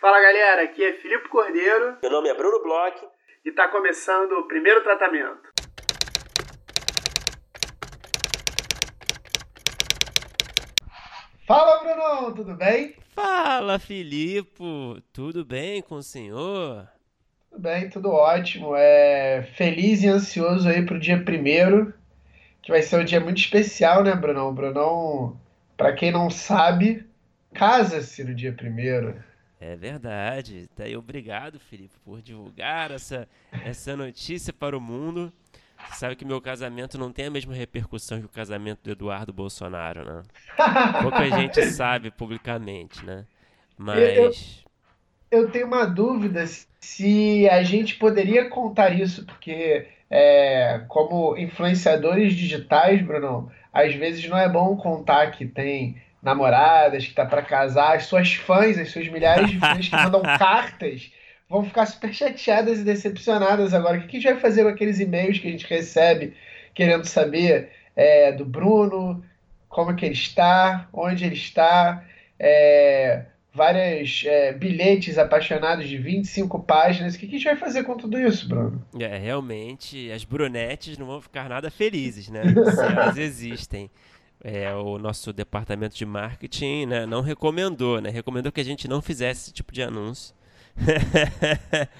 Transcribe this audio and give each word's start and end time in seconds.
Fala 0.00 0.18
galera, 0.18 0.62
aqui 0.62 0.82
é 0.82 0.94
Filipe 0.94 1.28
Cordeiro. 1.28 1.98
Meu 2.00 2.10
nome 2.10 2.30
é 2.30 2.34
Bruno 2.34 2.62
Bloch. 2.62 2.96
E 3.44 3.50
está 3.50 3.68
começando 3.68 4.32
o 4.32 4.48
primeiro 4.48 4.82
tratamento. 4.82 5.50
Fala 11.46 11.84
Brunão, 11.84 12.32
tudo 12.32 12.54
bem? 12.54 12.96
Fala 13.14 13.78
Filipe, 13.78 14.64
tudo 15.12 15.44
bem 15.44 15.82
com 15.82 15.96
o 15.96 16.02
senhor? 16.02 16.88
Tudo 17.50 17.60
bem, 17.60 17.90
tudo 17.90 18.10
ótimo. 18.10 18.74
É 18.74 19.42
feliz 19.54 20.02
e 20.02 20.08
ansioso 20.08 20.66
aí 20.66 20.80
pro 20.86 20.98
dia 20.98 21.22
primeiro, 21.22 21.92
que 22.62 22.70
vai 22.70 22.80
ser 22.80 22.98
um 22.98 23.04
dia 23.04 23.20
muito 23.20 23.36
especial, 23.36 24.02
né, 24.02 24.14
Brunão? 24.14 24.54
Brunão, 24.54 25.38
para 25.76 25.92
quem 25.92 26.10
não 26.10 26.30
sabe, 26.30 27.06
casa-se 27.52 28.24
no 28.24 28.34
dia 28.34 28.54
primeiro. 28.54 29.28
É 29.60 29.76
verdade. 29.76 30.68
Tá 30.74 30.84
aí, 30.84 30.96
obrigado, 30.96 31.60
Felipe, 31.60 31.94
por 32.02 32.22
divulgar 32.22 32.90
essa, 32.90 33.28
essa 33.64 33.94
notícia 33.94 34.52
para 34.54 34.76
o 34.76 34.80
mundo. 34.80 35.30
Você 35.88 35.98
sabe 35.98 36.16
que 36.16 36.24
meu 36.24 36.40
casamento 36.40 36.96
não 36.96 37.12
tem 37.12 37.26
a 37.26 37.30
mesma 37.30 37.54
repercussão 37.54 38.20
que 38.20 38.26
o 38.26 38.30
casamento 38.30 38.80
do 38.82 38.90
Eduardo 38.90 39.32
Bolsonaro, 39.32 40.04
né? 40.04 40.22
Pouca 41.02 41.28
gente 41.28 41.62
sabe 41.66 42.10
publicamente, 42.10 43.04
né? 43.04 43.26
Mas. 43.76 44.64
Eu, 45.30 45.42
eu, 45.42 45.50
tenho 45.50 45.66
uma 45.66 45.84
dúvida 45.84 46.44
se 46.80 47.48
a 47.48 47.62
gente 47.62 47.96
poderia 47.96 48.48
contar 48.48 48.98
isso, 48.98 49.24
porque 49.26 49.86
é, 50.10 50.84
como 50.88 51.36
influenciadores 51.36 52.34
digitais, 52.34 53.02
Bruno, 53.02 53.50
às 53.72 53.94
vezes 53.94 54.26
não 54.28 54.38
é 54.38 54.48
bom 54.48 54.76
contar 54.76 55.30
que 55.30 55.46
tem 55.46 56.00
namoradas, 56.22 57.06
que 57.06 57.14
tá 57.14 57.24
para 57.24 57.42
casar, 57.42 57.96
as 57.96 58.04
suas 58.04 58.34
fãs, 58.34 58.78
as 58.78 58.90
suas 58.90 59.08
milhares 59.08 59.50
de 59.50 59.58
fãs 59.58 59.88
que 59.88 59.96
mandam 59.96 60.22
cartas, 60.38 61.10
vão 61.48 61.64
ficar 61.64 61.86
super 61.86 62.12
chateadas 62.12 62.80
e 62.80 62.84
decepcionadas 62.84 63.74
agora. 63.74 63.98
O 63.98 64.00
que 64.02 64.16
a 64.16 64.20
gente 64.20 64.30
vai 64.30 64.40
fazer 64.40 64.62
com 64.62 64.68
aqueles 64.68 65.00
e-mails 65.00 65.38
que 65.38 65.48
a 65.48 65.50
gente 65.50 65.66
recebe 65.66 66.34
querendo 66.74 67.04
saber 67.06 67.70
é, 67.96 68.32
do 68.32 68.44
Bruno, 68.44 69.24
como 69.68 69.94
que 69.94 70.04
ele 70.04 70.14
está, 70.14 70.88
onde 70.92 71.24
ele 71.24 71.34
está, 71.34 72.04
é, 72.38 73.24
vários 73.52 74.24
é, 74.26 74.52
bilhetes 74.52 75.18
apaixonados 75.18 75.88
de 75.88 75.98
25 75.98 76.60
páginas. 76.60 77.14
O 77.14 77.18
que 77.18 77.26
a 77.26 77.30
gente 77.30 77.44
vai 77.44 77.56
fazer 77.56 77.82
com 77.84 77.96
tudo 77.96 78.18
isso, 78.18 78.48
Bruno? 78.48 78.84
É, 78.98 79.18
realmente, 79.18 80.10
as 80.12 80.24
brunetes 80.24 80.96
não 80.96 81.06
vão 81.06 81.20
ficar 81.20 81.48
nada 81.48 81.70
felizes, 81.70 82.28
né? 82.28 82.42
Se 82.44 82.84
elas 82.84 83.16
existem 83.18 83.90
é, 84.42 84.74
o 84.74 84.98
nosso 84.98 85.32
departamento 85.32 85.94
de 85.96 86.06
marketing 86.06 86.86
né, 86.86 87.06
não 87.06 87.20
recomendou, 87.20 88.00
né? 88.00 88.10
Recomendou 88.10 88.50
que 88.50 88.60
a 88.60 88.64
gente 88.64 88.88
não 88.88 89.02
fizesse 89.02 89.42
esse 89.42 89.52
tipo 89.52 89.72
de 89.72 89.82
anúncio. 89.82 90.34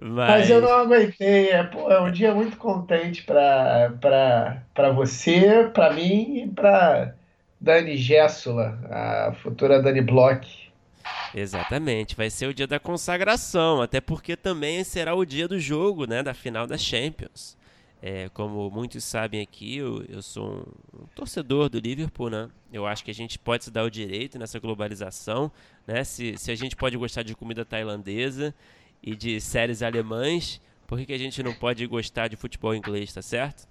Mas... 0.00 0.40
Mas... 0.40 0.50
eu 0.50 0.60
não 0.60 0.72
aguentei. 0.72 1.50
É, 1.50 1.70
é 1.90 2.00
um 2.00 2.10
dia 2.10 2.34
muito 2.34 2.56
contente 2.56 3.22
para 3.22 3.92
você, 4.94 5.70
para 5.72 5.92
mim 5.92 6.44
e 6.44 6.48
para 6.48 7.14
Dani 7.60 7.96
Gessula, 7.96 8.78
a 8.90 9.32
futura 9.42 9.80
Dani 9.80 10.00
Bloch. 10.00 10.62
Exatamente, 11.34 12.16
vai 12.16 12.30
ser 12.30 12.46
o 12.46 12.54
dia 12.54 12.66
da 12.66 12.78
consagração, 12.78 13.80
até 13.80 14.00
porque 14.00 14.36
também 14.36 14.84
será 14.84 15.14
o 15.14 15.24
dia 15.24 15.48
do 15.48 15.58
jogo, 15.58 16.06
né, 16.06 16.22
da 16.22 16.34
final 16.34 16.66
da 16.66 16.76
Champions. 16.76 17.56
É, 18.04 18.28
como 18.30 18.68
muitos 18.68 19.04
sabem 19.04 19.40
aqui, 19.40 19.76
eu, 19.76 20.04
eu 20.08 20.20
sou 20.20 20.66
um, 20.92 21.02
um, 21.02 21.06
torcedor 21.14 21.68
do 21.68 21.78
Liverpool, 21.78 22.28
né? 22.28 22.48
Eu 22.72 22.84
acho 22.84 23.04
que 23.04 23.12
a 23.12 23.14
gente 23.14 23.38
pode 23.38 23.62
se 23.62 23.70
dar 23.70 23.84
o 23.84 23.90
direito 23.90 24.40
nessa 24.40 24.58
globalização, 24.58 25.52
né? 25.86 26.02
Se, 26.02 26.36
se 26.36 26.50
a 26.50 26.56
gente 26.56 26.74
pode 26.74 26.96
gostar 26.96 27.22
de 27.22 27.32
comida 27.36 27.64
tailandesa 27.64 28.52
e 29.00 29.14
de 29.14 29.40
séries 29.40 29.82
alemães, 29.82 30.60
por 30.84 30.98
que, 30.98 31.06
que 31.06 31.12
a 31.12 31.18
gente 31.18 31.44
não 31.44 31.54
pode 31.54 31.86
gostar 31.86 32.26
de 32.26 32.34
futebol 32.34 32.74
inglês, 32.74 33.14
tá 33.14 33.22
certo? 33.22 33.68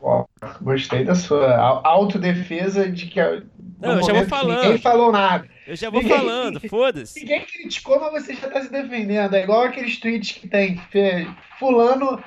Oh, 0.00 0.24
gostei 0.62 1.04
da 1.04 1.14
sua 1.14 1.82
autodefesa 1.84 2.90
de 2.90 3.06
que 3.06 3.20
não, 3.78 3.96
eu 3.96 4.02
já 4.02 4.12
vou 4.14 4.26
falando. 4.26 4.62
Ninguém 4.62 4.78
falou 4.78 5.12
nada. 5.12 5.48
Eu 5.66 5.76
já 5.76 5.90
vou 5.90 6.02
ninguém, 6.02 6.16
falando, 6.16 6.60
foda-se. 6.68 7.20
Ninguém 7.20 7.44
criticou, 7.44 8.00
mas 8.00 8.24
você 8.24 8.34
já 8.34 8.48
tá 8.48 8.62
se 8.62 8.72
defendendo. 8.72 9.34
É 9.34 9.42
igual 9.42 9.62
aqueles 9.62 9.98
tweets 10.00 10.38
que 10.38 10.48
tem 10.48 10.80
fulano 11.58 12.18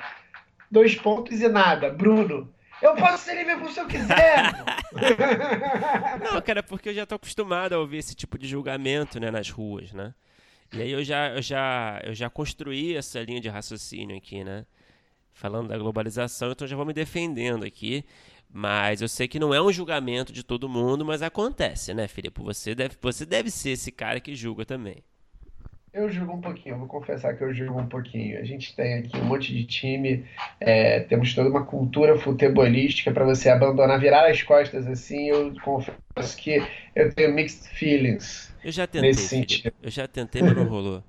dois 0.72 0.94
pontos 0.96 1.38
e 1.40 1.48
nada. 1.48 1.90
Bruno, 1.90 2.52
eu 2.80 2.96
posso 2.96 3.24
ser 3.24 3.36
Liverpool 3.36 3.70
se 3.70 3.78
eu 3.78 3.86
quiser. 3.86 4.52
não, 6.32 6.40
cara, 6.40 6.62
porque 6.62 6.88
eu 6.88 6.94
já 6.94 7.04
tô 7.04 7.14
acostumado 7.14 7.74
a 7.74 7.78
ouvir 7.78 7.98
esse 7.98 8.14
tipo 8.14 8.38
de 8.38 8.48
julgamento, 8.48 9.20
né, 9.20 9.30
nas 9.30 9.50
ruas, 9.50 9.92
né? 9.92 10.14
E 10.72 10.80
aí 10.80 10.90
eu 10.90 11.04
já, 11.04 11.28
eu 11.28 11.42
já, 11.42 12.00
eu 12.02 12.14
já 12.14 12.30
construí 12.30 12.96
essa 12.96 13.22
linha 13.22 13.40
de 13.40 13.48
raciocínio 13.50 14.16
aqui, 14.16 14.42
né? 14.42 14.64
Falando 15.34 15.68
da 15.68 15.76
globalização, 15.76 16.52
então 16.52 16.66
já 16.66 16.74
vou 16.74 16.86
me 16.86 16.94
defendendo 16.94 17.64
aqui. 17.64 18.04
Mas 18.50 19.00
eu 19.00 19.08
sei 19.08 19.28
que 19.28 19.38
não 19.38 19.54
é 19.54 19.62
um 19.62 19.72
julgamento 19.72 20.32
de 20.32 20.42
todo 20.42 20.68
mundo, 20.68 21.04
mas 21.04 21.22
acontece, 21.22 21.94
né, 21.94 22.08
Felipe? 22.08 22.42
Você 22.42 22.74
deve, 22.74 22.96
você 23.00 23.24
deve 23.24 23.50
ser 23.50 23.70
esse 23.70 23.90
cara 23.92 24.20
que 24.20 24.34
julga 24.34 24.64
também. 24.64 25.02
Eu 25.92 26.08
julgo 26.08 26.32
um 26.32 26.40
pouquinho, 26.40 26.78
vou 26.78 26.88
confessar 26.88 27.36
que 27.36 27.44
eu 27.44 27.52
julgo 27.52 27.78
um 27.78 27.86
pouquinho. 27.86 28.38
A 28.38 28.44
gente 28.44 28.74
tem 28.74 28.94
aqui 28.94 29.14
um 29.18 29.24
monte 29.24 29.52
de 29.52 29.66
time, 29.66 30.24
é, 30.58 31.00
temos 31.00 31.34
toda 31.34 31.50
uma 31.50 31.66
cultura 31.66 32.18
futebolística 32.18 33.12
para 33.12 33.26
você 33.26 33.50
abandonar, 33.50 34.00
virar 34.00 34.26
as 34.30 34.42
costas 34.42 34.86
assim. 34.86 35.28
Eu 35.28 35.54
confesso 35.60 36.34
que 36.38 36.66
eu 36.96 37.14
tenho 37.14 37.34
mixed 37.34 37.68
feelings. 37.74 38.50
Eu 38.64 38.72
já 38.72 38.86
tentei, 38.86 39.10
nesse 39.10 39.28
sentido. 39.28 39.70
eu 39.82 39.90
já 39.90 40.08
tentei, 40.08 40.40
mas 40.40 40.56
não 40.56 40.64
rolou. 40.64 41.04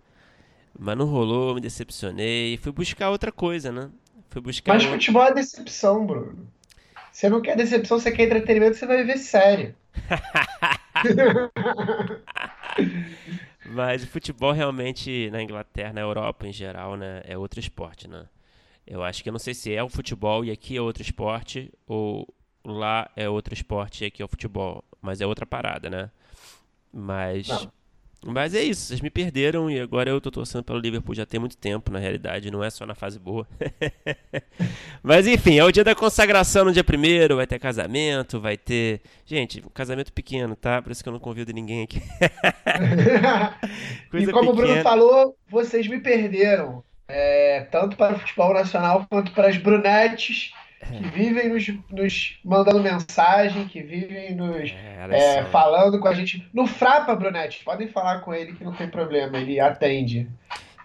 mas 0.78 0.98
não 0.98 1.06
rolou, 1.06 1.56
me 1.56 1.62
decepcionei. 1.62 2.58
Fui 2.58 2.74
buscar 2.74 3.10
outra 3.10 3.32
coisa, 3.32 3.72
né? 3.72 3.90
Fui 4.32 4.42
buscar. 4.42 4.74
Mas 4.74 4.84
futebol 4.84 5.24
é 5.24 5.34
decepção, 5.34 6.06
Bruno. 6.06 6.46
Você 7.10 7.30
não 7.30 7.42
quer 7.42 7.56
decepção, 7.56 8.00
você 8.00 8.12
quer 8.12 8.24
entretenimento, 8.24 8.76
você 8.76 8.86
vai 8.86 8.98
viver 8.98 9.18
sério. 9.18 9.74
Mas 13.66 14.04
o 14.04 14.08
futebol 14.08 14.52
realmente 14.52 15.30
na 15.32 15.42
Inglaterra, 15.42 15.94
na 15.94 16.02
Europa 16.02 16.48
em 16.48 16.52
geral, 16.52 16.96
né, 16.98 17.22
é 17.26 17.38
outro 17.38 17.60
esporte, 17.60 18.08
né? 18.08 18.28
Eu 18.86 19.04
acho 19.04 19.24
que 19.24 19.30
eu 19.30 19.32
não 19.32 19.40
sei 19.40 19.54
se 19.54 19.74
é 19.74 19.82
o 19.82 19.90
futebol 19.90 20.44
e 20.44 20.52
aqui 20.52 20.76
é 20.76 20.82
outro 20.82 21.02
esporte, 21.02 21.72
ou 21.88 22.28
lá 22.66 23.10
é 23.16 23.30
outro 23.30 23.54
esporte 23.54 24.04
e 24.04 24.08
aqui 24.08 24.22
é 24.22 24.26
o 24.26 24.28
futebol, 24.28 24.84
mas 25.02 25.22
é 25.22 25.26
outra 25.26 25.46
parada, 25.46 25.90
né? 25.90 26.12
Mas 26.92 27.48
não. 27.48 27.72
Mas 28.26 28.56
é 28.56 28.64
isso, 28.64 28.82
vocês 28.82 29.02
me 29.02 29.10
perderam 29.10 29.70
e 29.70 29.80
agora 29.80 30.10
eu 30.10 30.22
tô 30.22 30.32
torcendo 30.32 30.64
pelo 30.64 30.80
Liverpool 30.80 31.14
já 31.14 31.26
tem 31.26 31.40
muito 31.40 31.58
tempo, 31.58 31.92
na 31.92 32.00
realidade, 32.00 32.50
não 32.50 32.64
é 32.64 32.70
só 32.70 32.86
na 32.86 32.96
fase 32.96 33.20
boa. 33.20 33.46
Mas 35.04 35.28
enfim, 35.28 35.58
é 35.58 35.64
o 35.64 35.72
dia 35.72 35.84
da 35.84 35.94
consagração 35.94 36.66
no 36.66 36.72
dia 36.72 36.84
primeiro, 36.84 37.36
vai 37.36 37.46
ter 37.46 37.60
casamento, 37.60 38.40
vai 38.40 38.58
ter. 38.58 39.02
Gente, 39.26 39.62
um 39.66 39.70
casamento 39.70 40.14
pequeno, 40.14 40.56
tá? 40.56 40.82
Por 40.82 40.92
isso 40.92 41.04
que 41.04 41.10
eu 41.10 41.14
não 41.14 41.20
convido 41.20 41.52
ninguém 41.52 41.84
aqui. 41.84 42.02
e 44.14 44.26
como 44.28 44.28
pequena. 44.28 44.52
o 44.52 44.56
Bruno 44.56 44.82
falou, 44.82 45.36
vocês 45.50 45.88
me 45.88 46.00
perderam. 46.00 46.84
É, 47.06 47.68
tanto 47.70 47.98
para 47.98 48.16
o 48.16 48.20
futebol 48.20 48.54
nacional 48.54 49.06
quanto 49.10 49.34
para 49.34 49.50
as 49.50 49.58
brunetes 49.58 50.54
que 50.92 51.08
vivem 51.10 51.50
nos, 51.50 51.68
nos, 51.90 52.40
mandando 52.44 52.82
mensagem, 52.82 53.68
que 53.68 53.82
vivem 53.82 54.36
nos 54.36 54.72
é, 54.72 55.38
é, 55.40 55.46
falando 55.46 56.00
com 56.00 56.08
a 56.08 56.14
gente. 56.14 56.48
No 56.54 56.68
Frapa, 56.68 57.16
Brunetti, 57.16 57.64
podem 57.64 57.88
falar 57.88 58.20
com 58.20 58.34
ele 58.34 58.54
que 58.54 58.64
não 58.64 58.74
tem 58.74 58.90
problema, 58.90 59.38
ele 59.38 59.60
atende. 59.60 60.30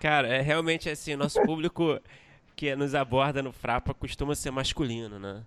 Cara, 0.01 0.29
é 0.29 0.41
realmente 0.41 0.89
assim, 0.89 1.15
o 1.15 1.19
nosso 1.19 1.41
público 1.43 2.01
que 2.55 2.75
nos 2.75 2.95
aborda 2.95 3.43
no 3.43 3.53
Frapa 3.53 3.95
costuma 3.95 4.35
ser 4.35 4.51
masculino, 4.51 5.19
né? 5.19 5.43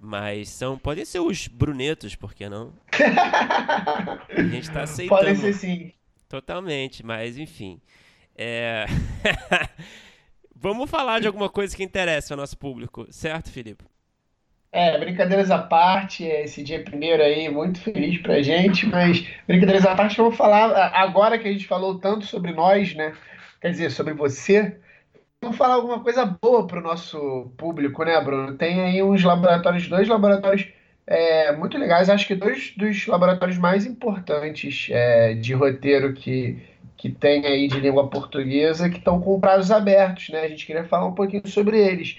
Mas 0.00 0.48
são, 0.50 0.78
podem 0.78 1.04
ser 1.04 1.18
os 1.18 1.48
brunetos, 1.48 2.14
por 2.14 2.32
que 2.32 2.48
não? 2.48 2.72
a 2.92 4.42
gente 4.42 4.70
tá 4.70 4.82
aceitando. 4.84 5.20
Podem 5.20 5.34
ser 5.34 5.52
sim. 5.52 5.92
Totalmente, 6.28 7.04
mas 7.04 7.36
enfim. 7.36 7.80
É... 8.36 8.86
Vamos 10.60 10.90
falar 10.90 11.20
de 11.20 11.26
alguma 11.28 11.48
coisa 11.48 11.76
que 11.76 11.84
interessa 11.84 12.34
ao 12.34 12.38
nosso 12.38 12.58
público, 12.58 13.06
certo, 13.10 13.48
Felipe? 13.48 13.84
É, 14.72 14.98
brincadeiras 14.98 15.52
à 15.52 15.58
parte, 15.58 16.24
esse 16.24 16.64
dia 16.64 16.82
primeiro 16.82 17.22
aí, 17.22 17.48
muito 17.48 17.80
feliz 17.80 18.20
pra 18.20 18.42
gente, 18.42 18.84
mas 18.84 19.24
brincadeiras 19.46 19.86
à 19.86 19.94
parte, 19.94 20.16
vamos 20.16 20.36
falar, 20.36 20.70
agora 20.94 21.38
que 21.38 21.46
a 21.46 21.52
gente 21.52 21.66
falou 21.66 22.00
tanto 22.00 22.26
sobre 22.26 22.52
nós, 22.52 22.92
né? 22.94 23.14
Quer 23.60 23.70
dizer, 23.70 23.90
sobre 23.92 24.14
você, 24.14 24.76
vamos 25.40 25.56
falar 25.56 25.74
alguma 25.74 26.00
coisa 26.00 26.26
boa 26.26 26.66
pro 26.66 26.82
nosso 26.82 27.52
público, 27.56 28.04
né, 28.04 28.20
Bruno? 28.20 28.56
Tem 28.56 28.80
aí 28.80 29.00
uns 29.00 29.22
laboratórios, 29.22 29.86
dois 29.86 30.08
laboratórios 30.08 30.68
é, 31.06 31.52
muito 31.52 31.78
legais, 31.78 32.10
acho 32.10 32.26
que 32.26 32.34
dois 32.34 32.74
dos 32.76 33.06
laboratórios 33.06 33.58
mais 33.58 33.86
importantes 33.86 34.88
é, 34.90 35.34
de 35.34 35.54
roteiro 35.54 36.12
que 36.14 36.60
que 36.98 37.08
tem 37.08 37.46
aí 37.46 37.68
de 37.68 37.78
língua 37.78 38.08
portuguesa 38.08 38.90
que 38.90 38.98
estão 38.98 39.20
com 39.20 39.40
prazos 39.40 39.70
abertos, 39.70 40.30
né? 40.30 40.42
A 40.42 40.48
gente 40.48 40.66
queria 40.66 40.84
falar 40.84 41.06
um 41.06 41.14
pouquinho 41.14 41.46
sobre 41.46 41.78
eles. 41.78 42.18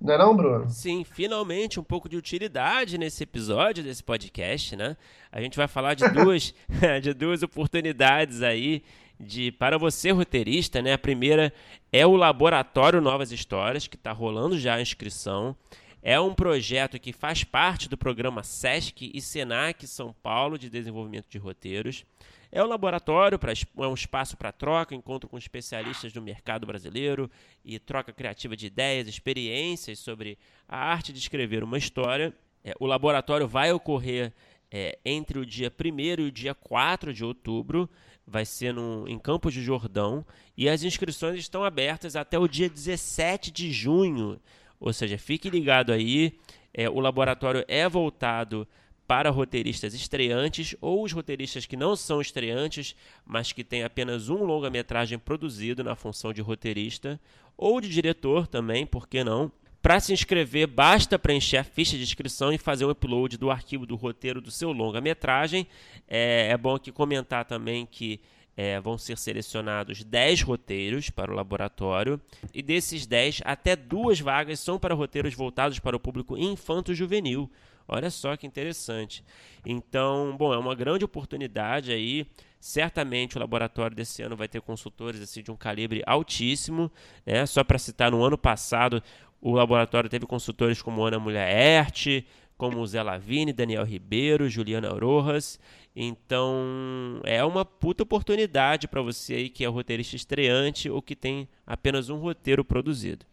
Não 0.00 0.14
é 0.14 0.18
não, 0.18 0.34
Bruno? 0.34 0.70
Sim, 0.70 1.04
finalmente 1.04 1.78
um 1.78 1.82
pouco 1.82 2.08
de 2.08 2.16
utilidade 2.16 2.96
nesse 2.96 3.22
episódio 3.22 3.84
desse 3.84 4.02
podcast, 4.02 4.74
né? 4.74 4.96
A 5.30 5.40
gente 5.40 5.56
vai 5.56 5.68
falar 5.68 5.92
de 5.92 6.08
duas, 6.10 6.54
de 7.02 7.12
duas 7.12 7.42
oportunidades 7.42 8.42
aí 8.42 8.82
de 9.20 9.52
para 9.52 9.76
você 9.76 10.10
roteirista, 10.10 10.80
né? 10.80 10.94
A 10.94 10.98
primeira 10.98 11.52
é 11.92 12.06
o 12.06 12.16
Laboratório 12.16 13.02
Novas 13.02 13.30
Histórias, 13.32 13.86
que 13.86 13.96
está 13.96 14.12
rolando 14.12 14.58
já 14.58 14.76
a 14.76 14.82
inscrição. 14.82 15.54
É 16.02 16.18
um 16.18 16.32
projeto 16.32 16.98
que 16.98 17.12
faz 17.12 17.44
parte 17.44 17.86
do 17.86 17.98
programa 17.98 18.42
SESC 18.42 19.10
e 19.12 19.20
SENAC 19.20 19.86
São 19.86 20.14
Paulo 20.22 20.58
de 20.58 20.70
desenvolvimento 20.70 21.26
de 21.28 21.36
roteiros. 21.36 22.04
É 22.50 22.62
um 22.62 22.66
laboratório, 22.66 23.38
pra, 23.38 23.52
é 23.52 23.86
um 23.86 23.94
espaço 23.94 24.36
para 24.36 24.52
troca, 24.52 24.94
encontro 24.94 25.28
com 25.28 25.36
especialistas 25.36 26.12
do 26.12 26.22
mercado 26.22 26.66
brasileiro 26.66 27.30
e 27.64 27.78
troca 27.78 28.12
criativa 28.12 28.56
de 28.56 28.66
ideias, 28.66 29.08
experiências 29.08 29.98
sobre 29.98 30.38
a 30.68 30.78
arte 30.78 31.12
de 31.12 31.18
escrever 31.18 31.64
uma 31.64 31.78
história. 31.78 32.32
É, 32.64 32.74
o 32.80 32.86
laboratório 32.86 33.46
vai 33.46 33.72
ocorrer 33.72 34.32
é, 34.70 34.98
entre 35.04 35.38
o 35.38 35.46
dia 35.46 35.72
1 35.72 36.20
e 36.20 36.22
o 36.24 36.32
dia 36.32 36.54
4 36.54 37.12
de 37.12 37.24
outubro. 37.24 37.88
Vai 38.26 38.44
ser 38.44 38.74
no, 38.74 39.06
em 39.08 39.18
Campos 39.18 39.54
de 39.54 39.62
Jordão. 39.62 40.24
E 40.56 40.68
as 40.68 40.82
inscrições 40.82 41.38
estão 41.38 41.62
abertas 41.62 42.16
até 42.16 42.38
o 42.38 42.48
dia 42.48 42.68
17 42.68 43.50
de 43.50 43.70
junho. 43.70 44.40
Ou 44.80 44.92
seja, 44.92 45.16
fique 45.16 45.48
ligado 45.48 45.92
aí. 45.92 46.38
É, 46.74 46.90
o 46.90 47.00
laboratório 47.00 47.64
é 47.68 47.88
voltado 47.88 48.66
para 49.06 49.30
roteiristas 49.30 49.94
estreantes 49.94 50.74
ou 50.80 51.02
os 51.02 51.12
roteiristas 51.12 51.66
que 51.66 51.76
não 51.76 51.94
são 51.94 52.20
estreantes, 52.20 52.96
mas 53.24 53.52
que 53.52 53.62
têm 53.62 53.84
apenas 53.84 54.28
um 54.28 54.44
longa-metragem 54.44 55.18
produzido 55.18 55.84
na 55.84 55.94
função 55.94 56.32
de 56.32 56.40
roteirista, 56.40 57.20
ou 57.56 57.80
de 57.80 57.88
diretor 57.88 58.46
também, 58.46 58.84
por 58.84 59.08
que 59.08 59.22
não? 59.24 59.50
Para 59.80 60.00
se 60.00 60.12
inscrever, 60.12 60.66
basta 60.66 61.18
preencher 61.18 61.58
a 61.58 61.64
ficha 61.64 61.96
de 61.96 62.02
inscrição 62.02 62.52
e 62.52 62.58
fazer 62.58 62.84
o 62.84 62.90
upload 62.90 63.38
do 63.38 63.50
arquivo 63.50 63.86
do 63.86 63.94
roteiro 63.94 64.40
do 64.40 64.50
seu 64.50 64.72
longa-metragem. 64.72 65.66
É, 66.08 66.48
é, 66.50 66.56
bom 66.56 66.74
aqui 66.74 66.90
comentar 66.90 67.44
também 67.44 67.86
que 67.86 68.20
é, 68.56 68.80
vão 68.80 68.98
ser 68.98 69.16
selecionados 69.16 70.02
10 70.02 70.42
roteiros 70.42 71.08
para 71.08 71.30
o 71.30 71.34
laboratório, 71.34 72.20
e 72.52 72.62
desses 72.62 73.06
10, 73.06 73.42
até 73.44 73.76
duas 73.76 74.18
vagas 74.18 74.58
são 74.58 74.78
para 74.78 74.94
roteiros 74.94 75.34
voltados 75.34 75.78
para 75.78 75.96
o 75.96 76.00
público 76.00 76.36
infanto-juvenil. 76.36 77.48
Olha 77.88 78.10
só 78.10 78.36
que 78.36 78.46
interessante. 78.46 79.24
Então, 79.64 80.34
bom, 80.36 80.52
é 80.52 80.58
uma 80.58 80.74
grande 80.74 81.04
oportunidade 81.04 81.92
aí. 81.92 82.26
Certamente 82.58 83.36
o 83.36 83.40
laboratório 83.40 83.96
desse 83.96 84.22
ano 84.22 84.36
vai 84.36 84.48
ter 84.48 84.60
consultores 84.60 85.20
assim, 85.20 85.42
de 85.42 85.50
um 85.50 85.56
calibre 85.56 86.02
altíssimo. 86.06 86.90
Né? 87.24 87.46
Só 87.46 87.62
para 87.62 87.78
citar, 87.78 88.10
no 88.10 88.24
ano 88.24 88.36
passado 88.36 89.02
o 89.40 89.52
laboratório 89.52 90.10
teve 90.10 90.26
consultores 90.26 90.82
como 90.82 91.04
Ana 91.04 91.18
Mulher 91.18 91.48
Ert, 91.48 92.24
como 92.56 92.84
Zé 92.86 93.02
Lavini, 93.02 93.52
Daniel 93.52 93.84
Ribeiro, 93.84 94.48
Juliana 94.48 94.88
Rojas. 94.88 95.60
Então, 95.94 97.20
é 97.24 97.44
uma 97.44 97.64
puta 97.64 98.02
oportunidade 98.02 98.88
para 98.88 99.00
você 99.02 99.34
aí 99.34 99.48
que 99.48 99.64
é 99.64 99.68
roteirista 99.68 100.16
estreante 100.16 100.90
ou 100.90 101.00
que 101.00 101.14
tem 101.14 101.48
apenas 101.66 102.10
um 102.10 102.16
roteiro 102.16 102.64
produzido. 102.64 103.24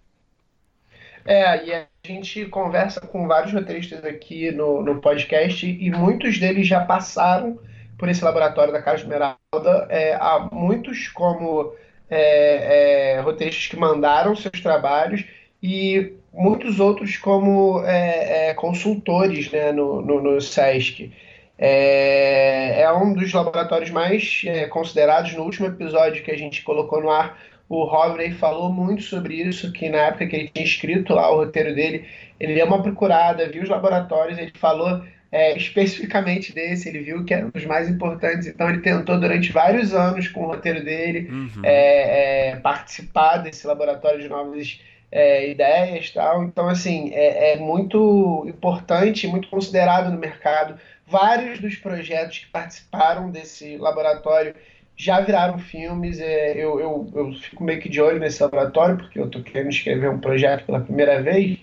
É, 1.26 1.66
e 1.66 1.74
a 1.74 1.86
gente 2.06 2.46
conversa 2.48 3.00
com 3.02 3.28
vários 3.28 3.54
roteiristas 3.54 4.04
aqui 4.04 4.52
no, 4.52 4.84
no 4.84 5.00
podcast 5.00 5.66
e 5.66 5.90
muitos 5.92 6.38
deles 6.38 6.68
já 6.68 6.84
passaram 6.84 7.58
por 7.98 8.10
esse 8.10 8.24
laboratório 8.24 8.74
da 8.74 8.82
Casa 8.82 9.04
Esmeralda. 9.04 9.88
É, 9.90 10.16
há 10.16 10.50
muitos 10.52 11.08
como 11.08 11.74
é, 12.10 13.16
é, 13.16 13.22
roteiristas 13.22 13.68
que 13.68 13.78
mandaram 13.78 14.36
seus 14.36 14.62
trabalhos 14.62 15.24
e 15.62 16.14
muitos 16.34 16.80
outros 16.80 17.16
como 17.16 17.82
é, 17.86 18.50
é, 18.50 18.54
consultores 18.54 19.50
né, 19.52 19.72
no, 19.72 20.02
no, 20.02 20.22
no 20.22 20.42
SESC. 20.42 21.12
É, 21.58 22.82
é, 22.82 22.92
um 22.92 23.14
dos 23.14 23.32
laboratórios 23.32 23.90
mais 23.92 24.42
considerados. 24.70 25.34
No 25.34 25.44
último 25.44 25.68
episódio 25.68 26.24
que 26.24 26.32
a 26.32 26.38
gente 26.38 26.64
colocou 26.64 27.02
no 27.02 27.10
ar, 27.10 27.40
o 27.74 27.86
Rovrey 27.86 28.32
falou 28.32 28.72
muito 28.72 29.02
sobre 29.02 29.36
isso, 29.36 29.72
que 29.72 29.90
na 29.90 29.98
época 29.98 30.28
que 30.28 30.36
ele 30.36 30.52
tinha 30.54 30.66
escrito 30.66 31.14
lá 31.14 31.32
o 31.32 31.38
roteiro 31.38 31.74
dele, 31.74 32.06
ele 32.40 32.54
deu 32.54 32.68
uma 32.68 32.82
procurada, 32.82 33.50
viu 33.50 33.64
os 33.64 33.70
laboratórios, 33.70 34.38
ele 34.38 34.52
falou 34.56 35.04
é, 35.32 35.58
especificamente 35.58 36.54
desse, 36.54 36.88
ele 36.88 37.00
viu 37.00 37.26
que 37.26 37.34
era 37.34 37.46
um 37.46 37.50
dos 37.50 37.66
mais 37.66 37.90
importantes, 37.90 38.46
então 38.46 38.70
ele 38.70 38.82
tentou 38.82 39.20
durante 39.20 39.52
vários 39.52 39.94
anos 39.94 40.28
com 40.28 40.42
o 40.42 40.48
roteiro 40.48 40.84
dele 40.84 41.28
uhum. 41.32 41.62
é, 41.64 42.52
é, 42.52 42.56
participar 42.58 43.38
desse 43.38 43.66
laboratório 43.66 44.22
de 44.22 44.30
novas 44.30 44.80
é, 45.12 45.50
ideias 45.50 46.12
tal. 46.12 46.44
Então, 46.44 46.70
assim, 46.70 47.12
é, 47.14 47.54
é, 47.54 47.58
muito 47.58 48.46
importante, 48.48 49.28
muito 49.28 49.48
considerado 49.48 50.12
no 50.12 50.20
mercado. 50.20 50.76
Vários 51.08 51.60
dos 51.60 51.76
projetos 51.76 52.40
que 52.40 52.48
participaram 52.48 53.32
desse 53.32 53.78
laboratório 53.78 54.56
já 54.96 55.20
viraram 55.22 55.58
filmes. 55.60 56.20
É, 56.20 56.52
eu, 56.52 56.80
eu, 56.80 57.12
eu 57.16 57.34
fico 57.34 57.64
meio 57.64 57.80
que 57.80 57.90
de 57.90 58.02
olho 58.02 58.20
nesse 58.20 58.42
laboratório, 58.42 58.98
porque 58.98 59.20
eu 59.20 59.26
estou 59.26 59.42
querendo 59.42 59.70
escrever 59.70 60.10
um 60.10 60.20
projeto 60.20 60.66
pela 60.66 60.80
primeira 60.80 61.22
vez. 61.22 61.58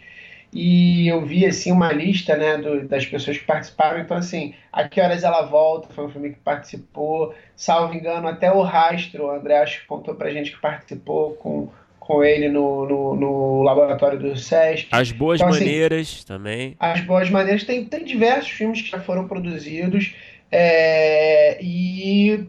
E 0.52 1.06
eu 1.06 1.24
vi 1.24 1.46
assim 1.46 1.70
uma 1.70 1.92
lista 1.92 2.36
né, 2.36 2.56
do, 2.56 2.86
das 2.88 3.06
pessoas 3.06 3.38
que 3.38 3.44
participaram. 3.44 4.00
Então, 4.00 4.16
assim, 4.16 4.54
A 4.72 4.88
Que 4.88 5.00
Horas 5.00 5.22
Ela 5.22 5.42
Volta 5.42 5.88
foi 5.94 6.06
um 6.06 6.10
filme 6.10 6.30
que 6.30 6.40
participou. 6.40 7.34
Salvo 7.54 7.94
engano, 7.94 8.26
até 8.26 8.50
o 8.50 8.62
Rastro, 8.62 9.26
o 9.26 9.30
André 9.30 9.58
acho 9.58 9.80
que 9.82 9.86
contou 9.86 10.14
pra 10.14 10.30
gente 10.30 10.50
que 10.50 10.60
participou 10.60 11.34
com 11.34 11.68
com 12.10 12.24
ele 12.24 12.48
no, 12.48 12.88
no, 12.88 13.14
no, 13.14 13.62
laboratório 13.62 14.18
do 14.18 14.36
SESC. 14.36 14.88
As 14.90 15.12
Boas 15.12 15.38
então, 15.38 15.52
assim, 15.52 15.60
Maneiras 15.60 16.08
assim, 16.08 16.26
também. 16.26 16.76
As 16.80 17.00
Boas 17.02 17.30
Maneiras, 17.30 17.62
tem, 17.62 17.84
tem 17.84 18.04
diversos 18.04 18.50
filmes 18.50 18.82
que 18.82 18.88
já 18.88 18.98
foram 18.98 19.28
produzidos 19.28 20.12
é, 20.50 21.62
e 21.62 22.48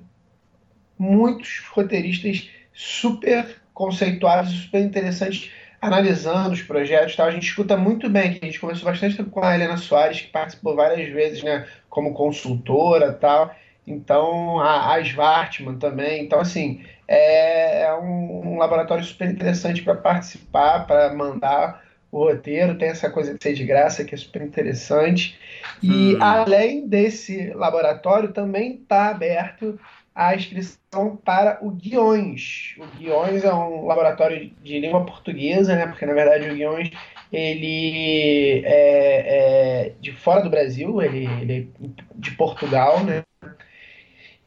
muitos 1.01 1.63
roteiristas 1.71 2.47
super 2.71 3.59
conceituados, 3.73 4.51
super 4.51 4.81
interessantes, 4.81 5.51
analisando 5.81 6.51
os 6.51 6.61
projetos. 6.61 7.15
Tal. 7.15 7.27
A 7.27 7.31
gente 7.31 7.47
escuta 7.47 7.75
muito 7.75 8.07
bem, 8.07 8.37
a 8.39 8.45
gente 8.45 8.59
conversou 8.59 8.85
bastante 8.85 9.17
tempo 9.17 9.31
com 9.31 9.43
a 9.43 9.55
Helena 9.55 9.77
Soares, 9.77 10.21
que 10.21 10.27
participou 10.27 10.75
várias 10.75 11.11
vezes 11.11 11.41
né, 11.41 11.65
como 11.89 12.13
consultora 12.13 13.11
tal. 13.13 13.55
Então, 13.87 14.59
a, 14.59 14.93
a 14.93 14.99
Svartman 15.01 15.79
também. 15.79 16.23
Então, 16.23 16.39
assim, 16.39 16.85
é, 17.07 17.81
é 17.81 17.93
um, 17.95 18.53
um 18.53 18.57
laboratório 18.59 19.03
super 19.03 19.27
interessante 19.27 19.81
para 19.81 19.95
participar, 19.95 20.85
para 20.85 21.11
mandar 21.15 21.81
o 22.11 22.25
roteiro, 22.25 22.77
tem 22.77 22.89
essa 22.89 23.09
coisa 23.09 23.33
de 23.33 23.41
ser 23.41 23.53
de 23.53 23.63
graça 23.63 24.03
que 24.03 24.13
é 24.13 24.17
super 24.17 24.41
interessante. 24.43 25.39
E 25.81 26.15
hum. 26.15 26.21
além 26.21 26.87
desse 26.87 27.51
laboratório, 27.55 28.33
também 28.33 28.75
está 28.75 29.09
aberto 29.09 29.79
a 30.13 30.35
inscrição 30.35 31.15
para 31.23 31.59
o 31.61 31.71
Guiões. 31.71 32.75
O 32.77 32.85
Guiões 32.97 33.43
é 33.43 33.53
um 33.53 33.85
laboratório 33.85 34.51
de 34.61 34.79
língua 34.79 35.05
portuguesa, 35.05 35.75
né? 35.75 35.87
Porque 35.87 36.05
na 36.05 36.13
verdade 36.13 36.49
o 36.49 36.55
Guiões 36.55 36.91
ele 37.31 38.61
é, 38.65 39.85
é 39.85 39.93
de 40.01 40.11
fora 40.11 40.41
do 40.41 40.49
Brasil, 40.49 41.01
ele, 41.01 41.25
ele 41.41 41.53
é 41.53 41.89
de 42.15 42.31
Portugal, 42.31 43.03
né? 43.03 43.23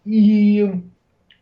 E 0.07 0.63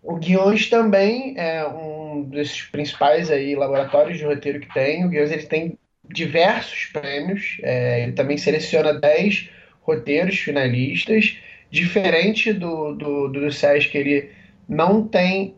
o 0.03 0.17
Guiões 0.17 0.71
também 0.71 1.35
é 1.37 1.67
um 1.67 2.23
desses 2.23 2.63
principais 2.63 3.31
aí 3.31 3.57
laboratórios 3.57 4.19
de 4.19 4.25
roteiro 4.25 4.61
que 4.61 4.73
tem. 4.73 5.05
O 5.05 5.09
Guiões 5.09 5.33
ele 5.33 5.47
tem 5.47 5.79
diversos 6.09 6.87
prêmios. 6.87 7.59
É, 7.63 8.03
ele 8.05 8.13
também 8.13 8.39
seleciona 8.39 8.95
10 8.95 9.51
roteiros 9.81 10.39
finalistas. 10.39 11.39
Diferente 11.73 12.53
do, 12.53 12.93
do, 12.93 13.29
do, 13.29 13.51
SESC, 13.51 13.97
ele 13.97 14.31
não 14.69 15.09
tem 15.09 15.57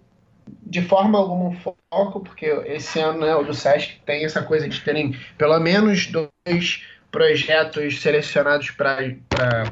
de 0.65 0.81
forma 0.81 1.19
alguma 1.19 1.49
um 1.49 1.57
foco, 1.57 2.21
porque 2.21 2.47
esse 2.67 3.01
ano 3.01 3.27
né, 3.27 3.35
o 3.35 3.43
do 3.43 3.53
SESC 3.53 4.01
tem 4.07 4.25
essa 4.25 4.41
coisa 4.41 4.69
de 4.69 4.81
terem 4.81 5.17
pelo 5.37 5.59
menos 5.59 6.07
dois 6.07 6.85
projetos 7.11 8.01
selecionados 8.01 8.71
para 8.71 9.01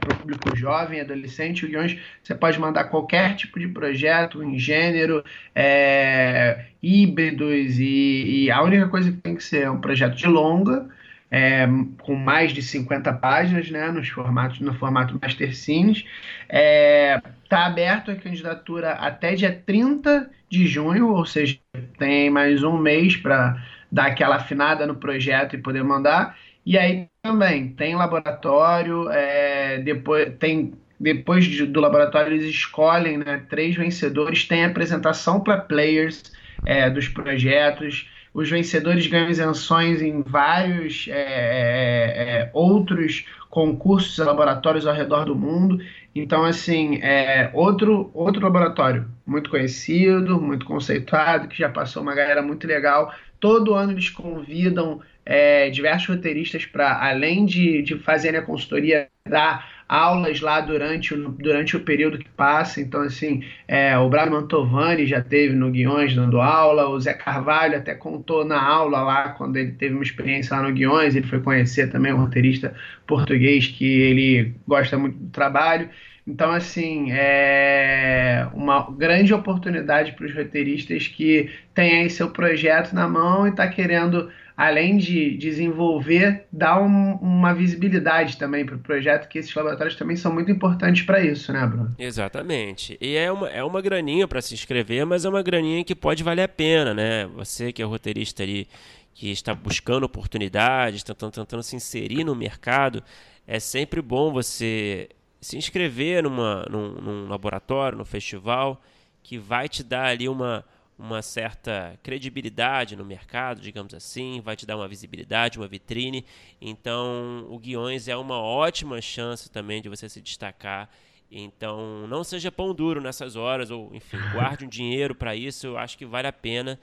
o 0.05 0.17
público 0.17 0.57
jovem, 0.57 1.01
adolescente. 1.01 1.65
Guiões, 1.65 1.97
você 2.21 2.35
pode 2.35 2.59
mandar 2.59 2.85
qualquer 2.85 3.37
tipo 3.37 3.61
de 3.61 3.69
projeto 3.69 4.43
em 4.43 4.59
gênero, 4.59 5.25
é, 5.55 6.67
híbridos, 6.83 7.79
e, 7.79 8.47
e, 8.47 8.51
a 8.51 8.61
única 8.63 8.89
coisa 8.89 9.13
que 9.13 9.19
tem 9.19 9.37
que 9.37 9.45
ser 9.45 9.63
é 9.63 9.71
um 9.71 9.81
projeto 9.81 10.17
de 10.17 10.27
longa, 10.27 10.89
é, 11.35 11.67
com 12.03 12.15
mais 12.15 12.53
de 12.53 12.61
50 12.61 13.11
páginas, 13.15 13.71
né, 13.71 13.91
nos 13.91 14.07
formatos, 14.11 14.61
no 14.61 14.75
formato 14.75 15.19
Master 15.21 15.57
Cines. 15.57 16.05
Está 16.45 16.51
é, 16.51 17.23
aberto 17.51 18.11
a 18.11 18.17
candidatura 18.17 18.93
até 18.93 19.35
dia 19.35 19.51
30 19.65 20.31
de 20.51 20.67
junho, 20.67 21.09
ou 21.09 21.25
seja, 21.25 21.59
tem 21.99 22.29
mais 22.29 22.63
um 22.63 22.77
mês 22.77 23.17
para 23.17 23.57
dar 23.91 24.09
aquela 24.09 24.37
afinada 24.37 24.87
no 24.87 24.97
projeto 24.97 25.57
e 25.57 25.63
poder 25.63 25.83
mandar. 25.83 26.37
E 26.67 26.77
aí 26.77 27.09
também 27.23 27.71
tem 27.71 27.97
laboratório, 27.97 29.09
é, 29.09 29.79
depois 29.79 30.35
tem 30.39 30.75
depois 31.01 31.45
de, 31.47 31.67
do 31.67 31.81
laboratório 31.81 32.33
eles 32.33 32.45
escolhem 32.45 33.19
né, 33.19 33.43
três 33.49 33.75
vencedores, 33.75 34.47
tem 34.47 34.65
apresentação 34.65 35.41
para 35.41 35.57
players 35.57 36.23
é, 36.65 36.89
dos 36.89 37.09
projetos, 37.09 38.09
os 38.35 38.49
vencedores 38.49 39.07
ganham 39.07 39.31
isenções 39.31 40.01
em 40.01 40.23
vários 40.23 41.07
é, 41.09 41.13
é, 41.13 42.41
é, 42.41 42.51
outros 42.53 43.27
concursos 43.51 44.17
e 44.17 44.23
laboratórios 44.23 44.87
ao 44.87 44.95
redor 44.95 45.27
do 45.27 45.35
mundo. 45.35 45.79
Então, 46.15 46.45
assim, 46.45 46.99
é 47.03 47.51
outro, 47.53 48.11
outro 48.15 48.43
laboratório 48.43 49.07
muito 49.27 49.51
conhecido, 49.51 50.41
muito 50.41 50.65
conceituado, 50.65 51.49
que 51.49 51.59
já 51.59 51.69
passou 51.69 52.03
uma 52.03 52.15
galera 52.15 52.43
muito 52.43 52.67
legal. 52.67 53.13
Todo 53.39 53.75
ano 53.75 53.93
eles 53.93 54.09
convidam 54.09 55.01
é, 55.25 55.69
diversos 55.71 56.09
roteiristas 56.17 56.65
para, 56.65 57.07
além 57.07 57.45
de, 57.45 57.83
de 57.83 57.99
fazerem 57.99 58.41
a 58.41 58.43
consultoria, 58.43 59.09
dar 59.29 59.72
aulas 59.89 60.41
lá 60.41 60.61
durante 60.61 61.15
o, 61.15 61.29
durante 61.31 61.77
o 61.77 61.81
período 61.81 62.19
que 62.19 62.29
passa. 62.29 62.81
Então, 62.81 63.03
assim, 63.03 63.45
é, 63.67 63.97
o 63.99 64.09
Brado 64.09 64.31
Mantovani 64.31 65.07
já 65.07 65.21
teve 65.21 65.55
no 65.55 65.71
Guiões 65.71 66.15
dando 66.15 66.41
aula, 66.41 66.89
o 66.89 67.01
Zé 67.01 67.15
Carvalho 67.15 67.77
até 67.77 67.95
contou 67.95 68.45
na 68.45 68.63
aula 68.63 69.03
lá, 69.03 69.29
quando 69.31 69.57
ele 69.57 69.73
teve 69.73 69.95
uma 69.95 70.03
experiência 70.03 70.57
lá 70.57 70.63
no 70.63 70.73
Guiões, 70.73 71.15
ele 71.15 71.27
foi 71.27 71.41
conhecer 71.41 71.91
também 71.91 72.13
um 72.13 72.19
roteirista 72.19 72.75
português 73.07 73.67
que 73.67 73.85
ele 73.85 74.55
gosta 74.67 74.99
muito 74.99 75.19
do 75.19 75.31
trabalho. 75.31 75.89
Então, 76.27 76.53
assim, 76.53 77.09
é 77.11 78.47
uma 78.55 78.89
grande 78.93 79.35
oportunidade 79.35 80.13
para 80.13 80.27
os 80.27 80.35
roteiristas 80.35 81.09
que 81.09 81.51
têm 81.75 82.03
aí 82.03 82.11
seu 82.11 82.31
projeto 82.31 82.93
na 82.95 83.09
mão 83.09 83.47
e 83.47 83.51
está 83.51 83.67
querendo 83.67 84.31
além 84.63 84.97
de 84.97 85.37
desenvolver, 85.37 86.47
dá 86.53 86.81
um, 86.81 87.15
uma 87.17 87.53
visibilidade 87.53 88.37
também 88.37 88.65
para 88.65 88.77
o 88.77 88.79
projeto, 88.79 89.29
que 89.29 89.37
esses 89.37 89.53
laboratórios 89.53 89.97
também 89.97 90.15
são 90.15 90.33
muito 90.33 90.53
importantes 90.53 91.03
para 91.03 91.21
isso, 91.21 91.53
né, 91.53 91.67
Bruno? 91.67 91.93
Exatamente. 91.99 92.97
E 93.01 93.17
é 93.17 93.33
uma, 93.33 93.49
é 93.49 93.65
uma 93.65 93.83
graninha 93.83 94.29
para 94.29 94.41
se 94.41 94.55
inscrever, 94.55 95.05
mas 95.05 95.25
é 95.25 95.29
uma 95.29 95.43
graninha 95.43 95.83
que 95.83 95.97
pode 95.97 96.23
valer 96.23 96.45
a 96.45 96.49
pena, 96.49 96.95
né? 96.95 97.27
Você 97.35 97.73
que 97.73 97.83
é 97.83 97.85
roteirista 97.85 98.45
ali, 98.45 98.69
que 99.13 99.33
está 99.33 99.53
buscando 99.53 100.05
oportunidades, 100.05 101.03
tentando, 101.03 101.33
tentando 101.33 101.63
se 101.65 101.75
inserir 101.75 102.23
no 102.23 102.37
mercado, 102.37 103.03
é 103.45 103.59
sempre 103.59 104.01
bom 104.01 104.33
você 104.33 105.09
se 105.41 105.59
inscrever 105.59 106.23
numa, 106.23 106.65
num, 106.71 106.93
num 107.01 107.29
laboratório, 107.29 107.99
no 107.99 108.05
festival, 108.05 108.81
que 109.25 109.39
vai 109.39 109.69
te 109.69 109.83
dar 109.83 110.05
ali 110.05 110.29
uma 110.29 110.65
uma 110.99 111.23
certa 111.23 111.99
credibilidade 112.03 112.95
no 112.95 113.05
mercado, 113.05 113.61
digamos 113.61 113.95
assim, 113.95 114.41
vai 114.41 114.55
te 114.55 114.67
dar 114.67 114.77
uma 114.77 114.87
visibilidade, 114.87 115.59
uma 115.59 115.67
vitrine. 115.67 116.25
Então, 116.61 117.47
o 117.49 117.59
Guiões 117.59 118.09
é 118.09 118.17
uma 118.17 118.39
ótima 118.39 119.01
chance 119.01 119.51
também 119.51 119.83
de 119.83 119.89
você 119.89 120.09
se 120.09 120.21
destacar. 120.21 120.89
Então, 121.31 122.07
não 122.07 122.23
seja 122.23 122.53
pão 122.53 122.75
duro 122.75 123.01
nessas 123.01 123.37
horas, 123.37 123.71
ou 123.71 123.91
enfim, 123.95 124.19
guarde 124.33 124.65
um 124.65 124.69
dinheiro 124.69 125.15
para 125.15 125.35
isso, 125.35 125.67
eu 125.67 125.79
acho 125.79 125.97
que 125.97 126.05
vale 126.05 126.29
a 126.29 126.33
pena. 126.33 126.79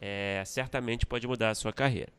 É, 0.00 0.42
certamente 0.44 1.06
pode 1.06 1.26
mudar 1.26 1.50
a 1.50 1.54
sua 1.54 1.72
carreira. 1.72 2.12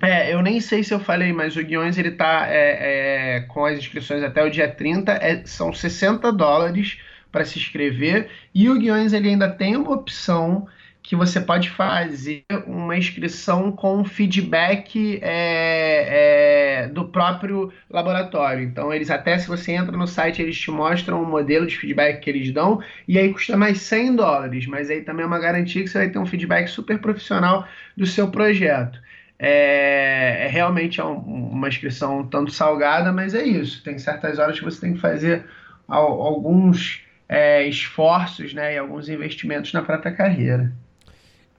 É, 0.00 0.32
eu 0.32 0.40
nem 0.40 0.60
sei 0.60 0.82
se 0.82 0.94
eu 0.94 1.00
falei, 1.00 1.32
mas 1.32 1.56
o 1.56 1.62
Guiões 1.62 1.98
ele 1.98 2.12
tá 2.12 2.46
é, 2.48 3.36
é, 3.36 3.40
com 3.40 3.66
as 3.66 3.78
inscrições 3.78 4.22
até 4.22 4.42
o 4.42 4.48
dia 4.48 4.68
30, 4.70 5.12
é, 5.12 5.44
são 5.44 5.72
60 5.72 6.32
dólares 6.32 6.98
para 7.30 7.44
se 7.44 7.58
inscrever. 7.58 8.28
E 8.54 8.68
o 8.68 8.78
Guiões 8.78 9.12
ele 9.12 9.28
ainda 9.28 9.48
tem 9.48 9.76
uma 9.76 9.92
opção 9.92 10.66
que 11.02 11.16
você 11.16 11.40
pode 11.40 11.70
fazer 11.70 12.44
uma 12.66 12.96
inscrição 12.96 13.72
com 13.72 14.04
feedback 14.04 15.18
é, 15.22 16.84
é, 16.84 16.88
do 16.88 17.06
próprio 17.08 17.72
laboratório. 17.90 18.62
Então, 18.62 18.92
eles 18.92 19.10
até 19.10 19.38
se 19.38 19.48
você 19.48 19.72
entra 19.72 19.96
no 19.96 20.06
site, 20.06 20.42
eles 20.42 20.58
te 20.58 20.70
mostram 20.70 21.22
o 21.22 21.26
modelo 21.26 21.66
de 21.66 21.76
feedback 21.76 22.20
que 22.20 22.30
eles 22.30 22.52
dão, 22.52 22.80
e 23.08 23.18
aí 23.18 23.32
custa 23.32 23.56
mais 23.56 23.80
100 23.80 24.16
dólares, 24.16 24.66
mas 24.66 24.90
aí 24.90 25.00
também 25.00 25.24
é 25.24 25.26
uma 25.26 25.38
garantia 25.38 25.82
que 25.82 25.88
você 25.88 25.98
vai 25.98 26.10
ter 26.10 26.18
um 26.18 26.26
feedback 26.26 26.68
super 26.68 26.98
profissional 26.98 27.66
do 27.96 28.06
seu 28.06 28.30
projeto. 28.30 29.00
É, 29.38 30.44
é 30.44 30.48
realmente 30.48 31.00
é 31.00 31.04
um, 31.04 31.16
uma 31.16 31.68
inscrição 31.68 32.26
tanto 32.26 32.52
salgada, 32.52 33.10
mas 33.10 33.34
é 33.34 33.42
isso. 33.42 33.82
Tem 33.82 33.98
certas 33.98 34.38
horas 34.38 34.58
que 34.58 34.64
você 34.64 34.80
tem 34.82 34.92
que 34.92 35.00
fazer 35.00 35.46
alguns 35.88 37.02
é, 37.30 37.64
esforços 37.64 38.52
né, 38.52 38.74
e 38.74 38.78
alguns 38.78 39.08
investimentos 39.08 39.72
na 39.72 39.82
própria 39.82 40.12
carreira. 40.12 40.72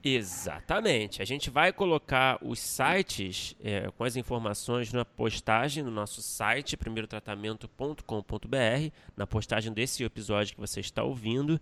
Exatamente. 0.04 1.22
A 1.22 1.26
gente 1.26 1.50
vai 1.50 1.72
colocar 1.72 2.38
os 2.42 2.60
sites 2.60 3.56
é, 3.64 3.90
com 3.98 4.04
as 4.04 4.18
informações 4.18 4.92
na 4.92 5.06
postagem 5.06 5.82
no 5.82 5.92
nosso 5.92 6.22
site, 6.22 6.76
primeirotratamento.com.br, 6.76 8.92
na 9.16 9.26
postagem 9.26 9.72
desse 9.72 10.04
episódio 10.04 10.56
que 10.56 10.60
você 10.60 10.82
está 10.82 11.04
ouvindo. 11.04 11.62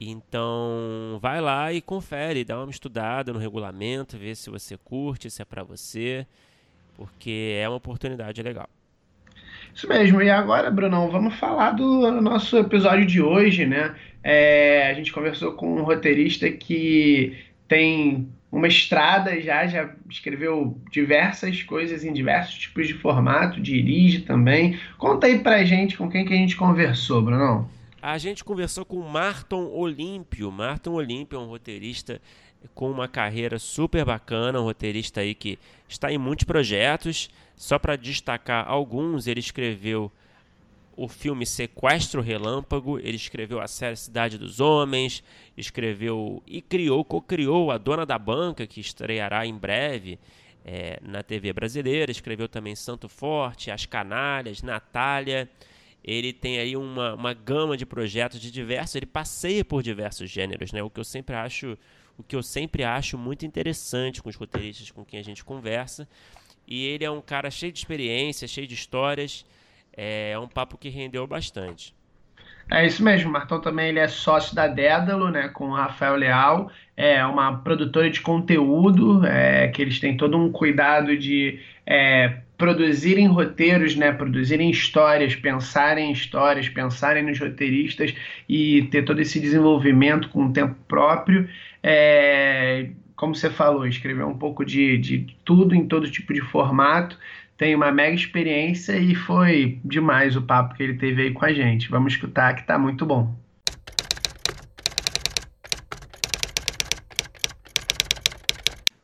Então, 0.00 1.18
vai 1.20 1.40
lá 1.40 1.72
e 1.72 1.80
confere, 1.80 2.44
dá 2.44 2.58
uma 2.58 2.70
estudada 2.70 3.32
no 3.32 3.38
regulamento, 3.38 4.18
vê 4.18 4.34
se 4.34 4.50
você 4.50 4.76
curte, 4.76 5.30
se 5.30 5.42
é 5.42 5.44
para 5.44 5.62
você, 5.62 6.26
porque 6.96 7.56
é 7.60 7.68
uma 7.68 7.76
oportunidade 7.76 8.42
legal. 8.42 8.68
Isso 9.74 9.88
mesmo. 9.88 10.22
E 10.22 10.30
agora, 10.30 10.70
Brunão, 10.70 11.10
vamos 11.10 11.34
falar 11.34 11.72
do 11.72 12.10
nosso 12.20 12.58
episódio 12.58 13.06
de 13.06 13.22
hoje, 13.22 13.66
né? 13.66 13.94
É, 14.22 14.88
a 14.90 14.94
gente 14.94 15.12
conversou 15.12 15.52
com 15.52 15.76
um 15.76 15.82
roteirista 15.82 16.50
que 16.50 17.36
tem 17.66 18.28
uma 18.50 18.66
estrada 18.66 19.40
já, 19.40 19.66
já 19.66 19.90
escreveu 20.08 20.76
diversas 20.90 21.62
coisas 21.62 22.04
em 22.04 22.12
diversos 22.12 22.54
tipos 22.56 22.88
de 22.88 22.94
formato, 22.94 23.60
dirige 23.60 24.20
também. 24.20 24.78
Conta 24.96 25.26
aí 25.26 25.38
pra 25.38 25.64
gente 25.64 25.96
com 25.96 26.08
quem 26.08 26.24
que 26.24 26.32
a 26.32 26.36
gente 26.36 26.56
conversou, 26.56 27.22
Brunão. 27.22 27.68
A 28.00 28.16
gente 28.16 28.44
conversou 28.44 28.84
com 28.84 29.00
Marton 29.02 29.66
Olímpio. 29.66 30.50
Marton 30.50 30.92
Olímpio 30.92 31.36
é 31.36 31.42
um 31.42 31.46
roteirista 31.46 32.20
com 32.74 32.90
uma 32.90 33.08
carreira 33.08 33.58
super 33.58 34.04
bacana, 34.04 34.60
um 34.60 34.64
roteirista 34.64 35.20
aí 35.20 35.34
que 35.34 35.58
está 35.88 36.12
em 36.12 36.18
muitos 36.18 36.44
projetos. 36.44 37.30
Só 37.56 37.78
para 37.78 37.96
destacar 37.96 38.68
alguns, 38.68 39.26
ele 39.26 39.40
escreveu 39.40 40.12
o 40.96 41.06
filme 41.06 41.46
Sequestro 41.46 42.20
Relâmpago, 42.20 42.98
ele 42.98 43.16
escreveu 43.16 43.60
a 43.60 43.68
série 43.68 43.94
Cidade 43.96 44.36
dos 44.36 44.58
Homens, 44.58 45.22
escreveu 45.56 46.42
e 46.44 46.60
criou, 46.60 47.04
co-criou 47.04 47.70
A 47.70 47.78
Dona 47.78 48.04
da 48.04 48.18
Banca, 48.18 48.66
que 48.66 48.80
estreará 48.80 49.46
em 49.46 49.54
breve 49.54 50.18
é, 50.64 50.98
na 51.00 51.22
TV 51.22 51.52
brasileira, 51.52 52.10
escreveu 52.10 52.48
também 52.48 52.74
Santo 52.74 53.08
Forte, 53.08 53.70
As 53.70 53.86
Canalhas, 53.86 54.60
Natália. 54.60 55.48
Ele 56.02 56.32
tem 56.32 56.58
aí 56.58 56.76
uma, 56.76 57.14
uma 57.14 57.32
gama 57.32 57.76
de 57.76 57.86
projetos 57.86 58.40
de 58.40 58.50
diversos, 58.50 58.96
ele 58.96 59.06
passeia 59.06 59.64
por 59.64 59.82
diversos 59.82 60.28
gêneros, 60.28 60.72
né? 60.72 60.82
O 60.82 60.90
que 60.90 60.98
eu 60.98 61.04
sempre 61.04 61.36
acho 61.36 61.78
o 62.18 62.22
que 62.22 62.34
eu 62.34 62.42
sempre 62.42 62.82
acho 62.82 63.16
muito 63.16 63.46
interessante 63.46 64.20
com 64.20 64.28
os 64.28 64.36
roteiristas 64.36 64.90
com 64.90 65.04
quem 65.04 65.20
a 65.20 65.24
gente 65.24 65.44
conversa. 65.44 66.08
E 66.66 66.84
ele 66.84 67.04
é 67.04 67.10
um 67.10 67.20
cara 67.20 67.50
cheio 67.50 67.72
de 67.72 67.78
experiência, 67.78 68.48
cheio 68.48 68.66
de 68.66 68.74
histórias. 68.74 69.46
É 69.92 70.38
um 70.38 70.48
papo 70.48 70.76
que 70.76 70.88
rendeu 70.88 71.26
bastante. 71.26 71.94
É 72.70 72.84
isso 72.86 73.02
mesmo, 73.02 73.30
o 73.30 73.32
Martão 73.32 73.60
também 73.62 73.88
ele 73.88 73.98
é 73.98 74.06
sócio 74.08 74.54
da 74.54 74.66
Dédalo, 74.66 75.30
né, 75.30 75.48
com 75.48 75.70
o 75.70 75.74
Rafael 75.74 76.16
Leal, 76.16 76.70
é 76.94 77.24
uma 77.24 77.56
produtora 77.60 78.10
de 78.10 78.20
conteúdo, 78.20 79.24
é, 79.24 79.68
que 79.68 79.80
eles 79.80 79.98
têm 79.98 80.18
todo 80.18 80.36
um 80.36 80.52
cuidado 80.52 81.16
de 81.16 81.60
é, 81.86 82.40
produzirem 82.58 83.26
roteiros, 83.26 83.96
né, 83.96 84.12
produzirem 84.12 84.68
histórias, 84.68 85.34
pensarem 85.34 86.10
em 86.10 86.12
histórias, 86.12 86.68
pensarem 86.68 87.22
nos 87.22 87.38
roteiristas 87.38 88.14
e 88.46 88.82
ter 88.90 89.02
todo 89.02 89.20
esse 89.20 89.40
desenvolvimento 89.40 90.28
com 90.28 90.46
o 90.46 90.52
tempo 90.52 90.74
próprio. 90.86 91.48
É, 91.82 92.90
como 93.16 93.34
você 93.34 93.50
falou, 93.50 93.86
escrever 93.86 94.24
um 94.24 94.38
pouco 94.38 94.64
de, 94.64 94.96
de 94.98 95.36
tudo 95.44 95.74
em 95.74 95.86
todo 95.86 96.10
tipo 96.10 96.32
de 96.32 96.40
formato. 96.40 97.18
Tem 97.56 97.74
uma 97.74 97.90
mega 97.90 98.14
experiência 98.14 98.96
e 98.96 99.14
foi 99.14 99.80
demais 99.84 100.36
o 100.36 100.42
papo 100.42 100.76
que 100.76 100.82
ele 100.82 100.94
teve 100.94 101.22
aí 101.22 101.32
com 101.32 101.44
a 101.44 101.52
gente. 101.52 101.90
Vamos 101.90 102.12
escutar 102.12 102.54
que 102.54 102.64
tá 102.64 102.78
muito 102.78 103.04
bom. 103.04 103.34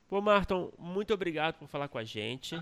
Pô, 0.09 0.21
Marton, 0.21 0.73
muito 0.79 1.13
obrigado 1.13 1.57
por 1.57 1.67
falar 1.67 1.89
com 1.89 1.99
a 1.99 2.05
gente. 2.05 2.57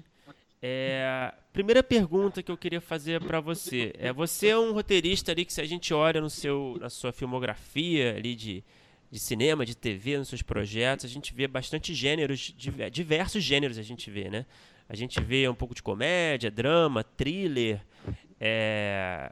É, 0.63 1.35
primeira 1.53 1.83
pergunta 1.83 2.43
que 2.43 2.51
eu 2.51 2.57
queria 2.57 2.81
fazer 2.81 3.21
para 3.21 3.41
você 3.41 3.93
é: 3.99 4.11
você 4.11 4.49
é 4.49 4.59
um 4.59 4.73
roteirista 4.73 5.33
ali 5.33 5.45
que 5.45 5.53
se 5.53 5.61
a 5.61 5.67
gente 5.67 5.93
olha 5.93 6.19
no 6.19 6.31
seu, 6.31 6.79
na 6.81 6.89
sua 6.89 7.13
filmografia 7.13 8.15
ali 8.17 8.35
de 8.35 8.65
de 9.13 9.21
cinema, 9.21 9.67
de 9.67 9.77
TV, 9.77 10.17
nos 10.17 10.29
seus 10.29 10.41
projetos, 10.41 11.05
a 11.05 11.09
gente 11.09 11.35
vê 11.35 11.47
bastante 11.47 11.93
gêneros, 11.93 12.55
diversos 12.91 13.45
gêneros 13.45 13.77
a 13.77 13.83
gente 13.83 14.11
vê, 14.11 14.31
né? 14.31 14.47
A 14.89 14.97
gente 14.97 15.23
vê 15.23 15.47
um 15.47 15.55
pouco 15.55 15.75
de 15.75 15.83
comédia, 15.83 16.51
drama, 16.51 17.05
thriller. 17.05 17.79
É... 18.41 19.31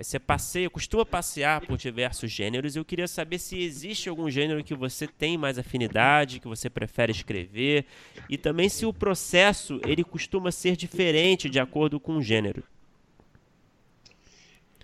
Você 0.00 0.20
passeia, 0.20 0.70
costuma 0.70 1.04
passear 1.04 1.60
por 1.66 1.76
diversos 1.76 2.30
gêneros. 2.30 2.76
Eu 2.76 2.84
queria 2.84 3.08
saber 3.08 3.40
se 3.40 3.60
existe 3.60 4.08
algum 4.08 4.30
gênero 4.30 4.62
que 4.62 4.72
você 4.72 5.08
tem 5.08 5.36
mais 5.36 5.58
afinidade, 5.58 6.38
que 6.38 6.46
você 6.46 6.70
prefere 6.70 7.10
escrever, 7.10 7.86
e 8.28 8.38
também 8.38 8.68
se 8.68 8.86
o 8.86 8.92
processo 8.92 9.80
ele 9.84 10.04
costuma 10.04 10.52
ser 10.52 10.76
diferente 10.76 11.50
de 11.50 11.58
acordo 11.58 11.98
com 11.98 12.18
o 12.18 12.22
gênero. 12.22 12.62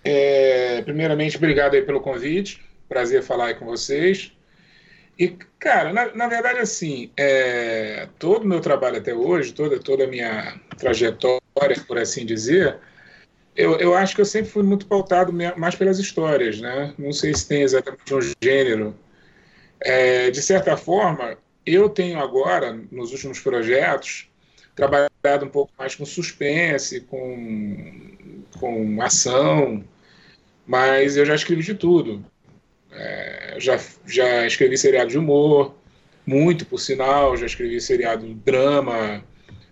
É, 0.03 0.81
primeiramente, 0.81 1.37
obrigado 1.37 1.75
aí 1.75 1.81
pelo 1.81 2.01
convite. 2.01 2.64
Prazer 2.87 3.23
falar 3.23 3.47
aí 3.47 3.55
com 3.55 3.65
vocês. 3.65 4.31
E, 5.17 5.29
cara, 5.59 5.93
na, 5.93 6.13
na 6.13 6.27
verdade, 6.27 6.59
assim, 6.59 7.09
é, 7.17 8.07
todo 8.19 8.43
o 8.43 8.47
meu 8.47 8.59
trabalho 8.59 8.97
até 8.97 9.13
hoje, 9.13 9.53
toda, 9.53 9.79
toda 9.79 10.03
a 10.03 10.07
minha 10.07 10.59
trajetória, 10.77 11.41
por 11.87 11.97
assim 11.97 12.25
dizer, 12.25 12.77
eu, 13.55 13.77
eu 13.79 13.95
acho 13.95 14.13
que 14.13 14.21
eu 14.21 14.25
sempre 14.25 14.51
fui 14.51 14.63
muito 14.63 14.85
pautado 14.85 15.31
mais 15.55 15.75
pelas 15.75 15.99
histórias, 15.99 16.59
né? 16.59 16.93
Não 16.97 17.13
sei 17.13 17.33
se 17.33 17.47
tem 17.47 17.61
exatamente 17.61 18.13
um 18.13 18.19
gênero. 18.43 18.95
É, 19.79 20.29
de 20.29 20.41
certa 20.41 20.75
forma, 20.75 21.37
eu 21.65 21.89
tenho 21.89 22.19
agora, 22.19 22.73
nos 22.91 23.11
últimos 23.11 23.39
projetos, 23.39 24.29
trabalhado 24.75 25.45
um 25.45 25.49
pouco 25.49 25.71
mais 25.77 25.95
com 25.95 26.05
suspense, 26.05 27.01
com, 27.01 28.11
com 28.59 29.01
ação, 29.01 29.83
mas 30.67 31.15
eu 31.15 31.25
já 31.25 31.35
escrevi 31.35 31.63
de 31.63 31.75
tudo. 31.75 32.25
É, 32.95 33.55
já, 33.59 33.79
já 34.05 34.47
escrevi 34.47 34.77
seriado 34.77 35.09
de 35.09 35.17
humor, 35.17 35.75
muito 36.25 36.65
por 36.65 36.79
sinal, 36.79 37.37
já 37.37 37.45
escrevi 37.45 37.79
seriado 37.79 38.33
drama, 38.33 39.23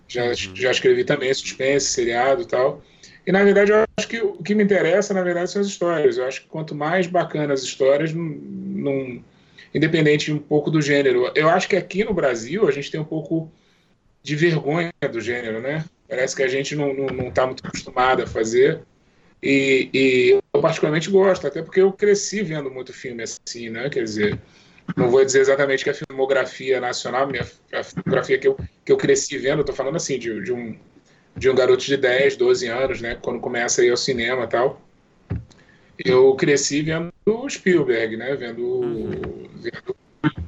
já, 0.08 0.26
uhum. 0.26 0.56
já 0.56 0.72
escrevi 0.72 1.04
também 1.04 1.34
suspense, 1.34 1.88
seriado 1.88 2.44
e 2.44 2.46
tal. 2.46 2.82
E 3.26 3.32
na 3.32 3.44
verdade 3.44 3.72
eu 3.72 3.84
acho 3.98 4.08
que 4.08 4.20
o 4.22 4.44
que 4.44 4.54
me 4.54 4.64
interessa, 4.64 5.14
na 5.14 5.24
verdade, 5.24 5.50
são 5.50 5.62
as 5.62 5.68
histórias. 5.68 6.18
Eu 6.18 6.26
acho 6.26 6.42
que 6.42 6.48
quanto 6.48 6.76
mais 6.76 7.08
bacanas 7.08 7.62
as 7.62 7.66
histórias, 7.66 8.14
num, 8.14 9.24
independente 9.74 10.32
um 10.32 10.40
pouco 10.40 10.70
do 10.70 10.82
gênero. 10.82 11.32
Eu 11.34 11.50
acho 11.50 11.68
que 11.68 11.76
aqui 11.76 12.04
no 12.04 12.14
Brasil 12.14 12.68
a 12.68 12.72
gente 12.72 12.92
tem 12.92 13.00
um 13.00 13.06
pouco 13.06 13.50
de 14.22 14.36
vergonha 14.36 14.92
do 15.12 15.20
gênero, 15.20 15.62
né? 15.62 15.86
Parece 16.08 16.36
que 16.36 16.44
a 16.44 16.48
gente 16.48 16.76
não 16.76 16.92
está 17.28 17.42
tá 17.42 17.48
muito 17.48 17.66
acostumado 17.66 18.24
a 18.24 18.28
fazer. 18.28 18.82
E, 19.44 19.90
e, 19.94 20.42
eu 20.54 20.62
particularmente 20.62 21.10
gosto, 21.10 21.46
até 21.46 21.62
porque 21.62 21.82
eu 21.82 21.92
cresci 21.92 22.42
vendo 22.42 22.72
muito 22.72 22.94
filme 22.94 23.24
assim, 23.24 23.70
né? 23.70 23.90
Quer 23.90 24.06
dizer, 24.06 24.40
não 24.96 25.12
vou 25.12 25.24
dizer 25.24 25.42
exatamente 25.42 25.84
que 25.84 25.90
a 25.90 25.94
filmografia 25.94 26.80
nacional, 26.80 27.28
minha, 27.28 27.46
a 27.74 27.84
filmografia 27.84 28.40
que 28.40 28.48
eu, 28.48 28.58
que 28.86 28.92
eu 28.92 28.96
cresci 28.96 29.38
vendo, 29.38 29.60
eu 29.60 29.66
tô 29.66 29.74
falando 29.74 29.98
assim, 29.98 30.18
de, 30.18 30.42
de, 30.42 30.54
um, 30.54 30.78
de 31.36 31.50
um 31.50 31.56
garoto 31.56 31.84
de 31.84 31.98
10, 31.98 32.38
12 32.38 32.68
anos, 32.68 33.02
né? 33.02 33.18
Quando 33.22 33.42
começa 33.42 33.82
a 33.82 33.86
ir 33.86 33.90
ao 33.90 33.98
cinema 33.98 34.46
e 34.46 34.48
tal. 34.48 34.82
Eu 36.04 36.34
cresci 36.36 36.82
vendo 36.82 37.12
o 37.26 37.50
Spielberg, 37.50 38.16
né? 38.16 38.38
Vendo, 38.38 38.82
vendo 39.56 39.96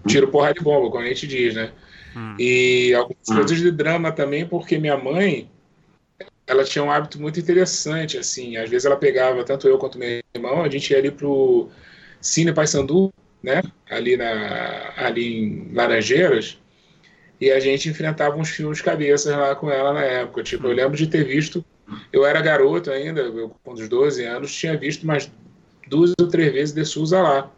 Tiro 0.08 0.30
Porra 0.30 0.54
de 0.54 0.62
Bomba, 0.62 0.90
como 0.90 1.04
a 1.04 1.08
gente 1.08 1.28
diz, 1.28 1.54
né? 1.54 1.74
Hum. 2.16 2.36
E 2.40 2.94
algumas 2.94 3.28
coisas 3.28 3.58
de 3.58 3.72
drama 3.72 4.10
também, 4.10 4.48
porque 4.48 4.78
minha 4.78 4.98
mãe 4.98 5.50
ela 6.48 6.64
tinha 6.64 6.84
um 6.84 6.92
hábito 6.92 7.20
muito 7.20 7.40
interessante, 7.40 8.18
assim, 8.18 8.58
às 8.58 8.70
vezes 8.70 8.86
ela 8.86 8.96
pegava, 8.96 9.44
tanto 9.44 9.68
eu 9.68 9.78
quanto 9.78 9.98
meu 9.98 10.22
irmão, 10.34 10.64
a 10.64 10.70
gente 10.70 10.92
ia 10.92 10.98
ali 10.98 11.12
pro 11.12 11.70
Cine 12.22 12.54
Paysandu, 12.54 13.12
né, 13.42 13.62
ali, 13.90 14.16
na, 14.16 14.94
ali 14.98 15.44
em 15.44 15.74
Laranjeiras, 15.74 16.60
e 17.42 17.52
a 17.52 17.60
gente 17.60 17.90
enfrentava 17.90 18.36
uns 18.38 18.50
filmes 18.50 18.82
cabeças 18.82 19.36
lá 19.36 19.56
com 19.56 19.70
ela 19.70 19.94
na 19.94 20.04
época, 20.04 20.44
tipo, 20.44 20.68
eu 20.68 20.72
hum. 20.72 20.75
lembro 20.75 20.98
de 20.98 21.08
ter 21.08 21.24
visto, 21.24 21.66
eu 22.14 22.25
era 22.25 22.42
garoto 22.42 22.92
ainda, 22.92 23.22
eu, 23.22 23.56
com 23.64 23.74
uns 23.74 23.88
12 23.90 24.24
anos, 24.24 24.54
tinha 24.54 24.78
visto 24.78 25.06
mais 25.06 25.32
duas 25.88 26.14
ou 26.20 26.28
três 26.28 26.54
vezes 26.54 26.74
de 26.74 26.86
Souza 26.86 27.22
lá, 27.22 27.52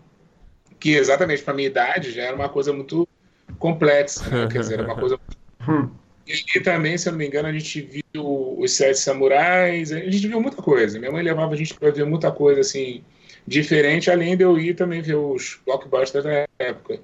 que 0.80 0.92
exatamente 0.92 1.44
para 1.44 1.54
minha 1.54 1.68
idade 1.68 2.12
já 2.12 2.24
era 2.24 2.36
uma 2.36 2.50
coisa 2.50 2.72
muito 2.72 3.08
complexa, 3.60 4.30
né? 4.30 4.48
quer 4.52 4.60
dizer, 4.60 4.80
era 4.80 4.84
uma 4.84 4.96
coisa 5.00 5.20
hum. 5.68 5.90
E 6.28 6.60
também, 6.60 6.98
se 6.98 7.08
eu 7.08 7.12
não 7.12 7.20
me 7.20 7.28
engano, 7.28 7.48
a 7.48 7.54
gente 7.54 7.82
viu 7.82 8.60
os 8.60 8.74
Sete 8.74 9.00
Samurais, 9.00 9.92
a 9.92 10.00
gente 10.00 10.28
viu 10.28 10.42
muita 10.42 10.62
coisa. 10.62 11.00
Minha 11.00 11.12
mãe 11.12 11.24
levava 11.24 11.54
a 11.54 11.58
gente 11.58 11.74
para 11.74 11.90
ver 11.90 12.06
muita 12.06 12.32
coisa 12.32 12.62
assim 12.62 13.04
diferente, 13.48 14.12
além 14.12 14.36
de 14.36 14.44
eu 14.44 14.60
ir 14.60 14.76
também 14.76 15.02
ver 15.02 15.16
os 15.16 15.60
blockbusters 15.66 16.26
da 16.26 16.46
época. 16.60 17.00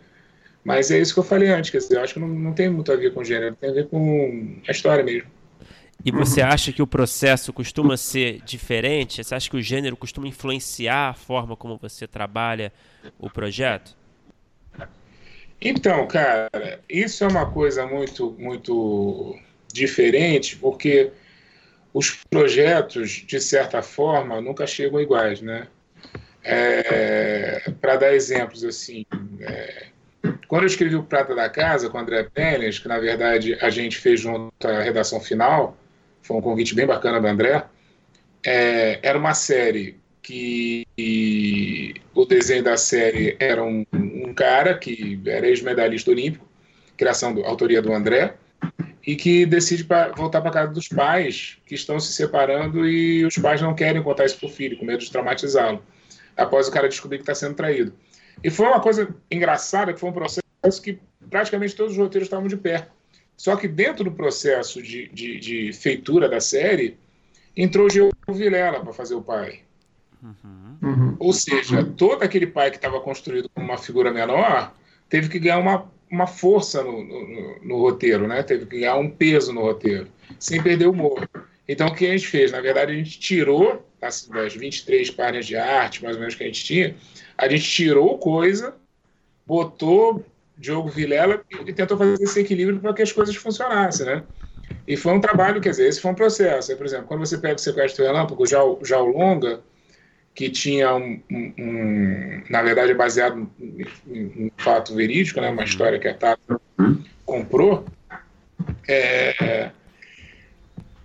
Mas 0.63 0.91
é 0.91 0.99
isso 0.99 1.13
que 1.13 1.19
eu 1.19 1.23
falei 1.23 1.49
antes, 1.49 1.69
quer 1.69 1.77
dizer, 1.77 1.97
eu 1.97 2.03
acho 2.03 2.13
que 2.13 2.19
não, 2.19 2.27
não 2.27 2.53
tem 2.53 2.69
muito 2.69 2.91
a 2.91 2.95
ver 2.95 3.13
com 3.13 3.23
gênero, 3.23 3.55
tem 3.55 3.69
a 3.69 3.73
ver 3.73 3.87
com 3.87 4.61
a 4.67 4.71
história 4.71 5.03
mesmo. 5.03 5.29
E 6.05 6.11
você 6.11 6.41
acha 6.41 6.73
que 6.73 6.81
o 6.81 6.87
processo 6.87 7.53
costuma 7.53 7.95
ser 7.95 8.41
diferente? 8.41 9.23
Você 9.23 9.33
acha 9.33 9.49
que 9.49 9.55
o 9.55 9.61
gênero 9.61 9.95
costuma 9.95 10.27
influenciar 10.27 11.09
a 11.09 11.13
forma 11.13 11.55
como 11.55 11.77
você 11.77 12.05
trabalha 12.05 12.73
o 13.17 13.29
projeto? 13.29 13.95
Então, 15.61 16.05
cara, 16.07 16.49
isso 16.89 17.23
é 17.23 17.27
uma 17.27 17.49
coisa 17.49 17.85
muito, 17.85 18.35
muito 18.37 19.37
diferente, 19.71 20.55
porque 20.57 21.11
os 21.93 22.11
projetos, 22.29 23.23
de 23.25 23.39
certa 23.39 23.81
forma, 23.81 24.41
nunca 24.41 24.67
chegam 24.67 24.99
iguais, 24.99 25.41
né? 25.41 25.67
É, 26.43 27.71
Para 27.79 27.95
dar 27.95 28.13
exemplos, 28.13 28.63
assim, 28.63 29.05
é, 29.39 29.87
quando 30.47 30.63
eu 30.63 30.67
escrevi 30.67 30.95
o 30.95 31.03
Prata 31.03 31.33
da 31.33 31.49
Casa 31.49 31.89
com 31.89 31.97
o 31.97 32.01
André 32.01 32.23
Pérez, 32.23 32.79
que 32.79 32.87
na 32.87 32.99
verdade 32.99 33.57
a 33.61 33.69
gente 33.69 33.97
fez 33.97 34.19
junto 34.19 34.67
à 34.67 34.81
redação 34.81 35.19
final, 35.21 35.77
foi 36.21 36.37
um 36.37 36.41
convite 36.41 36.75
bem 36.75 36.85
bacana 36.85 37.19
do 37.19 37.27
André, 37.27 37.63
é, 38.45 38.99
era 39.01 39.17
uma 39.17 39.33
série 39.33 39.97
que 40.23 40.87
o 42.15 42.25
desenho 42.25 42.63
da 42.63 42.77
série 42.77 43.35
era 43.39 43.63
um, 43.63 43.85
um 43.93 44.33
cara 44.33 44.75
que 44.77 45.21
era 45.25 45.47
ex-medalhista 45.47 46.09
olímpico, 46.09 46.47
criação 46.95 47.37
autoria 47.45 47.81
do 47.81 47.93
André, 47.93 48.35
e 49.05 49.15
que 49.17 49.45
decide 49.45 49.83
pra, 49.83 50.13
voltar 50.13 50.41
para 50.41 50.49
casa 50.49 50.71
dos 50.71 50.87
pais 50.87 51.57
que 51.65 51.75
estão 51.75 51.99
se 51.99 52.13
separando 52.13 52.87
e 52.87 53.25
os 53.25 53.35
pais 53.35 53.61
não 53.61 53.75
querem 53.75 54.01
contar 54.01 54.25
isso 54.25 54.39
para 54.39 54.47
o 54.47 54.51
filho, 54.51 54.77
com 54.77 54.85
medo 54.85 55.03
de 55.03 55.11
traumatizá-lo, 55.11 55.83
após 56.37 56.69
o 56.69 56.71
cara 56.71 56.87
descobrir 56.87 57.17
que 57.17 57.23
está 57.23 57.35
sendo 57.35 57.55
traído. 57.55 57.93
E 58.41 58.49
foi 58.49 58.65
uma 58.65 58.79
coisa 58.79 59.13
engraçada, 59.29 59.93
que 59.93 59.99
foi 59.99 60.09
um 60.09 60.13
processo 60.13 60.81
que 60.81 60.97
praticamente 61.29 61.75
todos 61.75 61.91
os 61.91 61.97
roteiros 61.97 62.27
estavam 62.27 62.47
de 62.47 62.55
pé. 62.55 62.87
Só 63.35 63.57
que 63.57 63.67
dentro 63.67 64.05
do 64.05 64.11
processo 64.11 64.81
de, 64.81 65.09
de, 65.09 65.37
de 65.39 65.73
feitura 65.73 66.29
da 66.29 66.39
série, 66.39 66.97
entrou 67.57 67.87
o 67.87 67.89
Gil 67.89 68.09
Vilela 68.29 68.79
para 68.79 68.93
fazer 68.93 69.15
o 69.15 69.21
pai. 69.21 69.59
Uhum. 70.23 70.77
uhum. 70.81 71.15
Ou 71.19 71.33
seja, 71.33 71.83
todo 71.83 72.23
aquele 72.23 72.47
pai 72.47 72.71
que 72.71 72.77
estava 72.77 72.99
construído 73.01 73.49
como 73.49 73.65
uma 73.65 73.77
figura 73.77 74.11
menor 74.11 74.73
teve 75.09 75.27
que 75.27 75.37
ganhar 75.37 75.59
uma, 75.59 75.91
uma 76.09 76.25
força 76.25 76.81
no, 76.81 77.03
no, 77.03 77.59
no, 77.61 77.77
roteiro, 77.77 78.27
né? 78.27 78.41
teve 78.41 78.65
que 78.65 78.79
ganhar 78.79 78.95
um 78.95 79.09
peso 79.09 79.51
no 79.51 79.61
roteiro, 79.61 80.07
sem 80.39 80.63
perder 80.63 80.87
o 80.87 80.91
humor. 80.91 81.29
Então, 81.67 81.87
o 81.87 81.93
que 81.93 82.05
a 82.05 82.11
gente 82.11 82.27
fez? 82.27 82.51
Na 82.51 82.61
verdade, 82.61 82.93
a 82.93 82.95
gente 82.95 83.19
tirou 83.19 83.85
das, 83.99 84.27
das 84.27 84.55
23 84.55 85.11
páginas 85.11 85.45
de 85.45 85.55
arte, 85.55 86.03
mais 86.03 86.15
ou 86.15 86.21
menos, 86.21 86.35
que 86.35 86.43
a 86.43 86.47
gente 86.47 86.63
tinha, 86.63 86.95
a 87.37 87.47
gente 87.47 87.69
tirou 87.69 88.17
coisa, 88.17 88.75
botou 89.45 90.25
Diogo 90.57 90.89
Vilela 90.89 91.41
e 91.65 91.73
tentou 91.73 91.97
fazer 91.97 92.21
esse 92.23 92.39
equilíbrio 92.39 92.79
para 92.79 92.93
que 92.93 93.01
as 93.01 93.11
coisas 93.11 93.35
funcionassem, 93.35 94.05
né? 94.05 94.23
E 94.87 94.95
foi 94.97 95.13
um 95.13 95.21
trabalho, 95.21 95.61
quer 95.61 95.69
dizer, 95.69 95.87
esse 95.87 96.01
foi 96.01 96.11
um 96.11 96.15
processo. 96.15 96.75
por 96.75 96.85
exemplo, 96.85 97.07
quando 97.07 97.21
você 97.21 97.37
pega 97.37 97.55
o 97.55 97.59
sequestro 97.59 98.03
relâmpago, 98.03 98.45
já, 98.45 98.59
já 98.83 98.99
o 98.99 99.07
longa, 99.07 99.61
que 100.33 100.49
tinha 100.49 100.95
um, 100.95 101.21
um, 101.31 101.53
um, 101.59 102.43
na 102.49 102.61
verdade 102.61 102.93
baseado 102.93 103.49
em, 103.59 104.47
um 104.47 104.51
fato 104.57 104.95
verídico, 104.95 105.39
né, 105.39 105.49
uma 105.49 105.59
uhum. 105.59 105.63
história 105.63 105.99
que 105.99 106.07
a 106.07 106.13
Tata 106.13 106.59
comprou, 107.25 107.85
é, 108.87 109.71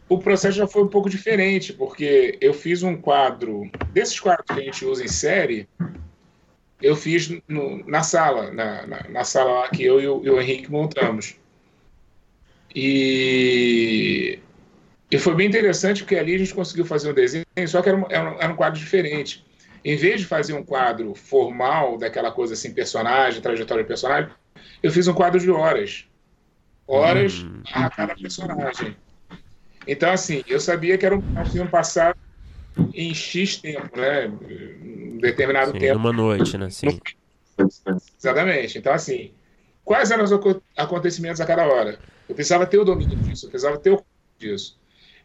o 0.09 0.19
processo 0.19 0.57
já 0.57 0.67
foi 0.67 0.83
um 0.83 0.88
pouco 0.88 1.11
diferente, 1.11 1.73
porque 1.73 2.38
eu 2.41 2.55
fiz 2.55 2.83
um 2.83 2.97
quadro, 2.97 3.71
desses 3.93 4.19
quadros 4.19 4.47
que 4.47 4.61
a 4.61 4.64
gente 4.64 4.85
usa 4.85 5.05
em 5.05 5.09
série, 5.09 5.69
eu 6.81 6.97
fiz 6.97 7.29
no, 7.47 7.85
na 7.87 8.03
sala, 8.03 8.51
na, 8.51 8.87
na, 8.87 9.09
na, 9.09 9.25
sala 9.25 9.61
lá 9.61 9.69
que 9.69 9.83
eu 9.83 10.01
e 10.01 10.09
o, 10.09 10.25
e 10.25 10.31
o 10.31 10.41
Henrique 10.41 10.71
montamos. 10.71 11.37
E 12.75 14.38
e 15.11 15.18
foi 15.18 15.35
bem 15.35 15.47
interessante 15.47 16.03
porque 16.03 16.16
ali 16.16 16.35
a 16.35 16.38
gente 16.38 16.55
conseguiu 16.55 16.85
fazer 16.85 17.11
um 17.11 17.14
desenho, 17.14 17.44
só 17.66 17.81
que 17.81 17.88
era 17.88 17.99
um, 17.99 18.05
era 18.11 18.53
um, 18.53 18.57
quadro 18.57 18.79
diferente. 18.79 19.44
Em 19.85 19.97
vez 19.97 20.21
de 20.21 20.27
fazer 20.27 20.53
um 20.53 20.62
quadro 20.62 21.14
formal, 21.14 21.97
daquela 21.97 22.31
coisa 22.31 22.53
assim, 22.53 22.75
personagem, 22.75 23.40
trajetória 23.40 23.83
de 23.83 23.88
personagem, 23.88 24.31
eu 24.83 24.92
fiz 24.92 25.09
um 25.09 25.14
quadro 25.14 25.40
de 25.40 25.51
horas. 25.51 26.05
Horas 26.87 27.42
hum. 27.42 27.62
a 27.73 27.88
cada 27.88 28.14
personagem. 28.14 28.97
Então, 29.87 30.11
assim, 30.11 30.44
eu 30.47 30.61
sabia 30.61 30.99
que 30.99 31.07
era 31.07 31.16
um 31.16 31.23
filme 31.51 31.71
passado 31.71 32.16
em 32.92 33.14
X 33.14 33.57
tempo, 33.57 33.99
né? 33.99 34.29
Um 34.29 35.18
determinado 35.18 35.73
Sim, 35.73 35.79
tempo. 35.79 35.94
Numa 35.94 36.12
noite, 36.12 36.59
né? 36.59 36.68
Sim. 36.68 37.01
Exatamente. 38.18 38.79
Então, 38.79 38.92
assim, 38.92 39.33
quais 39.85 40.11
eram 40.11 40.25
os 40.25 40.31
acontecimentos 40.77 41.40
a 41.40 41.47
cada 41.47 41.66
hora? 41.66 41.99
Eu 42.29 42.35
precisava 42.35 42.66
ter 42.66 42.79
o 42.79 42.85
domínio 42.85 43.16
disso, 43.16 43.47
eu 43.47 43.51
precisava 43.51 43.79
ter 43.79 43.90
o 43.90 44.05
disso. 44.38 44.78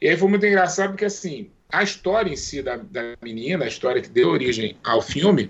E 0.04 0.10
aí 0.10 0.18
foi 0.18 0.28
muito 0.28 0.46
engraçado 0.46 0.90
porque, 0.90 1.06
assim, 1.06 1.50
a 1.72 1.82
história 1.82 2.30
em 2.30 2.36
si 2.36 2.62
da, 2.62 2.76
da 2.76 3.16
menina, 3.22 3.64
a 3.64 3.70
história 3.70 4.02
que 4.02 4.10
deu 4.10 4.32
origem 4.32 4.76
ao 4.84 5.02
filme, 5.02 5.50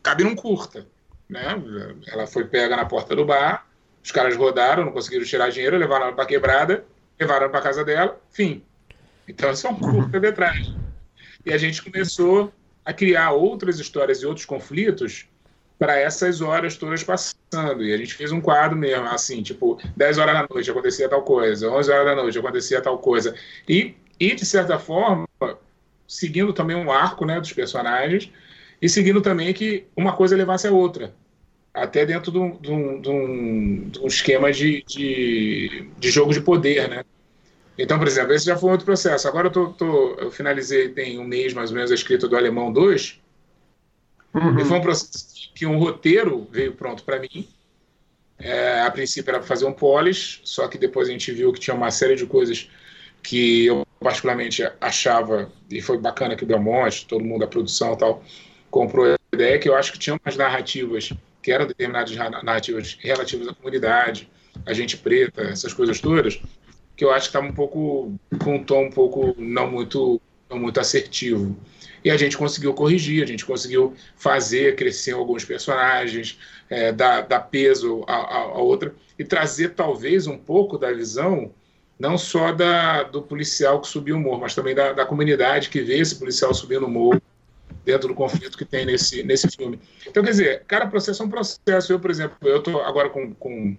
cabe 0.00 0.22
num 0.22 0.36
curta. 0.36 0.86
Né? 1.28 1.60
Ela 2.06 2.24
foi 2.24 2.44
pega 2.44 2.76
na 2.76 2.84
porta 2.84 3.16
do 3.16 3.24
bar, 3.24 3.66
os 4.00 4.12
caras 4.12 4.36
rodaram, 4.36 4.84
não 4.84 4.92
conseguiram 4.92 5.24
tirar 5.24 5.50
dinheiro, 5.50 5.76
levaram 5.76 6.06
ela 6.06 6.14
para 6.14 6.24
quebrada, 6.24 6.84
levaram 7.18 7.50
para 7.50 7.60
casa 7.60 7.84
dela, 7.84 8.16
fim. 8.30 8.62
Então, 9.26 9.50
isso 9.50 9.66
é 9.66 9.70
um 9.70 9.74
curta 9.74 10.20
metragem. 10.20 10.78
E 11.44 11.52
a 11.52 11.58
gente 11.58 11.82
começou 11.82 12.52
a 12.84 12.92
criar 12.92 13.32
outras 13.32 13.80
histórias 13.80 14.22
e 14.22 14.26
outros 14.26 14.46
conflitos 14.46 15.26
para 15.78 15.98
essas 15.98 16.40
horas 16.40 16.76
todas 16.76 17.02
passando. 17.02 17.82
E 17.82 17.92
a 17.92 17.96
gente 17.96 18.14
fez 18.14 18.32
um 18.32 18.40
quadro 18.40 18.76
mesmo, 18.76 19.06
assim, 19.06 19.42
tipo, 19.42 19.78
10 19.96 20.18
horas 20.18 20.34
da 20.34 20.46
noite 20.48 20.70
acontecia 20.70 21.08
tal 21.08 21.22
coisa, 21.22 21.70
11 21.70 21.90
horas 21.90 22.06
da 22.06 22.14
noite 22.16 22.38
acontecia 22.38 22.80
tal 22.80 22.98
coisa. 22.98 23.34
E, 23.68 23.94
e 24.18 24.34
de 24.34 24.46
certa 24.46 24.78
forma, 24.78 25.28
seguindo 26.06 26.52
também 26.52 26.76
um 26.76 26.90
arco 26.90 27.24
né, 27.24 27.40
dos 27.40 27.52
personagens 27.52 28.30
e 28.80 28.88
seguindo 28.88 29.20
também 29.20 29.52
que 29.52 29.86
uma 29.96 30.12
coisa 30.12 30.36
levasse 30.36 30.66
a 30.66 30.72
outra. 30.72 31.14
Até 31.72 32.06
dentro 32.06 32.30
de 32.30 32.38
um, 32.38 32.56
de 32.56 32.70
um, 32.70 33.00
de 33.00 33.08
um, 33.10 33.88
de 33.88 33.98
um 33.98 34.06
esquema 34.06 34.52
de, 34.52 34.84
de, 34.86 35.88
de, 35.98 36.10
jogo 36.10 36.32
de 36.32 36.40
poder, 36.40 36.88
né? 36.88 37.04
Então, 37.76 37.98
por 37.98 38.06
exemplo, 38.06 38.32
esse 38.32 38.46
já 38.46 38.56
foi 38.56 38.70
outro 38.70 38.86
processo. 38.86 39.26
Agora 39.26 39.48
eu, 39.48 39.50
tô, 39.50 39.66
tô, 39.70 40.14
eu 40.14 40.30
finalizei, 40.30 40.90
tem 40.90 41.18
um 41.18 41.24
mês 41.24 41.52
mais 41.52 41.70
ou 41.70 41.76
menos, 41.76 41.90
a 41.90 41.94
escrita 41.94 42.28
do 42.28 42.36
Alemão 42.36 42.72
2, 42.72 43.20
uhum. 44.34 44.60
e 44.60 44.64
foi 44.64 44.78
um 44.78 44.80
processo 44.80 45.33
que 45.54 45.64
um 45.64 45.78
roteiro 45.78 46.46
veio 46.50 46.74
pronto 46.74 47.04
para 47.04 47.20
mim. 47.20 47.48
É, 48.38 48.80
a 48.80 48.90
princípio 48.90 49.30
era 49.30 49.38
para 49.38 49.46
fazer 49.46 49.64
um 49.64 49.72
polish, 49.72 50.40
só 50.44 50.66
que 50.66 50.76
depois 50.76 51.08
a 51.08 51.12
gente 51.12 51.30
viu 51.32 51.52
que 51.52 51.60
tinha 51.60 51.74
uma 51.74 51.90
série 51.90 52.16
de 52.16 52.26
coisas 52.26 52.68
que 53.22 53.66
eu 53.66 53.86
particularmente 54.00 54.62
achava, 54.80 55.50
e 55.70 55.80
foi 55.80 55.96
bacana 55.96 56.36
que 56.36 56.44
o 56.44 56.46
Belmonte, 56.46 57.06
todo 57.06 57.24
mundo 57.24 57.40
da 57.40 57.46
produção 57.46 57.94
e 57.94 57.96
tal, 57.96 58.22
comprou 58.70 59.06
a 59.06 59.16
ideia, 59.32 59.58
que 59.58 59.68
eu 59.68 59.74
acho 59.74 59.92
que 59.92 59.98
tinha 59.98 60.18
umas 60.22 60.36
narrativas, 60.36 61.10
que 61.40 61.50
eram 61.50 61.66
determinadas 61.66 62.14
narrativas 62.14 62.98
relativas 63.00 63.48
à 63.48 63.54
comunidade, 63.54 64.28
a 64.66 64.72
gente 64.72 64.96
preta, 64.96 65.42
essas 65.42 65.72
coisas 65.72 66.00
todas, 66.00 66.40
que 66.96 67.04
eu 67.04 67.10
acho 67.10 67.22
que 67.22 67.36
estava 67.36 67.46
um 67.46 67.52
pouco, 67.52 68.14
com 68.42 68.56
um 68.56 68.64
tom 68.64 68.86
um 68.86 68.90
pouco 68.90 69.34
não 69.38 69.70
muito, 69.70 70.20
não 70.50 70.58
muito 70.58 70.78
assertivo. 70.78 71.56
E 72.04 72.10
a 72.10 72.16
gente 72.16 72.36
conseguiu 72.36 72.74
corrigir, 72.74 73.22
a 73.22 73.26
gente 73.26 73.46
conseguiu 73.46 73.94
fazer 74.16 74.76
crescer 74.76 75.12
alguns 75.12 75.44
personagens, 75.44 76.38
é, 76.68 76.92
dar, 76.92 77.22
dar, 77.22 77.40
peso 77.40 78.04
a, 78.06 78.14
a, 78.14 78.38
a, 78.38 78.58
outra, 78.58 78.94
e 79.18 79.24
trazer 79.24 79.70
talvez 79.70 80.26
um 80.26 80.36
pouco 80.36 80.76
da 80.76 80.92
visão, 80.92 81.50
não 81.98 82.18
só 82.18 82.52
da, 82.52 83.04
do 83.04 83.22
policial 83.22 83.80
que 83.80 83.88
subiu 83.88 84.16
o 84.16 84.20
morro, 84.20 84.40
mas 84.40 84.54
também 84.54 84.74
da, 84.74 84.92
da 84.92 85.06
comunidade 85.06 85.70
que 85.70 85.80
vê 85.80 85.98
esse 85.98 86.16
policial 86.16 86.52
subindo 86.52 86.86
o 86.86 86.90
morro 86.90 87.22
dentro 87.84 88.08
do 88.08 88.14
conflito 88.14 88.58
que 88.58 88.64
tem 88.64 88.84
nesse, 88.84 89.22
nesse 89.22 89.48
filme. 89.48 89.80
Então, 90.06 90.22
quer 90.22 90.30
dizer, 90.30 90.62
cada 90.66 90.86
processo 90.86 91.22
é 91.22 91.26
um 91.26 91.30
processo. 91.30 91.92
Eu, 91.92 92.00
por 92.00 92.10
exemplo, 92.10 92.36
eu 92.42 92.58
estou 92.58 92.82
agora 92.82 93.08
com, 93.10 93.34
com 93.34 93.76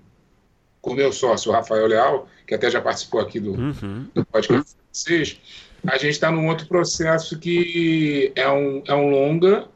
com 0.85 0.91
o 0.91 0.95
meu 0.95 1.11
sócio, 1.11 1.49
o 1.49 1.53
Rafael 1.53 1.88
Leal, 1.88 2.29
que 2.45 2.53
até 2.53 2.69
já 2.69 2.79
participou 2.79 3.19
aqui 3.19 3.39
do, 3.39 3.53
uhum. 3.53 4.07
do 4.13 4.23
podcast 4.23 4.75
de 4.75 4.77
vocês, 4.93 5.41
a 5.88 5.98
gente 5.98 6.12
está 6.12 6.32
num 6.32 6.48
outro 6.48 6.67
processo 6.67 7.38
que 7.38 8.32
é 8.36 8.50
um, 8.50 8.84
é 8.88 8.93
um 8.93 9.10
longa, 9.10 9.67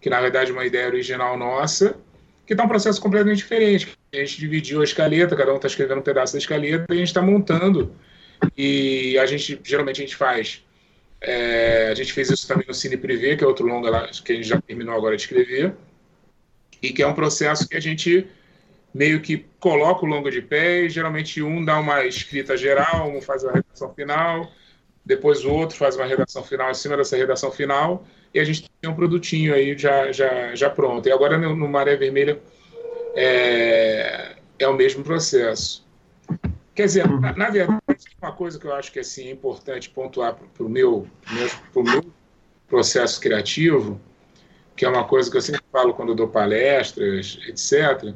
que 0.00 0.10
na 0.10 0.20
verdade 0.20 0.50
é 0.50 0.54
uma 0.54 0.66
ideia 0.66 0.86
original 0.86 1.36
nossa, 1.36 1.96
que 2.46 2.52
está 2.52 2.64
um 2.64 2.68
processo 2.68 3.00
completamente 3.00 3.38
diferente. 3.38 3.96
A 4.12 4.18
gente 4.18 4.38
dividiu 4.38 4.80
a 4.80 4.84
escaleta, 4.84 5.36
cada 5.36 5.52
um 5.52 5.56
está 5.56 5.68
escrevendo 5.68 5.98
um 5.98 6.02
pedaço 6.02 6.34
da 6.34 6.38
escaleta 6.38 6.86
e 6.90 6.94
a 6.94 6.98
gente 6.98 7.08
está 7.08 7.22
montando. 7.22 7.94
E 8.56 9.18
a 9.18 9.26
gente, 9.26 9.58
geralmente, 9.64 10.02
a 10.02 10.04
gente 10.04 10.16
faz. 10.16 10.62
É, 11.20 11.88
a 11.90 11.94
gente 11.94 12.12
fez 12.12 12.28
isso 12.30 12.46
também 12.46 12.66
no 12.68 12.74
Cine 12.74 12.98
Privé, 12.98 13.34
que 13.34 13.42
é 13.42 13.46
outro 13.46 13.66
longa 13.66 13.88
lá, 13.88 14.08
que 14.08 14.32
a 14.32 14.34
gente 14.34 14.46
já 14.46 14.60
terminou 14.60 14.94
agora 14.94 15.16
de 15.16 15.22
escrever, 15.22 15.74
e 16.82 16.92
que 16.92 17.02
é 17.02 17.06
um 17.06 17.14
processo 17.14 17.66
que 17.66 17.76
a 17.76 17.80
gente 17.80 18.26
meio 18.92 19.20
que 19.20 19.46
coloca 19.58 20.04
o 20.04 20.08
longa 20.08 20.30
de 20.30 20.42
pé 20.42 20.82
e 20.82 20.90
geralmente 20.90 21.42
um 21.42 21.64
dá 21.64 21.80
uma 21.80 22.04
escrita 22.04 22.56
geral, 22.56 23.10
um 23.10 23.20
faz 23.20 23.44
a 23.44 23.52
redação 23.52 23.92
final, 23.94 24.52
depois 25.04 25.44
o 25.44 25.50
outro 25.52 25.76
faz 25.76 25.96
uma 25.96 26.06
redação 26.06 26.42
final 26.42 26.70
em 26.70 26.74
cima 26.74 26.96
dessa 26.96 27.16
redação 27.16 27.50
final, 27.50 28.04
e 28.32 28.40
a 28.40 28.44
gente 28.44 28.68
tem 28.80 28.90
um 28.90 28.94
produtinho 28.94 29.54
aí 29.54 29.76
já, 29.76 30.10
já, 30.10 30.54
já 30.54 30.70
pronto. 30.70 31.08
E 31.08 31.12
agora 31.12 31.36
no, 31.36 31.54
no 31.54 31.68
Maré 31.68 31.96
Vermelha 31.96 32.40
é, 33.14 34.36
é 34.58 34.68
o 34.68 34.74
mesmo 34.74 35.04
processo. 35.04 35.84
Quer 36.74 36.86
dizer, 36.86 37.08
na, 37.08 37.32
na, 37.34 37.50
verdade, 37.50 37.80
uma 38.20 38.32
coisa 38.32 38.58
que 38.58 38.66
eu 38.66 38.74
acho 38.74 38.90
que 38.90 38.98
assim, 38.98 39.28
é 39.28 39.30
importante 39.30 39.90
pontuar 39.90 40.34
para 40.34 40.64
o 40.64 40.68
meu, 40.68 41.06
meu, 41.30 41.84
meu 41.84 42.04
processo 42.66 43.20
criativo, 43.20 44.00
que 44.74 44.84
é 44.84 44.88
uma 44.88 45.04
coisa 45.04 45.30
que 45.30 45.36
eu 45.36 45.42
sempre 45.42 45.62
falo 45.70 45.94
quando 45.94 46.14
dou 46.14 46.28
palestras, 46.28 47.38
etc., 47.46 48.14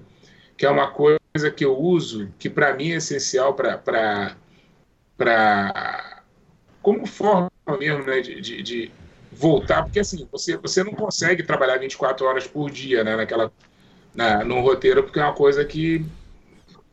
que 0.57 0.67
é 0.67 0.71
uma 0.71 0.91
coisa 0.91 1.51
que 1.55 1.65
eu 1.65 1.79
uso, 1.79 2.33
que 2.37 2.51
para 2.51 2.75
mim 2.75 2.91
é 2.91 2.97
essencial 2.97 3.55
para 3.55 4.37
como 6.83 7.07
forma 7.07 7.51
mesmo 7.79 8.05
né, 8.05 8.21
de, 8.21 8.41
de, 8.41 8.63
de, 8.63 8.91
voltar, 9.31 9.83
porque 9.83 10.01
assim, 10.01 10.27
você, 10.33 10.57
você 10.57 10.83
não 10.83 10.93
consegue 10.93 11.43
trabalhar 11.43 11.79
24 11.79 12.27
horas 12.27 12.47
por 12.47 12.71
dia 12.71 13.05
né, 13.05 13.15
naquela, 13.15 13.53
na, 14.15 14.43
num 14.43 14.61
roteiro, 14.61 15.03
porque 15.03 15.21
é 15.21 15.23
uma 15.23 15.35
coisa 15.35 15.65
que 15.65 16.05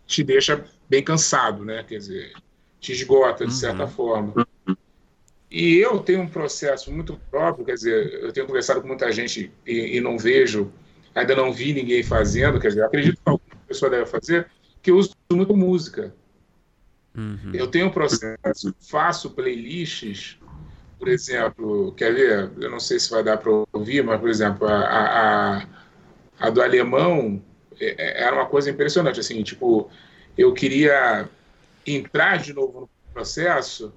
te 0.06 0.24
deixa 0.24 0.64
bem 0.90 1.04
cansado, 1.04 1.64
né? 1.64 1.84
Quer 1.88 1.98
dizer, 1.98 2.34
te 2.80 2.92
esgota 2.92 3.46
de 3.46 3.54
certa 3.54 3.84
uhum. 3.84 3.90
forma. 3.90 4.48
E 5.50 5.78
eu 5.78 6.00
tenho 6.00 6.22
um 6.22 6.28
processo 6.28 6.92
muito 6.92 7.20
próprio, 7.32 7.66
quer 7.66 7.76
dizer, 7.76 8.14
eu 8.22 8.32
tenho 8.34 8.46
conversado 8.46 8.82
com 8.82 8.88
muita 8.88 9.12
gente 9.12 9.52
e, 9.66 9.98
e 9.98 10.02
não 10.02 10.18
vejo, 10.18 10.72
ainda 11.14 11.36
não 11.36 11.54
vi 11.54 11.74
ninguém 11.74 12.04
fazendo, 12.04 12.60
quer 12.60 12.70
dizer, 12.70 12.84
acredito 12.84 13.16
que 13.16 13.22
alguma 13.30 13.64
pessoa 13.68 13.90
deve 13.90 14.06
fazer, 14.06 14.48
que 14.82 14.92
eu 14.92 14.98
uso 14.98 15.16
muito 15.32 15.56
música. 15.56 16.14
Uhum. 17.18 17.52
Eu 17.54 17.68
tenho 17.68 17.88
um 17.88 17.92
processo, 17.92 18.76
faço 18.80 19.30
playlists, 19.32 20.38
por 20.98 21.08
exemplo, 21.08 21.94
quer 21.94 22.14
ver? 22.14 22.52
Eu 22.60 22.72
não 22.72 22.80
sei 22.80 23.00
se 23.00 23.10
vai 23.10 23.24
dar 23.24 23.38
para 23.38 23.52
ouvir, 23.74 24.04
mas, 24.04 24.20
por 24.20 24.30
exemplo, 24.30 24.68
a, 24.68 25.60
a, 25.60 25.68
a 26.40 26.50
do 26.50 26.62
alemão 26.62 27.42
é, 27.80 27.96
é, 27.98 28.24
era 28.24 28.36
uma 28.36 28.46
coisa 28.46 28.70
impressionante. 28.70 29.20
Assim, 29.20 29.42
tipo, 29.44 29.90
eu 30.38 30.54
queria 30.54 31.30
entrar 31.86 32.38
de 32.38 32.54
novo 32.54 32.82
no 32.82 32.90
processo, 33.14 33.94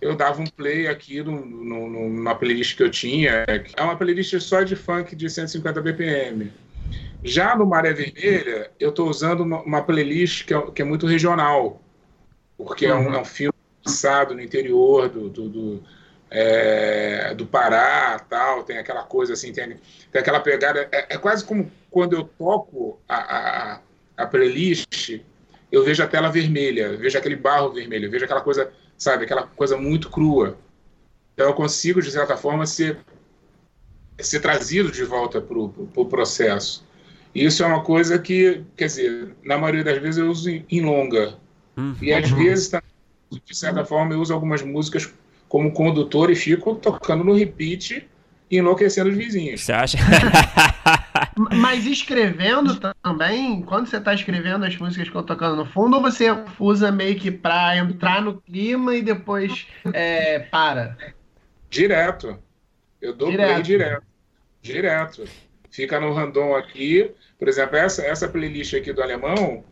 eu 0.00 0.16
dava 0.16 0.40
um 0.40 0.46
play 0.46 0.88
aqui 0.88 1.22
no, 1.22 1.44
no, 1.44 1.88
numa 1.88 2.34
playlist 2.34 2.76
que 2.76 2.82
eu 2.82 2.90
tinha. 2.90 3.44
É 3.76 3.82
uma 3.82 3.96
playlist 3.96 4.38
só 4.40 4.62
de 4.62 4.74
funk 4.74 5.14
de 5.14 5.28
150 5.28 5.80
BPM. 5.80 6.52
Já 7.24 7.54
no 7.54 7.66
Maré 7.66 7.92
Vermelha, 7.92 8.70
eu 8.80 8.90
estou 8.90 9.08
usando 9.08 9.40
uma, 9.42 9.60
uma 9.62 9.82
playlist 9.82 10.44
que 10.44 10.54
é, 10.54 10.60
que 10.70 10.82
é 10.82 10.84
muito 10.84 11.06
regional 11.06 11.81
porque 12.64 12.86
é, 12.86 12.94
um, 12.94 13.14
é 13.14 13.20
um 13.20 13.24
filme 13.24 13.54
passado 13.82 14.34
no 14.34 14.40
interior 14.40 15.08
do, 15.08 15.28
do, 15.28 15.48
do, 15.48 15.82
é, 16.30 17.34
do 17.34 17.46
Pará, 17.46 18.18
tal, 18.18 18.64
tem 18.64 18.78
aquela 18.78 19.02
coisa 19.02 19.34
assim, 19.34 19.52
tem, 19.52 19.78
tem 20.10 20.20
aquela 20.20 20.40
pegada, 20.40 20.88
é, 20.90 21.14
é, 21.14 21.18
quase 21.18 21.44
como 21.44 21.70
quando 21.90 22.14
eu 22.14 22.24
toco 22.24 22.98
a, 23.08 23.16
a, 23.16 23.80
a, 24.16 24.26
playlist, 24.26 25.20
eu 25.70 25.84
vejo 25.84 26.02
a 26.02 26.06
tela 26.06 26.30
vermelha, 26.30 26.96
vejo 26.96 27.18
aquele 27.18 27.36
barro 27.36 27.72
vermelho, 27.72 28.10
vejo 28.10 28.24
aquela 28.24 28.40
coisa, 28.40 28.72
sabe, 28.96 29.24
aquela 29.24 29.42
coisa 29.42 29.76
muito 29.76 30.10
crua. 30.10 30.56
Então 31.34 31.46
eu 31.46 31.54
consigo, 31.54 32.00
de 32.00 32.10
certa 32.10 32.36
forma, 32.36 32.66
ser, 32.66 32.98
ser 34.18 34.40
trazido 34.40 34.90
de 34.90 35.04
volta 35.04 35.40
para 35.40 35.58
o 35.58 35.68
pro 35.68 36.06
processo. 36.06 36.86
E 37.34 37.44
isso 37.44 37.62
é 37.62 37.66
uma 37.66 37.82
coisa 37.82 38.18
que, 38.18 38.62
quer 38.76 38.86
dizer, 38.86 39.34
na 39.42 39.56
maioria 39.56 39.84
das 39.84 39.98
vezes 39.98 40.18
eu 40.18 40.30
uso 40.30 40.50
em, 40.50 40.64
em 40.70 40.82
longa, 40.82 41.38
Uhum. 41.76 41.96
E 42.00 42.12
às 42.12 42.30
vezes, 42.30 42.70
de 43.30 43.56
certa 43.56 43.84
forma, 43.84 44.14
eu 44.14 44.20
uso 44.20 44.32
algumas 44.32 44.62
músicas 44.62 45.12
como 45.48 45.72
condutor 45.72 46.30
e 46.30 46.34
fico 46.34 46.74
tocando 46.74 47.24
no 47.24 47.34
repeat 47.34 48.08
e 48.50 48.58
enlouquecendo 48.58 49.10
os 49.10 49.16
vizinhos. 49.16 49.62
Você 49.62 49.72
acha? 49.72 49.98
Mas 51.52 51.86
escrevendo 51.86 52.78
também, 53.02 53.62
quando 53.62 53.86
você 53.86 53.96
está 53.96 54.12
escrevendo 54.12 54.64
as 54.64 54.76
músicas 54.76 55.08
que 55.08 55.14
eu 55.14 55.22
tocando 55.22 55.56
no 55.56 55.66
fundo, 55.66 55.96
ou 55.96 56.02
você 56.02 56.26
usa 56.58 56.92
meio 56.92 57.18
que 57.18 57.30
para 57.30 57.76
entrar 57.78 58.20
no 58.20 58.40
clima 58.42 58.94
e 58.94 59.02
depois 59.02 59.66
é, 59.92 60.40
para? 60.40 60.96
Direto. 61.70 62.38
Eu 63.00 63.14
dou 63.14 63.30
direto. 63.30 63.50
play 63.50 63.62
direto. 63.62 64.06
Direto. 64.60 65.24
Fica 65.70 65.98
no 65.98 66.12
random 66.12 66.54
aqui. 66.54 67.10
Por 67.38 67.48
exemplo, 67.48 67.76
essa, 67.76 68.02
essa 68.02 68.28
playlist 68.28 68.74
aqui 68.74 68.92
do 68.92 69.02
alemão, 69.02 69.64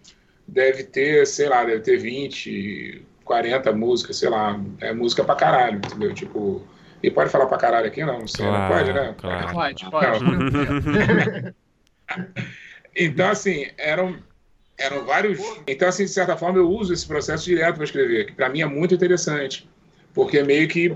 deve 0.50 0.84
ter, 0.84 1.26
sei 1.26 1.48
lá, 1.48 1.64
deve 1.64 1.80
ter 1.80 1.96
20, 1.96 3.02
40 3.24 3.72
músicas, 3.72 4.16
sei 4.16 4.28
lá, 4.28 4.60
é 4.80 4.92
música 4.92 5.22
pra 5.22 5.34
caralho, 5.36 5.76
entendeu? 5.76 6.12
Tipo, 6.12 6.62
e 7.02 7.10
pode 7.10 7.30
falar 7.30 7.46
pra 7.46 7.56
caralho 7.56 7.86
aqui? 7.86 8.04
Não, 8.04 8.20
não 8.20 8.26
sei, 8.26 8.44
claro, 8.44 8.60
não 8.60 8.68
pode, 8.68 8.92
né? 8.92 9.14
Claro. 9.16 9.52
Pode, 9.52 9.90
pode. 9.90 11.54
então, 12.96 13.30
assim, 13.30 13.66
eram, 13.78 14.16
eram 14.76 15.04
vários. 15.04 15.40
Então, 15.66 15.88
assim, 15.88 16.04
de 16.04 16.10
certa 16.10 16.36
forma, 16.36 16.58
eu 16.58 16.68
uso 16.68 16.92
esse 16.92 17.06
processo 17.06 17.44
direto 17.44 17.76
para 17.76 17.84
escrever, 17.84 18.26
que 18.26 18.32
para 18.32 18.48
mim 18.48 18.62
é 18.62 18.66
muito 18.66 18.94
interessante, 18.94 19.68
porque 20.12 20.38
é 20.38 20.42
meio 20.42 20.68
que 20.68 20.92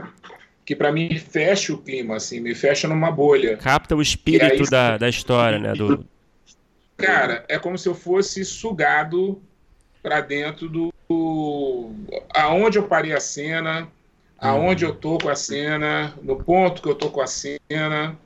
que 0.67 0.75
para 0.75 0.91
mim 0.91 1.15
fecha 1.19 1.75
o 1.75 1.79
clima, 1.79 2.17
assim, 2.17 2.41
me 2.41 2.55
fecha 2.55 2.89
numa 2.89 3.11
bolha. 3.11 3.59
Capta 3.59 3.95
o 3.95 4.01
espírito 4.01 4.63
aí, 4.63 4.71
da, 4.71 4.97
da 4.97 5.09
história, 5.11 5.59
né? 5.59 5.75
Do, 5.75 6.07
Cara, 7.07 7.45
é 7.49 7.59
como 7.59 7.77
se 7.79 7.89
eu 7.89 7.95
fosse 7.95 8.45
sugado 8.45 9.43
para 10.03 10.21
dentro 10.21 10.69
do, 10.69 10.93
aonde 12.35 12.79
eu 12.79 12.87
parei 12.87 13.13
a 13.13 13.21
cena, 13.21 13.89
aonde 14.39 14.85
eu 14.85 14.95
tô 14.95 15.19
com 15.19 15.29
a 15.29 15.35
cena, 15.35 16.15
no 16.23 16.43
ponto 16.43 16.83
que 16.83 16.89
eu 16.89 16.95
tô 16.95 17.11
com 17.11 17.21
a 17.21 17.27
cena, 17.27 18.19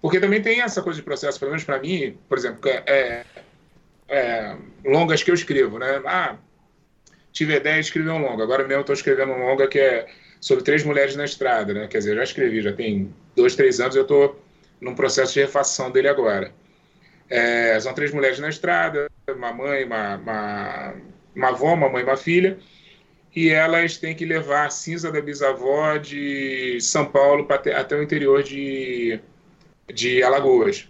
Porque 0.00 0.18
também 0.18 0.40
tem 0.40 0.62
essa 0.62 0.82
coisa 0.82 0.98
de 0.98 1.04
processo, 1.04 1.38
pelo 1.38 1.50
menos 1.50 1.64
para 1.64 1.78
mim, 1.78 2.16
por 2.28 2.38
exemplo, 2.38 2.60
é, 2.68 3.24
é, 4.08 4.56
longas 4.84 5.22
que 5.22 5.30
eu 5.30 5.34
escrevo, 5.34 5.78
né? 5.78 6.00
Ah, 6.06 6.36
tive 7.32 7.54
a 7.54 7.56
ideia 7.58 7.74
de 7.74 7.86
escrever 7.86 8.10
um 8.10 8.22
longa, 8.22 8.42
agora 8.42 8.66
mesmo 8.66 8.80
estou 8.80 8.94
escrevendo 8.94 9.32
um 9.32 9.46
longa 9.46 9.68
que 9.68 9.78
é 9.78 10.06
sobre 10.40 10.64
três 10.64 10.82
mulheres 10.84 11.14
na 11.16 11.24
estrada, 11.24 11.74
né? 11.74 11.86
Quer 11.86 11.98
dizer, 11.98 12.16
já 12.16 12.22
escrevi, 12.22 12.62
já 12.62 12.72
tem 12.72 13.14
dois, 13.36 13.54
três 13.54 13.78
anos, 13.78 13.94
eu 13.94 14.02
estou 14.02 14.42
num 14.80 14.94
processo 14.94 15.34
de 15.34 15.40
refação 15.40 15.90
dele 15.90 16.08
agora. 16.08 16.50
É, 17.30 17.78
são 17.78 17.94
três 17.94 18.12
mulheres 18.12 18.40
na 18.40 18.48
estrada, 18.48 19.08
uma 19.28 19.52
mãe, 19.52 19.84
uma, 19.84 20.16
uma, 20.16 20.94
uma 21.34 21.48
avó, 21.48 21.74
uma 21.74 21.88
mãe 21.88 22.02
e 22.02 22.04
uma 22.04 22.16
filha, 22.16 22.58
e 23.34 23.48
elas 23.48 23.96
têm 23.96 24.16
que 24.16 24.24
levar 24.24 24.66
a 24.66 24.70
cinza 24.70 25.12
da 25.12 25.20
bisavó 25.20 25.96
de 25.96 26.80
São 26.80 27.06
Paulo 27.06 27.46
até, 27.48 27.74
até 27.74 27.96
o 27.96 28.02
interior 28.02 28.42
de, 28.42 29.20
de 29.94 30.22
Alagoas. 30.22 30.88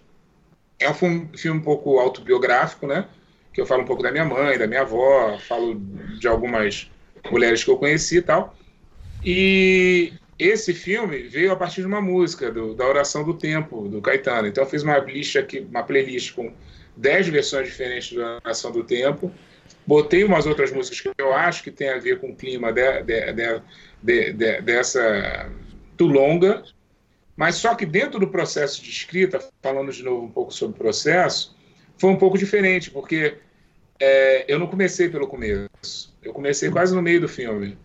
É 0.79 0.89
um 0.89 0.93
filme 0.93 1.59
um 1.59 1.61
pouco 1.61 1.99
autobiográfico, 1.99 2.87
né? 2.87 3.07
Que 3.53 3.61
eu 3.61 3.65
falo 3.67 3.83
um 3.83 3.85
pouco 3.85 4.01
da 4.01 4.11
minha 4.11 4.25
mãe, 4.25 4.57
da 4.57 4.65
minha 4.65 4.81
avó, 4.81 5.37
falo 5.47 5.75
de 6.19 6.27
algumas 6.27 6.89
mulheres 7.29 7.63
que 7.63 7.69
eu 7.69 7.77
conheci 7.77 8.17
e 8.17 8.21
tal. 8.23 8.55
E 9.23 10.13
esse 10.43 10.73
filme 10.73 11.23
veio 11.23 11.51
a 11.51 11.55
partir 11.55 11.81
de 11.81 11.87
uma 11.87 12.01
música, 12.01 12.51
do, 12.51 12.73
da 12.73 12.87
Oração 12.87 13.23
do 13.23 13.33
Tempo, 13.33 13.87
do 13.87 14.01
Caetano. 14.01 14.47
Então 14.47 14.63
eu 14.63 14.69
fiz 14.69 14.81
uma, 14.81 14.97
lista 14.97 15.39
aqui, 15.39 15.59
uma 15.59 15.83
playlist 15.83 16.33
com 16.33 16.51
10 16.97 17.29
versões 17.29 17.67
diferentes 17.67 18.17
da 18.17 18.37
Oração 18.37 18.71
do 18.71 18.83
Tempo. 18.83 19.31
Botei 19.85 20.23
umas 20.23 20.47
outras 20.47 20.71
músicas 20.71 21.01
que 21.01 21.11
eu 21.17 21.33
acho 21.33 21.63
que 21.63 21.69
tem 21.69 21.89
a 21.89 21.99
ver 21.99 22.19
com 22.19 22.31
o 22.31 22.35
clima 22.35 22.73
de, 22.73 23.03
de, 23.03 23.33
de, 24.01 24.33
de 24.33 24.61
dessa 24.61 25.49
do 25.95 26.07
longa, 26.07 26.63
mas 27.35 27.55
só 27.55 27.75
que 27.75 27.85
dentro 27.85 28.19
do 28.19 28.27
processo 28.27 28.81
de 28.81 28.89
escrita, 28.89 29.39
falando 29.61 29.91
de 29.91 30.01
novo 30.01 30.25
um 30.25 30.31
pouco 30.31 30.51
sobre 30.51 30.75
o 30.75 30.77
processo, 30.77 31.55
foi 31.97 32.09
um 32.09 32.17
pouco 32.17 32.37
diferente, 32.37 32.89
porque 32.89 33.35
é, 33.99 34.45
eu 34.51 34.57
não 34.57 34.65
comecei 34.65 35.07
pelo 35.07 35.27
começo. 35.27 36.17
Eu 36.23 36.33
comecei 36.33 36.71
quase 36.71 36.95
no 36.95 37.01
meio 37.01 37.21
do 37.21 37.29
filme. 37.29 37.77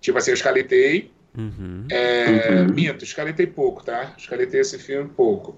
Tipo 0.00 0.18
assim, 0.18 0.32
eu 0.32 0.34
escaletei, 0.34 1.13
Uhum. 1.36 1.86
É, 1.90 2.62
uhum. 2.62 2.72
Minto, 2.72 3.04
escaletei 3.04 3.46
pouco, 3.46 3.84
tá? 3.84 4.14
Escaletei 4.16 4.60
esse 4.60 4.78
filme 4.78 5.10
pouco. 5.10 5.56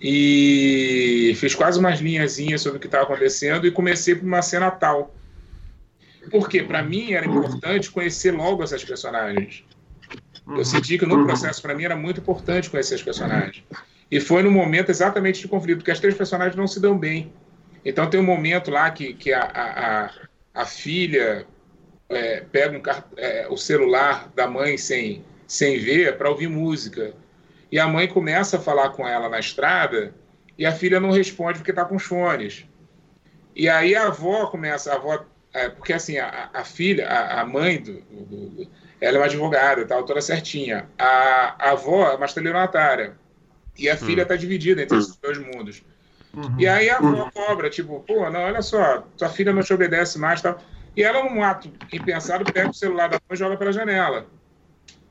E 0.00 1.32
fiz 1.36 1.54
quase 1.54 1.78
umas 1.78 1.98
linhazinhas 1.98 2.60
sobre 2.60 2.78
o 2.78 2.80
que 2.80 2.86
estava 2.86 3.04
acontecendo 3.04 3.66
e 3.66 3.70
comecei 3.70 4.14
por 4.14 4.24
uma 4.24 4.42
cena 4.42 4.70
tal. 4.70 5.14
Porque, 6.30 6.62
para 6.62 6.82
mim, 6.82 7.12
era 7.12 7.26
importante 7.26 7.90
conhecer 7.90 8.30
logo 8.30 8.62
essas 8.62 8.84
personagens. 8.84 9.64
Eu 10.46 10.64
senti 10.64 10.96
que 10.98 11.04
no 11.04 11.24
processo, 11.26 11.60
para 11.60 11.74
mim, 11.74 11.84
era 11.84 11.96
muito 11.96 12.20
importante 12.20 12.70
conhecer 12.70 12.94
as 12.94 13.02
personagens. 13.02 13.64
E 14.10 14.20
foi 14.20 14.42
no 14.42 14.50
momento 14.50 14.90
exatamente 14.90 15.40
de 15.40 15.48
conflito, 15.48 15.78
porque 15.78 15.90
as 15.90 16.00
três 16.00 16.14
personagens 16.14 16.56
não 16.56 16.66
se 16.66 16.80
dão 16.80 16.96
bem. 16.96 17.32
Então, 17.84 18.08
tem 18.08 18.20
um 18.20 18.24
momento 18.24 18.70
lá 18.70 18.90
que, 18.90 19.14
que 19.14 19.32
a, 19.32 19.42
a, 19.42 20.10
a 20.62 20.64
filha 20.64 21.46
é, 22.08 22.40
pega 22.40 22.76
um, 22.76 22.82
é, 23.16 23.46
o 23.48 23.56
celular 23.56 24.30
da 24.34 24.46
mãe 24.46 24.76
sem, 24.78 25.24
sem 25.46 25.78
ver 25.78 26.16
para 26.16 26.30
ouvir 26.30 26.48
música. 26.48 27.14
E 27.70 27.78
a 27.78 27.86
mãe 27.86 28.08
começa 28.08 28.56
a 28.56 28.60
falar 28.60 28.90
com 28.90 29.06
ela 29.06 29.28
na 29.28 29.38
estrada 29.38 30.14
e 30.56 30.64
a 30.64 30.72
filha 30.72 30.98
não 30.98 31.10
responde 31.10 31.58
porque 31.58 31.70
está 31.70 31.84
com 31.84 31.96
os 31.96 32.04
fones. 32.04 32.66
E 33.54 33.68
aí 33.68 33.94
a 33.94 34.06
avó 34.06 34.46
começa, 34.46 34.92
a 34.92 34.96
avó, 34.96 35.24
é, 35.52 35.68
porque 35.68 35.92
assim, 35.92 36.18
a, 36.18 36.50
a 36.52 36.64
filha, 36.64 37.06
a, 37.08 37.42
a 37.42 37.46
mãe 37.46 37.80
do, 37.80 38.00
do, 38.00 38.68
ela 39.00 39.16
é 39.16 39.20
uma 39.20 39.26
advogada, 39.26 39.84
tal, 39.84 40.04
toda 40.04 40.20
certinha. 40.20 40.88
A, 40.98 41.56
a 41.58 41.70
avó 41.72 42.10
é 42.10 42.16
uma 42.16 42.26
estelionatária. 42.26 43.16
E 43.76 43.88
a 43.88 43.96
filha 43.96 44.22
está 44.22 44.34
dividida 44.34 44.82
entre 44.82 44.98
esses 44.98 45.16
dois 45.16 45.38
mundos. 45.38 45.84
Uhum. 46.34 46.56
E 46.58 46.66
aí 46.66 46.90
a 46.90 46.96
avó 46.96 47.30
cobra, 47.32 47.70
tipo, 47.70 48.00
pô, 48.00 48.28
não, 48.28 48.40
olha 48.40 48.60
só, 48.60 49.02
tua 49.16 49.28
filha 49.28 49.52
não 49.52 49.62
te 49.62 49.72
obedece 49.72 50.18
mais, 50.18 50.42
tal. 50.42 50.60
E 50.98 51.02
ela, 51.04 51.22
num 51.30 51.44
ato 51.44 51.70
impensado, 51.92 52.44
pega 52.52 52.70
o 52.70 52.74
celular 52.74 53.08
da 53.08 53.20
mãe 53.20 53.20
e 53.30 53.36
joga 53.36 53.56
pela 53.56 53.72
janela. 53.72 54.26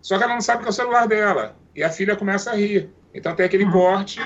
Só 0.02 0.17
que 0.17 0.23
ela 0.26 0.34
não 0.34 0.41
sabe 0.41 0.62
que 0.62 0.67
é 0.67 0.69
o 0.69 0.73
celular 0.73 1.08
dela. 1.08 1.56
E 1.73 1.82
a 1.82 1.89
filha 1.89 2.13
começa 2.13 2.52
a 2.52 2.56
rir. 2.56 2.89
Então 3.13 3.34
tem 3.34 3.45
aquele 3.45 3.65
corte 3.71 4.19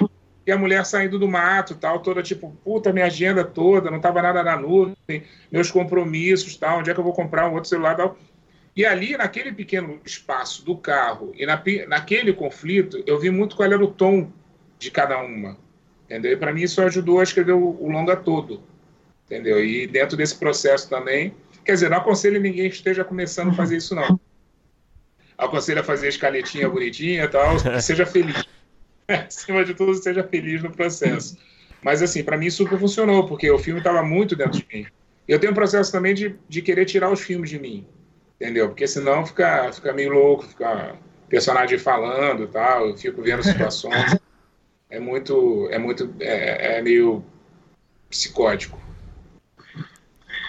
e 0.44 0.52
a 0.52 0.58
mulher 0.58 0.84
saindo 0.88 1.20
do 1.20 1.28
mato, 1.28 1.76
tal, 1.76 2.00
toda 2.00 2.24
tipo, 2.24 2.50
puta, 2.64 2.92
minha 2.92 3.06
agenda 3.06 3.44
toda, 3.44 3.92
não 3.92 4.02
tava 4.02 4.24
nada 4.24 4.42
na 4.42 4.58
nuvem, 4.58 5.24
meus 5.52 5.70
compromissos, 5.70 6.58
tal, 6.58 6.80
onde 6.80 6.90
é 6.90 6.96
que 6.96 7.00
eu 7.00 7.04
vou 7.04 7.14
comprar 7.14 7.48
um 7.48 7.54
outro 7.54 7.70
celular, 7.70 7.96
tal. 7.96 8.18
E 8.76 8.84
ali, 8.84 9.16
naquele 9.16 9.52
pequeno 9.52 10.02
espaço 10.04 10.66
do 10.66 10.76
carro 10.76 11.32
e 11.36 11.46
na, 11.46 11.62
naquele 11.88 12.34
conflito, 12.34 13.04
eu 13.06 13.20
vi 13.20 13.30
muito 13.30 13.56
qual 13.56 13.72
era 13.72 13.84
o 13.84 13.88
tom 13.88 14.32
de 14.80 14.90
cada 14.90 15.20
uma, 15.20 15.56
entendeu? 16.06 16.32
E 16.32 16.38
para 16.38 16.52
mim 16.52 16.64
isso 16.64 16.82
ajudou 16.82 17.20
a 17.20 17.24
escrever 17.24 17.54
o, 17.54 17.78
o 17.80 17.88
longa 17.88 18.16
todo, 18.16 18.64
entendeu? 19.28 19.64
E 19.64 19.86
dentro 19.86 20.18
desse 20.18 20.36
processo 20.36 20.90
também, 20.90 21.36
Quer 21.64 21.74
dizer, 21.74 21.90
não 21.90 21.98
aconselho 21.98 22.40
ninguém 22.40 22.70
que 22.70 22.76
esteja 22.76 23.04
começando 23.04 23.50
a 23.50 23.54
fazer 23.54 23.78
isso, 23.78 23.96
não. 23.96 24.20
Aconselho 25.38 25.82
a 25.82 25.84
fazer 25.84 26.08
a 26.08 26.10
escaletinha 26.10 26.70
bonitinha 26.70 27.24
e 27.24 27.28
tal, 27.28 27.58
seja 27.82 28.06
feliz. 28.06 28.44
Acima 29.08 29.64
de 29.66 29.74
tudo, 29.74 29.94
seja 29.96 30.24
feliz 30.24 30.62
no 30.62 30.72
processo. 30.72 31.38
Mas, 31.84 32.02
assim, 32.02 32.24
para 32.24 32.38
mim 32.38 32.50
super 32.50 32.80
funcionou, 32.80 33.26
porque 33.26 33.50
o 33.50 33.58
filme 33.58 33.80
estava 33.80 34.04
muito 34.04 34.36
dentro 34.36 34.60
de 34.60 34.68
mim. 34.72 34.86
Eu 35.28 35.40
tenho 35.40 35.52
um 35.52 35.56
processo 35.56 35.92
também 35.92 36.14
de, 36.14 36.36
de 36.48 36.62
querer 36.62 36.86
tirar 36.86 37.12
os 37.12 37.22
filmes 37.22 37.50
de 37.50 37.60
mim, 37.60 37.88
entendeu? 38.40 38.70
Porque 38.70 38.88
senão 38.88 39.26
fica, 39.26 39.72
fica 39.72 39.94
meio 39.94 40.12
louco, 40.12 40.46
fica 40.46 40.96
personagem 41.30 41.78
falando 41.80 42.44
e 42.44 42.48
tal, 42.48 42.90
eu 42.90 42.98
fico 42.98 43.22
vendo 43.22 43.44
situações. 43.44 44.18
É 44.94 45.00
muito, 45.00 45.70
é 45.72 45.80
muito, 45.80 46.14
é, 46.20 46.80
é 46.80 46.82
meio 46.82 47.24
psicótico. 48.10 48.78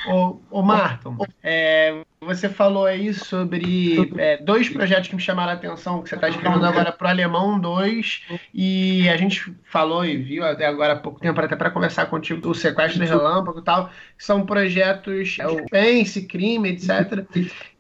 Ô, 0.07 0.41
ô 0.51 0.63
Marton, 0.63 1.17
é, 1.43 2.05
você 2.25 2.49
falou 2.49 2.87
aí 2.87 3.13
sobre 3.13 4.13
é, 4.17 4.37
dois 4.37 4.69
projetos 4.69 5.09
que 5.09 5.17
me 5.17 5.21
chamaram 5.21 5.51
a 5.51 5.55
atenção, 5.55 6.03
que 6.03 6.09
você 6.09 6.15
está 6.15 6.29
escrevendo 6.29 6.65
agora 6.65 6.93
para 6.93 7.07
o 7.07 7.11
Alemão 7.11 7.59
2, 7.59 8.23
e 8.55 9.09
a 9.09 9.17
gente 9.17 9.53
falou 9.65 10.05
e 10.05 10.17
viu 10.17 10.45
até 10.45 10.67
agora 10.67 10.93
há 10.93 10.97
pouco 10.97 11.21
tempo, 11.21 11.41
até 11.41 11.57
para 11.57 11.71
conversar 11.71 12.07
contigo, 12.07 12.49
o 12.49 12.55
Sequestro 12.55 13.05
Relâmpago 13.05 13.59
e 13.59 13.65
tal, 13.65 13.89
que 14.17 14.25
são 14.25 14.47
projetos 14.47 15.37
o 15.39 15.67
pense, 15.69 16.23
crime, 16.27 16.71
etc. 16.71 17.27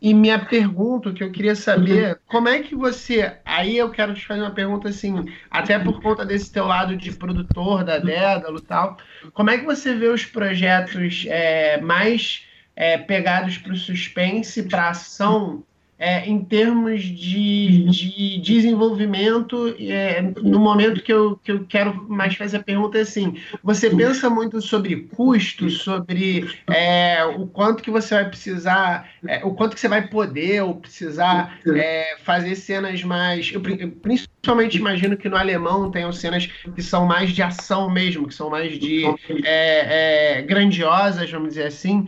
E 0.00 0.12
minha 0.12 0.38
pergunta, 0.38 1.12
que 1.12 1.22
eu 1.22 1.30
queria 1.30 1.54
saber, 1.54 2.18
como 2.26 2.48
é 2.48 2.60
que 2.60 2.74
você, 2.74 3.36
aí 3.44 3.78
eu 3.78 3.90
quero 3.90 4.12
te 4.14 4.26
fazer 4.26 4.40
uma 4.40 4.50
pergunta 4.50 4.88
assim, 4.88 5.24
até 5.50 5.78
por 5.78 6.02
conta 6.02 6.24
desse 6.24 6.52
teu 6.52 6.66
lado 6.66 6.96
de 6.96 7.12
produtor 7.12 7.84
da 7.84 7.98
Dédalo 7.98 8.58
e 8.58 8.62
tal, 8.62 8.96
como 9.32 9.50
é 9.50 9.58
que 9.58 9.64
você 9.64 9.94
vê 9.94 10.08
os 10.08 10.24
projetos 10.24 11.26
é, 11.28 11.80
mais 11.80 12.44
é, 12.74 12.98
pegados 12.98 13.58
para 13.58 13.72
o 13.72 13.76
suspense, 13.76 14.62
para 14.64 14.90
ação, 14.90 15.62
é, 16.02 16.28
em 16.28 16.44
termos 16.44 17.00
de, 17.00 17.84
de 17.84 18.40
desenvolvimento, 18.40 19.72
é, 19.78 20.20
no 20.20 20.58
momento 20.58 21.00
que 21.00 21.12
eu, 21.12 21.36
que 21.36 21.52
eu 21.52 21.64
quero 21.64 22.08
mais 22.08 22.34
fazer 22.34 22.56
a 22.56 22.62
pergunta 22.62 22.98
é 22.98 23.02
assim, 23.02 23.36
você 23.62 23.88
pensa 23.88 24.28
muito 24.28 24.60
sobre 24.60 24.96
custos, 25.14 25.78
sobre 25.82 26.50
é, 26.66 27.24
o 27.24 27.46
quanto 27.46 27.84
que 27.84 27.90
você 27.90 28.16
vai 28.16 28.28
precisar, 28.28 29.10
é, 29.28 29.44
o 29.44 29.54
quanto 29.54 29.74
que 29.74 29.80
você 29.80 29.86
vai 29.86 30.08
poder 30.08 30.64
ou 30.64 30.74
precisar 30.74 31.56
é, 31.68 32.16
fazer 32.24 32.56
cenas 32.56 33.04
mais... 33.04 33.52
principalmente 34.42 34.76
imagino 34.76 35.16
que 35.16 35.28
no 35.28 35.36
alemão 35.36 35.90
tenham 35.90 36.12
cenas 36.12 36.46
que 36.46 36.82
são 36.82 37.06
mais 37.06 37.30
de 37.30 37.42
ação 37.42 37.88
mesmo, 37.88 38.26
que 38.26 38.34
são 38.34 38.50
mais 38.50 38.78
de 38.78 39.04
é, 39.44 40.42
grandiosas, 40.42 41.30
vamos 41.30 41.50
dizer 41.50 41.66
assim. 41.66 42.06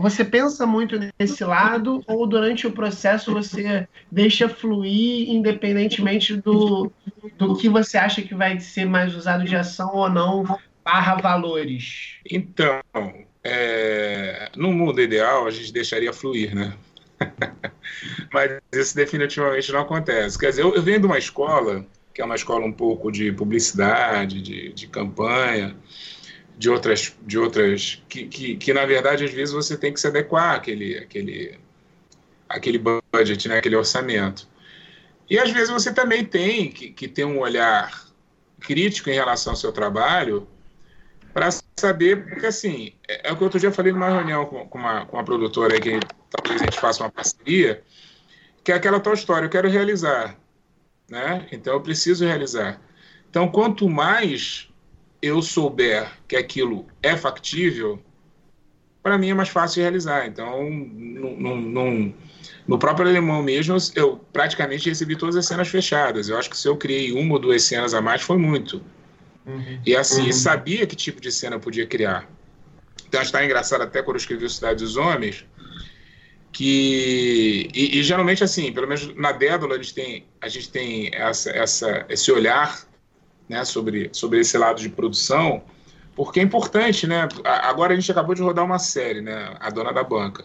você 0.00 0.24
pensa 0.24 0.66
muito 0.66 0.98
nesse 1.18 1.44
lado 1.44 2.02
ou 2.06 2.26
durante 2.26 2.66
o 2.66 2.72
processo 2.72 2.88
processo 2.88 3.32
você 3.32 3.86
deixa 4.10 4.48
fluir 4.48 5.28
independentemente 5.30 6.36
do, 6.36 6.90
do 7.36 7.56
que 7.56 7.68
você 7.68 7.98
acha 7.98 8.22
que 8.22 8.34
vai 8.34 8.58
ser 8.58 8.86
mais 8.86 9.14
usado 9.14 9.44
de 9.44 9.54
ação 9.54 9.90
ou 9.94 10.08
não, 10.08 10.58
barra 10.84 11.16
valores? 11.16 12.14
Então, 12.30 12.80
é, 13.44 14.50
no 14.56 14.72
mundo 14.72 15.00
ideal, 15.00 15.46
a 15.46 15.50
gente 15.50 15.72
deixaria 15.72 16.12
fluir, 16.12 16.54
né? 16.54 16.74
Mas 18.32 18.60
isso 18.72 18.94
definitivamente 18.94 19.72
não 19.72 19.80
acontece. 19.80 20.38
Quer 20.38 20.50
dizer, 20.50 20.62
eu, 20.62 20.74
eu 20.74 20.82
venho 20.82 21.00
de 21.00 21.06
uma 21.06 21.18
escola, 21.18 21.84
que 22.14 22.20
é 22.20 22.24
uma 22.24 22.34
escola 22.34 22.64
um 22.64 22.72
pouco 22.72 23.10
de 23.10 23.32
publicidade, 23.32 24.42
de, 24.42 24.72
de 24.72 24.86
campanha, 24.86 25.76
de 26.56 26.68
outras, 26.68 27.16
de 27.22 27.38
outras 27.38 28.02
que, 28.08 28.26
que, 28.26 28.56
que, 28.56 28.72
na 28.72 28.84
verdade, 28.84 29.24
às 29.24 29.32
vezes 29.32 29.54
você 29.54 29.76
tem 29.76 29.92
que 29.92 30.00
se 30.00 30.06
adequar 30.06 30.56
àquele, 30.56 30.98
àquele, 30.98 31.58
aquele 32.48 32.78
budget, 32.78 33.48
né, 33.48 33.58
aquele 33.58 33.76
orçamento. 33.76 34.48
E 35.30 35.38
às 35.38 35.50
vezes 35.50 35.70
você 35.70 35.92
também 35.92 36.24
tem 36.24 36.70
que, 36.70 36.90
que 36.90 37.06
ter 37.06 37.24
um 37.24 37.38
olhar 37.38 38.08
crítico 38.60 39.08
em 39.10 39.14
relação 39.14 39.52
ao 39.52 39.56
seu 39.56 39.70
trabalho 39.72 40.48
para 41.32 41.50
saber, 41.78 42.28
porque 42.28 42.46
assim, 42.46 42.92
é, 43.08 43.28
é, 43.28 43.32
o 43.32 43.36
que 43.36 43.44
outro 43.44 43.60
dia 43.60 43.72
falei 43.72 43.92
numa 43.92 44.08
reunião 44.08 44.46
com, 44.46 44.66
com, 44.68 44.78
uma, 44.78 45.06
com 45.06 45.16
uma 45.16 45.24
produtora 45.24 45.74
aí 45.74 45.80
que 45.80 46.00
talvez 46.30 46.60
a 46.60 46.64
gente 46.64 46.78
faça 46.78 47.02
uma 47.02 47.10
parceria, 47.10 47.82
que 48.62 48.72
é 48.72 48.74
aquela 48.74 49.00
tal 49.00 49.14
história, 49.14 49.46
eu 49.46 49.50
quero 49.50 49.68
realizar, 49.68 50.38
né? 51.08 51.46
Então 51.52 51.74
eu 51.74 51.80
preciso 51.80 52.24
realizar. 52.24 52.80
Então, 53.30 53.48
quanto 53.48 53.88
mais 53.88 54.68
eu 55.20 55.42
souber 55.42 56.10
que 56.26 56.36
aquilo 56.36 56.86
é 57.02 57.16
factível, 57.16 58.02
para 59.02 59.18
mim 59.18 59.30
é 59.30 59.34
mais 59.34 59.48
fácil 59.48 59.76
de 59.76 59.80
realizar. 59.82 60.26
Então, 60.26 60.68
no 62.66 62.78
próprio 62.78 63.08
alemão 63.08 63.42
mesmo, 63.42 63.76
eu 63.94 64.18
praticamente 64.32 64.88
recebi 64.88 65.16
todas 65.16 65.36
as 65.36 65.46
cenas 65.46 65.68
fechadas. 65.68 66.28
Eu 66.28 66.38
acho 66.38 66.50
que 66.50 66.56
se 66.56 66.68
eu 66.68 66.76
criei 66.76 67.12
uma 67.12 67.34
ou 67.34 67.40
duas 67.40 67.62
cenas 67.62 67.94
a 67.94 68.00
mais, 68.00 68.22
foi 68.22 68.36
muito. 68.36 68.82
Uhum. 69.48 69.80
E 69.86 69.96
assim, 69.96 70.26
uhum. 70.26 70.32
sabia 70.32 70.86
que 70.86 70.94
tipo 70.94 71.20
de 71.20 71.32
cena 71.32 71.58
podia 71.58 71.86
criar. 71.86 72.28
Então, 73.08 73.22
está 73.22 73.42
engraçado 73.42 73.80
até 73.82 74.02
quando 74.02 74.16
eu 74.16 74.20
escrevi 74.20 74.48
Cidade 74.50 74.84
dos 74.84 74.98
Homens, 74.98 75.46
que 76.52 77.70
e, 77.74 77.98
e, 77.98 78.02
geralmente 78.02 78.44
assim, 78.44 78.70
pelo 78.70 78.86
menos 78.86 79.14
na 79.16 79.32
Dédalo 79.32 79.72
a 79.72 79.76
gente 79.76 79.94
tem 79.94 80.26
a 80.40 80.48
gente 80.48 80.70
tem 80.70 81.10
essa, 81.14 81.50
essa 81.50 82.04
esse 82.08 82.30
olhar, 82.30 82.86
né, 83.48 83.64
sobre 83.64 84.10
sobre 84.12 84.40
esse 84.40 84.58
lado 84.58 84.80
de 84.80 84.90
produção, 84.90 85.62
porque 86.14 86.40
é 86.40 86.42
importante, 86.42 87.06
né? 87.06 87.26
Agora 87.44 87.94
a 87.94 87.96
gente 87.96 88.10
acabou 88.12 88.34
de 88.34 88.42
rodar 88.42 88.64
uma 88.64 88.78
série, 88.78 89.22
né, 89.22 89.56
A 89.60 89.70
Dona 89.70 89.92
da 89.92 90.02
Banca, 90.04 90.44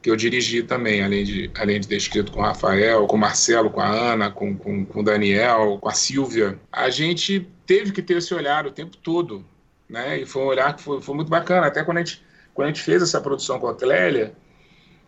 que 0.00 0.10
eu 0.10 0.16
dirigi 0.16 0.62
também, 0.62 1.02
além 1.02 1.24
de 1.24 1.50
além 1.58 1.80
de 1.80 1.88
ter 1.88 1.96
escrito 1.96 2.32
com 2.32 2.40
o 2.40 2.44
Rafael, 2.44 3.06
com 3.06 3.16
o 3.16 3.18
Marcelo, 3.18 3.68
com 3.68 3.80
a 3.80 3.88
Ana, 3.88 4.30
com, 4.30 4.56
com, 4.56 4.86
com 4.86 5.00
o 5.00 5.04
Daniel, 5.04 5.78
com 5.80 5.88
a 5.88 5.92
Silvia. 5.92 6.58
A 6.72 6.88
gente 6.88 7.46
teve 7.68 7.92
que 7.92 8.02
ter 8.02 8.16
esse 8.16 8.34
olhar 8.34 8.66
o 8.66 8.72
tempo 8.72 8.96
todo, 8.96 9.44
né? 9.88 10.18
E 10.18 10.26
foi 10.26 10.42
um 10.42 10.46
olhar 10.46 10.74
que 10.74 10.82
foi, 10.82 11.00
foi 11.00 11.14
muito 11.14 11.28
bacana. 11.28 11.68
Até 11.68 11.84
quando 11.84 11.98
a 11.98 12.00
gente 12.00 12.26
quando 12.58 12.70
a 12.70 12.72
gente 12.72 12.82
fez 12.82 13.00
essa 13.00 13.20
produção 13.20 13.60
com 13.60 13.68
a 13.68 13.74
Clélia, 13.76 14.34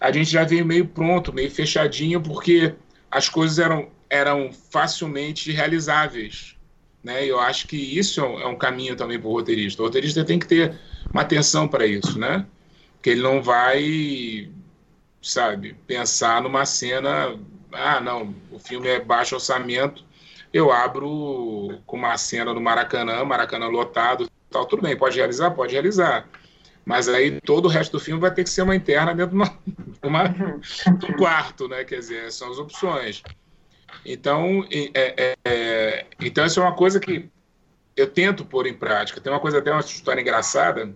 a 0.00 0.12
gente 0.12 0.30
já 0.30 0.44
veio 0.44 0.64
meio 0.64 0.86
pronto, 0.86 1.32
meio 1.32 1.50
fechadinho, 1.50 2.20
porque 2.20 2.76
as 3.10 3.28
coisas 3.28 3.58
eram, 3.58 3.88
eram 4.08 4.52
facilmente 4.52 5.50
realizáveis. 5.50 6.54
Né? 7.02 7.26
Eu 7.26 7.40
acho 7.40 7.66
que 7.66 7.76
isso 7.76 8.20
é 8.20 8.46
um, 8.46 8.52
é 8.52 8.54
caminho 8.54 8.94
também 8.94 9.18
para 9.18 9.28
o 9.28 9.32
roteirista. 9.32 9.82
O 9.82 9.86
roteirista 9.86 10.24
tem 10.24 10.38
que 10.38 10.46
ter 10.46 10.78
uma 11.12 11.22
atenção 11.22 11.66
para 11.66 11.84
isso, 11.84 12.20
né? 12.20 12.46
Que 13.02 13.10
ele 13.10 13.22
não 13.22 13.42
vai, 13.42 14.48
sabe, 15.20 15.74
pensar 15.88 16.40
numa 16.40 16.64
cena. 16.64 17.36
Ah, 17.72 18.00
não, 18.00 18.32
o 18.52 18.60
filme 18.60 18.86
é 18.86 19.00
baixo 19.00 19.34
orçamento. 19.34 20.04
Eu 20.52 20.72
abro 20.72 21.80
com 21.86 21.96
uma 21.96 22.16
cena 22.16 22.52
no 22.52 22.60
Maracanã, 22.60 23.24
Maracanã 23.24 23.68
lotado, 23.68 24.28
tal. 24.50 24.66
Tudo 24.66 24.82
bem, 24.82 24.96
pode 24.96 25.16
realizar, 25.16 25.52
pode 25.52 25.72
realizar. 25.72 26.28
Mas 26.84 27.08
aí 27.08 27.40
todo 27.40 27.66
o 27.66 27.68
resto 27.68 27.92
do 27.92 28.00
filme 28.00 28.20
vai 28.20 28.32
ter 28.32 28.42
que 28.42 28.50
ser 28.50 28.62
uma 28.62 28.74
interna 28.74 29.14
dentro 29.14 29.30
de 29.30 29.36
uma, 29.36 29.58
uma, 30.02 30.28
do 30.98 31.14
quarto, 31.16 31.68
né? 31.68 31.84
Quer 31.84 32.00
dizer, 32.00 32.32
são 32.32 32.50
as 32.50 32.58
opções. 32.58 33.22
Então, 34.04 34.66
é, 34.70 34.90
é, 34.94 35.34
é, 35.44 36.06
então 36.20 36.44
isso 36.44 36.58
é 36.58 36.62
uma 36.62 36.74
coisa 36.74 36.98
que 36.98 37.28
eu 37.96 38.08
tento 38.08 38.44
pôr 38.44 38.66
em 38.66 38.74
prática. 38.74 39.20
Tem 39.20 39.32
uma 39.32 39.40
coisa 39.40 39.58
até 39.58 39.70
uma 39.70 39.80
história 39.80 40.20
engraçada 40.20 40.94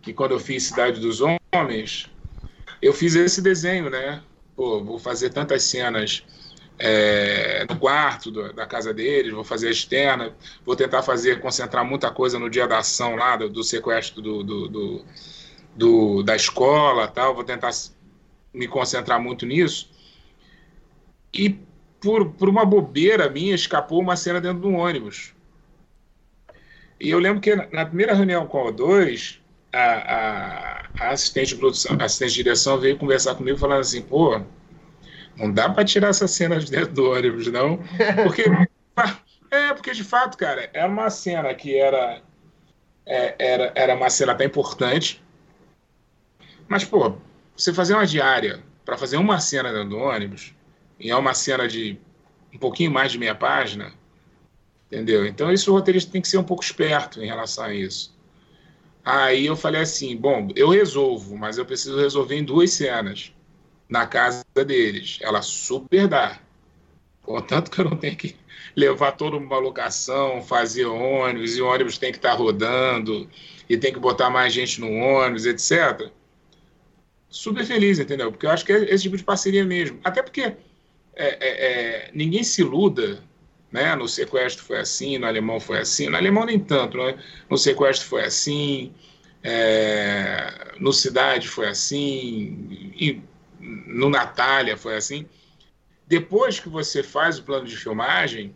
que 0.00 0.12
quando 0.12 0.32
eu 0.32 0.40
fiz 0.40 0.64
Cidade 0.64 1.00
dos 1.00 1.20
Homens, 1.52 2.10
eu 2.80 2.92
fiz 2.92 3.14
esse 3.14 3.40
desenho, 3.40 3.90
né? 3.90 4.22
Pô, 4.56 4.82
vou 4.82 4.98
fazer 4.98 5.30
tantas 5.30 5.62
cenas 5.64 6.24
é, 6.78 7.64
no 7.68 7.76
quarto 7.78 8.30
do, 8.30 8.52
da 8.52 8.66
casa 8.66 8.92
deles, 8.92 9.32
vou 9.32 9.44
fazer 9.44 9.68
a 9.68 9.70
externa, 9.70 10.34
vou 10.64 10.74
tentar 10.74 11.02
fazer, 11.02 11.40
concentrar 11.40 11.84
muita 11.84 12.10
coisa 12.10 12.38
no 12.38 12.50
dia 12.50 12.66
da 12.66 12.78
ação 12.78 13.14
lá, 13.14 13.36
do, 13.36 13.48
do 13.48 13.62
sequestro 13.62 14.20
do, 14.20 14.42
do, 14.42 15.04
do, 15.76 16.22
da 16.22 16.34
escola, 16.36 17.08
tal, 17.08 17.34
vou 17.34 17.44
tentar 17.44 17.70
me 18.52 18.66
concentrar 18.66 19.20
muito 19.20 19.46
nisso. 19.46 19.90
E 21.32 21.58
por, 22.00 22.32
por 22.32 22.48
uma 22.48 22.64
bobeira 22.64 23.28
minha, 23.28 23.54
escapou 23.54 24.00
uma 24.00 24.16
cena 24.16 24.40
dentro 24.40 24.60
de 24.60 24.66
um 24.66 24.76
ônibus. 24.76 25.32
E 27.00 27.10
eu 27.10 27.18
lembro 27.18 27.40
que 27.40 27.54
na 27.54 27.86
primeira 27.86 28.14
reunião 28.14 28.46
com 28.46 28.62
o 28.62 28.72
O2, 28.72 29.38
a, 29.72 29.78
a, 29.80 30.86
a 30.98 31.10
assistente 31.10 31.48
de 31.48 31.56
produção, 31.56 31.96
assistente 32.00 32.30
de 32.30 32.36
direção 32.36 32.78
veio 32.78 32.98
conversar 32.98 33.34
comigo 33.34 33.58
falando 33.58 33.80
assim, 33.80 34.02
pô, 34.02 34.40
não 35.36 35.52
dá 35.52 35.68
para 35.68 35.84
tirar 35.84 36.08
essa 36.08 36.28
cena 36.28 36.58
de 36.58 36.70
dentro 36.70 36.92
do 36.92 37.10
ônibus, 37.10 37.46
não. 37.46 37.78
Porque, 38.22 38.44
é, 39.50 39.72
porque 39.74 39.92
de 39.92 40.04
fato, 40.04 40.36
cara, 40.36 40.70
era 40.72 40.88
uma 40.88 41.10
cena 41.10 41.54
que 41.54 41.76
era, 41.76 42.20
é, 43.06 43.34
era, 43.38 43.72
era 43.74 43.94
uma 43.94 44.10
cena 44.10 44.32
até 44.32 44.44
importante. 44.44 45.22
Mas, 46.68 46.84
pô, 46.84 47.16
você 47.56 47.72
fazer 47.72 47.94
uma 47.94 48.06
diária 48.06 48.62
para 48.84 48.96
fazer 48.96 49.16
uma 49.16 49.38
cena 49.40 49.72
dentro 49.72 49.90
do 49.90 49.98
ônibus, 49.98 50.54
e 50.98 51.10
é 51.10 51.16
uma 51.16 51.34
cena 51.34 51.66
de 51.66 51.98
um 52.52 52.58
pouquinho 52.58 52.90
mais 52.90 53.12
de 53.12 53.18
meia 53.18 53.34
página, 53.34 53.92
entendeu? 54.86 55.26
Então, 55.26 55.52
isso 55.52 55.70
o 55.70 55.74
roteirista 55.74 56.12
tem 56.12 56.20
que 56.20 56.28
ser 56.28 56.38
um 56.38 56.44
pouco 56.44 56.62
esperto 56.62 57.22
em 57.22 57.26
relação 57.26 57.64
a 57.64 57.74
isso. 57.74 58.14
Aí 59.04 59.46
eu 59.46 59.56
falei 59.56 59.80
assim: 59.80 60.16
bom, 60.16 60.48
eu 60.54 60.68
resolvo, 60.68 61.36
mas 61.36 61.58
eu 61.58 61.64
preciso 61.64 61.98
resolver 61.98 62.36
em 62.36 62.44
duas 62.44 62.72
cenas 62.72 63.32
na 63.92 64.06
casa 64.06 64.42
deles. 64.66 65.18
Ela 65.20 65.42
super 65.42 66.08
dá. 66.08 66.40
Contanto 67.20 67.70
que 67.70 67.78
eu 67.78 67.84
não 67.84 67.96
tenho 67.96 68.16
que 68.16 68.34
levar 68.74 69.12
toda 69.12 69.36
uma 69.36 69.58
locação, 69.58 70.42
fazer 70.42 70.86
ônibus, 70.86 71.56
e 71.56 71.62
o 71.62 71.66
ônibus 71.66 71.98
tem 71.98 72.10
que 72.10 72.16
estar 72.16 72.30
tá 72.30 72.34
rodando, 72.34 73.28
e 73.68 73.76
tem 73.76 73.92
que 73.92 74.00
botar 74.00 74.30
mais 74.30 74.52
gente 74.54 74.80
no 74.80 74.90
ônibus, 74.90 75.44
etc. 75.44 76.10
Super 77.28 77.66
feliz, 77.66 77.98
entendeu? 77.98 78.32
Porque 78.32 78.46
eu 78.46 78.50
acho 78.50 78.64
que 78.64 78.72
é 78.72 78.82
esse 78.92 79.04
tipo 79.04 79.16
de 79.16 79.22
parceria 79.22 79.64
mesmo. 79.64 80.00
Até 80.02 80.22
porque 80.22 80.40
é, 80.40 80.56
é, 81.14 81.36
é, 81.40 82.10
ninguém 82.14 82.42
se 82.42 82.62
iluda, 82.62 83.22
né? 83.70 83.94
No 83.94 84.08
sequestro 84.08 84.64
foi 84.64 84.78
assim, 84.78 85.18
no 85.18 85.26
alemão 85.26 85.60
foi 85.60 85.80
assim, 85.80 86.08
no 86.08 86.16
alemão 86.16 86.46
nem 86.46 86.58
tanto, 86.58 86.96
né? 86.96 87.18
No 87.48 87.58
sequestro 87.58 88.08
foi 88.08 88.24
assim, 88.24 88.92
é, 89.42 90.72
no 90.80 90.94
cidade 90.94 91.46
foi 91.46 91.68
assim, 91.68 92.92
e 92.98 93.20
no 93.62 94.10
Natália 94.10 94.76
foi 94.76 94.96
assim. 94.96 95.26
Depois 96.06 96.58
que 96.58 96.68
você 96.68 97.02
faz 97.02 97.38
o 97.38 97.44
plano 97.44 97.66
de 97.66 97.76
filmagem, 97.76 98.54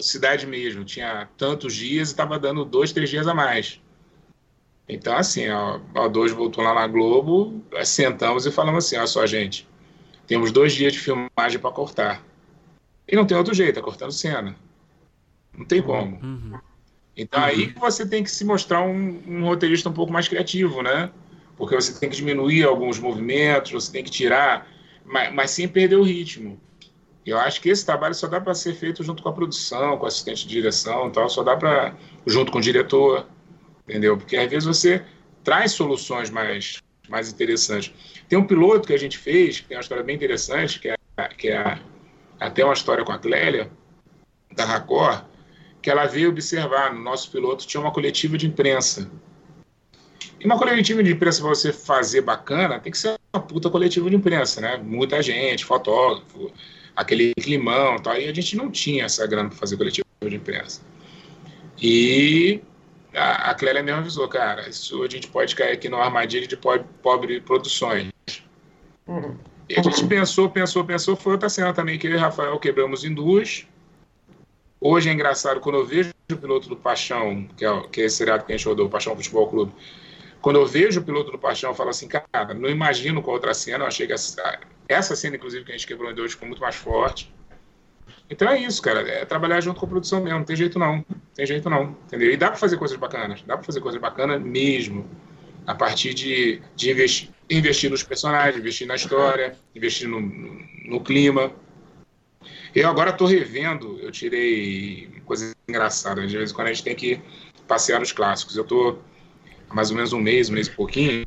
cidade 0.00 0.46
mesmo, 0.46 0.84
tinha 0.84 1.28
tantos 1.36 1.74
dias 1.74 2.08
e 2.08 2.12
estava 2.12 2.38
dando 2.38 2.64
dois, 2.64 2.92
três 2.92 3.10
dias 3.10 3.28
a 3.28 3.34
mais. 3.34 3.80
Então, 4.88 5.16
assim, 5.16 5.44
o 5.48 6.08
dois 6.08 6.32
voltou 6.32 6.62
lá 6.62 6.74
na 6.74 6.86
Globo, 6.86 7.62
sentamos 7.84 8.44
e 8.44 8.50
falamos 8.50 8.84
assim: 8.84 8.96
olha 8.96 9.06
só, 9.06 9.26
gente, 9.26 9.68
temos 10.26 10.50
dois 10.50 10.72
dias 10.72 10.92
de 10.92 10.98
filmagem 10.98 11.58
para 11.58 11.70
cortar. 11.70 12.22
E 13.06 13.14
não 13.14 13.26
tem 13.26 13.36
outro 13.36 13.54
jeito, 13.54 13.78
é 13.78 13.82
cortando 13.82 14.12
cena. 14.12 14.56
Não 15.56 15.64
tem 15.64 15.80
como. 15.80 16.16
Uhum. 16.16 16.58
Então, 17.16 17.40
uhum. 17.40 17.46
aí 17.46 17.66
você 17.78 18.06
tem 18.06 18.22
que 18.24 18.30
se 18.30 18.44
mostrar 18.44 18.82
um, 18.82 19.22
um 19.26 19.44
roteirista 19.44 19.88
um 19.88 19.92
pouco 19.92 20.12
mais 20.12 20.28
criativo, 20.28 20.82
né? 20.82 21.10
Porque 21.56 21.74
você 21.74 21.98
tem 21.98 22.08
que 22.08 22.16
diminuir 22.16 22.64
alguns 22.64 22.98
movimentos, 22.98 23.72
você 23.72 23.92
tem 23.92 24.04
que 24.04 24.10
tirar, 24.10 24.68
mas, 25.04 25.32
mas 25.32 25.50
sem 25.50 25.68
perder 25.68 25.96
o 25.96 26.02
ritmo. 26.02 26.60
Eu 27.24 27.38
acho 27.38 27.60
que 27.60 27.70
esse 27.70 27.86
trabalho 27.86 28.14
só 28.14 28.26
dá 28.26 28.40
para 28.40 28.54
ser 28.54 28.74
feito 28.74 29.02
junto 29.02 29.22
com 29.22 29.28
a 29.28 29.32
produção, 29.32 29.96
com 29.96 30.04
o 30.04 30.06
assistente 30.06 30.46
de 30.46 30.54
direção, 30.54 31.10
tal, 31.10 31.28
só 31.28 31.42
dá 31.42 31.56
para 31.56 31.94
junto 32.26 32.52
com 32.52 32.58
o 32.58 32.60
diretor, 32.60 33.26
entendeu? 33.88 34.16
Porque 34.16 34.36
às 34.36 34.50
vezes 34.50 34.66
você 34.66 35.04
traz 35.42 35.72
soluções 35.72 36.30
mais 36.30 36.82
mais 37.08 37.30
interessantes. 37.30 37.92
Tem 38.28 38.38
um 38.38 38.46
piloto 38.46 38.86
que 38.86 38.94
a 38.94 38.98
gente 38.98 39.18
fez, 39.18 39.60
que 39.60 39.68
tem 39.68 39.76
uma 39.76 39.82
história 39.82 40.02
bem 40.02 40.16
interessante, 40.16 40.80
que 40.80 40.88
é, 40.88 40.96
que 41.36 41.48
é 41.48 41.78
até 42.40 42.64
uma 42.64 42.74
história 42.74 43.04
com 43.04 43.12
a 43.12 43.18
Clélia, 43.18 43.70
da 44.54 44.64
Racor, 44.64 45.24
que 45.82 45.90
ela 45.90 46.06
veio 46.06 46.30
observar, 46.30 46.94
no 46.94 47.02
nosso 47.02 47.30
piloto 47.30 47.66
tinha 47.66 47.80
uma 47.80 47.92
coletiva 47.92 48.38
de 48.38 48.46
imprensa, 48.46 49.10
e 50.44 50.46
uma 50.46 50.58
coletiva 50.58 51.02
de 51.02 51.10
imprensa 51.10 51.40
para 51.40 51.48
você 51.48 51.72
fazer 51.72 52.20
bacana, 52.20 52.78
tem 52.78 52.92
que 52.92 52.98
ser 52.98 53.18
uma 53.32 53.42
puta 53.42 53.70
coletiva 53.70 54.10
de 54.10 54.16
imprensa, 54.16 54.60
né? 54.60 54.76
Muita 54.76 55.22
gente, 55.22 55.64
fotógrafo, 55.64 56.52
aquele 56.94 57.32
climão 57.36 57.96
e 57.96 58.02
tal. 58.02 58.14
E 58.18 58.28
a 58.28 58.32
gente 58.34 58.54
não 58.54 58.70
tinha 58.70 59.06
essa 59.06 59.26
grana 59.26 59.48
para 59.48 59.56
fazer 59.56 59.78
coletiva 59.78 60.04
de 60.22 60.36
imprensa. 60.36 60.82
E 61.80 62.60
a, 63.14 63.52
a 63.52 63.54
Clélia 63.54 63.82
mesmo 63.82 64.00
avisou, 64.00 64.28
cara, 64.28 64.68
isso 64.68 65.02
a 65.02 65.08
gente 65.08 65.28
pode 65.28 65.56
cair 65.56 65.72
aqui 65.72 65.88
numa 65.88 66.04
armadilha 66.04 66.46
de 66.46 66.58
pobre, 66.58 66.84
pobre 67.02 67.40
produções. 67.40 68.10
Uhum. 69.06 69.38
E 69.66 69.80
a 69.80 69.82
gente 69.82 70.06
pensou, 70.06 70.50
pensou, 70.50 70.84
pensou, 70.84 71.16
foi 71.16 71.32
outra 71.32 71.48
cena 71.48 71.72
também 71.72 71.98
que 71.98 72.06
eu 72.06 72.10
e 72.10 72.16
o 72.16 72.20
Rafael 72.20 72.58
quebramos 72.58 73.02
em 73.02 73.14
duas. 73.14 73.66
Hoje 74.78 75.08
é 75.08 75.12
engraçado, 75.14 75.58
quando 75.60 75.78
eu 75.78 75.86
vejo 75.86 76.10
o 76.30 76.36
piloto 76.36 76.68
do 76.68 76.76
Paixão, 76.76 77.48
que 77.56 77.64
é, 77.64 77.80
que 77.90 78.02
é 78.02 78.04
esse 78.04 78.18
seriado 78.18 78.44
que 78.44 78.52
a 78.52 78.56
gente 78.58 78.68
rodou, 78.68 78.84
o 78.86 78.90
Paixão 78.90 79.16
Futebol 79.16 79.48
Clube, 79.48 79.72
quando 80.44 80.56
eu 80.56 80.66
vejo 80.66 81.00
o 81.00 81.02
piloto 81.02 81.32
do 81.32 81.38
Paixão, 81.38 81.70
eu 81.70 81.74
falo 81.74 81.88
assim, 81.88 82.06
cara, 82.06 82.52
não 82.52 82.68
imagino 82.68 83.22
com 83.22 83.30
outra 83.30 83.54
cena. 83.54 83.84
Eu 83.84 83.88
achei 83.88 84.06
que 84.06 84.12
essa, 84.12 84.60
essa 84.86 85.16
cena, 85.16 85.36
inclusive, 85.36 85.64
que 85.64 85.72
a 85.72 85.74
gente 85.74 85.86
quebrou 85.86 86.10
em 86.10 86.14
dois, 86.14 86.32
ficou 86.32 86.46
muito 86.46 86.60
mais 86.60 86.74
forte. 86.74 87.32
Então 88.28 88.50
é 88.50 88.60
isso, 88.60 88.82
cara. 88.82 89.00
É 89.08 89.24
trabalhar 89.24 89.62
junto 89.62 89.80
com 89.80 89.86
a 89.86 89.88
produção 89.88 90.22
mesmo. 90.22 90.40
Não 90.40 90.44
tem 90.44 90.54
jeito 90.54 90.78
não. 90.78 91.02
Tem 91.34 91.46
jeito 91.46 91.70
não. 91.70 91.96
Entendeu? 92.06 92.30
E 92.30 92.36
dá 92.36 92.48
para 92.48 92.58
fazer 92.58 92.76
coisas 92.76 92.94
bacanas. 92.98 93.40
Dá 93.46 93.56
para 93.56 93.64
fazer 93.64 93.80
coisas 93.80 93.98
bacanas 93.98 94.42
mesmo. 94.42 95.08
A 95.66 95.74
partir 95.74 96.12
de, 96.12 96.60
de 96.76 96.90
investir, 96.90 97.30
investir 97.48 97.90
nos 97.90 98.02
personagens, 98.02 98.58
investir 98.58 98.86
na 98.86 98.96
história, 98.96 99.56
investir 99.74 100.06
no, 100.06 100.20
no, 100.20 100.60
no 100.84 101.00
clima. 101.00 101.52
Eu 102.74 102.90
agora 102.90 103.08
estou 103.08 103.26
revendo, 103.26 103.98
eu 103.98 104.12
tirei 104.12 105.08
coisa 105.24 105.54
engraçada, 105.66 106.26
de 106.26 106.36
vez 106.36 106.50
em 106.50 106.54
quando 106.54 106.66
a 106.66 106.72
gente 106.74 106.84
tem 106.84 106.94
que 106.94 107.18
passear 107.66 107.98
nos 107.98 108.12
clássicos. 108.12 108.58
Eu 108.58 108.64
estou 108.64 109.02
mais 109.74 109.90
ou 109.90 109.96
menos 109.96 110.12
um 110.12 110.20
mês, 110.20 110.48
um 110.48 110.52
mês 110.54 110.68
e 110.68 110.70
pouquinho, 110.70 111.26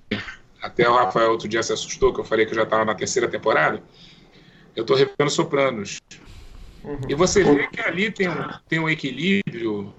até 0.61 0.89
o 0.89 0.95
Rafael 0.95 1.31
outro 1.31 1.47
dia 1.47 1.61
se 1.61 1.73
assustou, 1.73 2.13
que 2.13 2.19
eu 2.19 2.23
falei 2.23 2.45
que 2.45 2.51
eu 2.51 2.55
já 2.55 2.63
estava 2.63 2.85
na 2.85 2.95
terceira 2.95 3.27
temporada. 3.27 3.83
Eu 4.75 4.81
estou 4.81 4.95
revendo 4.95 5.29
Sopranos. 5.29 5.99
Uhum. 6.83 6.99
E 7.09 7.15
você 7.15 7.43
vê 7.43 7.67
que 7.67 7.81
ali 7.81 8.11
tem 8.11 8.29
um, 8.29 8.49
tem 8.67 8.79
um 8.79 8.89
equilíbrio 8.89 9.93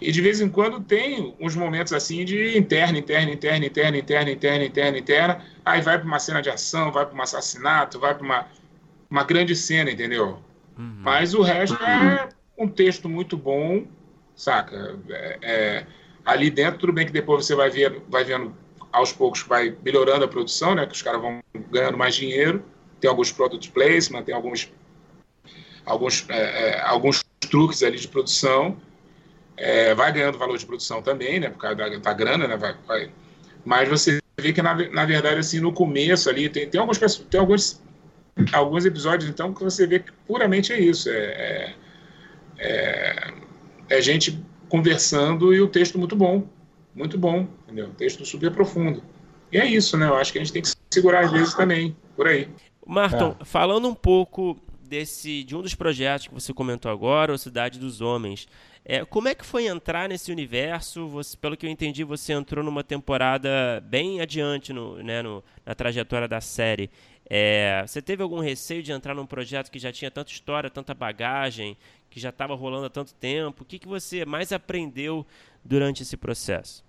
e 0.00 0.10
de 0.10 0.20
vez 0.20 0.40
em 0.40 0.48
quando 0.48 0.80
tem 0.80 1.34
uns 1.38 1.54
momentos 1.54 1.92
assim 1.92 2.24
de 2.24 2.56
interna, 2.56 2.98
interna, 2.98 3.30
interna, 3.32 3.66
interna, 3.66 3.98
interna, 3.98 4.30
interna, 4.30 4.64
interna, 4.64 4.98
interna. 4.98 5.44
Aí 5.64 5.82
vai 5.82 5.98
para 5.98 6.06
uma 6.06 6.18
cena 6.18 6.40
de 6.40 6.48
ação, 6.48 6.90
vai 6.90 7.04
para 7.04 7.16
um 7.16 7.22
assassinato, 7.22 8.00
vai 8.00 8.14
para 8.14 8.24
uma, 8.24 8.46
uma 9.10 9.24
grande 9.24 9.54
cena, 9.54 9.90
entendeu? 9.90 10.38
Uhum. 10.78 10.96
Mas 11.00 11.34
o 11.34 11.42
resto 11.42 11.76
é 11.84 12.30
um 12.56 12.66
texto 12.66 13.08
muito 13.10 13.36
bom, 13.36 13.86
saca? 14.34 14.98
É, 15.10 15.38
é, 15.42 15.86
ali 16.24 16.50
dentro, 16.50 16.80
tudo 16.80 16.92
bem 16.92 17.06
que 17.06 17.12
depois 17.12 17.46
você 17.46 17.54
vai, 17.54 17.70
ver, 17.70 18.02
vai 18.08 18.24
vendo 18.24 18.54
aos 18.92 19.12
poucos 19.12 19.42
vai 19.42 19.76
melhorando 19.82 20.24
a 20.24 20.28
produção, 20.28 20.74
né? 20.74 20.86
Que 20.86 20.92
os 20.92 21.02
caras 21.02 21.20
vão 21.20 21.42
ganhando 21.70 21.96
mais 21.96 22.14
dinheiro. 22.14 22.64
Tem 23.00 23.08
alguns 23.08 23.32
product 23.32 23.70
placement, 23.70 24.22
tem 24.24 24.34
alguns, 24.34 24.70
alguns, 25.86 26.26
é, 26.28 26.70
é 26.70 26.80
alguns 26.82 27.24
truques 27.40 27.82
ali 27.82 27.98
de 27.98 28.08
produção 28.08 28.76
é, 29.60 29.94
vai 29.94 30.10
ganhando 30.10 30.38
valor 30.38 30.56
de 30.56 30.64
produção 30.64 31.02
também, 31.02 31.38
né? 31.38 31.50
Por 31.50 31.58
causa 31.58 31.76
da, 31.76 31.88
da 31.88 32.12
grana, 32.14 32.48
né? 32.48 32.56
Vai, 32.56 32.74
vai. 32.86 33.10
Mas 33.62 33.88
você 33.88 34.18
vê 34.40 34.54
que, 34.54 34.62
na, 34.62 34.74
na 34.74 35.04
verdade, 35.04 35.38
assim, 35.38 35.60
no 35.60 35.70
começo 35.70 36.30
ali, 36.30 36.48
tem, 36.48 36.66
tem, 36.66 36.80
alguns, 36.80 36.98
tem 36.98 37.38
alguns, 37.38 37.82
alguns 38.52 38.86
episódios, 38.86 39.28
então, 39.28 39.52
que 39.52 39.62
você 39.62 39.86
vê 39.86 40.00
que 40.00 40.10
puramente 40.26 40.72
é 40.72 40.80
isso. 40.80 41.10
É, 41.10 41.14
é, 41.14 41.74
é, 42.58 43.34
é 43.90 44.00
gente 44.00 44.42
conversando 44.70 45.52
e 45.52 45.60
o 45.60 45.68
texto 45.68 45.98
muito 45.98 46.16
bom. 46.16 46.46
Muito 46.94 47.18
bom, 47.18 47.46
entendeu? 47.64 47.86
Um 47.86 47.94
texto 47.94 48.24
super 48.24 48.50
profundo. 48.50 49.02
E 49.52 49.58
é 49.58 49.66
isso, 49.66 49.96
né? 49.96 50.06
Eu 50.06 50.16
acho 50.16 50.32
que 50.32 50.38
a 50.38 50.40
gente 50.42 50.52
tem 50.52 50.62
que 50.62 50.72
segurar 50.90 51.24
às 51.24 51.32
vezes 51.32 51.54
também, 51.54 51.94
por 52.16 52.26
aí. 52.26 52.48
Marton, 52.86 53.36
é. 53.38 53.44
falando 53.44 53.88
um 53.88 53.94
pouco 53.94 54.56
desse 54.82 55.44
de 55.44 55.54
um 55.54 55.62
dos 55.62 55.74
projetos 55.74 56.26
que 56.26 56.34
você 56.34 56.52
comentou 56.52 56.90
agora, 56.90 57.32
o 57.32 57.38
Cidade 57.38 57.78
dos 57.78 58.00
Homens. 58.00 58.48
É, 58.84 59.04
como 59.04 59.28
é 59.28 59.34
que 59.34 59.44
foi 59.44 59.66
entrar 59.66 60.08
nesse 60.08 60.32
universo? 60.32 61.06
Você, 61.08 61.36
pelo 61.36 61.56
que 61.56 61.66
eu 61.66 61.70
entendi, 61.70 62.02
você 62.02 62.32
entrou 62.32 62.64
numa 62.64 62.82
temporada 62.82 63.80
bem 63.84 64.20
adiante 64.20 64.72
no, 64.72 65.02
né, 65.02 65.22
no, 65.22 65.44
na 65.64 65.74
trajetória 65.74 66.26
da 66.26 66.40
série. 66.40 66.90
É, 67.32 67.84
você 67.86 68.02
teve 68.02 68.24
algum 68.24 68.40
receio 68.40 68.82
de 68.82 68.90
entrar 68.90 69.14
num 69.14 69.24
projeto 69.24 69.70
que 69.70 69.78
já 69.78 69.92
tinha 69.92 70.10
tanta 70.10 70.32
história, 70.32 70.68
tanta 70.68 70.92
bagagem, 70.92 71.76
que 72.10 72.18
já 72.18 72.30
estava 72.30 72.56
rolando 72.56 72.86
há 72.86 72.90
tanto 72.90 73.14
tempo? 73.14 73.62
O 73.62 73.64
que, 73.64 73.78
que 73.78 73.86
você 73.86 74.24
mais 74.24 74.50
aprendeu 74.50 75.24
durante 75.64 76.02
esse 76.02 76.16
processo? 76.16 76.84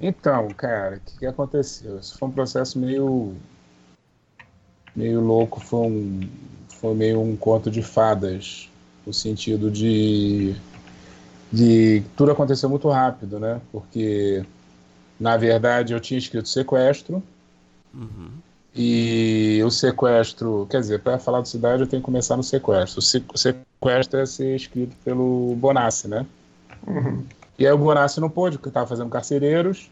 Então, 0.00 0.48
cara, 0.50 0.96
o 0.96 1.00
que, 1.00 1.18
que 1.18 1.26
aconteceu? 1.26 1.98
Isso 1.98 2.16
foi 2.16 2.28
um 2.28 2.32
processo 2.32 2.78
meio 2.78 3.34
meio 4.94 5.20
louco, 5.20 5.58
foi 5.58 5.88
um, 5.88 6.28
foi 6.68 6.94
meio 6.94 7.20
um 7.20 7.36
conto 7.36 7.68
de 7.72 7.82
fadas, 7.82 8.70
no 9.04 9.12
sentido 9.12 9.68
de, 9.72 10.54
de 11.52 12.04
tudo 12.16 12.30
aconteceu 12.30 12.68
muito 12.68 12.88
rápido, 12.88 13.40
né? 13.40 13.60
Porque, 13.72 14.44
na 15.18 15.36
verdade, 15.36 15.92
eu 15.92 15.98
tinha 15.98 16.18
escrito 16.18 16.48
sequestro, 16.48 17.20
uhum. 17.92 18.30
E 18.74 19.62
o 19.64 19.70
sequestro, 19.70 20.66
quer 20.68 20.80
dizer, 20.80 21.00
para 21.00 21.18
falar 21.18 21.40
de 21.40 21.48
cidade 21.48 21.82
eu 21.82 21.86
tenho 21.86 22.02
que 22.02 22.06
começar 22.06 22.36
no 22.36 22.42
sequestro. 22.42 22.98
O 22.98 23.38
sequestro 23.38 24.18
é 24.18 24.26
ser 24.26 24.56
escrito 24.56 24.96
pelo 25.04 25.54
Bonassi, 25.56 26.08
né? 26.08 26.26
Uhum. 26.86 27.24
E 27.56 27.66
aí 27.66 27.72
o 27.72 27.78
Bonassi 27.78 28.20
não 28.20 28.28
pôde, 28.28 28.58
porque 28.58 28.68
estava 28.68 28.86
fazendo 28.86 29.08
carcereiros, 29.10 29.88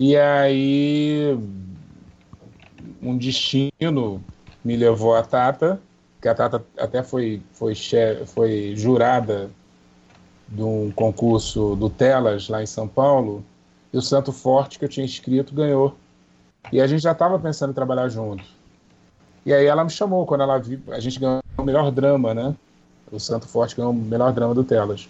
e 0.00 0.16
aí 0.16 1.38
um 3.02 3.16
destino 3.16 4.22
me 4.64 4.74
levou 4.74 5.14
a 5.14 5.22
Tata, 5.22 5.78
que 6.20 6.28
a 6.28 6.34
Tata 6.34 6.64
até 6.78 7.02
foi, 7.02 7.42
foi, 7.52 7.74
foi 8.26 8.72
jurada 8.74 9.50
de 10.48 10.62
um 10.62 10.90
concurso 10.90 11.76
do 11.76 11.90
Telas 11.90 12.48
lá 12.48 12.62
em 12.62 12.66
São 12.66 12.88
Paulo, 12.88 13.44
e 13.92 13.98
o 13.98 14.02
Santo 14.02 14.32
Forte 14.32 14.78
que 14.78 14.84
eu 14.86 14.88
tinha 14.88 15.04
escrito 15.04 15.54
ganhou. 15.54 15.94
E 16.72 16.80
a 16.80 16.86
gente 16.86 17.02
já 17.02 17.12
estava 17.12 17.38
pensando 17.38 17.70
em 17.70 17.74
trabalhar 17.74 18.08
junto. 18.08 18.44
E 19.44 19.52
aí 19.52 19.66
ela 19.66 19.84
me 19.84 19.90
chamou 19.90 20.26
quando 20.26 20.42
ela 20.42 20.58
viu, 20.58 20.80
a 20.88 21.00
gente 21.00 21.18
ganhou 21.18 21.40
o 21.56 21.62
melhor 21.62 21.90
drama, 21.90 22.34
né? 22.34 22.54
O 23.10 23.18
Santo 23.18 23.48
Forte 23.48 23.74
ganhou 23.74 23.92
o 23.92 23.94
melhor 23.94 24.32
drama 24.32 24.54
do 24.54 24.62
Telas. 24.62 25.08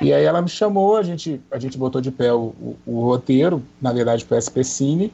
E 0.00 0.12
aí 0.12 0.24
ela 0.24 0.42
me 0.42 0.48
chamou, 0.48 0.96
a 0.96 1.02
gente, 1.02 1.40
a 1.50 1.58
gente 1.58 1.78
botou 1.78 2.00
de 2.00 2.10
pé 2.10 2.32
o, 2.32 2.52
o, 2.60 2.76
o 2.86 3.00
roteiro, 3.04 3.62
na 3.80 3.92
verdade 3.92 4.24
para 4.24 4.36
o 4.36 4.42
SP 4.42 4.62
Cine, 4.62 5.12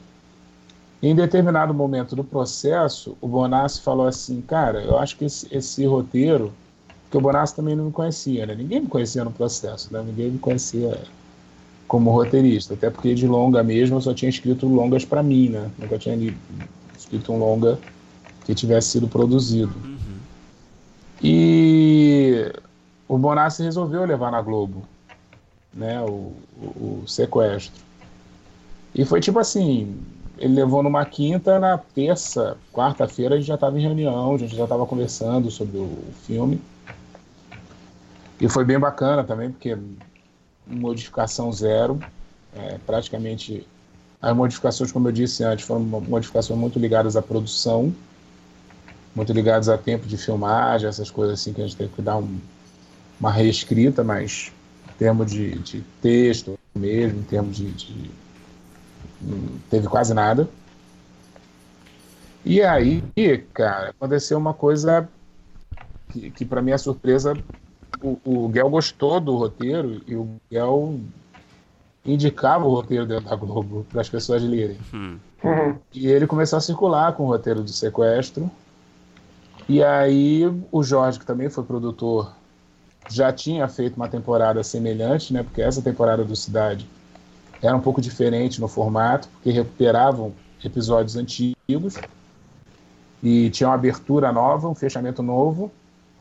em 1.01 1.15
determinado 1.15 1.73
momento 1.73 2.15
do 2.15 2.23
processo, 2.23 3.15
o 3.21 3.27
Bonassi 3.27 3.81
falou 3.81 4.05
assim, 4.05 4.41
cara, 4.41 4.81
eu 4.81 4.97
acho 4.97 5.15
que 5.15 5.25
esse, 5.25 5.47
esse 5.49 5.85
roteiro, 5.85 6.51
porque 7.03 7.17
o 7.17 7.21
Bonassi 7.21 7.55
também 7.55 7.75
não 7.75 7.85
me 7.85 7.91
conhecia, 7.91 8.45
né? 8.45 8.53
Ninguém 8.53 8.81
me 8.81 8.87
conhecia 8.87 9.23
no 9.23 9.31
processo, 9.31 9.93
né? 9.93 10.03
Ninguém 10.05 10.31
me 10.31 10.39
conhecia 10.39 10.99
como 11.89 12.11
roteirista, 12.11 12.75
até 12.75 12.87
porque 12.87 13.15
de 13.15 13.27
longa 13.27 13.63
mesmo 13.63 13.97
eu 13.97 14.01
só 14.01 14.13
tinha 14.13 14.29
escrito 14.29 14.67
longas 14.67 15.03
para 15.03 15.23
mim, 15.23 15.49
né? 15.49 15.71
Nunca 15.75 15.97
tinha 15.97 16.15
escrito 16.95 17.33
um 17.33 17.39
longa 17.39 17.79
que 18.45 18.53
tivesse 18.53 18.89
sido 18.89 19.07
produzido. 19.07 19.73
Uhum. 19.83 20.17
E 21.21 22.53
o 23.07 23.17
Bonassi 23.17 23.63
resolveu 23.63 24.05
levar 24.05 24.31
na 24.31 24.39
Globo, 24.39 24.83
né? 25.73 25.99
O, 26.01 26.31
o, 26.61 27.01
o 27.01 27.03
sequestro. 27.07 27.81
E 28.93 29.03
foi 29.03 29.19
tipo 29.19 29.39
assim, 29.39 29.97
ele 30.37 30.53
levou 30.53 30.83
numa 30.83 31.03
quinta, 31.05 31.57
na 31.57 31.75
terça, 31.79 32.55
quarta-feira 32.71 33.33
a 33.33 33.37
gente 33.39 33.47
já 33.47 33.55
estava 33.55 33.79
em 33.79 33.81
reunião, 33.81 34.35
a 34.35 34.37
gente 34.37 34.55
já 34.55 34.65
estava 34.65 34.85
conversando 34.85 35.49
sobre 35.49 35.79
o 35.79 35.97
filme. 36.21 36.61
E 38.39 38.47
foi 38.47 38.63
bem 38.63 38.77
bacana 38.77 39.23
também, 39.23 39.49
porque 39.49 39.75
modificação 40.69 41.51
zero, 41.51 42.01
é, 42.55 42.77
praticamente 42.85 43.67
as 44.21 44.35
modificações, 44.35 44.91
como 44.91 45.07
eu 45.07 45.11
disse 45.11 45.43
antes, 45.43 45.65
foram 45.65 45.81
modificações 45.81 46.59
muito 46.59 46.77
ligadas 46.77 47.15
à 47.15 47.21
produção, 47.21 47.93
muito 49.15 49.31
ligadas 49.31 49.69
a 49.69 49.77
tempo 49.77 50.05
de 50.05 50.17
filmagem, 50.17 50.87
essas 50.87 51.09
coisas 51.09 51.39
assim 51.39 51.53
que 51.53 51.61
a 51.61 51.65
gente 51.65 51.77
teve 51.77 51.93
que 51.93 52.01
dar 52.01 52.17
um, 52.17 52.39
uma 53.19 53.31
reescrita, 53.31 54.03
mas 54.03 54.51
em 54.87 54.97
termos 54.97 55.31
de, 55.31 55.57
de 55.59 55.81
texto 56.01 56.57
mesmo, 56.75 57.19
em 57.19 57.23
termos 57.23 57.57
de, 57.57 57.71
de 57.71 58.11
teve 59.69 59.87
quase 59.87 60.13
nada. 60.13 60.49
E 62.45 62.61
aí, 62.61 63.03
cara, 63.53 63.89
aconteceu 63.89 64.37
uma 64.37 64.53
coisa 64.53 65.07
que, 66.09 66.31
que 66.31 66.45
para 66.45 66.61
minha 66.61 66.77
surpresa, 66.77 67.37
o, 68.01 68.19
o 68.25 68.51
Gel 68.53 68.69
gostou 68.69 69.19
do 69.19 69.35
roteiro 69.35 70.01
e 70.07 70.15
o 70.15 70.27
Gel 70.51 70.99
indicava 72.05 72.65
o 72.65 72.73
roteiro 72.73 73.05
dentro 73.05 73.29
da 73.29 73.35
Globo 73.35 73.85
para 73.89 74.01
as 74.01 74.09
pessoas 74.09 74.41
lerem. 74.43 74.77
Uhum. 74.93 75.19
E 75.93 76.07
ele 76.07 76.27
começou 76.27 76.57
a 76.57 76.61
circular 76.61 77.13
com 77.13 77.23
o 77.23 77.27
roteiro 77.27 77.61
do 77.61 77.69
sequestro. 77.69 78.49
E 79.67 79.83
aí 79.83 80.43
o 80.71 80.83
Jorge, 80.83 81.19
que 81.19 81.25
também 81.25 81.49
foi 81.49 81.63
produtor, 81.63 82.33
já 83.09 83.31
tinha 83.31 83.67
feito 83.67 83.95
uma 83.95 84.07
temporada 84.07 84.63
semelhante, 84.63 85.33
né? 85.33 85.43
Porque 85.43 85.61
essa 85.61 85.81
temporada 85.81 86.23
do 86.23 86.35
Cidade 86.35 86.87
era 87.61 87.75
um 87.75 87.81
pouco 87.81 88.01
diferente 88.01 88.59
no 88.59 88.67
formato, 88.67 89.27
porque 89.29 89.51
recuperavam 89.51 90.33
episódios 90.63 91.15
antigos 91.15 91.97
e 93.21 93.49
tinha 93.49 93.67
uma 93.69 93.75
abertura 93.75 94.31
nova, 94.31 94.67
um 94.67 94.75
fechamento 94.75 95.21
novo. 95.21 95.71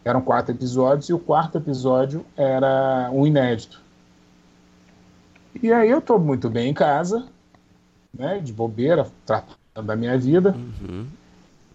Eram 0.08 0.22
quatro 0.22 0.54
episódios 0.54 1.08
e 1.10 1.12
o 1.12 1.18
quarto 1.18 1.58
episódio 1.58 2.24
era 2.34 3.10
um 3.12 3.26
inédito. 3.26 3.80
E 5.62 5.70
aí 5.72 5.90
eu 5.90 5.98
estou 5.98 6.18
muito 6.18 6.48
bem 6.48 6.70
em 6.70 6.74
casa, 6.74 7.26
né, 8.16 8.38
de 8.38 8.52
bobeira, 8.52 9.06
tratando 9.26 9.86
da 9.86 9.94
minha 9.94 10.16
vida. 10.16 10.56
Uhum. 10.56 11.06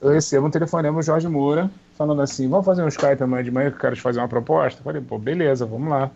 Eu 0.01 0.09
recebo 0.09 0.47
um 0.47 0.49
telefonema 0.49 0.99
do 0.99 1.05
Jorge 1.05 1.27
Moura 1.27 1.69
falando 1.95 2.21
assim: 2.23 2.49
vamos 2.49 2.65
fazer 2.65 2.83
um 2.83 2.87
Skype 2.87 3.21
amanhã 3.21 3.43
de 3.43 3.51
manhã 3.51 3.69
que 3.69 3.75
eu 3.75 3.81
quero 3.81 3.95
te 3.95 4.01
fazer 4.01 4.19
uma 4.19 4.27
proposta? 4.27 4.79
Eu 4.79 4.83
falei, 4.83 5.01
pô, 5.01 5.19
beleza, 5.19 5.65
vamos 5.65 5.89
lá. 5.89 6.09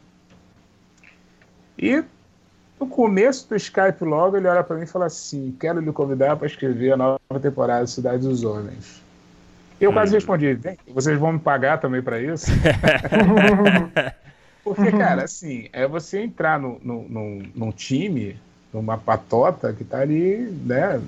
E 1.78 2.04
no 2.80 2.88
começo 2.88 3.48
do 3.48 3.56
Skype, 3.56 4.04
logo, 4.04 4.38
ele 4.38 4.48
olha 4.48 4.64
para 4.64 4.76
mim 4.76 4.84
e 4.84 4.88
fala 4.88 5.06
assim: 5.06 5.56
Quero 5.60 5.80
lhe 5.80 5.92
convidar 5.92 6.36
para 6.36 6.48
escrever 6.48 6.94
a 6.94 6.98
nova 6.98 7.40
temporada 7.40 7.86
de 7.86 7.92
Cidade 7.92 8.28
dos 8.28 8.44
Homens. 8.44 9.06
Eu 9.80 9.92
hum. 9.92 9.94
quase 9.94 10.14
respondi: 10.14 10.60
Vocês 10.88 11.20
vão 11.20 11.34
me 11.34 11.40
pagar 11.40 11.80
também 11.80 12.02
para 12.02 12.22
isso? 12.22 12.52
Porque, 14.64 14.92
cara, 14.92 15.24
assim, 15.24 15.70
é 15.72 15.88
você 15.88 16.22
entrar 16.22 16.60
no, 16.60 16.80
no, 16.84 17.08
no, 17.08 17.44
num 17.56 17.72
time, 17.72 18.36
numa 18.74 18.98
patota 18.98 19.72
que 19.72 19.84
tá 19.84 20.00
ali, 20.00 20.40
né? 20.66 21.02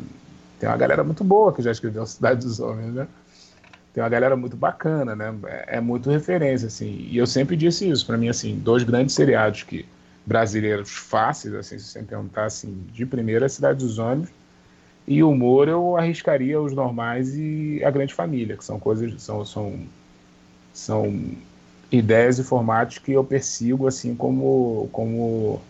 Tem 0.60 0.70
uma 0.70 0.78
galera 0.78 1.04
muito 1.04 1.24
boa 1.24 1.54
que 1.54 1.62
já 1.62 1.72
escreveu 1.72 2.04
Cidade 2.08 2.46
dos 2.46 2.60
Homens, 2.60 2.94
né? 2.94 3.08
tem 3.94 4.04
uma 4.04 4.10
galera 4.10 4.36
muito 4.36 4.56
bacana, 4.56 5.16
né? 5.16 5.34
É, 5.48 5.78
é 5.78 5.82
muito 5.82 6.10
referência, 6.10 6.68
assim. 6.68 7.08
E 7.10 7.18
eu 7.18 7.28
sempre 7.28 7.56
disse 7.56 7.90
isso, 7.90 8.06
para 8.06 8.18
mim, 8.18 8.30
assim, 8.30 8.58
dois 8.58 8.84
grandes 8.84 9.16
seriados 9.16 9.64
que 9.64 9.86
brasileiros 10.26 10.90
fáceis, 10.90 11.54
assim, 11.56 11.80
se 11.80 11.86
você 11.86 12.04
perguntar, 12.04 12.46
assim, 12.46 12.86
de 12.94 13.06
primeira, 13.06 13.48
a 13.48 13.50
Cidade 13.50 13.80
dos 13.80 13.98
Ônibus, 13.98 14.30
e 15.08 15.24
humor 15.24 15.68
eu 15.68 15.98
arriscaria 15.98 16.62
os 16.62 16.74
normais 16.74 17.36
e 17.36 17.82
a 17.84 17.90
Grande 17.90 18.14
Família, 18.14 18.56
que 18.56 18.64
são 18.64 18.80
coisas, 18.80 19.22
são, 19.22 19.44
são, 19.44 19.80
são 20.74 21.22
ideias 21.92 22.38
e 22.40 22.44
formatos 22.44 23.00
que 23.00 23.14
eu 23.14 23.24
persigo, 23.24 23.88
assim, 23.88 24.16
como, 24.16 24.88
como 24.92 25.62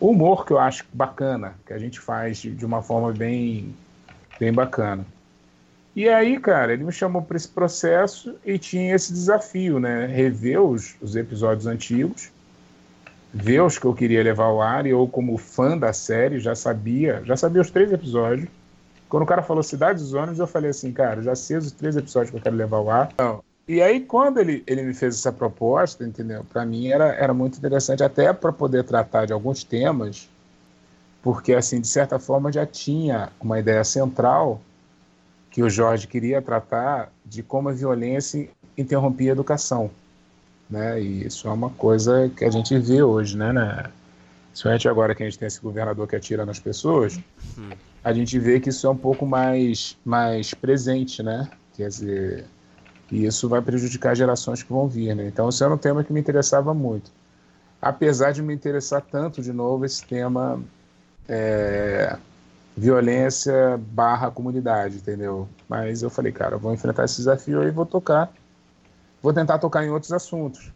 humor 0.00 0.46
que 0.46 0.52
eu 0.52 0.58
acho 0.58 0.84
bacana, 0.92 1.54
que 1.66 1.72
a 1.72 1.78
gente 1.78 1.98
faz 1.98 2.38
de, 2.38 2.50
de 2.50 2.64
uma 2.64 2.82
forma 2.82 3.12
bem, 3.12 3.74
bem 4.38 4.52
bacana. 4.52 5.04
E 5.94 6.08
aí, 6.08 6.38
cara, 6.38 6.74
ele 6.74 6.84
me 6.84 6.92
chamou 6.92 7.22
para 7.22 7.38
esse 7.38 7.48
processo 7.48 8.36
e 8.44 8.58
tinha 8.58 8.94
esse 8.94 9.12
desafio, 9.12 9.80
né? 9.80 10.06
Rever 10.06 10.60
os, 10.60 10.94
os 11.00 11.16
episódios 11.16 11.66
antigos, 11.66 12.30
ver 13.32 13.62
os 13.62 13.78
que 13.78 13.86
eu 13.86 13.94
queria 13.94 14.22
levar 14.22 14.44
ao 14.44 14.60
ar, 14.60 14.86
e 14.86 14.90
eu, 14.90 15.08
como 15.08 15.38
fã 15.38 15.76
da 15.76 15.94
série, 15.94 16.38
já 16.38 16.54
sabia, 16.54 17.22
já 17.24 17.34
sabia 17.34 17.62
os 17.62 17.70
três 17.70 17.90
episódios. 17.90 18.46
Quando 19.08 19.22
o 19.22 19.26
cara 19.26 19.42
falou 19.42 19.62
Cidade 19.62 20.00
dos 20.00 20.12
Ônibus, 20.12 20.38
eu 20.38 20.46
falei 20.46 20.70
assim, 20.70 20.92
cara, 20.92 21.22
já 21.22 21.34
sei 21.34 21.56
os 21.56 21.70
três 21.70 21.96
episódios 21.96 22.30
que 22.30 22.36
eu 22.36 22.42
quero 22.42 22.56
levar 22.56 22.78
ao 22.78 22.90
ar. 22.90 23.10
Então, 23.12 23.42
e 23.68 23.82
aí, 23.82 24.00
quando 24.00 24.38
ele, 24.38 24.62
ele 24.64 24.82
me 24.82 24.94
fez 24.94 25.16
essa 25.16 25.32
proposta, 25.32 26.04
entendeu? 26.04 26.44
Para 26.44 26.64
mim 26.64 26.86
era, 26.88 27.06
era 27.14 27.34
muito 27.34 27.58
interessante, 27.58 28.02
até 28.02 28.32
para 28.32 28.52
poder 28.52 28.84
tratar 28.84 29.26
de 29.26 29.32
alguns 29.32 29.64
temas, 29.64 30.28
porque, 31.20 31.52
assim, 31.52 31.80
de 31.80 31.88
certa 31.88 32.18
forma 32.20 32.52
já 32.52 32.64
tinha 32.64 33.30
uma 33.40 33.58
ideia 33.58 33.82
central 33.82 34.60
que 35.50 35.64
o 35.64 35.70
Jorge 35.70 36.06
queria 36.06 36.40
tratar 36.40 37.10
de 37.24 37.42
como 37.42 37.68
a 37.68 37.72
violência 37.72 38.48
interrompia 38.78 39.32
a 39.32 39.34
educação. 39.34 39.90
Né? 40.70 41.00
E 41.00 41.26
isso 41.26 41.48
é 41.48 41.50
uma 41.50 41.70
coisa 41.70 42.30
que 42.36 42.44
a 42.44 42.50
gente 42.50 42.78
vê 42.78 43.02
hoje, 43.02 43.36
né? 43.36 43.52
né? 43.52 43.90
Principalmente 44.56 44.88
agora 44.88 45.14
que 45.14 45.22
a 45.22 45.26
gente 45.26 45.38
tem 45.38 45.46
esse 45.48 45.60
governador 45.60 46.08
que 46.08 46.16
atira 46.16 46.46
nas 46.46 46.58
pessoas, 46.58 47.20
a 48.02 48.10
gente 48.10 48.38
vê 48.38 48.58
que 48.58 48.70
isso 48.70 48.86
é 48.86 48.90
um 48.90 48.96
pouco 48.96 49.26
mais, 49.26 49.98
mais 50.02 50.54
presente, 50.54 51.22
né? 51.22 51.50
Quer 51.74 51.88
dizer, 51.88 52.46
e 53.12 53.26
isso 53.26 53.50
vai 53.50 53.60
prejudicar 53.60 54.16
gerações 54.16 54.62
que 54.62 54.72
vão 54.72 54.88
vir, 54.88 55.14
né? 55.14 55.26
Então, 55.26 55.50
isso 55.50 55.62
era 55.62 55.74
um 55.74 55.76
tema 55.76 56.02
que 56.02 56.10
me 56.10 56.18
interessava 56.18 56.72
muito. 56.72 57.12
Apesar 57.82 58.32
de 58.32 58.40
me 58.40 58.54
interessar 58.54 59.02
tanto, 59.02 59.42
de 59.42 59.52
novo, 59.52 59.84
esse 59.84 60.02
tema 60.02 60.58
é, 61.28 62.16
violência 62.74 63.78
barra 63.92 64.30
comunidade, 64.30 64.96
entendeu? 64.96 65.46
Mas 65.68 66.02
eu 66.02 66.08
falei, 66.08 66.32
cara, 66.32 66.54
eu 66.54 66.58
vou 66.58 66.72
enfrentar 66.72 67.04
esse 67.04 67.18
desafio 67.18 67.62
e 67.62 67.70
vou 67.70 67.84
tocar, 67.84 68.32
vou 69.22 69.34
tentar 69.34 69.58
tocar 69.58 69.84
em 69.84 69.90
outros 69.90 70.12
assuntos. 70.12 70.72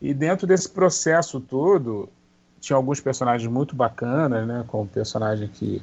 E 0.00 0.12
dentro 0.12 0.46
desse 0.46 0.68
processo 0.68 1.40
todo, 1.40 2.08
tinha 2.60 2.76
alguns 2.76 3.00
personagens 3.00 3.50
muito 3.50 3.74
bacanas, 3.74 4.46
né? 4.46 4.64
Como 4.66 4.84
o 4.84 4.88
personagem 4.88 5.48
que, 5.48 5.82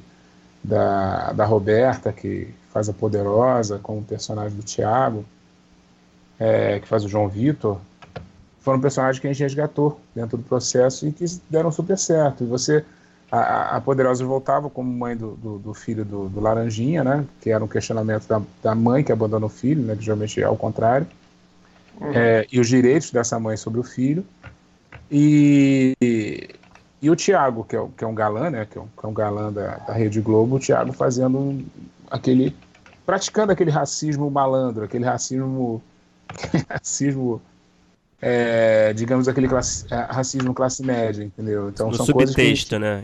da, 0.64 1.34
da 1.34 1.46
Roberta, 1.46 2.12
que 2.12 2.54
faz 2.72 2.90
a 2.90 2.94
Poderosa, 2.94 3.80
como 3.82 4.00
o 4.00 4.04
personagem 4.04 4.56
do 4.56 4.64
Tiago, 4.64 5.26
é, 6.40 6.80
que 6.80 6.88
faz 6.88 7.04
o 7.06 7.08
João 7.08 7.28
Vitor, 7.28 7.80
foram 8.62 8.80
personagens 8.80 9.20
que 9.20 9.28
a 9.28 9.34
gente 9.34 9.44
resgatou 9.44 10.00
dentro 10.16 10.38
do 10.38 10.44
processo 10.44 11.08
e 11.08 11.12
que 11.12 11.26
deram 11.50 11.72
super 11.72 11.98
certo. 11.98 12.44
E 12.44 12.48
você 12.48 12.86
a, 13.32 13.78
a 13.78 13.82
Poderosa 13.82 14.24
voltava 14.24 14.70
como 14.70 14.92
mãe 14.92 15.18
do, 15.18 15.32
do, 15.32 15.58
do 15.58 15.74
filho 15.74 16.06
do, 16.06 16.30
do, 16.30 16.40
Laranjinha, 16.40 17.04
né? 17.04 17.26
Que 17.42 17.50
era 17.50 17.64
um 17.64 17.68
questionamento 17.68 18.28
da, 18.28 18.42
da 18.62 18.76
mãe 18.76 19.04
que 19.04 19.12
abandona 19.12 19.48
o 19.48 19.50
filho, 19.50 19.82
né? 19.82 19.96
Que 19.96 20.04
geralmente 20.04 20.40
é 20.40 20.44
ao 20.44 20.56
contrário. 20.56 21.08
Uhum. 22.00 22.12
É, 22.14 22.46
e 22.52 22.60
os 22.60 22.68
direitos 22.68 23.12
dessa 23.12 23.40
mãe 23.40 23.58
sobre 23.58 23.80
o 23.80 23.84
filho. 23.84 24.26
E, 25.12 25.96
e 27.02 27.10
o 27.10 27.16
Tiago, 27.16 27.64
que, 27.64 27.76
é, 27.76 27.88
que 27.98 28.04
é 28.04 28.08
um 28.08 28.16
galã, 28.16 28.50
né? 28.50 28.68
Que 28.70 28.78
é 28.78 28.82
um, 28.82 28.88
que 28.88 29.06
é 29.06 29.08
um 29.08 29.14
galã 29.14 29.52
da, 29.52 29.78
da 29.78 29.94
Rede 29.94 30.22
Globo, 30.22 30.56
o 30.56 30.60
Tiago 30.60 30.92
fazendo 30.94 31.64
aquele. 32.10 32.56
praticando 33.06 33.52
aquele 33.52 33.72
racismo 33.72 34.30
malandro, 34.30 34.84
aquele 34.84 35.06
racismo. 35.06 35.82
racismo 36.70 37.42
é, 38.26 38.94
digamos, 38.94 39.28
aquele 39.28 39.50
classe, 39.50 39.86
é, 39.92 39.96
racismo 39.96 40.54
classe 40.54 40.82
média, 40.82 41.22
entendeu? 41.22 41.68
Então, 41.68 41.90
no 41.90 41.98
são 41.98 42.06
subtexto, 42.06 42.76
que... 42.76 42.80
né? 42.80 43.04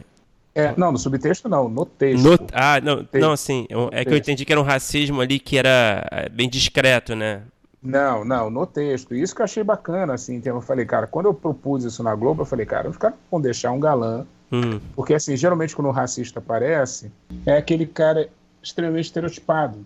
É, 0.56 0.74
não, 0.78 0.94
no 0.94 0.98
subtexto 0.98 1.50
não, 1.50 1.68
no 1.68 1.86
texto. 1.86 2.24
No... 2.24 2.40
Ah, 2.54 2.80
não, 2.82 3.04
texto. 3.04 3.22
não, 3.22 3.34
assim, 3.34 3.68
é 3.92 4.06
que 4.06 4.14
eu 4.14 4.18
entendi 4.18 4.46
que 4.46 4.52
era 4.52 4.60
um 4.60 4.64
racismo 4.64 5.20
ali 5.20 5.38
que 5.38 5.58
era 5.58 6.08
é, 6.10 6.30
bem 6.30 6.50
discreto, 6.50 7.16
né? 7.16 7.42
Não, 7.82 8.26
não, 8.26 8.50
no 8.50 8.66
texto. 8.66 9.16
Isso 9.16 9.34
que 9.34 9.42
eu 9.42 9.46
achei 9.46 9.64
bacana, 9.64 10.14
assim, 10.14 10.36
então 10.36 10.56
eu 10.56 10.62
falei, 10.62 10.86
cara, 10.86 11.08
quando 11.08 11.28
eu 11.28 11.34
propus 11.34 11.84
isso 11.84 12.04
na 12.04 12.14
Globo, 12.14 12.42
eu 12.42 12.46
falei, 12.46 12.66
cara, 12.66 12.90
os 12.90 12.98
caras 12.98 13.18
vão 13.32 13.40
deixar 13.40 13.72
um 13.72 13.80
galã, 13.80 14.26
hum. 14.52 14.80
porque, 14.96 15.14
assim, 15.14 15.38
geralmente 15.38 15.76
quando 15.76 15.88
o 15.88 15.92
racista 15.92 16.40
aparece, 16.40 17.12
é 17.46 17.58
aquele 17.58 17.86
cara 17.86 18.30
extremamente 18.62 19.06
estereotipado, 19.06 19.86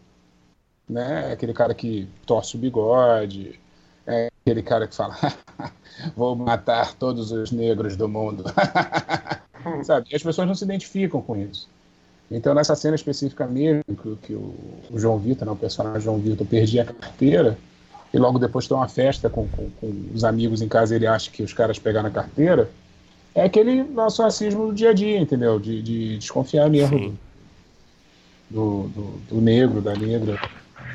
né? 0.89 1.31
Aquele 1.31 1.53
cara 1.53 1.73
que 1.73 2.07
torce 2.25 2.55
o 2.55 2.59
bigode, 2.59 3.59
é 4.07 4.29
aquele 4.41 4.63
cara 4.63 4.87
que 4.87 4.95
fala: 4.95 5.15
vou 6.15 6.35
matar 6.35 6.93
todos 6.95 7.31
os 7.31 7.51
negros 7.51 7.95
do 7.95 8.07
mundo. 8.07 8.43
Sabe? 9.83 10.07
E 10.11 10.15
as 10.15 10.23
pessoas 10.23 10.47
não 10.47 10.55
se 10.55 10.65
identificam 10.65 11.21
com 11.21 11.37
isso. 11.37 11.69
Então, 12.29 12.53
nessa 12.53 12.75
cena 12.75 12.95
específica 12.95 13.45
mesmo, 13.45 13.83
que, 13.85 14.15
que 14.23 14.33
o, 14.33 14.55
o, 14.91 14.99
João 14.99 15.19
Vitor, 15.19 15.45
né, 15.45 15.51
o 15.51 15.55
personagem 15.55 16.01
João 16.01 16.17
Vitor, 16.17 16.45
perdia 16.47 16.81
a 16.81 16.85
carteira, 16.85 17.57
e 18.13 18.17
logo 18.17 18.37
depois 18.37 18.67
tem 18.67 18.77
uma 18.77 18.87
festa 18.87 19.29
com, 19.29 19.47
com, 19.47 19.69
com, 19.81 20.05
os 20.13 20.23
amigos 20.23 20.61
em 20.61 20.67
casa, 20.67 20.95
ele 20.95 21.07
acha 21.07 21.31
que 21.31 21.41
os 21.41 21.51
caras 21.51 21.79
pegaram 21.79 22.07
a 22.07 22.11
carteira, 22.11 22.69
é 23.33 23.43
aquele 23.43 23.83
nosso 23.83 24.21
racismo 24.21 24.67
do 24.67 24.73
dia 24.73 24.91
a 24.91 24.93
dia, 24.93 25.19
entendeu? 25.19 25.59
De, 25.59 25.81
de 25.81 26.17
desconfiar 26.19 26.69
mesmo 26.69 27.17
do, 28.49 28.87
do, 28.89 29.01
do, 29.29 29.41
negro, 29.41 29.81
da 29.81 29.95
negra, 29.95 30.39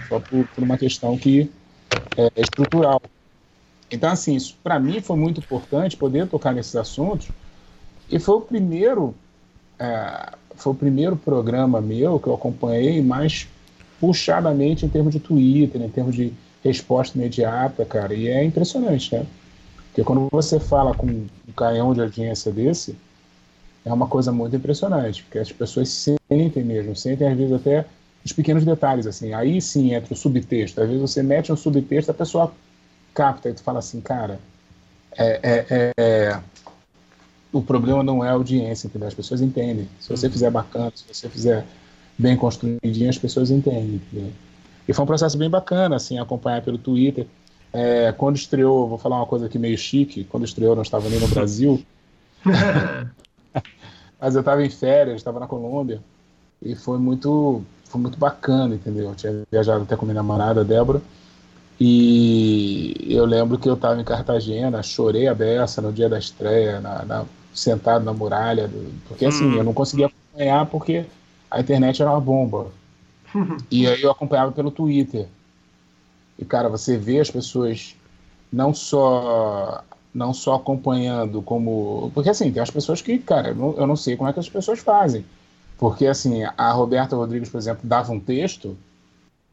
só 0.08 0.20
por, 0.20 0.46
por 0.46 0.62
uma 0.62 0.78
questão 0.78 1.18
que 1.18 1.50
é, 2.16 2.30
estrutural. 2.40 3.02
Então, 3.90 4.10
assim, 4.10 4.36
isso 4.36 4.56
para 4.62 4.78
mim 4.78 5.00
foi 5.00 5.16
muito 5.16 5.40
importante 5.40 5.96
poder 5.96 6.28
tocar 6.28 6.54
nesses 6.54 6.76
assuntos. 6.76 7.28
E 8.08 8.20
foi 8.20 8.36
o 8.36 8.40
primeiro, 8.40 9.14
é, 9.76 10.32
foi 10.54 10.72
o 10.72 10.76
primeiro 10.76 11.16
programa 11.16 11.80
meu 11.80 12.20
que 12.20 12.28
eu 12.28 12.34
acompanhei 12.34 13.02
mais 13.02 13.48
puxadamente 13.98 14.86
em 14.86 14.88
termos 14.88 15.12
de 15.12 15.18
Twitter, 15.18 15.82
em 15.82 15.88
termos 15.88 16.14
de 16.14 16.32
resposta 16.62 17.16
imediata, 17.16 17.84
cara. 17.84 18.14
E 18.14 18.28
é 18.28 18.44
impressionante, 18.44 19.14
né? 19.14 19.26
Porque 19.86 20.04
quando 20.04 20.28
você 20.30 20.60
fala 20.60 20.94
com 20.94 21.06
um 21.06 21.26
canhão 21.56 21.92
de 21.92 22.00
audiência 22.00 22.52
desse, 22.52 22.96
é 23.84 23.92
uma 23.92 24.06
coisa 24.06 24.30
muito 24.30 24.54
impressionante, 24.54 25.22
porque 25.22 25.38
as 25.38 25.50
pessoas 25.50 25.88
sentem 25.88 26.62
mesmo, 26.62 26.94
sentem 26.94 27.28
às 27.28 27.36
vezes 27.36 27.52
até 27.52 27.84
os 28.24 28.32
pequenos 28.32 28.64
detalhes, 28.64 29.06
assim. 29.06 29.32
Aí 29.32 29.60
sim 29.60 29.94
entra 29.94 30.12
o 30.12 30.16
subtexto. 30.16 30.80
Às 30.80 30.86
vezes 30.88 31.00
você 31.00 31.22
mete 31.22 31.52
um 31.52 31.56
subtexto, 31.56 32.10
a 32.10 32.14
pessoa 32.14 32.52
capta 33.14 33.48
e 33.48 33.54
tu 33.54 33.62
fala 33.62 33.78
assim, 33.78 34.00
cara, 34.00 34.38
é, 35.16 35.40
é, 35.42 35.66
é, 35.70 35.92
é 35.96 36.40
o 37.52 37.62
problema 37.62 38.02
não 38.02 38.24
é 38.24 38.28
a 38.28 38.32
audiência, 38.32 38.86
entendeu? 38.86 39.08
As 39.08 39.14
pessoas 39.14 39.40
entendem. 39.40 39.88
Se 39.98 40.10
você 40.10 40.28
fizer 40.28 40.50
bacana, 40.50 40.92
se 40.94 41.04
você 41.12 41.28
fizer 41.28 41.64
bem 42.18 42.36
construidinho, 42.36 43.08
as 43.08 43.18
pessoas 43.18 43.50
entendem, 43.50 43.94
entendeu? 43.94 44.32
E 44.88 44.94
foi 44.94 45.04
um 45.04 45.06
processo 45.06 45.36
bem 45.36 45.50
bacana, 45.50 45.96
assim, 45.96 46.18
acompanhar 46.18 46.62
pelo 46.62 46.78
Twitter. 46.78 47.26
É, 47.72 48.12
quando 48.12 48.36
estreou, 48.36 48.88
vou 48.88 48.96
falar 48.96 49.16
uma 49.16 49.26
coisa 49.26 49.44
aqui 49.44 49.58
meio 49.58 49.76
chique, 49.76 50.24
quando 50.24 50.46
estreou 50.46 50.74
não 50.74 50.82
estava 50.82 51.06
nem 51.10 51.20
no 51.20 51.28
Brasil, 51.28 51.82
mas 54.18 54.34
eu 54.34 54.40
estava 54.40 54.64
em 54.64 54.70
férias, 54.70 55.16
estava 55.16 55.38
na 55.38 55.46
Colômbia, 55.46 56.00
e 56.62 56.74
foi 56.74 56.98
muito, 56.98 57.62
foi 57.84 58.00
muito 58.00 58.18
bacana, 58.18 58.74
entendeu? 58.74 59.10
Eu 59.10 59.14
tinha 59.14 59.42
viajado 59.52 59.82
até 59.82 59.96
com 59.96 60.06
minha 60.06 60.14
namorada, 60.14 60.64
Débora, 60.64 61.02
e 61.78 63.06
eu 63.08 63.26
lembro 63.26 63.58
que 63.58 63.68
eu 63.68 63.74
estava 63.74 64.00
em 64.00 64.04
Cartagena, 64.04 64.82
chorei 64.82 65.28
a 65.28 65.34
beça 65.34 65.82
no 65.82 65.92
dia 65.92 66.08
da 66.08 66.18
estreia, 66.18 66.80
na, 66.80 67.04
na, 67.04 67.24
sentado 67.52 68.02
na 68.02 68.14
muralha, 68.14 68.70
porque 69.06 69.26
assim, 69.26 69.44
hum. 69.44 69.56
eu 69.56 69.64
não 69.64 69.74
conseguia 69.74 70.06
acompanhar 70.06 70.64
porque 70.66 71.04
a 71.50 71.60
internet 71.60 72.00
era 72.00 72.10
uma 72.10 72.20
bomba. 72.20 72.77
e 73.70 73.86
aí 73.86 74.02
eu 74.02 74.10
acompanhava 74.10 74.52
pelo 74.52 74.70
Twitter. 74.70 75.26
E 76.38 76.44
cara, 76.44 76.68
você 76.68 76.96
vê 76.96 77.20
as 77.20 77.30
pessoas 77.30 77.96
não 78.52 78.72
só 78.72 79.84
não 80.12 80.32
só 80.32 80.54
acompanhando 80.54 81.42
como. 81.42 82.10
Porque 82.14 82.30
assim, 82.30 82.50
tem 82.50 82.62
as 82.62 82.70
pessoas 82.70 83.00
que, 83.00 83.18
cara, 83.18 83.48
eu 83.48 83.54
não, 83.54 83.74
eu 83.76 83.86
não 83.86 83.96
sei 83.96 84.16
como 84.16 84.28
é 84.28 84.32
que 84.32 84.40
as 84.40 84.48
pessoas 84.48 84.80
fazem. 84.80 85.24
Porque 85.76 86.06
assim, 86.06 86.42
a 86.56 86.72
Roberta 86.72 87.14
Rodrigues, 87.14 87.48
por 87.48 87.58
exemplo, 87.58 87.82
dava 87.84 88.12
um 88.12 88.18
texto 88.18 88.76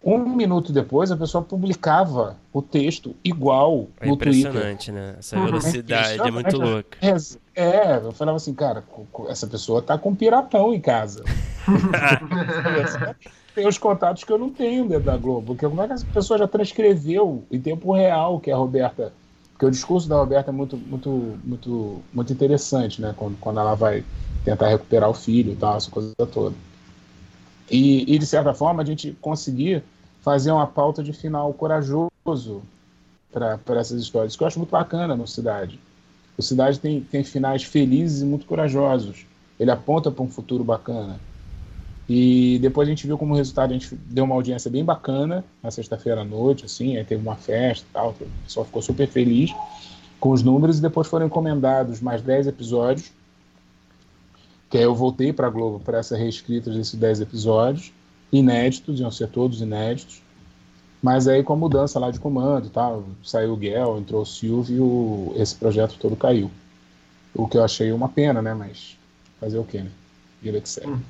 Um 0.04 0.18
minuto 0.36 0.74
depois, 0.74 1.12
a 1.12 1.18
pessoa 1.18 1.44
publicava 1.44 2.36
o 2.52 2.62
texto 2.62 3.16
igual 3.24 3.88
É 4.00 4.08
no 4.08 4.18
Twitter. 4.18 4.50
impressionante, 4.50 4.92
né? 4.92 5.16
Essa 5.20 5.40
velocidade 5.40 6.20
é 6.20 6.32
muito 6.32 6.56
impressionante. 6.56 6.74
louca. 6.74 6.98
É, 7.56 7.64
é, 7.64 7.98
eu 7.98 8.12
falava 8.12 8.38
assim, 8.38 8.54
cara, 8.54 8.84
essa 9.28 9.46
pessoa 9.48 9.82
tá 9.82 9.98
com 9.98 10.16
piratão 10.16 10.74
em 10.74 10.82
casa. 10.82 11.24
Tem 13.56 13.66
os 13.66 13.78
contatos 13.78 14.26
que 14.26 14.32
eu 14.32 14.38
não 14.38 14.50
tenho 14.50 14.88
dentro 14.88 15.06
da 15.06 15.16
Globo. 15.16 15.48
Porque 15.48 15.68
como 15.68 15.82
é 15.82 15.88
que 15.88 15.94
essa 15.94 16.06
pessoa 16.06 16.38
já 16.38 16.48
transcreveu 16.48 17.46
em 17.50 17.60
tempo 17.60 17.94
real 17.94 18.40
que 18.40 18.52
a 18.52 18.58
Roberta. 18.58 19.14
Porque 19.54 19.66
o 19.66 19.72
discurso 19.72 20.10
da 20.10 20.18
Roberta 20.18 20.52
é 20.52 20.54
muito, 20.54 20.76
muito, 20.76 21.40
muito, 21.42 22.02
muito 22.14 22.34
interessante, 22.34 23.02
né? 23.02 23.16
Quando, 23.16 23.38
quando 23.40 23.62
ela 23.62 23.74
vai 23.74 24.04
tentar 24.44 24.68
recuperar 24.68 25.10
o 25.10 25.14
filho 25.14 25.54
e 25.54 25.56
tal, 25.56 25.78
essa 25.78 25.90
coisa 25.90 26.14
toda. 26.32 26.54
E, 27.72 28.14
e, 28.14 28.20
de 28.20 28.26
certa 28.26 28.54
forma, 28.54 28.84
a 28.84 28.86
gente 28.86 29.18
conseguir 29.22 29.82
fazer 30.22 30.52
uma 30.52 30.68
pauta 30.68 31.02
de 31.02 31.14
final 31.14 31.54
corajoso 31.54 32.10
para 33.32 33.80
essas 33.80 34.02
histórias, 34.02 34.36
que 34.36 34.44
eu 34.44 34.48
acho 34.48 34.60
muito 34.60 34.72
bacana 34.72 35.16
no 35.16 35.28
Cidade. 35.28 35.80
O 36.38 36.42
Cidade 36.42 36.80
tem, 36.80 37.02
tem 37.02 37.24
finais 37.24 37.64
felizes 37.64 38.22
e 38.22 38.26
muito 38.26 38.46
corajosos. 38.46 39.26
Ele 39.58 39.72
aponta 39.72 40.12
para 40.12 40.24
um 40.24 40.30
futuro 40.30 40.64
bacana. 40.64 41.20
E 42.08 42.60
depois 42.62 42.88
a 42.88 42.92
gente 42.92 43.08
viu 43.08 43.18
como 43.18 43.36
resultado, 43.36 43.72
a 43.72 43.74
gente 43.74 43.96
deu 43.96 44.26
uma 44.26 44.36
audiência 44.36 44.70
bem 44.70 44.86
bacana 44.86 45.44
na 45.62 45.72
sexta-feira 45.72 46.22
à 46.22 46.24
noite, 46.24 46.66
assim, 46.66 46.98
aí 46.98 47.04
teve 47.04 47.22
uma 47.22 47.36
festa 47.36 47.86
e 47.90 47.94
tal, 47.94 48.10
o 48.12 48.44
pessoal 48.44 48.66
ficou 48.66 48.82
super 48.82 49.08
feliz 49.08 49.52
com 50.20 50.32
os 50.32 50.44
números 50.44 50.78
e 50.78 50.82
depois 50.82 51.08
foram 51.08 51.26
encomendados 51.26 52.02
mais 52.02 52.22
10 52.22 52.48
episódios, 52.48 53.12
que 54.70 54.78
aí 54.78 54.84
eu 54.84 54.94
voltei 54.94 55.34
para 55.34 55.48
a 55.48 55.50
Globo 55.50 55.80
para 55.80 55.98
essa 55.98 56.16
reescrita 56.16 56.70
desses 56.70 56.96
10 56.96 57.22
episódios, 57.22 57.92
inéditos, 58.32 59.00
iam 59.00 59.12
ser 59.12 59.28
todos 59.28 59.62
inéditos, 59.62 60.22
mas 61.02 61.28
aí 61.28 61.44
com 61.44 61.54
a 61.54 61.58
mudança 61.58 62.00
lá 62.00 62.12
de 62.12 62.20
comando 62.20 62.70
tal, 62.70 63.04
saiu 63.24 63.54
o 63.54 63.58
Guel, 63.58 63.98
entrou 63.98 64.22
o 64.22 64.26
Silvio, 64.26 65.34
esse 65.36 65.56
projeto 65.56 65.98
todo 66.00 66.16
caiu. 66.16 66.50
O 67.34 67.48
que 67.48 67.58
eu 67.58 67.64
achei 67.64 67.92
uma 67.92 68.10
pena, 68.10 68.42
né, 68.42 68.54
mas 68.54 68.98
fazer 69.40 69.58
o 69.58 69.64
quê, 69.64 69.80
né? 69.80 69.92
Vida 70.42 70.62
que 70.62 70.70
segue. 70.70 70.92
Hum. 70.92 71.02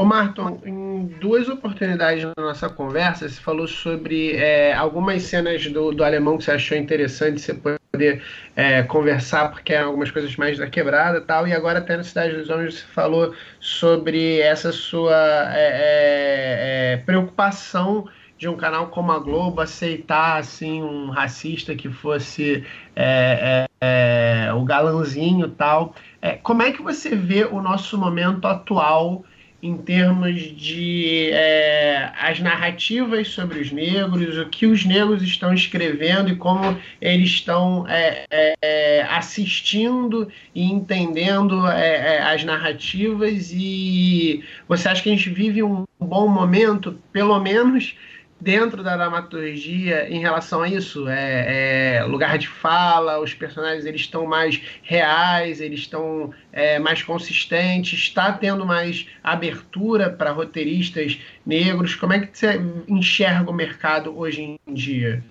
Ô 0.00 0.04
Marton, 0.06 0.58
em 0.64 1.08
duas 1.20 1.46
oportunidades 1.50 2.24
na 2.24 2.32
nossa 2.38 2.70
conversa, 2.70 3.28
você 3.28 3.38
falou 3.38 3.68
sobre 3.68 4.34
é, 4.34 4.72
algumas 4.72 5.22
cenas 5.24 5.66
do, 5.66 5.92
do 5.92 6.02
alemão 6.02 6.38
que 6.38 6.44
você 6.44 6.52
achou 6.52 6.78
interessante 6.78 7.38
você 7.38 7.52
poder 7.52 8.22
é, 8.56 8.82
conversar, 8.82 9.50
porque 9.50 9.74
eram 9.74 9.88
algumas 9.88 10.10
coisas 10.10 10.34
mais 10.36 10.56
da 10.56 10.66
quebrada 10.66 11.18
e 11.18 11.20
tal, 11.20 11.46
e 11.46 11.52
agora 11.52 11.80
até 11.80 11.98
na 11.98 12.02
Cidade 12.02 12.34
dos 12.34 12.48
Homens 12.48 12.76
você 12.76 12.86
falou 12.94 13.34
sobre 13.60 14.40
essa 14.40 14.72
sua 14.72 15.14
é, 15.54 16.94
é, 16.94 16.96
preocupação 17.04 18.08
de 18.38 18.48
um 18.48 18.56
canal 18.56 18.86
como 18.86 19.12
a 19.12 19.18
Globo 19.18 19.60
aceitar 19.60 20.38
assim 20.38 20.82
um 20.82 21.10
racista 21.10 21.74
que 21.74 21.90
fosse 21.90 22.64
é, 22.96 23.68
é, 23.82 24.46
é, 24.46 24.52
o 24.54 24.64
galanzinho 24.64 25.46
tal. 25.50 25.94
como 26.42 26.62
é 26.62 26.72
que 26.72 26.80
você 26.80 27.14
vê 27.14 27.44
o 27.44 27.60
nosso 27.60 27.98
momento 27.98 28.46
atual 28.46 29.26
em 29.62 29.76
termos 29.76 30.34
de 30.56 31.30
é, 31.32 32.10
as 32.18 32.40
narrativas 32.40 33.28
sobre 33.28 33.60
os 33.60 33.70
negros, 33.70 34.38
o 34.38 34.46
que 34.46 34.66
os 34.66 34.84
negros 34.84 35.22
estão 35.22 35.52
escrevendo 35.52 36.30
e 36.30 36.36
como 36.36 36.78
eles 37.00 37.30
estão 37.30 37.86
é, 37.88 38.24
é, 38.62 39.02
assistindo 39.10 40.30
e 40.54 40.64
entendendo 40.64 41.62
as 41.66 42.42
narrativas. 42.44 43.52
E 43.52 44.42
você 44.66 44.88
acha 44.88 45.02
que 45.02 45.10
a 45.10 45.12
gente 45.12 45.30
vive 45.30 45.62
um 45.62 45.84
bom 45.98 46.26
momento, 46.26 46.98
pelo 47.12 47.38
menos 47.38 47.94
dentro 48.40 48.82
da 48.82 48.96
dramaturgia 48.96 50.08
em 50.08 50.18
relação 50.18 50.62
a 50.62 50.68
isso? 50.68 51.08
É, 51.08 51.98
é, 51.98 52.04
lugar 52.04 52.38
de 52.38 52.48
fala 52.48 53.20
os 53.20 53.34
personagens 53.34 53.84
eles 53.84 54.00
estão 54.02 54.26
mais 54.26 54.60
reais 54.82 55.60
eles 55.60 55.80
estão 55.80 56.32
é, 56.52 56.78
mais 56.78 57.02
consistentes? 57.02 57.98
Está 57.98 58.32
tendo 58.32 58.64
mais 58.64 59.06
abertura 59.22 60.10
para 60.10 60.30
roteiristas 60.30 61.18
negros? 61.44 61.94
Como 61.94 62.12
é 62.12 62.20
que 62.20 62.36
você 62.36 62.60
enxerga 62.88 63.50
o 63.50 63.54
mercado 63.54 64.16
hoje 64.18 64.58
em 64.66 64.74
dia? 64.74 65.22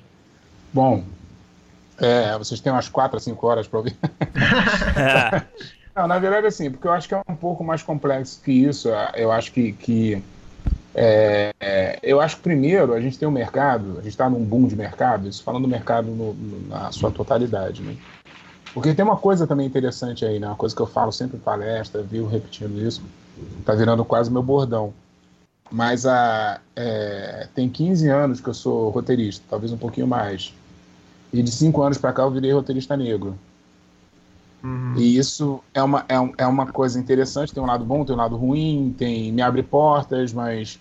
Bom 0.72 1.04
é, 2.00 2.38
vocês 2.38 2.60
têm 2.60 2.72
umas 2.72 2.88
quatro 2.88 3.18
a 3.18 3.20
cinco 3.20 3.46
horas 3.46 3.68
para 3.68 3.80
ouvir. 3.80 3.96
Não, 5.96 6.08
na 6.08 6.18
verdade 6.18 6.48
assim 6.48 6.72
porque 6.72 6.88
eu 6.88 6.94
acho 6.94 7.08
que 7.08 7.14
é 7.14 7.22
um 7.28 7.36
pouco 7.36 7.64
mais 7.64 7.84
complexo 7.84 8.42
que 8.42 8.52
isso. 8.52 8.90
Eu 9.16 9.32
acho 9.32 9.52
que, 9.52 9.74
que 9.74 10.24
é, 11.02 11.54
é, 11.62 12.00
eu 12.04 12.20
acho 12.20 12.36
que 12.36 12.42
primeiro 12.42 12.94
a 12.94 13.00
gente 13.00 13.18
tem 13.18 13.26
um 13.26 13.32
mercado, 13.32 13.92
a 13.94 14.02
gente 14.02 14.10
está 14.10 14.30
num 14.30 14.44
boom 14.44 14.68
de 14.68 14.76
mercado, 14.76 15.30
isso 15.30 15.42
falando 15.42 15.62
do 15.62 15.70
mercado 15.70 16.12
no, 16.12 16.34
no, 16.34 16.68
na 16.68 16.92
sua 16.92 17.10
totalidade, 17.10 17.82
né? 17.82 17.96
Porque 18.74 18.94
tem 18.94 19.06
uma 19.06 19.16
coisa 19.16 19.48
também 19.48 19.66
interessante 19.66 20.26
aí, 20.26 20.40
né? 20.40 20.48
Uma 20.48 20.58
coisa 20.58 20.76
que 20.76 20.82
eu 20.82 20.86
falo 20.86 21.14
sempre 21.14 21.38
em 21.38 21.40
palestra, 21.40 22.04
viu 22.04 22.28
repetindo 22.28 22.78
isso, 22.86 23.02
tá 23.64 23.74
virando 23.74 24.04
quase 24.04 24.30
meu 24.30 24.44
bordão. 24.44 24.94
Mas 25.72 26.06
a, 26.06 26.60
é, 26.76 27.48
tem 27.56 27.70
15 27.70 28.10
anos 28.10 28.42
que 28.42 28.50
eu 28.50 28.54
sou 28.54 28.90
roteirista, 28.90 29.46
talvez 29.50 29.72
um 29.72 29.78
pouquinho 29.78 30.06
mais. 30.06 30.54
E 31.32 31.42
de 31.42 31.50
5 31.50 31.82
anos 31.82 31.98
para 31.98 32.12
cá 32.12 32.24
eu 32.24 32.32
virei 32.32 32.52
roteirista 32.52 32.98
negro. 32.98 33.40
Uhum. 34.62 34.96
E 34.98 35.18
isso 35.18 35.62
é 35.74 35.82
uma, 35.82 36.04
é, 36.10 36.16
é, 36.40 36.46
uma 36.46 36.68
coisa 36.68 37.00
interessante, 37.00 37.54
tem 37.54 37.64
um 37.64 37.68
lado 37.68 37.86
bom, 37.86 38.04
tem 38.04 38.14
um 38.14 38.18
lado 38.18 38.36
ruim, 38.36 38.94
tem 38.98 39.32
me 39.32 39.42
abre 39.42 39.64
portas, 39.64 40.34
mas 40.34 40.78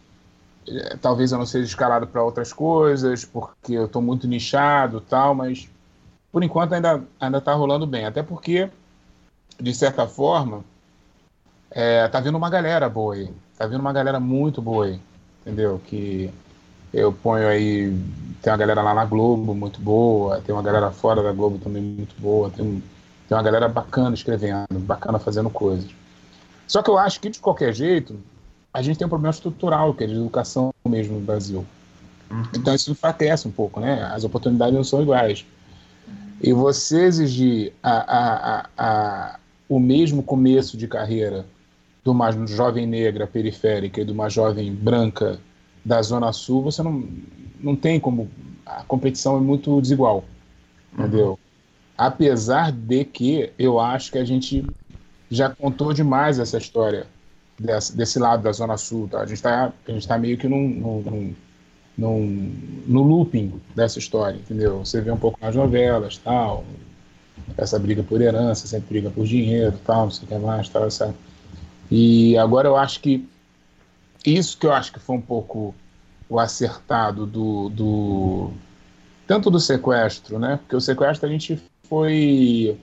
talvez 1.00 1.32
eu 1.32 1.38
não 1.38 1.46
seja 1.46 1.66
escalado 1.66 2.06
para 2.06 2.22
outras 2.22 2.52
coisas, 2.52 3.24
porque 3.24 3.72
eu 3.72 3.86
estou 3.86 4.02
muito 4.02 4.26
nichado 4.26 5.00
tal, 5.00 5.34
mas 5.34 5.68
por 6.32 6.42
enquanto 6.42 6.74
ainda 6.74 7.02
ainda 7.20 7.38
está 7.38 7.54
rolando 7.54 7.86
bem, 7.86 8.04
até 8.04 8.22
porque 8.22 8.70
de 9.60 9.74
certa 9.74 10.06
forma 10.06 10.64
é, 11.70 12.06
tá 12.08 12.20
vindo 12.20 12.36
uma 12.36 12.50
galera 12.50 12.88
boa 12.88 13.14
aí, 13.14 13.30
tá 13.56 13.66
vindo 13.66 13.80
uma 13.80 13.92
galera 13.92 14.20
muito 14.20 14.60
boa 14.62 14.86
aí, 14.86 15.00
entendeu? 15.42 15.80
Que 15.86 16.32
eu 16.92 17.12
ponho 17.12 17.48
aí 17.48 17.96
tem 18.42 18.52
uma 18.52 18.56
galera 18.58 18.82
lá 18.82 18.94
na 18.94 19.04
Globo 19.04 19.54
muito 19.54 19.80
boa, 19.80 20.40
tem 20.40 20.54
uma 20.54 20.62
galera 20.62 20.90
fora 20.90 21.22
da 21.22 21.32
Globo 21.32 21.58
também 21.58 21.82
muito 21.82 22.14
boa, 22.20 22.50
tem 22.50 22.82
tem 23.28 23.36
uma 23.36 23.42
galera 23.42 23.68
bacana 23.68 24.14
escrevendo, 24.14 24.78
bacana 24.80 25.18
fazendo 25.18 25.50
coisas. 25.50 25.90
Só 26.66 26.82
que 26.82 26.88
eu 26.88 26.96
acho 26.96 27.20
que, 27.20 27.28
de 27.28 27.38
qualquer 27.38 27.74
jeito, 27.74 28.18
a 28.72 28.82
gente 28.82 28.98
tem 28.98 29.06
um 29.06 29.10
problema 29.10 29.32
estrutural, 29.32 29.94
que 29.94 30.04
é 30.04 30.06
de 30.06 30.14
educação 30.14 30.72
mesmo 30.86 31.14
no 31.14 31.20
Brasil. 31.20 31.64
Uhum. 32.30 32.42
Então 32.54 32.74
isso 32.74 32.90
enfraquece 32.90 33.48
um 33.48 33.50
pouco, 33.50 33.80
né? 33.80 34.02
As 34.12 34.24
oportunidades 34.24 34.74
não 34.74 34.84
são 34.84 35.02
iguais. 35.02 35.46
E 36.40 36.52
você 36.52 37.04
exigir 37.04 37.72
a, 37.82 37.90
a, 37.90 38.58
a, 38.58 38.66
a, 38.78 39.38
o 39.68 39.80
mesmo 39.80 40.22
começo 40.22 40.76
de 40.76 40.86
carreira 40.86 41.46
de 42.04 42.10
uma 42.10 42.30
jovem 42.46 42.86
negra 42.86 43.26
periférica 43.26 44.00
e 44.00 44.04
de 44.04 44.12
uma 44.12 44.28
jovem 44.28 44.72
branca 44.72 45.40
da 45.84 46.00
Zona 46.02 46.32
Sul, 46.32 46.62
você 46.62 46.82
não, 46.82 47.04
não 47.60 47.74
tem 47.74 47.98
como. 47.98 48.30
A 48.64 48.82
competição 48.84 49.36
é 49.36 49.40
muito 49.40 49.80
desigual. 49.80 50.24
Uhum. 50.96 51.06
Entendeu? 51.06 51.38
apesar 51.98 52.70
de 52.70 53.04
que 53.04 53.52
eu 53.58 53.80
acho 53.80 54.12
que 54.12 54.18
a 54.18 54.24
gente 54.24 54.64
já 55.28 55.50
contou 55.50 55.92
demais 55.92 56.38
essa 56.38 56.56
história 56.56 57.08
desse, 57.58 57.96
desse 57.96 58.18
lado 58.18 58.42
da 58.42 58.52
Zona 58.52 58.76
Sul. 58.76 59.08
Tá? 59.08 59.20
A 59.20 59.26
gente 59.26 59.36
está 59.36 59.72
tá 60.06 60.18
meio 60.18 60.38
que 60.38 60.48
num, 60.48 60.68
num, 60.68 61.34
num, 61.96 62.54
no 62.86 63.02
looping 63.02 63.60
dessa 63.74 63.98
história, 63.98 64.36
entendeu? 64.36 64.78
Você 64.78 65.00
vê 65.00 65.10
um 65.10 65.16
pouco 65.16 65.38
nas 65.40 65.54
novelas, 65.54 66.18
tal, 66.18 66.64
essa 67.56 67.78
briga 67.78 68.02
por 68.02 68.20
herança, 68.20 68.66
sempre 68.66 68.88
briga 68.88 69.10
por 69.10 69.26
dinheiro, 69.26 69.78
tal, 69.84 70.04
não 70.04 70.10
sei 70.10 70.24
o 70.24 70.28
que 70.28 70.38
mais, 70.38 70.68
tal, 70.68 70.86
essa... 70.86 71.14
E 71.90 72.36
agora 72.36 72.68
eu 72.68 72.76
acho 72.76 73.00
que 73.00 73.26
isso 74.24 74.58
que 74.58 74.66
eu 74.66 74.72
acho 74.72 74.92
que 74.92 74.98
foi 74.98 75.16
um 75.16 75.20
pouco 75.20 75.74
o 76.28 76.38
acertado 76.38 77.26
do, 77.26 77.70
do 77.70 78.50
tanto 79.26 79.50
do 79.50 79.58
sequestro, 79.58 80.38
né? 80.38 80.58
Porque 80.58 80.76
o 80.76 80.80
sequestro 80.80 81.28
a 81.28 81.32
gente 81.32 81.60
foi. 81.84 82.78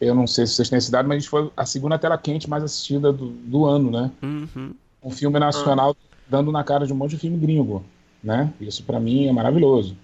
Eu 0.00 0.14
não 0.14 0.26
sei 0.26 0.46
se 0.46 0.54
vocês 0.54 0.68
têm 0.68 0.90
dado, 0.90 1.08
mas 1.08 1.16
a 1.16 1.18
gente 1.20 1.28
foi 1.28 1.50
a 1.56 1.64
segunda 1.64 1.98
tela 1.98 2.18
quente 2.18 2.48
mais 2.48 2.62
assistida 2.62 3.12
do, 3.12 3.30
do 3.30 3.64
ano, 3.64 3.90
né? 3.90 4.10
Uhum. 4.22 4.74
Um 5.02 5.10
filme 5.10 5.38
nacional 5.38 5.90
uhum. 5.90 5.94
dando 6.28 6.52
na 6.52 6.62
cara 6.62 6.86
de 6.86 6.92
um 6.92 6.96
monte 6.96 7.12
de 7.12 7.18
filme 7.18 7.38
gringo, 7.38 7.82
né? 8.22 8.52
Isso 8.60 8.82
para 8.82 9.00
mim 9.00 9.26
é 9.26 9.32
maravilhoso. 9.32 9.96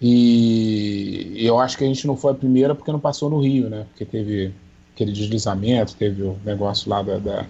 E 0.00 1.34
eu 1.36 1.58
acho 1.58 1.76
que 1.76 1.84
a 1.84 1.86
gente 1.86 2.06
não 2.06 2.16
foi 2.16 2.32
a 2.32 2.34
primeira 2.34 2.74
porque 2.74 2.92
não 2.92 3.00
passou 3.00 3.28
no 3.28 3.40
Rio, 3.40 3.68
né? 3.68 3.86
Porque 3.90 4.04
teve 4.04 4.52
aquele 4.94 5.12
deslizamento, 5.12 5.94
teve 5.94 6.22
o 6.22 6.36
negócio 6.44 6.88
lá 6.88 7.02
da, 7.02 7.18
da, 7.18 7.46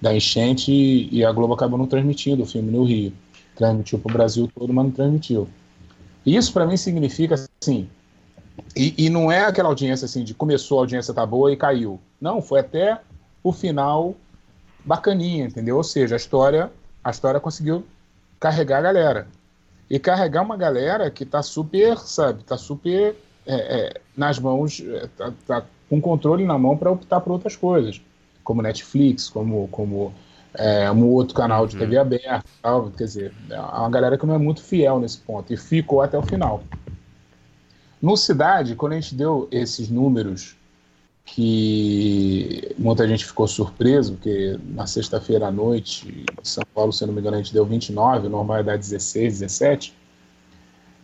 da 0.00 0.14
enchente 0.14 0.70
e, 1.10 1.24
a 1.24 1.32
Globo 1.32 1.54
acabou 1.54 1.78
não 1.78 1.86
transmitindo 1.86 2.42
o 2.42 2.46
filme 2.46 2.70
no 2.70 2.84
Rio. 2.84 3.12
Transmitiu 3.56 3.98
para 3.98 4.10
o 4.10 4.12
Brasil 4.12 4.50
todo, 4.54 4.72
mas 4.72 4.84
não 4.84 4.92
transmitiu. 4.92 5.48
Isso 6.24 6.52
para 6.52 6.66
mim 6.66 6.76
significa 6.76 7.34
assim, 7.34 7.88
e, 8.76 8.94
e, 9.06 9.10
não 9.10 9.30
é 9.30 9.44
aquela 9.44 9.68
audiência 9.68 10.04
assim 10.04 10.24
de 10.24 10.34
começou 10.34 10.78
a 10.78 10.82
audiência 10.82 11.14
tá 11.14 11.24
boa 11.24 11.52
e 11.52 11.56
caiu. 11.56 12.00
Não, 12.20 12.40
foi 12.40 12.60
até 12.60 13.00
o 13.42 13.52
final 13.52 14.14
bacaninha, 14.84 15.46
entendeu? 15.46 15.76
Ou 15.76 15.84
seja, 15.84 16.14
a 16.14 16.16
história, 16.16 16.70
a 17.02 17.10
história 17.10 17.40
conseguiu 17.40 17.84
carregar 18.38 18.78
a 18.78 18.82
galera. 18.82 19.28
E 19.90 19.98
carregar 19.98 20.42
uma 20.42 20.56
galera 20.56 21.10
que 21.10 21.24
tá 21.24 21.42
super, 21.42 21.96
sabe, 21.98 22.44
tá 22.44 22.56
super 22.56 23.16
é, 23.46 23.54
é, 23.54 24.00
nas 24.16 24.38
mãos, 24.38 24.82
é, 24.86 25.08
tá, 25.16 25.32
tá, 25.46 25.64
com 25.88 26.00
controle 26.00 26.44
na 26.44 26.58
mão 26.58 26.76
para 26.76 26.90
optar 26.90 27.20
por 27.20 27.32
outras 27.32 27.56
coisas, 27.56 28.00
como 28.44 28.60
Netflix, 28.60 29.30
como, 29.30 29.66
como 29.68 30.12
é, 30.54 30.90
um 30.90 31.06
outro 31.06 31.34
canal 31.34 31.66
de 31.66 31.76
TV 31.76 31.96
uhum. 31.96 32.02
aberta, 32.02 32.44
tal, 32.60 32.90
quer 32.90 33.04
dizer, 33.04 33.34
é 33.48 33.58
uma 33.58 33.90
galera 33.90 34.18
que 34.18 34.26
não 34.26 34.34
é 34.34 34.38
muito 34.38 34.62
fiel 34.62 35.00
nesse 35.00 35.18
ponto 35.18 35.52
e 35.52 35.56
ficou 35.56 36.02
até 36.02 36.18
o 36.18 36.22
final. 36.22 36.62
No 38.00 38.16
Cidade, 38.16 38.74
quando 38.74 38.92
a 38.92 39.00
gente 39.00 39.14
deu 39.14 39.48
esses 39.50 39.88
números 39.88 40.56
que 41.24 42.74
muita 42.78 43.06
gente 43.06 43.24
ficou 43.24 43.46
surpreso, 43.46 44.14
porque 44.14 44.58
na 44.64 44.86
sexta-feira 44.86 45.48
à 45.48 45.50
noite, 45.50 46.08
em 46.08 46.44
São 46.44 46.64
Paulo, 46.74 46.92
se 46.92 47.04
não 47.04 47.12
me 47.12 47.20
engano, 47.20 47.36
a 47.36 47.38
gente 47.38 47.52
deu 47.52 47.66
29, 47.66 48.28
normal 48.28 48.58
é 48.58 48.62
dar 48.62 48.78
16, 48.78 49.40
17. 49.40 49.94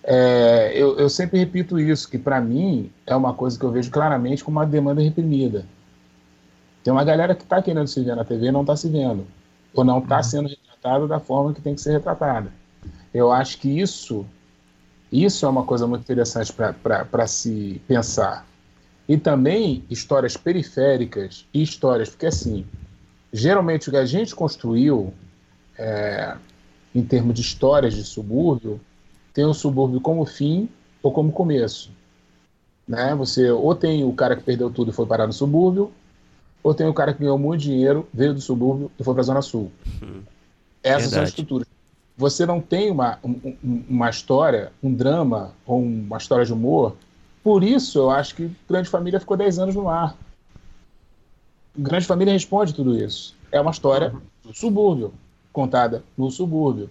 É, 0.03 0.73
eu, 0.75 0.99
eu, 0.99 1.09
sempre 1.09 1.39
repito 1.39 1.79
isso, 1.79 2.09
que 2.09 2.19
para 2.19 2.41
mim 2.41 2.91
é 3.07 3.15
uma 3.15 3.35
coisa 3.35 3.59
que 3.59 3.65
eu 3.65 3.71
vejo 3.71 3.91
claramente 3.91 4.45
como 4.45 4.59
uma 4.59 4.67
demanda 4.67 5.03
reprimida. 5.03 5.67
Tem 6.83 6.93
uma 6.93 7.05
galera 7.05 7.35
que 7.35 7.43
está 7.43 7.63
querendo 7.63 7.87
se 7.87 8.03
ver 8.03 8.15
na 8.15 8.25
TV 8.25 8.47
e 8.47 8.53
não 8.53 8.61
está 8.61 8.77
se 8.77 8.89
vendo, 8.89 9.27
ou 9.75 9.85
não 9.85 9.99
está 9.99 10.19
uhum. 10.19 10.23
sendo 10.23 10.49
retratada 10.49 11.07
da 11.07 11.21
forma 11.21 11.55
que 11.55 11.61
tem 11.61 11.75
que 11.75 11.81
ser 11.81 11.93
retratada. 11.93 12.51
Eu 13.13 13.33
acho 13.33 13.59
que 13.59 13.69
isso, 13.81 14.27
isso 15.23 15.47
é 15.47 15.49
uma 15.49 15.65
coisa 15.65 15.87
muito 15.87 16.03
interessante 16.03 16.53
para 16.53 17.27
se 17.27 17.81
pensar 17.87 18.47
e 19.09 19.17
também 19.19 19.85
histórias 19.91 20.37
periféricas 20.37 21.47
e 21.53 21.63
histórias, 21.63 22.09
porque 22.09 22.27
assim, 22.27 22.65
geralmente 23.33 23.89
o 23.89 23.93
que 23.93 23.99
a 23.99 24.07
gente 24.07 24.35
construiu 24.35 25.13
é, 25.79 26.37
em 26.95 27.03
termos 27.03 27.35
de 27.35 27.43
histórias 27.43 27.95
de 27.95 28.03
subúrbio 28.03 28.81
tem 29.33 29.45
o 29.45 29.53
subúrbio 29.53 30.01
como 30.01 30.25
fim 30.25 30.69
ou 31.03 31.13
como 31.13 31.33
começo. 31.33 31.91
Né? 32.87 33.15
Você 33.17 33.51
ou 33.51 33.75
tem 33.75 34.05
o 34.05 34.13
cara 34.13 34.37
que 34.37 34.43
perdeu 34.43 34.71
tudo 34.71 34.91
e 34.91 34.95
foi 34.95 35.07
parar 35.07 35.27
no 35.27 35.33
subúrbio, 35.33 35.93
ou 36.63 36.73
tem 36.73 36.89
o 36.89 36.95
cara 36.95 37.13
que 37.13 37.21
ganhou 37.21 37.39
muito 37.39 37.61
dinheiro, 37.61 38.09
veio 38.13 38.33
do 38.33 38.41
subúrbio 38.41 38.91
e 38.99 39.05
foi 39.05 39.13
para 39.13 39.21
a 39.21 39.25
Zona 39.25 39.43
Sul. 39.43 39.71
Hum, 40.03 40.23
Essas 40.83 41.11
verdade. 41.11 41.11
são 41.11 41.23
as 41.25 41.29
estruturas. 41.31 41.74
Você 42.17 42.47
não 42.47 42.61
tem 42.61 42.91
uma, 42.91 43.19
um, 43.25 43.57
uma 43.89 44.09
história, 44.09 44.73
um 44.83 44.93
drama 44.93 45.53
ou 45.67 45.83
uma 45.83 46.19
história 46.19 46.45
de 46.45 46.53
humor 46.53 46.95
por 47.45 47.63
isso, 47.63 47.99
eu 47.99 48.11
acho 48.11 48.35
que 48.35 48.51
Grande 48.67 48.89
Família 48.89 49.21
ficou 49.21 49.37
10 49.37 49.59
anos 49.59 49.75
no 49.75 49.87
ar. 49.87 50.17
Grande 51.77 52.07
Família 52.07 52.33
responde 52.33 52.73
tudo 52.73 52.97
isso. 52.97 53.37
É 53.53 53.61
uma 53.61 53.71
história 53.71 54.15
do 54.43 54.55
subúrbio, 54.55 55.13
contada 55.53 56.03
no 56.17 56.31
subúrbio. 56.31 56.89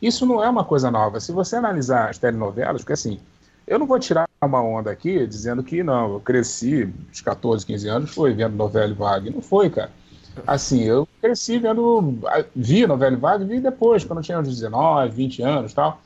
Isso 0.00 0.24
não 0.24 0.42
é 0.42 0.48
uma 0.48 0.64
coisa 0.64 0.90
nova. 0.90 1.20
Se 1.20 1.32
você 1.32 1.56
analisar 1.56 2.08
as 2.08 2.16
telenovelas, 2.16 2.80
porque 2.80 2.94
assim, 2.94 3.20
eu 3.66 3.78
não 3.78 3.86
vou 3.86 3.98
tirar 3.98 4.26
uma 4.40 4.62
onda 4.62 4.90
aqui 4.90 5.26
dizendo 5.26 5.62
que 5.62 5.82
não, 5.82 6.14
eu 6.14 6.20
cresci 6.20 6.86
de 7.12 7.22
14, 7.22 7.66
15 7.66 7.88
anos, 7.88 8.10
foi 8.14 8.32
vendo 8.32 8.56
novela 8.56 8.90
e 8.90 8.94
vague. 8.94 9.28
Não 9.28 9.42
foi, 9.42 9.68
cara. 9.68 9.92
Assim, 10.46 10.82
eu 10.82 11.06
cresci 11.20 11.58
vendo, 11.58 12.14
vi 12.54 12.86
novela 12.86 13.16
e 13.16 13.18
vague, 13.18 13.44
vi 13.44 13.60
depois, 13.60 14.04
quando 14.04 14.20
eu 14.20 14.22
tinha 14.24 14.38
uns 14.38 14.48
19, 14.48 15.10
20 15.14 15.42
anos 15.42 15.74
tal. 15.74 16.00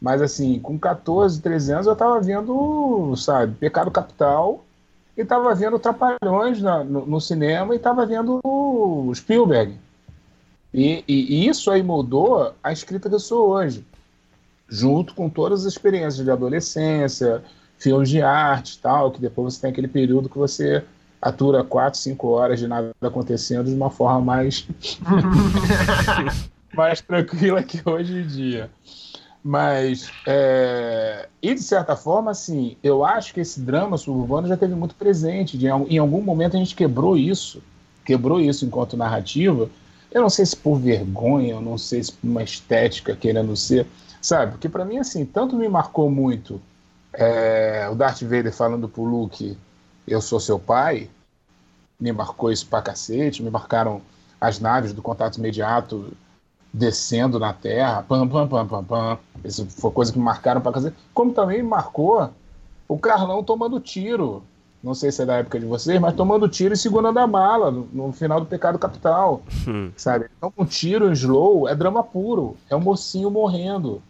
Mas 0.00 0.22
assim, 0.22 0.58
com 0.60 0.78
14, 0.78 1.40
13 1.40 1.72
anos 1.72 1.86
eu 1.86 1.92
estava 1.92 2.20
vendo, 2.20 3.14
sabe, 3.16 3.54
Pecado 3.54 3.90
Capital 3.90 4.64
e 5.16 5.22
estava 5.22 5.52
vendo 5.54 5.78
Trapalhões 5.78 6.62
na, 6.62 6.84
no, 6.84 7.04
no, 7.04 7.20
cinema 7.20 7.74
e 7.74 7.76
estava 7.76 8.06
vendo 8.06 8.40
Spielberg. 9.14 9.74
E, 10.72 11.02
e, 11.08 11.44
e, 11.44 11.48
isso 11.48 11.70
aí 11.70 11.82
mudou 11.82 12.54
a 12.62 12.72
escrita 12.72 13.08
que 13.08 13.14
eu 13.14 13.20
sou 13.20 13.48
hoje, 13.48 13.84
junto 14.68 15.14
com 15.14 15.28
todas 15.28 15.66
as 15.66 15.72
experiências 15.72 16.24
de 16.24 16.30
adolescência, 16.30 17.42
filmes 17.78 18.08
de 18.08 18.22
arte 18.22 18.78
tal, 18.78 19.10
que 19.10 19.20
depois 19.20 19.54
você 19.54 19.62
tem 19.62 19.70
aquele 19.70 19.88
período 19.88 20.28
que 20.28 20.38
você 20.38 20.84
atura 21.20 21.64
4, 21.64 21.98
5 21.98 22.28
horas 22.28 22.58
de 22.60 22.68
nada 22.68 22.92
acontecendo 23.00 23.68
de 23.68 23.74
uma 23.74 23.90
forma 23.90 24.20
mais, 24.20 24.66
mais 26.74 27.00
tranquila 27.00 27.62
que 27.62 27.80
hoje 27.84 28.20
em 28.20 28.26
dia. 28.26 28.70
Mas, 29.42 30.10
é... 30.26 31.28
e 31.40 31.54
de 31.54 31.62
certa 31.62 31.96
forma, 31.96 32.30
assim, 32.30 32.76
eu 32.82 33.04
acho 33.04 33.32
que 33.32 33.40
esse 33.40 33.60
drama 33.60 33.96
suburbano 33.96 34.48
já 34.48 34.56
teve 34.56 34.74
muito 34.74 34.94
presente. 34.94 35.56
De, 35.56 35.66
em 35.66 35.98
algum 35.98 36.20
momento 36.20 36.56
a 36.56 36.58
gente 36.58 36.74
quebrou 36.74 37.16
isso, 37.16 37.62
quebrou 38.04 38.40
isso 38.40 38.64
enquanto 38.64 38.96
narrativa. 38.96 39.70
Eu 40.10 40.22
não 40.22 40.30
sei 40.30 40.46
se 40.46 40.56
por 40.56 40.78
vergonha, 40.78 41.52
eu 41.52 41.60
não 41.60 41.78
sei 41.78 42.02
se 42.02 42.12
por 42.12 42.28
uma 42.28 42.42
estética 42.42 43.14
querendo 43.14 43.54
ser, 43.56 43.86
sabe? 44.20 44.52
Porque 44.52 44.68
para 44.68 44.84
mim, 44.84 44.98
assim, 44.98 45.24
tanto 45.24 45.56
me 45.56 45.68
marcou 45.68 46.10
muito 46.10 46.60
é... 47.12 47.88
o 47.90 47.94
Darth 47.94 48.22
Vader 48.22 48.52
falando 48.52 48.88
pro 48.88 49.04
Luke, 49.04 49.56
eu 50.08 50.20
sou 50.20 50.40
seu 50.40 50.58
pai, 50.58 51.08
me 51.98 52.12
marcou 52.12 52.50
isso 52.50 52.66
pra 52.66 52.82
cacete, 52.82 53.42
me 53.42 53.50
marcaram 53.50 54.00
as 54.40 54.60
naves 54.60 54.92
do 54.92 55.02
contato 55.02 55.38
imediato 55.38 56.12
descendo 56.72 57.38
na 57.38 57.52
terra, 57.52 58.02
pam, 58.02 58.28
pam, 58.28 58.46
pam, 58.46 58.66
pam, 58.66 58.84
pam. 58.84 59.18
Isso 59.44 59.66
foi 59.66 59.90
coisa 59.90 60.12
que 60.12 60.18
me 60.18 60.24
marcaram 60.24 60.60
para 60.60 60.72
fazer. 60.72 60.94
Como 61.14 61.32
também 61.32 61.62
marcou 61.62 62.30
o 62.86 62.98
Carlão 62.98 63.42
tomando 63.42 63.80
tiro. 63.80 64.42
Não 64.82 64.94
sei 64.94 65.10
se 65.10 65.22
é 65.22 65.26
da 65.26 65.36
época 65.38 65.58
de 65.58 65.66
vocês, 65.66 66.00
mas 66.00 66.14
tomando 66.14 66.48
tiro 66.48 66.72
e 66.72 66.76
segurando 66.76 67.18
a 67.18 67.26
mala 67.26 67.70
no, 67.70 67.88
no 67.92 68.12
final 68.12 68.38
do 68.38 68.46
Pecado 68.46 68.78
Capital. 68.78 69.42
Hum. 69.66 69.90
Sabe? 69.96 70.30
Então, 70.36 70.52
um 70.56 70.64
tiro 70.64 71.08
em 71.08 71.12
slow 71.12 71.68
é 71.68 71.74
drama 71.74 72.04
puro. 72.04 72.56
É 72.70 72.76
um 72.76 72.80
mocinho 72.80 73.30
morrendo. 73.30 74.00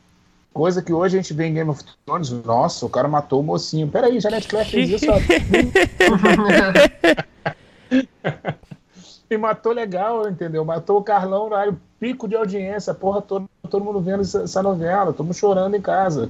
Coisa 0.58 0.82
que 0.82 0.92
hoje 0.92 1.16
a 1.16 1.22
gente 1.22 1.32
vê 1.32 1.46
em 1.46 1.54
Game 1.54 1.70
of 1.70 1.84
Thrones. 2.04 2.32
Nossa, 2.32 2.84
o 2.84 2.88
cara 2.88 3.06
matou 3.06 3.38
o 3.38 3.44
mocinho. 3.44 3.86
Peraí, 3.86 4.18
Janet 4.18 4.48
Claire 4.48 4.68
fez 4.68 4.90
isso. 4.90 5.06
e 9.30 9.38
matou 9.38 9.72
legal, 9.72 10.28
entendeu? 10.28 10.64
Matou 10.64 10.98
o 10.98 11.04
Carlão 11.04 11.48
no 11.48 11.78
pico 12.00 12.26
de 12.26 12.34
audiência, 12.34 12.92
porra, 12.92 13.22
todo, 13.22 13.48
todo 13.70 13.84
mundo 13.84 14.00
vendo 14.00 14.22
essa, 14.22 14.42
essa 14.42 14.60
novela, 14.60 15.12
todo 15.12 15.26
mundo 15.26 15.36
chorando 15.36 15.76
em 15.76 15.80
casa. 15.80 16.28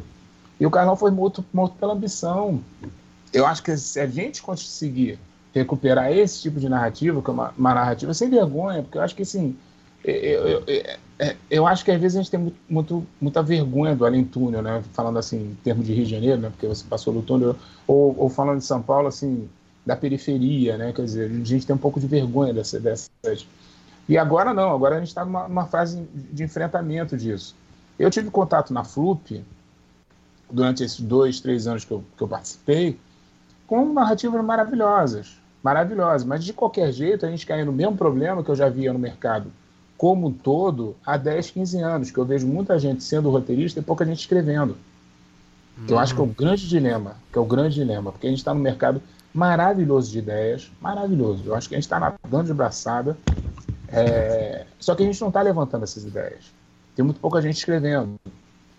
E 0.60 0.66
o 0.66 0.70
Carlão 0.70 0.94
foi 0.94 1.10
morto, 1.10 1.42
morto 1.50 1.76
pela 1.76 1.94
ambição. 1.94 2.60
Eu 3.32 3.46
acho 3.46 3.62
que 3.62 3.74
se 3.78 3.98
a 3.98 4.06
gente 4.06 4.42
conseguir 4.42 5.18
recuperar 5.54 6.12
esse 6.12 6.42
tipo 6.42 6.60
de 6.60 6.68
narrativa, 6.68 7.22
que 7.22 7.30
é 7.30 7.32
uma, 7.32 7.54
uma 7.56 7.72
narrativa 7.72 8.12
sem 8.12 8.28
vergonha, 8.28 8.82
porque 8.82 8.98
eu 8.98 9.02
acho 9.02 9.16
que 9.16 9.22
assim, 9.22 9.56
eu, 10.04 10.14
eu, 10.14 10.64
eu, 10.66 10.82
eu, 11.50 11.66
acho 11.66 11.84
que 11.84 11.90
às 11.90 12.00
vezes 12.00 12.16
a 12.16 12.22
gente 12.22 12.30
tem 12.30 12.54
muito, 12.68 13.04
muita 13.20 13.42
vergonha 13.42 13.96
do 13.96 14.06
além 14.06 14.24
túnel, 14.24 14.62
né? 14.62 14.82
Falando 14.92 15.18
assim, 15.18 15.50
em 15.50 15.54
termos 15.64 15.84
de 15.84 15.92
Rio 15.92 16.04
de 16.04 16.10
Janeiro, 16.12 16.40
né? 16.40 16.48
Porque 16.50 16.66
você 16.66 16.84
passou 16.88 17.12
no 17.12 17.22
túnel, 17.22 17.56
ou, 17.86 18.14
ou 18.16 18.30
falando 18.30 18.58
de 18.58 18.64
São 18.64 18.80
Paulo, 18.80 19.08
assim, 19.08 19.48
da 19.84 19.96
periferia, 19.96 20.76
né? 20.76 20.92
Quer 20.92 21.04
dizer, 21.04 21.30
a 21.30 21.44
gente 21.44 21.66
tem 21.66 21.74
um 21.74 21.78
pouco 21.78 21.98
de 21.98 22.06
vergonha 22.06 22.54
dessa, 22.54 22.78
dessas. 22.78 23.10
E 24.08 24.16
agora 24.16 24.54
não, 24.54 24.72
agora 24.72 24.96
a 24.96 24.98
gente 25.00 25.08
está 25.08 25.24
numa, 25.24 25.48
numa, 25.48 25.66
fase 25.66 26.06
de 26.14 26.44
enfrentamento 26.44 27.16
disso. 27.16 27.56
Eu 27.98 28.10
tive 28.10 28.30
contato 28.30 28.72
na 28.72 28.84
FLUP, 28.84 29.44
durante 30.48 30.84
esses 30.84 31.00
dois, 31.00 31.40
três 31.40 31.66
anos 31.66 31.84
que 31.84 31.90
eu, 31.90 32.04
que 32.16 32.22
eu 32.22 32.28
participei, 32.28 32.96
com 33.66 33.92
narrativas 33.92 34.42
maravilhosas, 34.44 35.36
maravilhosas, 35.64 36.24
mas 36.24 36.44
de 36.44 36.52
qualquer 36.52 36.92
jeito 36.92 37.26
a 37.26 37.28
gente 37.28 37.44
cai 37.44 37.64
no 37.64 37.72
mesmo 37.72 37.96
problema 37.96 38.42
que 38.44 38.50
eu 38.50 38.56
já 38.56 38.68
via 38.68 38.92
no 38.92 38.98
mercado 39.00 39.52
como 39.98 40.28
um 40.28 40.32
todo 40.32 40.96
há 41.04 41.16
10, 41.16 41.50
15 41.50 41.82
anos, 41.82 42.10
que 42.12 42.18
eu 42.18 42.24
vejo 42.24 42.46
muita 42.46 42.78
gente 42.78 43.02
sendo 43.02 43.28
roteirista 43.30 43.80
e 43.80 43.82
pouca 43.82 44.06
gente 44.06 44.20
escrevendo. 44.20 44.76
Uhum. 45.76 45.86
Eu 45.88 45.98
acho 45.98 46.14
que 46.14 46.20
é 46.20 46.24
o 46.24 46.26
grande 46.26 46.68
dilema, 46.68 47.16
que 47.32 47.36
é 47.38 47.40
o 47.40 47.44
grande 47.44 47.74
dilema, 47.74 48.12
porque 48.12 48.28
a 48.28 48.30
gente 48.30 48.38
está 48.38 48.54
no 48.54 48.60
mercado 48.60 49.02
maravilhoso 49.34 50.10
de 50.12 50.20
ideias, 50.20 50.70
maravilhoso. 50.80 51.42
Eu 51.44 51.54
acho 51.54 51.68
que 51.68 51.74
a 51.74 51.78
gente 51.78 51.84
está 51.84 51.98
nadando 51.98 52.44
de 52.44 52.54
braçada, 52.54 53.18
é... 53.88 54.66
só 54.78 54.94
que 54.94 55.02
a 55.02 55.06
gente 55.06 55.20
não 55.20 55.28
está 55.28 55.42
levantando 55.42 55.82
essas 55.82 56.04
ideias. 56.04 56.44
Tem 56.94 57.04
muito 57.04 57.20
pouca 57.20 57.42
gente 57.42 57.56
escrevendo. 57.56 58.20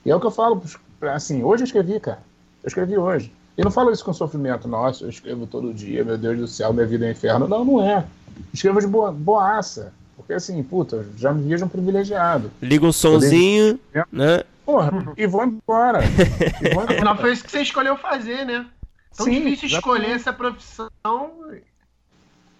E 0.05 0.09
é 0.09 0.15
o 0.15 0.21
que 0.21 0.25
eu 0.25 0.31
falo, 0.31 0.63
assim, 1.01 1.43
hoje 1.43 1.63
eu 1.63 1.65
escrevi, 1.65 1.99
cara. 1.99 2.19
Eu 2.63 2.67
escrevi 2.67 2.97
hoje. 2.97 3.33
E 3.57 3.61
não 3.61 3.71
falo 3.71 3.91
isso 3.91 4.05
com 4.05 4.13
sofrimento, 4.13 4.69
nossa, 4.69 5.03
eu 5.03 5.09
escrevo 5.09 5.45
todo 5.45 5.73
dia, 5.73 6.05
meu 6.05 6.17
Deus 6.17 6.37
do 6.39 6.47
céu, 6.47 6.71
minha 6.71 6.85
vida 6.85 7.05
é 7.05 7.11
inferno. 7.11 7.45
Não, 7.45 7.65
não 7.65 7.83
é. 7.83 8.05
Escrevo 8.53 8.79
de 8.79 8.87
boa, 8.87 9.11
boaça. 9.11 9.91
Porque 10.19 10.33
assim, 10.33 10.61
puta, 10.61 11.05
já 11.15 11.33
me 11.33 11.47
vejo 11.47 11.65
um 11.65 11.69
privilegiado. 11.69 12.51
Liga 12.61 12.85
um 12.85 12.91
sonzinho, 12.91 13.79
né? 14.11 14.43
Porra, 14.65 14.91
e 15.17 15.25
vou 15.25 15.45
embora. 15.45 16.01
e 16.61 16.73
vou 16.73 16.83
embora. 16.83 16.93
Afinal, 16.93 17.17
foi 17.17 17.31
isso 17.31 17.43
que 17.43 17.51
você 17.51 17.61
escolheu 17.61 17.95
fazer, 17.97 18.45
né? 18.45 18.65
Tão 19.15 19.25
Sim, 19.25 19.43
difícil 19.43 19.69
escolher 19.69 20.11
essa 20.11 20.33
profissão. 20.33 20.89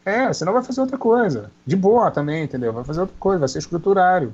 É, 0.06 0.28
você 0.28 0.46
não 0.46 0.54
vai 0.54 0.64
fazer 0.64 0.80
outra 0.80 0.98
coisa. 0.98 1.52
De 1.66 1.76
boa 1.76 2.10
também, 2.10 2.46
entendeu? 2.46 2.72
Vai 2.72 2.86
fazer 2.86 3.02
outra 3.02 3.16
coisa, 3.20 3.40
vai 3.40 3.50
ser 3.50 3.60
escriturário. 3.60 4.34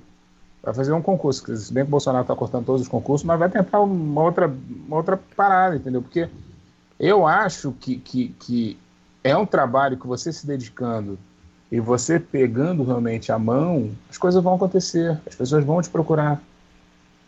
Vai 0.62 0.74
fazer 0.74 0.94
um 0.94 1.02
concurso. 1.02 1.58
Se 1.58 1.74
bem 1.74 1.84
que 1.84 1.90
o 1.90 1.92
Bolsonaro 1.92 2.22
está 2.22 2.36
cortando 2.36 2.66
todos 2.66 2.84
os 2.84 2.88
concursos, 2.88 3.26
mas 3.26 3.40
vai 3.40 3.50
tentar 3.50 3.82
uma 3.82 4.22
outra, 4.22 4.48
uma 4.88 4.98
outra 4.98 5.20
parada, 5.36 5.76
entendeu? 5.76 6.02
Porque 6.02 6.30
eu 7.00 7.26
acho 7.26 7.72
que, 7.74 7.98
que, 7.98 8.30
que 8.40 8.80
é 9.24 9.36
um 9.36 9.46
trabalho 9.46 9.98
que 9.98 10.06
você 10.06 10.32
se 10.32 10.46
dedicando 10.46 11.18
e 11.72 11.80
você 11.80 12.20
pegando 12.20 12.84
realmente 12.84 13.32
a 13.32 13.40
mão, 13.40 13.92
as 14.10 14.18
coisas 14.18 14.42
vão 14.44 14.56
acontecer, 14.56 15.20
as 15.26 15.36
pessoas 15.36 15.64
vão 15.64 15.82
te 15.82 15.90
procurar. 15.90 16.42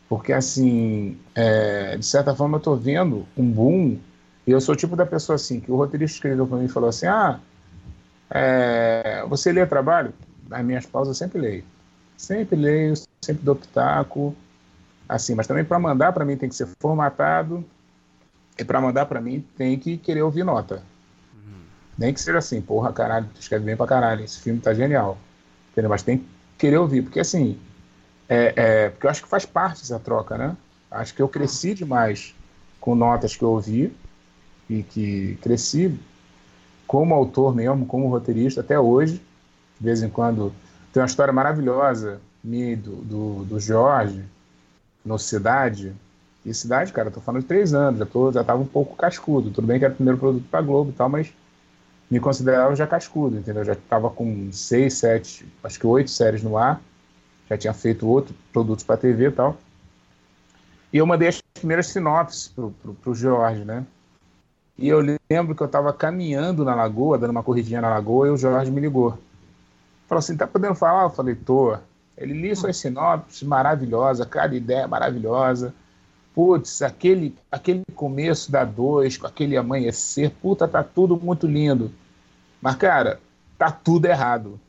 Porque, 0.07 0.31
assim, 0.31 1.17
é, 1.35 1.97
de 1.97 2.05
certa 2.05 2.33
forma 2.35 2.55
eu 2.55 2.59
estou 2.59 2.77
vendo 2.77 3.25
um 3.35 3.49
boom, 3.49 3.97
e 4.45 4.51
eu 4.51 4.61
sou 4.61 4.73
o 4.73 4.77
tipo 4.77 4.95
da 4.95 5.05
pessoa 5.05 5.35
assim, 5.35 5.59
que 5.59 5.71
o 5.71 5.75
roteirista 5.75 6.15
escreveu 6.15 6.47
para 6.47 6.57
mim 6.57 6.65
e 6.65 6.69
falou 6.69 6.89
assim, 6.89 7.07
ah, 7.07 7.39
é, 8.29 9.25
você 9.27 9.51
lê 9.51 9.65
trabalho? 9.65 10.13
As 10.49 10.63
minhas 10.63 10.85
pausas 10.85 11.19
eu 11.19 11.27
sempre 11.27 11.41
leio. 11.41 11.63
Sempre 12.15 12.55
leio, 12.55 12.93
sempre 13.21 13.43
dou 13.43 13.55
pitaco, 13.55 14.33
assim, 15.09 15.35
mas 15.35 15.47
também 15.47 15.65
para 15.65 15.77
mandar 15.77 16.13
para 16.13 16.23
mim 16.23 16.37
tem 16.37 16.47
que 16.47 16.55
ser 16.55 16.67
formatado, 16.79 17.65
e 18.57 18.63
para 18.63 18.81
mandar 18.81 19.05
para 19.05 19.21
mim 19.21 19.45
tem 19.57 19.77
que 19.77 19.97
querer 19.97 20.21
ouvir 20.21 20.43
nota. 20.43 20.81
Nem 21.97 22.13
que 22.13 22.21
seja 22.21 22.37
assim, 22.37 22.61
porra, 22.61 22.93
caralho, 22.93 23.27
tu 23.33 23.41
escreve 23.41 23.65
bem 23.65 23.75
pra 23.75 23.87
caralho, 23.87 24.23
esse 24.23 24.39
filme 24.39 24.59
tá 24.59 24.73
genial. 24.73 25.17
Entendeu? 25.71 25.89
Mas 25.89 26.03
tem 26.03 26.19
que 26.19 26.25
querer 26.57 26.77
ouvir, 26.77 27.01
porque 27.01 27.19
assim, 27.19 27.59
é, 28.29 28.53
é, 28.55 28.89
porque 28.89 29.07
eu 29.07 29.11
acho 29.11 29.23
que 29.23 29.29
faz 29.29 29.45
parte 29.45 29.79
dessa 29.79 29.99
troca, 29.99 30.37
né? 30.37 30.55
Acho 30.91 31.13
que 31.13 31.21
eu 31.21 31.27
cresci 31.27 31.73
demais 31.73 32.35
com 32.79 32.95
notas 32.95 33.35
que 33.35 33.43
eu 33.43 33.51
ouvi 33.51 33.95
e 34.69 34.83
que 34.83 35.37
cresci 35.41 35.97
como 36.85 37.13
autor 37.13 37.55
mesmo, 37.55 37.85
como 37.85 38.07
roteirista 38.07 38.61
até 38.61 38.79
hoje. 38.79 39.21
De 39.79 39.85
vez 39.85 40.01
em 40.01 40.09
quando 40.09 40.53
tem 40.91 41.01
uma 41.01 41.07
história 41.07 41.33
maravilhosa 41.33 42.19
minha 42.43 42.75
do, 42.77 42.95
do, 42.95 43.45
do 43.45 43.59
Jorge 43.59 44.23
no 45.03 45.17
Cidade. 45.17 45.93
E 46.45 46.53
Cidade, 46.53 46.93
cara, 46.93 47.11
tô 47.11 47.19
falando 47.19 47.41
de 47.41 47.47
três 47.47 47.73
anos, 47.73 47.99
já, 47.99 48.05
tô, 48.05 48.31
já 48.31 48.43
tava 48.43 48.61
um 48.61 48.65
pouco 48.65 48.95
cascudo. 48.95 49.51
Tudo 49.51 49.67
bem 49.67 49.79
que 49.79 49.85
era 49.85 49.93
o 49.93 49.97
primeiro 49.97 50.17
produto 50.17 50.45
pra 50.49 50.61
Globo 50.61 50.91
e 50.91 50.93
tal, 50.93 51.09
mas 51.09 51.33
me 52.09 52.19
considerava 52.19 52.75
já 52.75 52.87
cascudo, 52.87 53.37
entendeu? 53.37 53.63
Já 53.65 53.75
tava 53.75 54.09
com 54.09 54.51
seis, 54.51 54.95
sete, 54.95 55.45
acho 55.63 55.79
que 55.79 55.87
oito 55.87 56.09
séries 56.09 56.43
no 56.43 56.57
ar 56.57 56.81
já 57.49 57.57
tinha 57.57 57.73
feito 57.73 58.07
outros 58.07 58.35
produtos 58.51 58.83
para 58.83 58.97
TV 58.97 59.27
e 59.27 59.31
tal. 59.31 59.57
E 60.91 60.97
eu 60.97 61.05
mandei 61.05 61.29
as 61.29 61.41
primeiras 61.53 61.87
sinopses 61.87 62.47
pro, 62.47 62.73
pro 63.01 63.15
Jorge, 63.15 63.63
né? 63.63 63.85
E 64.77 64.87
eu 64.87 64.99
lembro 65.29 65.55
que 65.55 65.61
eu 65.61 65.65
estava 65.65 65.91
caminhando 65.91 66.63
na 66.63 66.75
lagoa, 66.75 67.17
dando 67.17 67.31
uma 67.31 67.43
corridinha 67.43 67.81
na 67.81 67.89
lagoa, 67.89 68.27
e 68.27 68.29
o 68.29 68.37
Jorge 68.37 68.69
me 68.69 68.79
ligou. 68.79 69.17
Falou 70.07 70.19
assim, 70.19 70.37
tá 70.37 70.45
podendo 70.45 70.75
falar? 70.75 71.03
Eu 71.03 71.09
falei, 71.09 71.35
tô. 71.35 71.77
Ele 72.17 72.33
li 72.33 72.55
suas 72.55 72.77
sinopses, 72.77 73.43
maravilhosa, 73.43 74.25
cada 74.25 74.55
ideia 74.55 74.87
maravilhosa. 74.87 75.73
Putz, 76.37 76.83
aquele, 76.83 77.35
aquele 77.51 77.83
começo 77.95 78.51
da 78.51 78.63
2, 78.63 79.17
com 79.17 79.25
aquele 79.25 79.57
amanhecer, 79.57 80.29
puta, 80.29 80.67
tá 80.67 80.83
tudo 80.83 81.19
muito 81.19 81.47
lindo. 81.47 81.91
Mas, 82.61 82.75
cara, 82.75 83.19
tá 83.57 83.71
tudo 83.71 84.05
errado. 84.05 84.59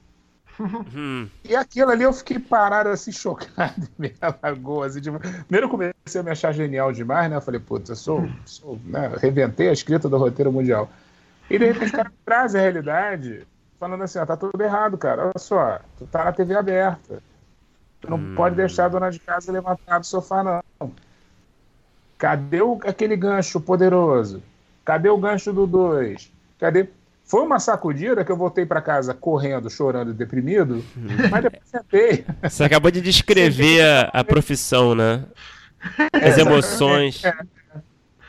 Hum. 0.59 1.29
E 1.45 1.55
aquilo 1.55 1.91
ali 1.91 2.05
eu 2.05 2.13
fiquei 2.15 2.39
parado 2.39 2.89
assim, 2.89 3.13
chocado 3.13 3.87
à 4.19 4.35
lagoa. 4.43 4.87
Assim, 4.87 5.03
tipo, 5.03 5.19
primeiro 5.21 5.67
eu 5.67 5.69
comecei 5.69 6.19
a 6.19 6.23
me 6.23 6.31
achar 6.31 6.55
genial 6.55 6.91
demais, 6.91 7.29
né? 7.29 7.37
Eu 7.37 7.43
falei, 7.43 7.61
putz, 7.61 7.91
eu 7.91 7.97
sou. 7.97 8.27
sou 8.47 8.81
né? 8.87 9.13
Reventei 9.19 9.69
a 9.69 9.73
escrita 9.73 10.09
do 10.09 10.17
roteiro 10.17 10.51
mundial. 10.51 10.89
E 11.51 11.59
de 11.59 11.67
repente 11.67 11.93
o 11.93 11.97
cara 11.99 12.11
traz 12.25 12.55
a 12.55 12.61
realidade, 12.61 13.47
falando 13.79 14.05
assim, 14.05 14.19
ó, 14.19 14.25
tá 14.25 14.39
tudo 14.39 14.59
errado, 14.63 14.97
cara. 14.97 15.25
Olha 15.25 15.33
só, 15.39 15.81
tu 15.99 16.07
tá 16.07 16.25
na 16.25 16.33
TV 16.33 16.57
aberta. 16.57 17.23
Tu 18.01 18.09
não 18.09 18.17
hum. 18.17 18.35
pode 18.35 18.57
deixar 18.57 18.87
a 18.87 18.89
dona 18.89 19.11
de 19.11 19.19
casa 19.19 19.53
levantar 19.53 19.99
do 19.99 20.07
sofá, 20.07 20.43
não. 20.43 20.91
Cadê 22.19 22.61
o, 22.61 22.79
aquele 22.85 23.17
gancho 23.17 23.61
poderoso? 23.61 24.43
Cadê 24.85 25.09
o 25.09 25.17
gancho 25.17 25.53
do 25.53 25.67
2? 25.67 26.31
Cadê? 26.59 26.89
Foi 27.25 27.43
uma 27.43 27.61
sacudida 27.61 28.25
que 28.25 28.33
eu 28.33 28.37
voltei 28.37 28.67
para 28.67 28.81
casa 28.81 29.15
correndo, 29.15 29.71
chorando, 29.71 30.13
deprimido, 30.13 30.83
mas 31.31 31.43
depois 31.43 31.63
sentei. 31.67 32.25
Você 32.43 32.65
acabou 32.65 32.91
de 32.91 33.01
descrever 33.01 33.83
a, 33.83 34.01
a 34.13 34.25
profissão, 34.25 34.95
né? 34.95 35.25
As 36.13 36.39
é, 36.39 36.41
emoções. 36.41 37.23
É, 37.25 37.35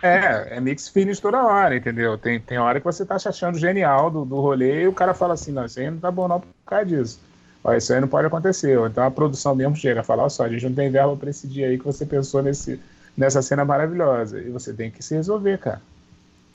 é, 0.01 0.57
é 0.57 0.59
mix 0.59 0.87
finish 0.87 1.19
toda 1.19 1.43
hora, 1.43 1.75
entendeu? 1.75 2.17
Tem, 2.17 2.39
tem 2.39 2.57
hora 2.57 2.79
que 2.79 2.85
você 2.85 3.05
tá 3.05 3.15
achando 3.15 3.57
genial 3.57 4.11
do, 4.11 4.25
do 4.25 4.39
rolê 4.39 4.83
e 4.83 4.87
o 4.87 4.93
cara 4.93 5.13
fala 5.13 5.33
assim, 5.33 5.51
não, 5.51 5.65
isso 5.65 5.79
aí 5.79 5.89
não 5.89 5.97
tá 5.97 6.11
bom 6.11 6.27
não 6.27 6.39
por 6.39 6.47
causa 6.65 6.85
disso. 6.85 7.19
Ó, 7.63 7.73
isso 7.73 7.93
aí 7.93 7.99
não 7.99 8.07
pode 8.07 8.27
acontecer. 8.27 8.77
Então 8.85 9.03
a 9.03 9.11
produção 9.11 9.55
mesmo 9.55 9.75
chega 9.75 10.01
a 10.01 10.03
falar, 10.03 10.23
olha 10.23 10.29
só, 10.29 10.43
a 10.43 10.49
gente 10.49 10.65
não 10.65 10.75
tem 10.75 10.91
verba 10.91 11.15
para 11.15 11.29
esse 11.29 11.47
dia 11.47 11.67
aí 11.67 11.77
que 11.77 11.85
você 11.85 12.05
pensou 12.05 12.41
nesse, 12.41 12.79
nessa 13.20 13.41
cena 13.41 13.63
maravilhosa. 13.63 14.39
E 14.39 14.49
você 14.49 14.74
tem 14.74 14.89
que 14.89 15.03
se 15.03 15.13
resolver, 15.13 15.59
cara. 15.59 15.82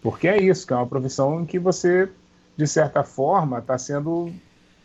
Porque 0.02 0.26
é 0.26 0.40
isso, 0.42 0.66
que 0.66 0.72
é 0.72 0.76
uma 0.76 0.86
profissão 0.86 1.40
em 1.40 1.46
que 1.46 1.58
você 1.58 2.08
de 2.56 2.66
certa 2.66 3.02
forma, 3.02 3.58
está 3.58 3.76
sendo 3.76 4.32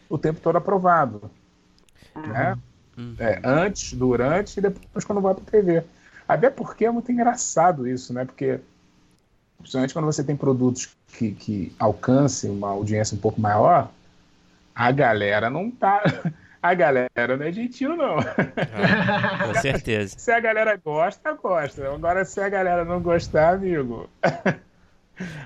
o 0.10 0.18
tempo 0.18 0.40
todo 0.42 0.58
aprovado. 0.58 1.30
Né? 2.16 2.58
Uhum. 2.98 3.16
É, 3.20 3.40
antes, 3.44 3.94
durante 3.94 4.58
e 4.58 4.62
depois 4.62 5.06
quando 5.06 5.22
vai 5.22 5.34
para 5.34 5.44
a 5.44 5.52
TV. 5.52 5.84
Até 6.28 6.50
porque 6.50 6.86
é 6.86 6.92
muito 6.92 7.12
engraçado 7.12 7.88
isso, 7.88 8.14
né? 8.14 8.26
Porque, 8.26 8.60
principalmente 9.58 9.94
quando 9.94 10.06
você 10.06 10.24
tem 10.24 10.36
produtos 10.36 10.90
que, 11.08 11.32
que 11.32 11.76
alcancem 11.80 12.52
uma 12.52 12.70
audiência 12.70 13.16
um 13.16 13.20
pouco 13.20 13.40
maior, 13.40 13.90
a 14.76 14.92
galera 14.92 15.50
não 15.50 15.72
tá. 15.72 16.02
A 16.62 16.74
galera 16.74 17.38
não 17.38 17.46
é 17.46 17.52
gentil, 17.52 17.96
não. 17.96 18.20
Ah, 18.20 19.48
com 19.48 19.54
certeza. 19.62 20.16
se 20.20 20.32
a 20.32 20.40
galera 20.40 20.76
gosta, 20.76 21.34
gosta. 21.34 21.88
Agora, 21.90 22.26
se 22.26 22.42
a 22.42 22.50
galera 22.50 22.84
não 22.84 23.02
gostar, 23.02 23.54
amigo. 23.54 24.10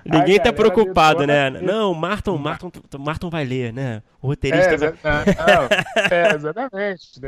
Ninguém 0.05 0.39
tá 0.39 0.53
preocupado, 0.53 1.25
né? 1.25 1.49
Não, 1.49 1.93
Marton, 1.93 2.37
Marton, 2.37 2.71
Marton 2.99 3.29
vai 3.29 3.43
ler, 3.43 3.73
né? 3.73 4.01
O 4.21 4.27
roteirista 4.27 4.73
é, 4.73 4.77
vai... 4.77 4.93
não, 5.25 6.11
é 6.11 6.35
exatamente. 6.35 7.19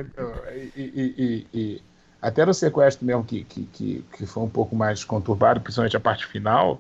E, 0.75 0.81
e, 0.86 1.47
e, 1.53 1.81
até 2.21 2.45
no 2.45 2.53
sequestro 2.53 3.05
mesmo, 3.05 3.23
que, 3.23 3.43
que, 3.43 3.65
que, 3.65 4.05
que, 4.15 4.25
foi 4.25 4.43
um 4.43 4.49
pouco 4.49 4.75
mais 4.75 5.03
conturbado, 5.03 5.61
principalmente 5.61 5.97
a 5.97 5.99
parte 5.99 6.25
final, 6.25 6.79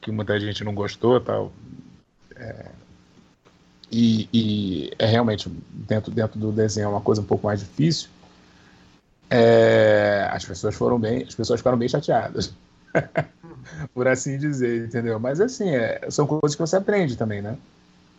que 0.00 0.10
muita 0.10 0.38
gente 0.40 0.64
não 0.64 0.74
gostou 0.74 1.20
tal. 1.20 1.52
É, 2.36 2.66
e, 3.90 4.28
e, 4.32 4.92
é 4.98 5.06
realmente, 5.06 5.48
dentro, 5.70 6.10
dentro 6.10 6.38
do 6.38 6.52
desenho, 6.52 6.86
é 6.86 6.88
uma 6.88 7.00
coisa 7.00 7.20
um 7.20 7.24
pouco 7.24 7.46
mais 7.46 7.60
difícil. 7.60 8.08
É, 9.30 10.28
as 10.30 10.44
pessoas 10.44 10.74
foram 10.74 10.98
bem, 10.98 11.24
as 11.26 11.34
pessoas 11.34 11.60
ficaram 11.60 11.78
bem 11.78 11.88
chateadas. 11.88 12.52
por 13.94 14.08
assim 14.08 14.38
dizer, 14.38 14.86
entendeu? 14.86 15.18
Mas 15.18 15.40
assim, 15.40 15.70
é, 15.70 16.10
são 16.10 16.26
coisas 16.26 16.54
que 16.54 16.60
você 16.60 16.76
aprende 16.76 17.16
também, 17.16 17.42
né? 17.42 17.56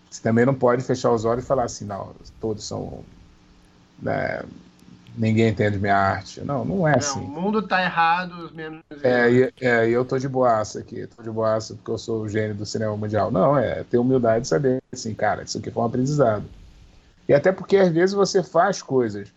Você 0.09 0.21
também 0.21 0.45
não 0.45 0.53
pode 0.53 0.83
fechar 0.83 1.11
os 1.11 1.25
olhos 1.25 1.43
e 1.43 1.47
falar 1.47 1.63
assim, 1.63 1.85
não, 1.85 2.13
todos 2.39 2.63
são. 2.63 3.03
Né, 4.01 4.43
ninguém 5.17 5.49
entende 5.49 5.77
minha 5.77 5.95
arte. 5.95 6.41
Não, 6.41 6.63
não 6.63 6.87
é 6.87 6.91
não, 6.91 6.97
assim. 6.97 7.19
O 7.19 7.27
mundo 7.27 7.61
tá 7.61 7.83
errado, 7.83 8.51
menos. 8.53 8.81
É, 9.03 9.31
e, 9.31 9.53
é, 9.61 9.89
eu 9.89 10.05
tô 10.05 10.17
de 10.17 10.27
boaça 10.27 10.79
aqui, 10.79 11.07
tô 11.07 11.23
de 11.23 11.29
boaça 11.29 11.75
porque 11.75 11.91
eu 11.91 11.97
sou 11.97 12.21
o 12.21 12.29
gênio 12.29 12.55
do 12.55 12.65
cinema 12.65 12.95
mundial. 12.95 13.31
Não, 13.31 13.57
é 13.57 13.83
ter 13.83 13.97
humildade 13.97 14.41
de 14.41 14.47
saber, 14.47 14.81
assim, 14.91 15.13
cara, 15.13 15.43
isso 15.43 15.57
aqui 15.57 15.71
foi 15.71 15.83
um 15.83 15.85
aprendizado. 15.85 16.45
E 17.27 17.33
até 17.33 17.51
porque 17.51 17.77
às 17.77 17.89
vezes 17.89 18.15
você 18.15 18.43
faz 18.43 18.81
coisas. 18.81 19.29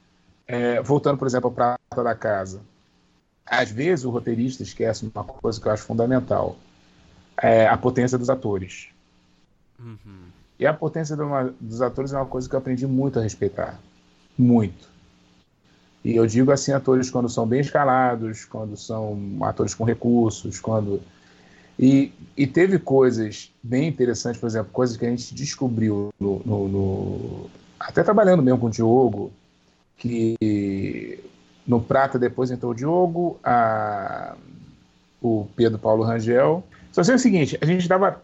É, 0.46 0.82
voltando, 0.82 1.18
por 1.18 1.26
exemplo, 1.26 1.50
para 1.50 1.78
prata 1.88 2.02
da 2.02 2.14
casa 2.14 2.60
às 3.46 3.70
vezes 3.70 4.04
o 4.04 4.10
roteirista 4.10 4.62
esquece 4.62 5.10
uma 5.14 5.24
coisa 5.24 5.60
que 5.60 5.66
eu 5.66 5.72
acho 5.72 5.84
fundamental: 5.84 6.56
é 7.40 7.66
a 7.66 7.76
potência 7.76 8.16
dos 8.16 8.30
atores. 8.30 8.88
Uhum. 9.78 10.22
E 10.58 10.66
a 10.66 10.72
potência 10.72 11.16
dos 11.60 11.82
atores 11.82 12.12
é 12.12 12.16
uma 12.16 12.26
coisa 12.26 12.48
que 12.48 12.54
eu 12.54 12.58
aprendi 12.58 12.86
muito 12.86 13.18
a 13.18 13.22
respeitar. 13.22 13.78
Muito. 14.38 14.88
E 16.04 16.16
eu 16.16 16.26
digo 16.26 16.50
assim, 16.50 16.72
atores 16.72 17.10
quando 17.10 17.28
são 17.28 17.46
bem 17.46 17.60
escalados, 17.60 18.44
quando 18.44 18.76
são 18.76 19.38
atores 19.42 19.74
com 19.74 19.84
recursos, 19.84 20.58
quando. 20.58 21.00
E, 21.78 22.12
e 22.36 22.46
teve 22.46 22.78
coisas 22.78 23.52
bem 23.62 23.88
interessantes, 23.88 24.40
por 24.40 24.46
exemplo, 24.46 24.72
coisas 24.72 24.96
que 24.96 25.06
a 25.06 25.10
gente 25.10 25.34
descobriu 25.34 26.12
no, 26.18 26.42
no, 26.44 26.68
no... 26.68 27.50
até 27.78 28.02
trabalhando 28.02 28.42
mesmo 28.42 28.58
com 28.58 28.66
o 28.66 28.70
Diogo, 28.70 29.32
que 29.96 31.18
no 31.66 31.80
Prata 31.80 32.18
depois 32.18 32.50
entrou 32.50 32.72
o 32.72 32.74
Diogo, 32.74 33.38
a, 33.42 34.36
o 35.20 35.46
Pedro 35.54 35.78
Paulo 35.78 36.02
Rangel. 36.02 36.64
Só 36.90 37.02
sei 37.02 37.14
o 37.14 37.18
seguinte, 37.18 37.56
a 37.60 37.64
gente 37.64 37.88
dava 37.88 38.20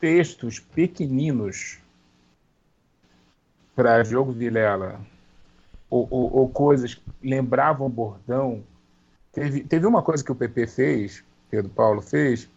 textos 0.00 0.58
pequeninos 0.58 1.78
para 3.76 4.02
Diogo 4.02 4.32
Vilela, 4.32 4.98
ou, 5.92 6.08
ou, 6.10 6.36
ou, 6.38 6.48
coisas 6.48 6.94
que 6.94 7.02
lembravam 7.22 7.86
bordão. 7.90 8.62
Teve, 9.30 9.60
teve 9.62 9.86
uma 9.86 10.00
coisa 10.00 10.24
que 10.24 10.32
o 10.32 10.34
PP 10.34 10.66
fez, 10.66 11.22
Pedro 11.50 11.70
Paulo 11.70 12.00
fez, 12.00 12.48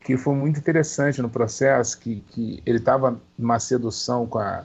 que 0.00 0.16
foi 0.16 0.34
muito 0.34 0.58
interessante 0.58 1.20
no 1.20 1.28
processo, 1.28 1.98
que, 1.98 2.20
que 2.30 2.62
ele 2.64 2.78
estava 2.78 3.20
numa 3.38 3.60
sedução 3.60 4.26
com 4.26 4.38
a... 4.38 4.64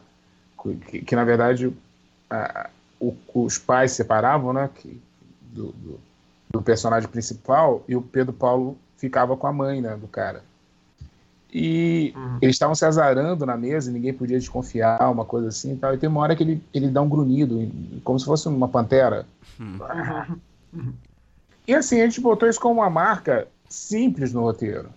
Que, 0.90 1.02
que 1.02 1.16
na 1.18 1.26
verdade 1.26 1.76
a, 2.30 2.70
o, 2.98 3.14
os 3.34 3.58
pais 3.58 3.92
separavam, 3.92 4.54
né? 4.54 4.70
Que, 4.74 5.02
do, 5.42 5.74
do, 5.74 6.00
do, 6.50 6.62
personagem 6.62 7.10
principal 7.10 7.84
e 7.90 7.96
o 7.96 8.02
Pedro 8.02 8.34
Paulo 8.34 8.78
ficava 8.96 9.36
com 9.36 9.48
a 9.48 9.54
mãe, 9.54 9.82
né? 9.82 9.98
Do 9.98 10.08
cara. 10.08 10.44
E 11.54 12.14
uhum. 12.16 12.40
eles 12.42 12.56
estavam 12.56 12.76
se 12.76 12.86
azarando 12.86 13.46
na 13.46 13.56
mesa, 13.56 13.90
e 13.90 13.94
ninguém 13.94 14.14
podia 14.14 14.38
desconfiar, 14.38 15.10
uma 15.10 15.26
coisa 15.26 15.48
assim 15.48 15.74
e 15.74 15.76
tal. 15.78 15.94
E 15.94 15.98
tem 15.98 16.10
uma 16.10 16.22
hora 16.22 16.36
que 16.36 16.44
ele, 16.44 16.62
ele 16.74 16.90
dá 16.90 17.02
um 17.02 17.10
grunhido, 17.10 17.72
como 18.04 18.20
se 18.20 18.26
fosse 18.26 18.48
uma 18.48 18.68
pantera. 18.68 19.26
Uhum. 19.60 19.80
E 21.68 21.74
assim, 21.74 22.02
a 22.02 22.06
gente 22.06 22.22
botou 22.22 22.48
isso 22.48 22.60
como 22.60 22.82
uma 22.82 22.90
marca 22.90 23.48
simples 23.68 24.34
no 24.34 24.42
roteiro. 24.42 24.90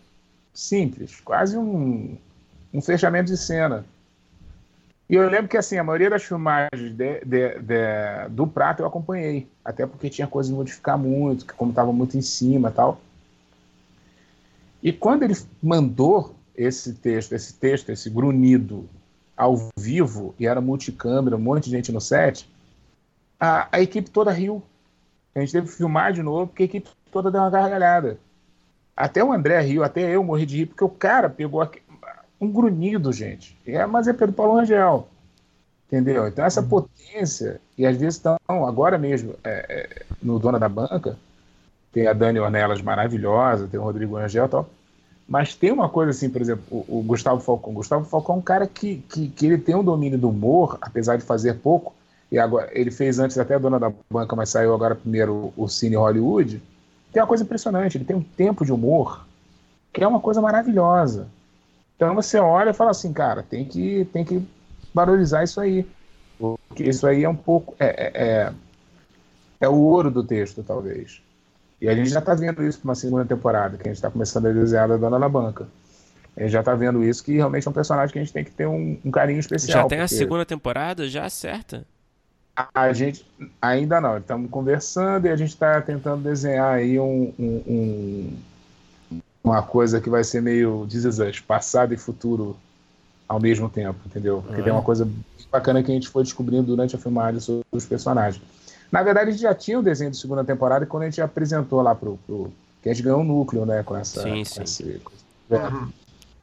Simples, 0.53 1.20
quase 1.20 1.57
um, 1.57 2.16
um 2.72 2.80
fechamento 2.80 3.30
de 3.30 3.36
cena. 3.36 3.84
E 5.09 5.14
eu 5.14 5.28
lembro 5.28 5.48
que 5.48 5.57
assim, 5.57 5.76
a 5.76 5.82
maioria 5.82 6.11
das 6.11 6.22
filmagens 6.22 6.96
de, 6.96 7.24
de, 7.24 7.59
de, 7.59 8.28
do 8.30 8.46
Prato 8.46 8.82
eu 8.82 8.86
acompanhei, 8.86 9.48
até 9.64 9.84
porque 9.84 10.09
tinha 10.09 10.28
coisa 10.28 10.48
de 10.48 10.55
modificar 10.55 10.96
muito, 10.96 11.44
que 11.44 11.53
como 11.53 11.70
estava 11.70 11.92
muito 11.92 12.16
em 12.16 12.22
cima 12.22 12.70
tal. 12.70 13.01
E 14.80 14.92
quando 14.92 15.24
ele 15.24 15.36
mandou 15.61 16.34
esse 16.61 16.92
texto, 16.92 17.32
esse 17.32 17.54
texto, 17.54 17.88
esse 17.88 18.11
grunhido 18.11 18.86
ao 19.34 19.56
vivo, 19.78 20.34
e 20.38 20.46
era 20.46 20.61
multicâmera, 20.61 21.36
um 21.36 21.40
monte 21.40 21.64
de 21.64 21.70
gente 21.70 21.90
no 21.90 22.00
set, 22.00 22.46
a, 23.38 23.66
a 23.72 23.80
equipe 23.80 24.11
toda 24.11 24.30
riu. 24.30 24.62
A 25.34 25.40
gente 25.40 25.52
teve 25.52 25.68
que 25.68 25.72
filmar 25.72 26.12
de 26.12 26.22
novo, 26.22 26.48
porque 26.48 26.64
a 26.64 26.66
equipe 26.66 26.90
toda 27.11 27.30
deu 27.30 27.40
uma 27.40 27.48
gargalhada. 27.48 28.18
Até 28.94 29.24
o 29.24 29.32
André 29.32 29.58
riu, 29.61 29.82
até 29.82 30.14
eu 30.14 30.22
morri 30.22 30.44
de 30.44 30.58
rir, 30.58 30.66
porque 30.66 30.84
o 30.84 30.90
cara 30.90 31.30
pegou 31.30 31.62
aqui, 31.62 31.80
um 32.38 32.52
grunhido, 32.52 33.11
gente. 33.11 33.58
É, 33.66 33.86
mas 33.86 34.06
é 34.06 34.12
Pedro 34.12 34.34
Paulo 34.34 34.56
Rangel. 34.56 35.08
Entendeu? 35.86 36.28
Então, 36.28 36.44
essa 36.44 36.61
uhum. 36.61 36.68
potência, 36.68 37.58
e 37.78 37.86
às 37.86 37.96
vezes 37.96 38.16
estão, 38.16 38.36
agora 38.46 38.98
mesmo, 38.98 39.34
é, 39.42 39.64
é, 39.68 40.02
no 40.22 40.38
Dona 40.38 40.58
da 40.58 40.68
Banca, 40.68 41.16
tem 41.90 42.06
a 42.06 42.12
Dani 42.12 42.38
Ornelas 42.38 42.82
maravilhosa, 42.82 43.66
tem 43.66 43.80
o 43.80 43.82
Rodrigo 43.82 44.16
Rangel 44.16 44.44
e 44.44 44.48
tal. 44.48 44.68
Mas 45.31 45.55
tem 45.55 45.70
uma 45.70 45.89
coisa 45.89 46.11
assim, 46.11 46.28
por 46.28 46.43
exemplo, 46.43 46.64
o, 46.68 46.99
o 46.99 47.03
Gustavo 47.05 47.41
Falcão. 47.41 47.72
Gustavo 47.72 48.05
Falcão 48.05 48.35
é 48.35 48.39
um 48.39 48.43
cara 48.43 48.66
que, 48.66 48.97
que, 49.09 49.28
que, 49.28 49.47
ele 49.47 49.59
tem 49.59 49.76
um 49.76 49.85
domínio 49.85 50.18
do 50.18 50.28
humor, 50.28 50.76
apesar 50.81 51.16
de 51.16 51.22
fazer 51.22 51.55
pouco. 51.61 51.95
E 52.33 52.37
agora 52.37 52.68
ele 52.72 52.91
fez 52.91 53.20
antes 53.20 53.39
até 53.39 53.55
a 53.55 53.59
Dona 53.59 53.78
da 53.78 53.93
Banca, 54.11 54.35
mas 54.35 54.49
saiu 54.49 54.74
agora 54.74 54.97
primeiro 54.97 55.53
o 55.57 55.68
Cine 55.68 55.95
Hollywood. 55.95 56.61
Tem 57.12 57.22
uma 57.22 57.28
coisa 57.28 57.45
impressionante, 57.45 57.97
ele 57.97 58.05
tem 58.05 58.16
um 58.16 58.22
tempo 58.22 58.64
de 58.64 58.72
humor 58.72 59.24
que 59.93 60.03
é 60.03 60.07
uma 60.07 60.18
coisa 60.18 60.41
maravilhosa. 60.41 61.28
Então 61.95 62.12
você 62.12 62.39
olha 62.39 62.70
e 62.70 62.74
fala 62.74 62.91
assim, 62.91 63.12
cara, 63.12 63.45
tem 63.45 63.64
que, 63.64 64.05
tem 64.12 64.24
que 64.24 64.43
valorizar 64.93 65.45
isso 65.45 65.61
aí. 65.61 65.87
Porque 66.39 66.83
isso 66.83 67.07
aí 67.07 67.22
é 67.22 67.28
um 67.28 67.37
pouco. 67.37 67.76
É, 67.78 67.87
é, 67.87 68.12
é, 68.14 68.53
é 69.61 69.68
o 69.68 69.76
ouro 69.76 70.11
do 70.11 70.24
texto, 70.24 70.64
talvez. 70.64 71.22
E 71.81 71.89
a 71.89 71.95
gente 71.95 72.11
já 72.11 72.18
está 72.18 72.35
vendo 72.35 72.62
isso 72.62 72.78
para 72.78 72.89
uma 72.89 72.95
segunda 72.95 73.24
temporada, 73.24 73.76
que 73.76 73.83
a 73.83 73.87
gente 73.91 73.97
está 73.97 74.11
começando 74.11 74.47
a 74.47 74.53
desenhar 74.53 74.89
da 74.89 74.97
Dona 74.97 75.18
na 75.18 75.28
Banca. 75.28 75.66
A 76.37 76.43
gente 76.43 76.53
já 76.53 76.61
está 76.61 76.74
vendo 76.74 77.03
isso, 77.03 77.24
que 77.24 77.35
realmente 77.35 77.66
é 77.66 77.70
um 77.70 77.74
personagem 77.74 78.12
que 78.12 78.18
a 78.18 78.22
gente 78.22 78.33
tem 78.33 78.45
que 78.45 78.51
ter 78.51 78.66
um, 78.66 78.99
um 79.05 79.11
carinho 79.11 79.41
especial. 79.41 79.83
Já 79.83 79.89
tem 79.89 80.01
a 80.01 80.09
segunda 80.09 80.45
temporada? 80.45 81.09
Já 81.09 81.24
acerta? 81.24 81.85
A, 82.55 82.68
a 82.74 82.93
gente 82.93 83.26
ainda 83.61 84.01
não, 84.01 84.18
estamos 84.18 84.51
conversando 84.51 85.26
e 85.26 85.31
a 85.31 85.37
gente 85.37 85.51
está 85.51 85.81
tentando 85.81 86.22
desenhar 86.22 86.74
aí 86.74 86.99
um, 86.99 87.33
um, 87.39 87.62
um 87.66 88.39
uma 89.43 89.62
coisa 89.62 90.01
que 90.01 90.11
vai 90.11 90.22
ser 90.22 90.43
meio 90.43 90.87
desexante, 90.87 91.43
passado 91.43 91.95
e 91.95 91.97
futuro 91.97 92.57
ao 93.26 93.41
mesmo 93.41 93.68
tempo, 93.68 93.99
entendeu? 94.07 94.43
Porque 94.43 94.59
uhum. 94.59 94.64
tem 94.64 94.72
uma 94.72 94.83
coisa 94.83 95.09
bacana 95.51 95.83
que 95.83 95.91
a 95.91 95.95
gente 95.95 96.09
foi 96.09 96.22
descobrindo 96.22 96.64
durante 96.64 96.95
a 96.95 96.99
filmagem 96.99 97.41
sobre 97.41 97.64
os 97.72 97.87
personagens. 97.87 98.43
Na 98.91 99.03
verdade, 99.03 99.28
a 99.28 99.32
gente 99.32 99.43
já 99.43 99.55
tinha 99.55 99.78
o 99.78 99.82
desenho 99.82 100.11
de 100.11 100.16
segunda 100.16 100.45
temporada 100.45 100.84
quando 100.86 101.05
a 101.05 101.07
gente 101.07 101.20
apresentou 101.20 101.80
lá 101.80 101.95
pro, 101.95 102.18
pro 102.26 102.53
que 102.82 102.88
a 102.88 102.93
gente 102.93 103.05
ganhou 103.05 103.20
um 103.20 103.24
núcleo, 103.24 103.66
né, 103.66 103.82
com 103.82 103.97
essa, 103.97 104.22
sim, 104.22 104.43
com 104.43 104.66
sim. 104.66 105.01
uhum. 105.51 105.93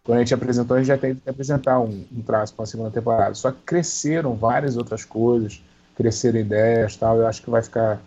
Quando 0.04 0.18
a 0.18 0.22
gente 0.22 0.34
apresentou, 0.34 0.78
a 0.78 0.80
gente 0.80 0.88
já 0.88 0.98
tem 0.98 1.16
que 1.16 1.30
apresentar 1.30 1.80
um, 1.80 2.06
um 2.16 2.22
traço 2.22 2.54
para 2.54 2.64
a 2.64 2.66
segunda 2.66 2.90
temporada. 2.90 3.34
Só 3.36 3.52
que 3.52 3.58
cresceram 3.66 4.36
várias 4.36 4.78
outras 4.78 5.04
coisas, 5.04 5.62
cresceram 5.96 6.40
ideias, 6.40 6.96
tal. 6.96 7.18
Eu 7.18 7.28
acho 7.28 7.42
que 7.42 7.50
vai 7.50 7.62
ficar, 7.62 8.00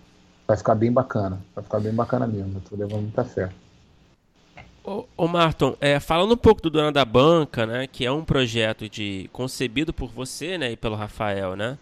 vai 0.48 0.56
ficar 0.56 0.74
bem 0.74 0.90
bacana, 0.90 1.38
vai 1.54 1.62
ficar 1.62 1.78
bem 1.78 1.92
bacana 1.92 2.26
mesmo. 2.26 2.54
Eu 2.56 2.62
tô 2.70 2.76
levando 2.76 3.02
muita 3.02 3.22
fé. 3.22 3.50
Ô, 4.82 5.04
ô 5.14 5.28
Marton, 5.28 5.76
é, 5.78 6.00
falando 6.00 6.32
um 6.32 6.38
pouco 6.38 6.62
do 6.62 6.70
Dona 6.70 6.90
da 6.90 7.04
Banca, 7.04 7.66
né, 7.66 7.86
que 7.86 8.06
é 8.06 8.10
um 8.10 8.24
projeto 8.24 8.88
de 8.88 9.28
concebido 9.30 9.92
por 9.92 10.08
você, 10.08 10.56
né, 10.56 10.72
e 10.72 10.76
pelo 10.76 10.96
Rafael, 10.96 11.54
né? 11.54 11.76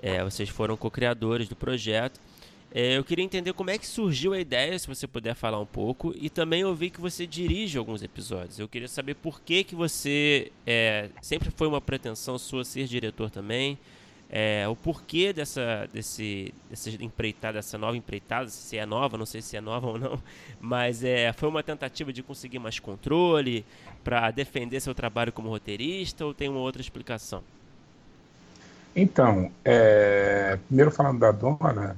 É, 0.00 0.22
vocês 0.22 0.48
foram 0.48 0.76
co-criadores 0.76 1.48
do 1.48 1.56
projeto. 1.56 2.20
É, 2.70 2.98
eu 2.98 3.04
queria 3.04 3.24
entender 3.24 3.52
como 3.54 3.70
é 3.70 3.78
que 3.78 3.86
surgiu 3.86 4.34
a 4.34 4.40
ideia, 4.40 4.78
se 4.78 4.86
você 4.86 5.06
puder 5.06 5.34
falar 5.34 5.58
um 5.58 5.66
pouco, 5.66 6.14
e 6.16 6.28
também 6.28 6.60
eu 6.60 6.74
vi 6.74 6.90
que 6.90 7.00
você 7.00 7.26
dirige 7.26 7.78
alguns 7.78 8.02
episódios. 8.02 8.58
Eu 8.58 8.68
queria 8.68 8.88
saber 8.88 9.14
por 9.14 9.40
que 9.40 9.64
que 9.64 9.74
você 9.74 10.52
é, 10.66 11.08
sempre 11.22 11.50
foi 11.50 11.66
uma 11.66 11.80
pretensão 11.80 12.38
sua 12.38 12.64
ser 12.64 12.86
diretor 12.86 13.30
também 13.30 13.78
é, 14.30 14.68
o 14.68 14.76
porquê 14.76 15.32
dessa, 15.32 15.88
desse, 15.92 16.52
dessa 16.68 16.90
empreitada, 17.02 17.54
dessa 17.54 17.78
nova 17.78 17.96
empreitada, 17.96 18.48
se 18.48 18.76
é 18.76 18.84
nova, 18.84 19.16
não 19.16 19.24
sei 19.24 19.40
se 19.40 19.56
é 19.56 19.60
nova 19.60 19.86
ou 19.88 19.98
não, 19.98 20.22
mas 20.60 21.02
é, 21.02 21.32
foi 21.32 21.48
uma 21.48 21.62
tentativa 21.62 22.12
de 22.12 22.22
conseguir 22.22 22.58
mais 22.58 22.78
controle 22.78 23.64
para 24.04 24.30
defender 24.30 24.80
seu 24.80 24.94
trabalho 24.94 25.32
como 25.32 25.48
roteirista 25.48 26.26
ou 26.26 26.34
tem 26.34 26.48
uma 26.48 26.60
outra 26.60 26.82
explicação? 26.82 27.42
Então, 28.94 29.50
é, 29.64 30.58
primeiro 30.66 30.90
falando 30.90 31.20
da 31.20 31.30
dona, 31.30 31.96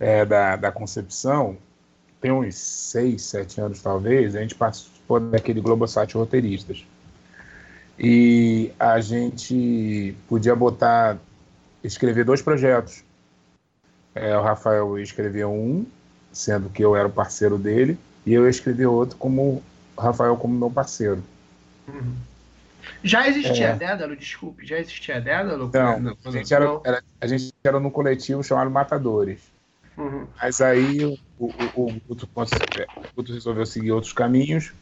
é, 0.00 0.24
da, 0.24 0.56
da 0.56 0.72
concepção, 0.72 1.56
tem 2.20 2.30
uns 2.32 2.56
seis, 2.56 3.22
sete 3.22 3.60
anos 3.60 3.80
talvez, 3.82 4.34
a 4.34 4.40
gente 4.40 4.54
participou 4.54 5.20
daquele 5.20 5.60
Globosat 5.60 6.14
Roteiristas. 6.14 6.84
E 7.98 8.72
a 8.78 9.00
gente 9.00 10.14
podia 10.28 10.54
botar 10.54 11.18
escrever 11.82 12.24
dois 12.24 12.42
projetos. 12.42 13.02
É, 14.14 14.36
o 14.36 14.42
Rafael 14.42 14.98
escreveu 14.98 15.52
um, 15.52 15.86
sendo 16.32 16.68
que 16.68 16.82
eu 16.82 16.96
era 16.96 17.08
o 17.08 17.12
parceiro 17.12 17.58
dele, 17.58 17.98
e 18.24 18.32
eu 18.32 18.48
escrevi 18.48 18.86
outro 18.86 19.16
como 19.16 19.62
Rafael 19.98 20.36
como 20.36 20.58
meu 20.58 20.70
parceiro. 20.70 21.22
Uhum. 21.88 22.16
Já 23.02 23.28
existia 23.28 23.66
é. 23.66 23.72
a 23.72 23.74
Dédalo, 23.74 24.16
desculpe, 24.16 24.66
já 24.66 24.78
existia 24.78 25.16
a 25.16 25.20
Dédalo? 25.20 25.70
Não, 25.72 26.00
não, 26.00 26.16
a, 26.24 26.30
gente 26.30 26.52
era, 26.52 26.80
era, 26.84 27.02
a 27.20 27.26
gente 27.26 27.52
era 27.62 27.80
num 27.80 27.90
coletivo 27.90 28.42
chamado 28.42 28.70
Matadores. 28.70 29.40
Uhum. 29.96 30.26
Mas 30.40 30.60
aí 30.60 31.04
o, 31.04 31.18
o, 31.38 31.46
o, 31.74 31.86
o, 31.86 32.00
Guto, 32.06 32.28
o 32.34 33.16
Guto 33.16 33.32
resolveu 33.32 33.64
seguir 33.64 33.92
outros 33.92 34.12
caminhos 34.12 34.72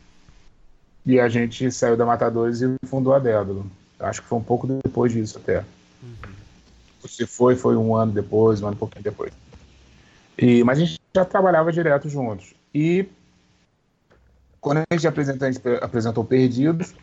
e 1.06 1.20
a 1.20 1.28
gente 1.28 1.70
saiu 1.70 1.96
da 1.96 2.06
Matadores 2.06 2.62
e 2.62 2.74
fundou 2.86 3.14
a 3.14 3.18
Dédalo. 3.18 3.70
Acho 4.00 4.22
que 4.22 4.28
foi 4.28 4.38
um 4.38 4.42
pouco 4.42 4.66
depois 4.66 5.12
disso 5.12 5.38
até. 5.38 5.64
Uhum. 6.02 7.08
Se 7.08 7.26
foi, 7.26 7.54
foi 7.54 7.76
um 7.76 7.94
ano 7.94 8.12
depois, 8.12 8.62
um 8.62 8.66
ano 8.66 8.76
e 8.76 8.78
pouquinho 8.78 9.04
depois. 9.04 9.32
E, 10.36 10.64
mas 10.64 10.78
a 10.78 10.84
gente 10.84 11.00
já 11.14 11.24
trabalhava 11.24 11.70
direto 11.70 12.08
juntos. 12.08 12.54
E 12.74 13.06
quando 14.60 14.78
a 14.78 14.94
gente 14.94 15.06
apresentou, 15.06 15.46
a 15.46 15.50
gente 15.50 15.68
apresentou 15.80 16.24
Perdidos, 16.24 16.94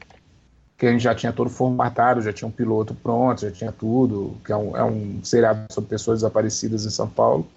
que 0.82 0.88
a 0.88 0.92
gente 0.92 1.04
já 1.04 1.14
tinha 1.14 1.32
todo 1.32 1.48
formatado, 1.48 2.24
já 2.24 2.34
tinha 2.34 2.48
um 2.48 2.52
piloto 2.52 2.96
pronto, 2.96 3.42
já 3.42 3.52
tinha 3.52 3.72
tudo, 3.72 4.36
que 4.44 4.52
é 4.52 4.58
um, 4.58 4.76
é 4.76 4.84
um 4.84 5.24
seriado 5.24 5.72
sobre 5.72 5.92
pessoas 5.92 6.22
desaparecidas 6.22 6.88
em 6.88 6.90
São 6.90 7.08
Paulo. 7.08 7.48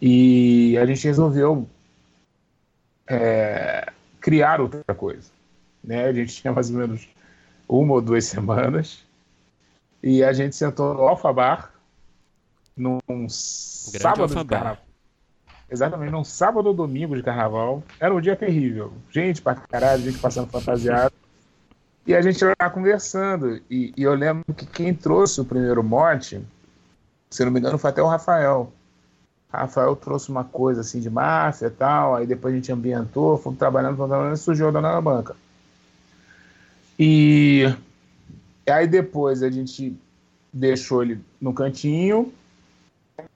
E 0.00 0.76
a 0.78 0.84
gente 0.84 1.06
resolveu 1.06 1.64
é, 3.06 3.92
criar 4.20 4.60
outra 4.60 4.82
coisa. 4.96 5.30
Né? 5.84 6.06
A 6.06 6.12
gente 6.12 6.34
tinha 6.34 6.52
mais 6.52 6.70
ou 6.70 6.76
menos 6.76 7.08
uma 7.68 7.94
ou 7.94 8.02
duas 8.02 8.24
semanas 8.24 9.04
e 10.02 10.24
a 10.24 10.32
gente 10.32 10.56
sentou 10.56 10.94
no 10.94 11.02
Alfa 11.02 11.32
Bar 11.32 11.72
num 12.76 12.98
Grande 13.06 13.32
sábado 13.32 14.34
de 14.34 14.44
carnaval. 14.44 14.84
Exatamente, 15.70 16.10
num 16.10 16.24
sábado 16.24 16.66
ou 16.66 16.74
domingo 16.74 17.14
de 17.14 17.22
carnaval. 17.22 17.80
Era 18.00 18.12
um 18.12 18.20
dia 18.20 18.34
terrível. 18.34 18.92
Gente 19.08 19.40
pra 19.40 19.54
caralho, 19.54 20.02
gente 20.02 20.18
passando 20.18 20.50
fantasiado. 20.50 21.21
E 22.06 22.14
a 22.14 22.22
gente 22.22 22.44
lá 22.44 22.70
conversando. 22.70 23.60
E, 23.70 23.92
e, 23.96 24.02
eu 24.02 24.14
lembro 24.14 24.44
que 24.54 24.66
quem 24.66 24.94
trouxe 24.94 25.40
o 25.40 25.44
primeiro 25.44 25.82
mote, 25.82 26.40
se 27.30 27.44
não 27.44 27.52
me 27.52 27.60
engano, 27.60 27.78
foi 27.78 27.90
até 27.90 28.02
o 28.02 28.08
Rafael. 28.08 28.72
Rafael 29.48 29.94
trouxe 29.94 30.30
uma 30.30 30.44
coisa 30.44 30.80
assim 30.80 31.00
de 31.00 31.10
máfia 31.10 31.66
e 31.66 31.70
tal. 31.70 32.16
Aí 32.16 32.26
depois 32.26 32.52
a 32.52 32.56
gente 32.56 32.72
ambientou, 32.72 33.36
fomos 33.38 33.58
trabalhando, 33.58 33.96
fomos 33.96 34.10
trabalhando 34.10 34.34
e 34.34 34.38
surgiu 34.38 34.68
a 34.68 34.70
Dona 34.70 35.00
Banca. 35.00 35.36
E 36.98 37.72
Aí 38.68 38.86
depois 38.86 39.42
a 39.42 39.50
gente 39.50 39.96
deixou 40.52 41.02
ele 41.02 41.20
no 41.40 41.52
cantinho. 41.52 42.32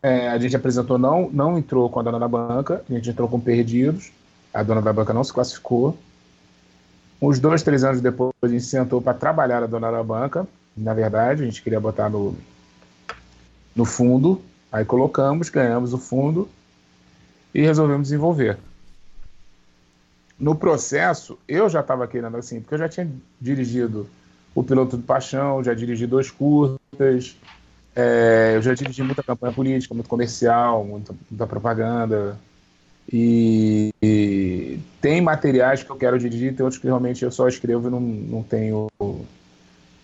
É, 0.03 0.29
a 0.29 0.39
gente 0.39 0.55
apresentou, 0.57 0.99
não, 0.99 1.31
não 1.31 1.59
entrou 1.59 1.89
com 1.91 2.01
a 2.01 2.03
dona 2.03 2.19
da 2.19 2.29
banca, 2.29 2.85
a 2.89 2.93
gente 2.93 3.11
entrou 3.11 3.29
com 3.29 3.41
perdidos. 3.41 4.13
A 4.53 4.63
dona 4.63 4.81
da 4.81 4.93
banca 4.93 5.13
não 5.13 5.25
se 5.25 5.33
classificou. 5.33 5.97
Uns 7.21 7.39
dois, 7.39 7.63
três 7.63 7.83
anos 7.83 8.01
depois, 8.01 8.33
a 8.43 8.49
gente 8.49 8.65
sentou 8.65 9.01
para 9.01 9.15
trabalhar 9.15 9.63
a 9.63 9.67
dona 9.67 9.91
da 9.91 10.03
banca. 10.03 10.47
Na 10.77 10.93
verdade, 10.93 11.43
a 11.43 11.47
gente 11.47 11.63
queria 11.63 11.81
botar 11.81 12.09
no, 12.11 12.37
no 13.75 13.85
fundo. 13.85 14.43
Aí 14.71 14.85
colocamos, 14.85 15.49
ganhamos 15.49 15.93
o 15.95 15.99
fundo 15.99 16.49
e 17.55 17.63
resolvemos 17.63 18.09
desenvolver. 18.09 18.59
No 20.39 20.55
processo, 20.55 21.39
eu 21.49 21.69
já 21.69 21.81
estava 21.81 22.07
querendo 22.07 22.37
assim, 22.37 22.61
porque 22.61 22.75
eu 22.75 22.79
já 22.79 22.89
tinha 22.89 23.11
dirigido 23.41 24.07
o 24.55 24.63
Piloto 24.63 24.99
do 24.99 25.03
Paixão, 25.03 25.65
já 25.65 25.73
dirigi 25.73 26.07
dois 26.07 26.31
curtas, 26.31 27.37
é, 27.95 28.53
eu 28.55 28.61
já 28.61 28.75
dirigi 28.75 29.03
muita 29.03 29.23
campanha 29.23 29.55
política, 29.55 29.95
muito 29.95 30.09
comercial, 30.09 30.85
muita, 30.85 31.15
muita 31.31 31.47
propaganda. 31.47 32.39
E, 33.13 33.93
e, 34.03 34.81
tem 35.01 35.21
materiais 35.21 35.83
que 35.83 35.91
eu 35.91 35.97
quero 35.97 36.19
dirigir, 36.19 36.55
tem 36.55 36.65
outros 36.65 36.81
que 36.81 36.87
realmente 36.87 37.25
eu 37.25 37.31
só 37.31 37.47
escrevo 37.47 37.89
e 37.89 37.91
não, 37.91 38.01
não 38.01 38.43
tenho 38.43 38.89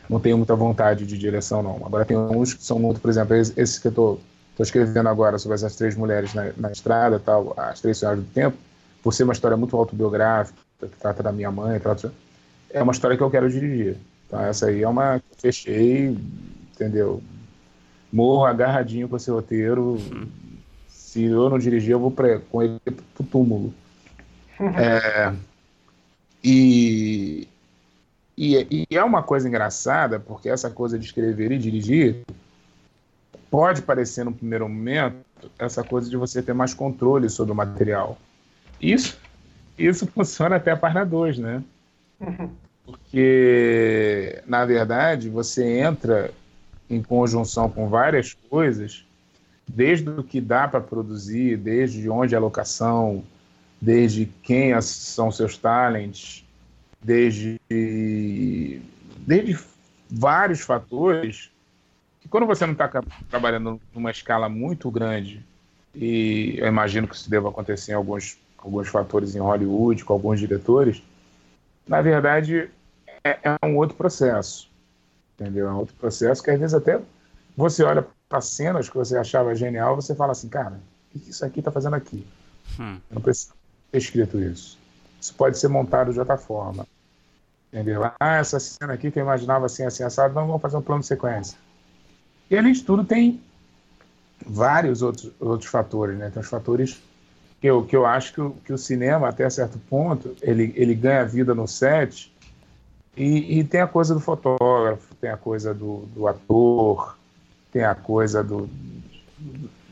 não 0.08 0.20
tenho 0.20 0.36
muita 0.36 0.54
vontade 0.54 1.06
de 1.06 1.16
direção, 1.16 1.62
não. 1.62 1.76
Agora 1.86 2.04
tem 2.04 2.16
uns 2.16 2.52
que 2.52 2.62
são 2.62 2.78
muito, 2.78 3.00
por 3.00 3.08
exemplo, 3.08 3.34
esse 3.34 3.80
que 3.80 3.88
eu 3.88 3.90
estou 3.90 4.20
escrevendo 4.60 5.08
agora 5.08 5.38
sobre 5.38 5.54
essas 5.54 5.74
três 5.74 5.96
mulheres 5.96 6.34
na, 6.34 6.52
na 6.56 6.70
estrada, 6.70 7.18
tal, 7.18 7.54
as 7.56 7.80
três 7.80 7.98
senhoras 7.98 8.20
do 8.20 8.26
tempo, 8.26 8.56
por 9.02 9.14
ser 9.14 9.24
uma 9.24 9.32
história 9.32 9.56
muito 9.56 9.76
autobiográfica, 9.76 10.58
que 10.80 10.96
trata 10.98 11.22
da 11.22 11.32
minha 11.32 11.50
mãe, 11.50 11.80
trata, 11.80 12.12
é 12.70 12.82
uma 12.82 12.92
história 12.92 13.16
que 13.16 13.22
eu 13.22 13.30
quero 13.30 13.50
dirigir. 13.50 13.96
Então 14.26 14.40
essa 14.40 14.66
aí 14.66 14.82
é 14.82 14.88
uma 14.88 15.20
fechei, 15.38 16.16
entendeu? 16.74 17.22
Morro 18.12 18.44
agarradinho 18.44 19.08
com 19.08 19.16
esse 19.16 19.30
roteiro. 19.30 19.98
Se 21.12 21.24
eu 21.24 21.50
não 21.50 21.58
dirigir, 21.58 21.90
eu 21.90 22.00
vou 22.00 22.10
pra, 22.10 22.38
com 22.38 22.62
ele 22.62 22.80
pro 22.80 23.26
túmulo. 23.30 23.74
É, 24.60 25.34
e, 26.44 27.48
e, 28.38 28.86
e, 28.88 28.96
é 28.96 29.02
uma 29.02 29.22
coisa 29.24 29.48
engraçada, 29.48 30.20
porque 30.20 30.48
essa 30.48 30.70
coisa 30.70 30.96
de 30.96 31.04
escrever 31.04 31.50
e 31.50 31.58
dirigir 31.58 32.22
pode 33.50 33.82
parecer 33.82 34.24
no 34.24 34.32
primeiro 34.32 34.68
momento 34.68 35.16
essa 35.58 35.82
coisa 35.82 36.08
de 36.08 36.16
você 36.16 36.40
ter 36.40 36.52
mais 36.52 36.72
controle 36.72 37.28
sobre 37.28 37.52
o 37.52 37.56
material. 37.56 38.16
Isso, 38.80 39.18
isso 39.76 40.06
funciona 40.14 40.56
até 40.56 40.70
a 40.70 40.76
página 40.76 41.04
2, 41.04 41.38
né? 41.38 41.62
Porque, 42.86 44.40
na 44.46 44.64
verdade, 44.64 45.28
você 45.28 45.80
entra 45.80 46.30
em 46.88 47.02
conjunção 47.02 47.68
com 47.68 47.88
várias 47.88 48.34
coisas, 48.48 49.04
desde 49.74 50.10
o 50.10 50.22
que 50.22 50.40
dá 50.40 50.68
para 50.68 50.80
produzir, 50.80 51.56
desde 51.56 52.08
onde 52.08 52.34
é 52.34 52.38
a 52.38 52.40
locação, 52.40 53.24
desde 53.80 54.26
quem 54.42 54.80
são 54.82 55.32
seus 55.32 55.56
talents, 55.56 56.44
desde, 57.02 57.60
desde 59.26 59.58
vários 60.10 60.60
fatores 60.60 61.50
que 62.20 62.28
quando 62.28 62.46
você 62.46 62.64
não 62.64 62.72
está 62.72 62.88
trabalhando 63.28 63.80
numa 63.92 64.10
escala 64.10 64.48
muito 64.48 64.90
grande, 64.90 65.44
e 65.94 66.54
eu 66.58 66.68
imagino 66.68 67.08
que 67.08 67.16
isso 67.16 67.28
deva 67.28 67.48
acontecer 67.48 67.92
em 67.92 67.94
alguns, 67.96 68.38
alguns 68.56 68.88
fatores 68.88 69.34
em 69.34 69.40
Hollywood, 69.40 70.04
com 70.04 70.12
alguns 70.12 70.38
diretores, 70.38 71.02
na 71.88 72.00
verdade 72.00 72.70
é, 73.24 73.38
é 73.42 73.66
um 73.66 73.76
outro 73.76 73.96
processo. 73.96 74.70
Entendeu? 75.34 75.66
É 75.66 75.72
um 75.72 75.78
outro 75.78 75.94
processo 75.96 76.42
que 76.42 76.50
às 76.50 76.60
vezes 76.60 76.74
até 76.74 77.00
você 77.56 77.82
olha 77.82 78.06
para 78.28 78.40
cenas 78.40 78.88
que 78.88 78.96
você 78.96 79.16
achava 79.16 79.54
genial, 79.54 79.96
você 79.96 80.14
fala 80.14 80.32
assim, 80.32 80.48
cara, 80.48 80.80
o 81.14 81.18
que 81.18 81.30
isso 81.30 81.44
aqui 81.44 81.58
está 81.58 81.70
fazendo 81.70 81.94
aqui? 81.94 82.26
Hum. 82.80 82.98
não 83.10 83.20
precisa 83.20 83.52
ter 83.90 83.98
escrito 83.98 84.40
isso. 84.40 84.78
Isso 85.20 85.34
pode 85.34 85.58
ser 85.58 85.68
montado 85.68 86.12
de 86.12 86.18
outra 86.18 86.38
forma. 86.38 86.86
Entendeu? 87.72 88.04
Ah, 88.18 88.36
essa 88.36 88.58
cena 88.58 88.94
aqui 88.94 89.10
que 89.10 89.18
eu 89.18 89.22
imaginava 89.22 89.66
assim, 89.66 89.84
assim, 89.84 90.02
assado, 90.02 90.34
vamos 90.34 90.60
fazer 90.60 90.76
um 90.76 90.82
plano 90.82 91.00
de 91.00 91.06
sequência. 91.06 91.56
E 92.50 92.56
além 92.56 92.72
de 92.72 92.82
tudo, 92.82 93.04
tem 93.04 93.40
vários 94.46 95.00
outros, 95.00 95.32
outros 95.40 95.70
fatores, 95.70 96.18
né? 96.18 96.30
Tem 96.30 96.42
os 96.42 96.48
fatores 96.48 97.00
que 97.60 97.66
eu, 97.66 97.84
que 97.84 97.96
eu 97.96 98.04
acho 98.04 98.34
que 98.34 98.40
o, 98.40 98.50
que 98.64 98.72
o 98.72 98.78
cinema, 98.78 99.28
até 99.28 99.48
certo 99.48 99.78
ponto, 99.78 100.36
ele, 100.42 100.72
ele 100.76 100.94
ganha 100.94 101.24
vida 101.24 101.54
no 101.54 101.66
set 101.66 102.30
e, 103.16 103.60
e 103.60 103.64
tem 103.64 103.80
a 103.80 103.86
coisa 103.86 104.12
do 104.12 104.20
fotógrafo, 104.20 105.14
tem 105.14 105.30
a 105.30 105.36
coisa 105.36 105.72
do, 105.72 106.06
do 106.06 106.26
ator, 106.26 107.16
tem 107.72 107.84
a 107.84 107.94
coisa 107.94 108.44
do, 108.44 108.68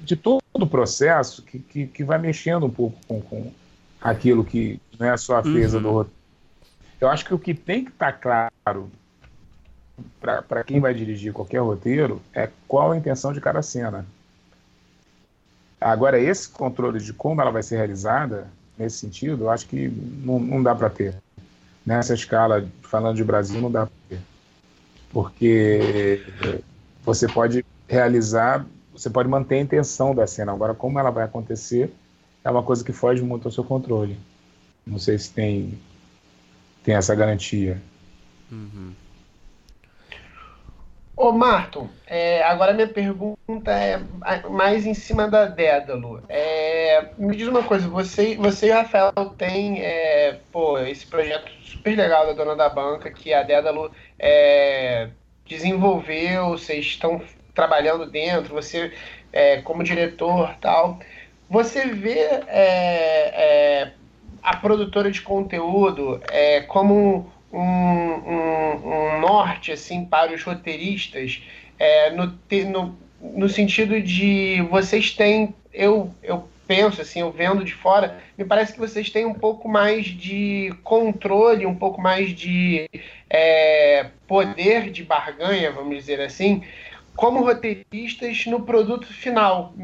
de 0.03 0.15
todo 0.15 0.43
o 0.53 0.67
processo 0.67 1.43
que, 1.43 1.59
que, 1.59 1.87
que, 1.87 2.05
vai 2.05 2.19
mexendo 2.19 2.67
um 2.67 2.71
pouco 2.71 2.99
com, 3.09 3.21
com 3.23 3.53
aquilo 4.01 4.45
que 4.45 4.79
não 4.99 5.07
é 5.07 5.17
só 5.17 5.39
a 5.39 5.43
feza 5.43 5.79
uhum. 5.79 5.83
do 5.83 5.91
roteiro. 5.91 6.21
Eu 7.01 7.09
acho 7.09 7.25
que 7.25 7.33
o 7.33 7.39
que 7.39 7.55
tem 7.55 7.85
que 7.85 7.91
estar 7.91 8.13
tá 8.13 8.19
claro 8.19 8.91
para 10.21 10.63
quem 10.63 10.81
vai 10.81 10.93
dirigir 10.93 11.33
qualquer 11.33 11.61
roteiro 11.61 12.21
é 12.35 12.49
qual 12.69 12.93
a 12.93 12.97
intenção 12.97 13.33
de 13.33 13.41
cada 13.41 13.63
cena. 13.63 14.07
Agora, 15.81 16.21
esse 16.21 16.49
controle 16.49 17.01
de 17.01 17.13
como 17.13 17.41
ela 17.41 17.51
vai 17.51 17.63
ser 17.63 17.77
realizada, 17.77 18.49
nesse 18.79 18.99
sentido, 18.99 19.45
eu 19.45 19.51
acho 19.51 19.67
que 19.67 19.89
não, 19.89 20.39
não 20.39 20.63
dá 20.63 20.75
para 20.75 20.91
ter. 20.91 21.15
Nessa 21.85 22.13
escala, 22.13 22.69
falando 22.83 23.17
de 23.17 23.25
Brasil, 23.25 23.61
não 23.61 23.71
dá 23.71 23.87
para 23.87 23.95
ter. 24.09 24.21
Porque 25.11 26.23
você 27.03 27.27
pode 27.27 27.65
realizar, 27.89 28.65
você 28.93 29.11
pode 29.11 29.29
manter 29.29 29.57
a 29.57 29.61
intenção 29.61 30.15
da 30.15 30.27
cena. 30.27 30.53
Agora, 30.53 30.75
como 30.75 30.99
ela 30.99 31.11
vai 31.11 31.25
acontecer, 31.25 31.93
é 32.45 32.51
uma 32.51 32.63
coisa 32.63 32.85
que 32.85 32.93
foge 32.93 33.23
muito 33.23 33.49
ao 33.49 33.53
seu 33.53 33.65
controle. 33.65 34.19
Não 34.87 34.99
sei 34.99 35.19
se 35.19 35.33
tem, 35.33 35.79
tem 36.83 36.95
essa 36.95 37.15
garantia. 37.15 37.81
Uhum. 38.51 38.93
Ô, 41.21 41.33
Marton, 41.33 41.87
é, 42.07 42.43
agora 42.45 42.73
minha 42.73 42.89
pergunta 42.89 43.71
é 43.71 44.03
mais 44.49 44.87
em 44.87 44.95
cima 44.95 45.29
da 45.29 45.45
Dédalo. 45.45 46.23
É, 46.31 47.11
me 47.19 47.37
diz 47.37 47.47
uma 47.47 47.63
coisa, 47.63 47.87
você, 47.89 48.37
você 48.37 48.69
e 48.69 48.71
o 48.71 48.75
Rafael 48.75 49.13
têm 49.37 49.83
é, 49.83 50.41
pô, 50.51 50.79
esse 50.79 51.07
projeto 51.07 51.53
super 51.63 51.95
legal 51.95 52.27
da 52.27 52.33
Dona 52.33 52.57
da 52.57 52.71
Banca, 52.71 53.11
que 53.11 53.35
a 53.35 53.43
Dédalo 53.43 53.91
é, 54.19 55.11
desenvolveu, 55.51 56.51
vocês 56.51 56.87
estão 56.87 57.21
trabalhando 57.53 58.07
dentro, 58.07 58.55
você 58.55 58.93
é, 59.33 59.61
como 59.63 59.83
diretor 59.83 60.55
tal. 60.61 61.01
Você 61.49 61.87
vê 61.87 62.21
é, 62.47 63.93
a 64.41 64.57
produtora 64.57 65.11
de 65.11 65.21
conteúdo 65.21 66.23
como 66.69 67.31
um, 67.53 67.59
um, 67.61 69.17
um 69.17 69.21
norte 69.21 69.73
assim 69.73 70.05
para 70.05 70.33
os 70.33 70.43
roteiristas 70.45 71.43
é, 71.77 72.11
no, 72.11 72.39
no, 72.71 72.99
no 73.21 73.49
sentido 73.49 74.01
de 74.01 74.63
vocês 74.71 75.11
têm 75.11 75.53
eu, 75.73 76.13
eu 76.23 76.49
penso 76.71 77.03
assim, 77.03 77.19
eu 77.19 77.33
vendo 77.33 77.65
de 77.65 77.75
fora, 77.75 78.17
me 78.39 78.45
parece 78.45 78.73
que 78.73 78.79
vocês 78.79 79.11
têm 79.11 79.27
um 79.27 79.35
pouco 79.35 79.69
mais 79.69 80.07
de 80.07 80.73
controle, 80.85 81.67
um 81.67 81.75
pouco 81.75 82.01
mais 82.01 82.31
de 82.31 82.89
é, 83.29 84.07
poder 84.29 84.89
de 84.93 85.03
barganha, 85.03 85.73
vamos 85.73 85.97
dizer 85.97 86.21
assim, 86.21 86.63
como 87.17 87.43
roteiristas 87.43 88.47
no 88.47 88.63
produto 88.63 89.09
final. 89.09 89.75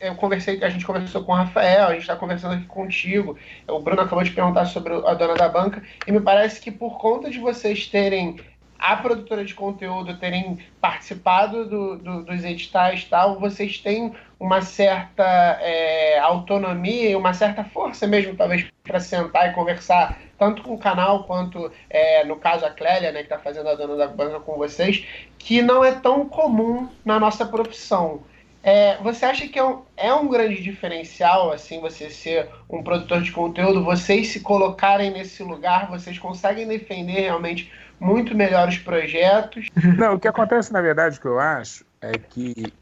Eu 0.00 0.14
conversei, 0.14 0.62
a 0.62 0.68
gente 0.68 0.86
conversou 0.86 1.24
com 1.24 1.32
o 1.32 1.34
Rafael, 1.34 1.88
a 1.88 1.92
gente 1.94 2.02
está 2.02 2.14
conversando 2.14 2.54
aqui 2.54 2.66
contigo. 2.66 3.36
O 3.66 3.80
Bruno 3.80 4.02
acabou 4.02 4.22
de 4.22 4.30
perguntar 4.30 4.66
sobre 4.66 4.92
a 4.94 5.14
dona 5.14 5.34
da 5.34 5.48
banca, 5.48 5.82
e 6.06 6.12
me 6.12 6.20
parece 6.20 6.60
que 6.60 6.70
por 6.70 6.98
conta 6.98 7.28
de 7.28 7.40
vocês 7.40 7.88
terem 7.88 8.36
a 8.78 8.96
produtora 8.96 9.44
de 9.44 9.54
conteúdo 9.54 10.16
terem 10.18 10.58
participado 10.80 11.64
do, 11.64 11.96
do, 11.96 12.22
dos 12.22 12.44
editais 12.44 13.04
tal, 13.04 13.40
vocês 13.40 13.78
têm 13.78 14.14
uma 14.38 14.62
certa 14.62 15.24
é, 15.60 16.18
autonomia 16.20 17.10
e 17.10 17.16
uma 17.16 17.34
certa 17.34 17.64
força 17.64 18.06
mesmo, 18.06 18.36
talvez, 18.36 18.66
para 18.84 19.00
sentar 19.00 19.50
e 19.50 19.52
conversar 19.52 20.18
tanto 20.38 20.62
com 20.62 20.74
o 20.74 20.78
canal 20.78 21.24
quanto, 21.24 21.72
é, 21.90 22.24
no 22.24 22.36
caso, 22.36 22.64
a 22.64 22.70
Clélia, 22.70 23.10
né, 23.10 23.18
que 23.20 23.24
está 23.24 23.38
fazendo 23.38 23.68
a 23.68 23.74
dona 23.74 23.96
da 23.96 24.06
banca 24.06 24.38
com 24.38 24.56
vocês, 24.56 25.04
que 25.36 25.60
não 25.60 25.84
é 25.84 25.92
tão 25.92 26.28
comum 26.28 26.88
na 27.04 27.18
nossa 27.18 27.44
profissão. 27.44 28.22
É, 28.62 28.96
você 28.98 29.24
acha 29.24 29.48
que 29.48 29.58
é 29.58 29.64
um, 29.64 29.82
é 29.96 30.12
um 30.12 30.28
grande 30.28 30.62
diferencial, 30.62 31.50
assim, 31.50 31.80
você 31.80 32.10
ser 32.10 32.48
um 32.68 32.82
produtor 32.82 33.22
de 33.22 33.32
conteúdo, 33.32 33.82
vocês 33.82 34.28
se 34.28 34.40
colocarem 34.40 35.10
nesse 35.10 35.42
lugar, 35.42 35.88
vocês 35.88 36.18
conseguem 36.18 36.66
defender 36.66 37.20
realmente 37.20 37.72
muito 38.00 38.34
melhor 38.34 38.68
os 38.68 38.78
projetos? 38.78 39.66
Não, 39.98 40.14
o 40.14 40.20
que 40.20 40.28
acontece, 40.28 40.72
na 40.72 40.80
verdade, 40.80 41.20
que 41.20 41.26
eu 41.26 41.38
acho, 41.38 41.84
é 42.00 42.12
que 42.12 42.72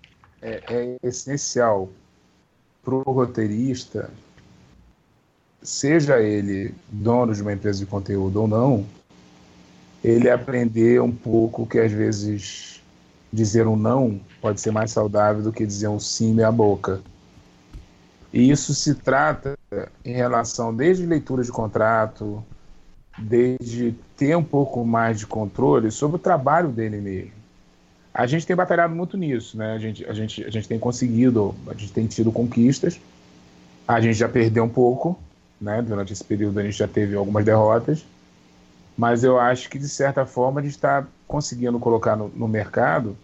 é, 0.43 0.63
é 0.69 0.97
essencial 1.03 1.89
para 2.85 2.95
o 2.95 3.03
roteirista 3.03 4.11
seja 5.67 6.21
ele 6.21 6.73
dono 6.89 7.35
de 7.35 7.43
uma 7.43 7.53
empresa 7.53 7.81
de 7.81 7.87
conteúdo 7.87 8.43
ou 8.43 8.49
não, 8.49 8.87
ele 10.03 10.31
aprender 10.31 11.03
um 11.03 11.11
pouco 11.11 11.67
que 11.67 11.79
às 11.79 11.91
vezes 11.91 12.81
dizer 13.33 13.67
um 13.67 13.77
não 13.77 14.21
pode 14.41 14.61
ser 14.61 14.71
mais 14.71 14.93
saudável 14.93 15.43
do 15.43 15.53
que 15.53 15.67
dizer 15.67 15.89
um 15.89 15.99
sim 15.99 16.33
meia 16.33 16.53
boca. 16.53 17.01
E 18.33 18.51
isso 18.51 18.75
se 18.75 18.95
trata 18.95 19.59
em 20.05 20.13
relação 20.13 20.75
desde 20.75 21.05
leitura 21.05 21.43
de 21.43 21.51
contrato, 21.51 22.45
desde 23.19 23.95
ter 24.17 24.37
um 24.37 24.45
pouco 24.45 24.85
mais 24.85 25.19
de 25.19 25.27
controle 25.27 25.91
sobre 25.91 26.17
o 26.17 26.19
trabalho 26.19 26.69
dele 26.69 27.01
mesmo. 27.01 27.33
A 28.13 28.27
gente 28.27 28.47
tem 28.47 28.57
batalhado 28.57 28.95
muito 28.95 29.17
nisso, 29.17 29.57
né? 29.59 29.75
A 29.75 29.79
gente, 29.79 30.05
a 30.07 30.13
gente, 30.13 30.45
a 30.45 30.51
gente 30.51 30.69
tem 30.69 30.79
conseguido, 30.79 31.55
a 31.67 31.75
gente 31.75 31.93
tem 31.93 32.07
tido 32.07 32.33
conquistas, 32.33 32.99
a 33.87 34.01
gente 34.01 34.15
já 34.15 34.29
perdeu 34.29 34.65
um 34.65 34.69
pouco, 34.69 35.19
né? 35.61 35.83
Durante 35.83 36.13
esse 36.13 36.25
período 36.25 36.59
a 36.59 36.63
gente 36.63 36.79
já 36.79 36.89
teve 36.89 37.15
algumas 37.15 37.45
derrotas, 37.45 38.05
mas 38.97 39.23
eu 39.23 39.39
acho 39.39 39.69
que 39.69 39.79
de 39.79 39.89
certa 39.89 40.25
forma 40.25 40.61
a 40.61 40.63
gente 40.63 40.75
está 40.75 41.07
conseguindo 41.29 41.79
colocar 41.79 42.17
no, 42.17 42.29
no 42.29 42.49
mercado 42.49 43.17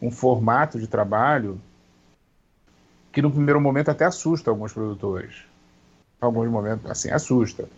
um 0.00 0.10
formato 0.10 0.78
de 0.78 0.86
trabalho 0.86 1.60
que 3.12 3.20
no 3.20 3.30
primeiro 3.30 3.60
momento 3.60 3.90
até 3.90 4.04
assusta 4.04 4.50
alguns 4.50 4.72
produtores. 4.72 5.34
alguns 6.20 6.48
momentos, 6.48 6.88
assim, 6.90 7.10
assusta. 7.10 7.68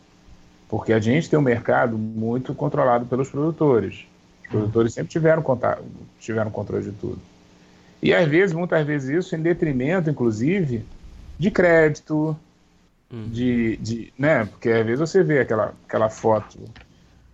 Porque 0.72 0.94
a 0.94 0.98
gente 0.98 1.28
tem 1.28 1.38
um 1.38 1.42
mercado 1.42 1.98
muito 1.98 2.54
controlado 2.54 3.04
pelos 3.04 3.28
produtores. 3.28 4.06
Os 4.44 4.48
produtores 4.48 4.94
sempre 4.94 5.12
tiveram, 5.12 5.42
contato, 5.42 5.84
tiveram 6.18 6.50
controle 6.50 6.84
de 6.84 6.92
tudo. 6.92 7.18
E 8.02 8.14
às 8.14 8.26
vezes, 8.26 8.56
muitas 8.56 8.86
vezes, 8.86 9.10
isso 9.10 9.36
em 9.36 9.42
detrimento, 9.42 10.08
inclusive, 10.08 10.82
de 11.38 11.50
crédito, 11.50 12.34
hum. 13.12 13.28
de, 13.28 13.76
de. 13.76 14.12
né? 14.18 14.46
Porque 14.46 14.70
às 14.70 14.86
vezes 14.86 15.00
você 15.00 15.22
vê 15.22 15.40
aquela, 15.40 15.74
aquela 15.86 16.08
foto 16.08 16.58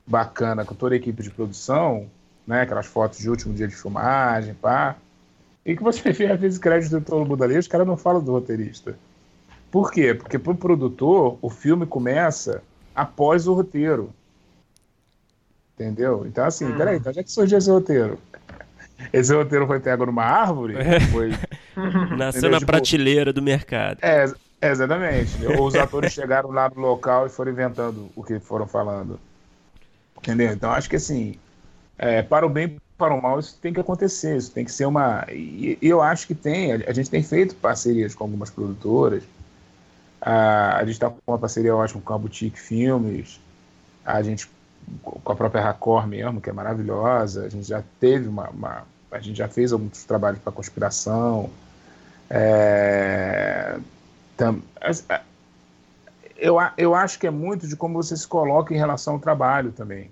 bacana 0.04 0.64
com 0.64 0.74
toda 0.74 0.96
a 0.96 0.98
equipe 0.98 1.22
de 1.22 1.30
produção, 1.30 2.08
né? 2.44 2.62
Aquelas 2.62 2.86
fotos 2.86 3.20
de 3.20 3.30
último 3.30 3.54
dia 3.54 3.68
de 3.68 3.76
filmagem, 3.76 4.52
pá. 4.54 4.96
E 5.64 5.76
que 5.76 5.82
você 5.84 6.10
vê, 6.10 6.26
às 6.26 6.40
vezes, 6.40 6.58
crédito 6.58 6.98
do 6.98 7.00
todo 7.02 7.24
mundo 7.24 7.44
ali, 7.44 7.56
os 7.56 7.68
caras 7.68 7.86
não 7.86 7.96
falam 7.96 8.20
do 8.20 8.32
roteirista. 8.32 8.98
Por 9.70 9.92
quê? 9.92 10.12
Porque 10.12 10.40
para 10.40 10.50
o 10.52 10.56
produtor, 10.56 11.38
o 11.40 11.48
filme 11.48 11.86
começa 11.86 12.64
após 12.98 13.46
o 13.46 13.54
roteiro. 13.54 14.12
Entendeu? 15.74 16.24
Então, 16.26 16.44
assim, 16.44 16.66
hum. 16.66 16.76
peraí, 16.76 16.96
então 16.96 17.10
onde 17.10 17.20
é 17.20 17.22
que 17.22 17.30
surgiu 17.30 17.58
esse 17.58 17.70
roteiro? 17.70 18.18
Esse 19.12 19.32
roteiro 19.32 19.66
foi 19.66 19.78
pego 19.78 20.06
numa 20.06 20.24
árvore? 20.24 20.74
É. 20.76 20.98
Foi... 21.00 21.30
Nasceu 22.16 22.50
na 22.50 22.58
tipo... 22.58 22.72
prateleira 22.72 23.32
do 23.32 23.40
mercado. 23.40 23.98
É, 24.02 24.24
exatamente. 24.60 25.30
Os 25.60 25.76
atores 25.76 26.12
chegaram 26.12 26.50
lá 26.50 26.68
no 26.68 26.80
local 26.80 27.26
e 27.26 27.30
foram 27.30 27.52
inventando 27.52 28.10
o 28.16 28.24
que 28.24 28.40
foram 28.40 28.66
falando. 28.66 29.20
Entendeu? 30.18 30.52
Então, 30.52 30.72
acho 30.72 30.90
que 30.90 30.96
assim, 30.96 31.36
é, 31.96 32.22
para 32.22 32.44
o 32.44 32.48
bem 32.48 32.64
e 32.66 32.80
para 32.98 33.14
o 33.14 33.22
mal, 33.22 33.38
isso 33.38 33.56
tem 33.62 33.72
que 33.72 33.78
acontecer. 33.78 34.36
Isso 34.36 34.50
tem 34.50 34.64
que 34.64 34.72
ser 34.72 34.86
uma. 34.86 35.24
E 35.30 35.78
eu 35.80 36.02
acho 36.02 36.26
que 36.26 36.34
tem. 36.34 36.72
A 36.72 36.92
gente 36.92 37.08
tem 37.08 37.22
feito 37.22 37.54
parcerias 37.54 38.16
com 38.16 38.24
algumas 38.24 38.50
produtoras. 38.50 39.22
A, 40.20 40.80
gente 40.80 40.92
está 40.92 41.10
com 41.10 41.18
uma 41.26 41.38
parceria 41.38 41.74
ótima 41.74 42.00
com 42.02 42.12
a 42.12 42.18
Boutique 42.18 42.58
Filmes. 42.58 43.40
A 44.04 44.22
gente 44.22 44.50
com 45.02 45.32
a 45.32 45.36
própria 45.36 45.62
Racor 45.62 46.06
mesmo, 46.06 46.40
que 46.40 46.50
é 46.50 46.52
maravilhosa. 46.52 47.44
A 47.44 47.48
gente 47.48 47.68
já 47.68 47.82
teve 48.00 48.26
uma, 48.28 48.48
uma 48.50 48.84
a 49.10 49.20
gente 49.20 49.36
já 49.36 49.48
fez 49.48 49.72
alguns 49.72 50.04
trabalhos 50.04 50.40
para 50.40 50.52
conspiração. 50.52 51.50
É, 52.28 53.78
tam, 54.36 54.62
eu, 56.36 56.56
eu 56.76 56.94
acho 56.94 57.18
que 57.18 57.26
é 57.26 57.30
muito 57.30 57.66
de 57.66 57.74
como 57.74 58.02
você 58.02 58.16
se 58.16 58.26
coloca 58.26 58.74
em 58.74 58.76
relação 58.76 59.14
ao 59.14 59.20
trabalho 59.20 59.72
também. 59.72 60.10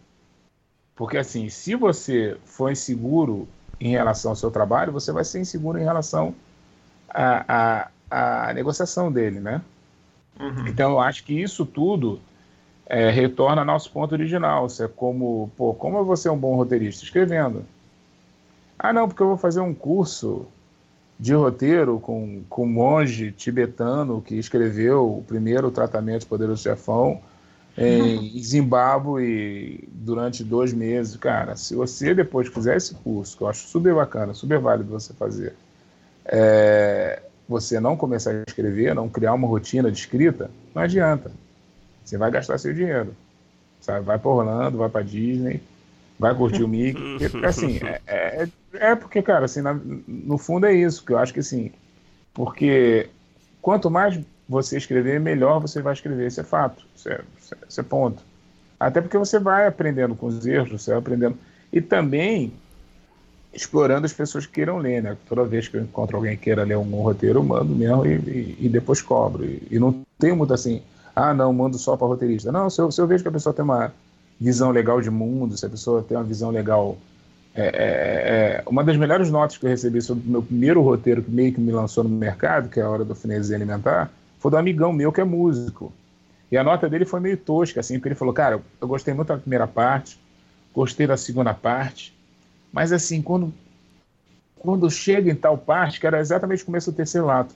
Porque 0.95 1.19
assim, 1.19 1.49
se 1.51 1.75
você 1.75 2.39
for 2.45 2.73
inseguro 2.73 3.47
em 3.79 3.91
relação 3.91 4.33
ao 4.33 4.37
seu 4.37 4.51
trabalho, 4.51 4.93
você 4.93 5.13
vai 5.13 5.25
ser 5.25 5.41
inseguro 5.41 5.79
em 5.79 5.85
relação 5.85 6.35
à, 7.11 7.91
à, 8.11 8.49
à 8.49 8.53
negociação 8.55 9.13
dele, 9.13 9.39
né? 9.41 9.61
Uhum. 10.39 10.69
Então 10.69 10.93
eu 10.93 11.01
acho 11.01 11.25
que 11.25 11.41
isso 11.41 11.65
tudo 11.65 12.21
é, 12.87 13.11
retorna 13.11 13.63
ao 13.63 13.67
nosso 13.67 13.91
ponto 13.91 14.13
original. 14.13 14.69
Você 14.69 14.85
é 14.85 14.89
como, 14.89 15.51
pô, 15.57 15.75
como 15.75 16.05
você 16.05 16.29
é 16.29 16.33
um 16.33 16.39
bom 16.39 16.55
roteirista? 16.55 17.05
Escrevendo. 17.05 17.65
Ah, 18.79 18.93
não, 18.93 19.09
porque 19.09 19.23
eu 19.23 19.29
vou 19.29 19.39
fazer 19.39 19.61
um 19.61 19.75
curso 19.75 20.47
de 21.19 21.35
roteiro 21.35 21.99
com, 21.99 22.43
com 22.49 22.65
um 22.65 22.69
monge 22.69 23.33
tibetano 23.33 24.21
que 24.21 24.35
escreveu 24.35 25.19
o 25.19 25.23
primeiro 25.23 25.71
tratamento 25.71 26.21
de 26.21 26.27
Poderoso 26.27 26.63
Chefão 26.63 27.21
em 27.77 28.37
Zimbábue 28.39 29.89
durante 29.91 30.45
dois 30.45 30.75
meses. 30.75 31.17
Cara, 31.17 31.57
se 31.57 31.75
você 31.75 32.15
depois 32.15 32.49
fizer 32.49 32.77
esse 32.77 32.95
curso, 32.97 33.37
que 33.37 33.43
eu 33.43 33.49
acho 33.49 33.67
super 33.67 33.95
bacana, 33.95 34.35
super 34.35 34.59
válido 34.59 34.91
você 34.91 35.15
fazer, 35.15 35.55
é, 36.27 37.23
você 37.49 37.79
não 37.79 37.97
começar 37.97 38.31
a 38.31 38.43
escrever, 38.47 38.95
não 38.95 39.09
criar 39.09 39.35
uma 39.35 39.47
rotina 39.47 39.91
de 39.91 39.99
escrita, 39.99 40.51
não 40.75 40.83
adianta. 40.83 41.31
Você 42.05 42.17
vai 42.17 42.31
gastar 42.31 42.59
seu 42.59 42.73
dinheiro. 42.73 43.15
Sabe? 43.81 44.05
Vai 44.05 44.19
para 44.19 44.31
Orlando, 44.31 44.79
vai 44.79 44.89
para 44.89 45.03
Disney, 45.03 45.63
vai 46.19 46.35
curtir 46.35 46.63
o 46.63 46.69
Mickey. 46.69 47.01
assim, 47.47 47.79
é, 47.85 48.01
é, 48.07 48.49
é, 48.75 48.95
porque, 48.97 49.23
cara, 49.23 49.45
assim, 49.45 49.61
na, 49.61 49.79
no 50.07 50.39
fundo 50.39 50.67
é 50.67 50.75
isso, 50.75 51.05
que 51.05 51.13
eu 51.13 51.19
acho 51.19 51.33
que 51.33 51.41
assim, 51.41 51.71
porque 52.35 53.09
quanto 53.63 53.91
mais 53.91 54.19
você 54.49 54.77
escrever, 54.77 55.21
melhor 55.21 55.61
você 55.61 55.81
vai 55.81 55.93
escrever. 55.93 56.27
Isso 56.27 56.41
é 56.41 56.45
fato, 56.45 56.85
isso 56.95 57.09
é, 57.09 57.21
isso 57.69 57.81
é 57.81 57.85
ponto. 57.85 58.23
Até 58.79 59.01
porque 59.01 59.17
você 59.17 59.39
vai 59.39 59.67
aprendendo 59.67 60.15
com 60.15 60.27
os 60.27 60.47
erros, 60.47 60.83
você 60.83 60.91
vai 60.91 61.01
aprendendo. 61.01 61.39
E 61.73 61.81
também 61.81 62.53
explorando 63.57 64.05
as 64.05 64.13
pessoas 64.13 64.45
que 64.45 64.53
queiram 64.53 64.79
ler, 64.79 65.03
né? 65.03 65.17
Toda 65.29 65.45
vez 65.45 65.67
que 65.67 65.77
eu 65.77 65.83
encontro 65.83 66.17
alguém 66.17 66.37
que 66.37 66.45
queira 66.45 66.63
ler 66.63 66.77
um 66.77 67.03
roteiro, 67.03 67.41
eu 67.41 67.45
mando 67.45 67.75
mesmo 67.75 68.07
e, 68.07 68.15
e, 68.15 68.57
e 68.61 68.69
depois 68.69 69.01
cobro. 69.01 69.45
E, 69.45 69.67
e, 69.71 69.79
não 69.79 70.05
tem 70.19 70.33
muito 70.35 70.53
assim, 70.53 70.83
ah, 71.15 71.33
não, 71.33 71.53
mando 71.53 71.79
só 71.79 71.97
para 71.97 72.07
roteirista. 72.07 72.53
Não, 72.53 72.69
se 72.69 72.81
eu, 72.81 72.93
se 72.93 73.01
eu 73.01 73.07
vejo 73.07 73.23
que 73.25 73.29
a 73.29 73.33
pessoa 73.33 73.55
tem 73.55 73.65
uma 73.65 73.93
visão 74.39 74.71
legal 74.71 75.01
de 75.01 75.11
mundo, 75.11 75.57
se 75.57 75.65
a 75.65 75.71
pessoa 75.71 76.03
tem 76.03 76.17
uma 76.17 76.25
visão 76.25 76.51
legal. 76.51 76.99
É, 77.55 77.65
é, 77.65 77.73
é, 78.59 78.63
uma 78.67 78.85
das 78.85 78.99
melhores 78.99 79.31
notas 79.31 79.57
que 79.57 79.65
eu 79.65 79.71
recebi 79.71 80.03
sobre 80.03 80.29
o 80.29 80.31
meu 80.31 80.43
primeiro 80.43 80.83
roteiro 80.83 81.23
que 81.23 81.31
meio 81.31 81.55
que 81.55 81.61
me 81.61 81.73
lançou 81.73 82.05
no 82.05 82.11
mercado, 82.11 82.69
que 82.69 82.79
é 82.79 82.83
a 82.83 82.91
Hora 82.91 83.03
do 83.03 83.15
Finesia 83.15 83.57
Alimentar, 83.57 84.11
foi 84.39 84.51
do 84.51 84.59
amigão 84.59 84.93
meu 84.93 85.11
que 85.11 85.23
é 85.23 85.25
músico. 85.25 85.91
E 86.53 86.57
a 86.59 86.63
nota 86.63 86.89
dele 86.89 87.07
foi 87.07 87.19
meio 87.19 87.37
tosca, 87.37 87.81
assim, 87.81 87.95
porque 87.95 88.09
ele 88.09 88.15
falou, 88.15 88.35
cara, 88.35 88.61
eu 88.79 88.87
gostei 88.87 89.15
muito 89.15 89.29
da 89.29 89.39
primeira 89.39 89.67
parte, 89.67 90.21
gostei 90.75 91.07
da 91.07 91.17
segunda 91.17 91.55
parte, 91.55 92.16
mas 92.73 92.93
assim, 92.93 93.23
quando, 93.23 93.53
quando 94.59 94.91
chega 94.91 95.31
em 95.31 95.35
tal 95.35 95.57
parte, 95.57 96.01
que 96.01 96.07
era 96.07 96.21
exatamente 96.21 96.63
o 96.63 96.67
começo 96.67 96.91
do 96.91 96.97
terceiro 96.97 97.31
ato, 97.31 97.55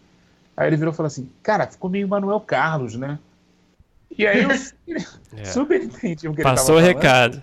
aí 0.57 0.69
ele 0.69 0.77
virou 0.77 0.93
e 0.93 0.97
falou 0.97 1.09
assim, 1.09 1.29
cara, 1.43 1.67
ficou 1.67 1.91
meio 1.91 2.09
Manuel 2.09 2.41
Carlos, 2.41 2.95
né? 2.95 3.19
E 4.17 4.27
aí 4.27 4.43
eu 4.43 4.51
é. 5.37 5.45
super 5.45 5.83
entendi 5.83 6.29
o 6.29 6.35
que 6.35 6.43
Passou 6.43 6.79
ele 6.79 6.85
o 6.85 6.87
recado. 6.87 7.43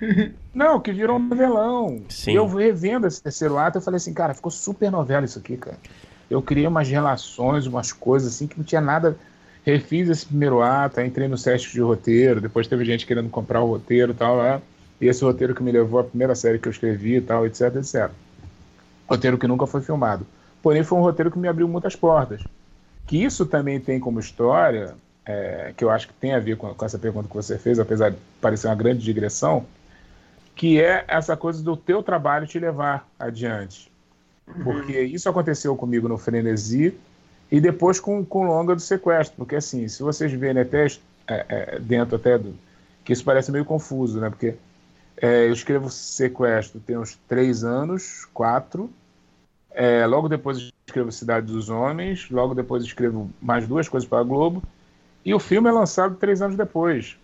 Não, 0.54 0.80
que 0.80 0.92
virou 0.92 1.16
um 1.16 1.22
novelão. 1.22 2.02
Sim. 2.08 2.32
E 2.32 2.34
eu 2.34 2.46
revendo 2.46 3.06
esse 3.06 3.22
terceiro 3.22 3.58
ato, 3.58 3.78
eu 3.78 3.82
falei 3.82 3.96
assim, 3.96 4.12
cara, 4.12 4.34
ficou 4.34 4.50
super 4.50 4.90
novela 4.90 5.24
isso 5.24 5.38
aqui, 5.38 5.56
cara. 5.56 5.78
Eu 6.28 6.42
criei 6.42 6.66
umas 6.66 6.88
relações, 6.88 7.66
umas 7.66 7.92
coisas 7.92 8.34
assim 8.34 8.46
que 8.46 8.58
não 8.58 8.64
tinha 8.64 8.80
nada. 8.80 9.16
Refiz 9.64 10.08
esse 10.08 10.26
primeiro 10.26 10.62
ato, 10.62 11.00
entrei 11.00 11.28
no 11.28 11.36
set 11.36 11.70
de 11.72 11.80
roteiro, 11.80 12.40
depois 12.40 12.68
teve 12.68 12.84
gente 12.84 13.06
querendo 13.06 13.28
comprar 13.28 13.60
o 13.62 13.66
roteiro 13.66 14.12
e 14.12 14.14
tal, 14.14 14.36
né? 14.42 14.60
E 15.00 15.06
esse 15.06 15.24
roteiro 15.24 15.54
que 15.54 15.62
me 15.62 15.72
levou 15.72 16.00
à 16.00 16.04
primeira 16.04 16.34
série 16.34 16.58
que 16.58 16.68
eu 16.68 16.72
escrevi 16.72 17.16
e 17.16 17.20
tal, 17.20 17.46
etc, 17.46 17.76
etc. 17.76 18.10
Roteiro 19.08 19.38
que 19.38 19.46
nunca 19.46 19.66
foi 19.66 19.80
filmado. 19.82 20.26
Porém, 20.62 20.82
foi 20.82 20.98
um 20.98 21.02
roteiro 21.02 21.30
que 21.30 21.38
me 21.38 21.48
abriu 21.48 21.68
muitas 21.68 21.94
portas. 21.94 22.42
Que 23.06 23.22
isso 23.22 23.46
também 23.46 23.78
tem 23.78 24.00
como 24.00 24.18
história, 24.18 24.94
é, 25.24 25.72
que 25.76 25.84
eu 25.84 25.90
acho 25.90 26.08
que 26.08 26.14
tem 26.14 26.34
a 26.34 26.40
ver 26.40 26.56
com, 26.56 26.74
com, 26.74 26.84
essa 26.84 26.98
pergunta 26.98 27.28
que 27.28 27.34
você 27.34 27.58
fez, 27.58 27.78
apesar 27.78 28.10
de 28.10 28.16
parecer 28.40 28.68
uma 28.68 28.74
grande 28.74 29.04
digressão, 29.04 29.64
que 30.54 30.80
é 30.80 31.04
essa 31.06 31.36
coisa 31.36 31.62
do 31.62 31.76
teu 31.76 32.02
trabalho 32.02 32.46
te 32.46 32.58
levar 32.58 33.06
adiante. 33.18 33.90
Porque 34.64 34.98
uhum. 34.98 35.04
isso 35.04 35.28
aconteceu 35.28 35.76
comigo 35.76 36.08
no 36.08 36.16
Frenesi 36.16 36.96
e 37.50 37.60
depois 37.60 38.00
com, 38.00 38.24
com 38.24 38.46
o 38.46 38.48
Longa 38.48 38.74
do 38.74 38.80
Sequestro. 38.80 39.36
Porque, 39.36 39.56
assim, 39.56 39.86
se 39.88 40.02
vocês 40.02 40.32
verem 40.32 40.62
até 40.62 40.86
é, 41.28 41.46
é, 41.48 41.78
dentro 41.78 42.16
até 42.16 42.38
do... 42.38 42.54
que 43.04 43.12
isso 43.12 43.24
parece 43.24 43.50
meio 43.50 43.64
confuso, 43.64 44.20
né? 44.20 44.30
Porque 44.30 44.54
é, 45.16 45.46
eu 45.46 45.52
escrevo 45.52 45.90
Sequestro 45.90 46.80
tem 46.80 46.98
uns 46.98 47.16
três 47.28 47.64
anos, 47.64 48.26
quatro. 48.34 48.90
É, 49.70 50.06
logo 50.06 50.28
depois 50.28 50.70
escrevo 50.86 51.10
Cidade 51.10 51.46
dos 51.46 51.68
Homens. 51.68 52.28
Logo 52.30 52.54
depois 52.54 52.84
escrevo 52.84 53.30
mais 53.40 53.66
duas 53.66 53.88
coisas 53.88 54.08
para 54.08 54.20
a 54.20 54.24
Globo. 54.24 54.62
E 55.24 55.34
o 55.34 55.40
filme 55.40 55.68
é 55.68 55.72
lançado 55.72 56.16
três 56.16 56.42
anos 56.42 56.56
depois. 56.56 57.16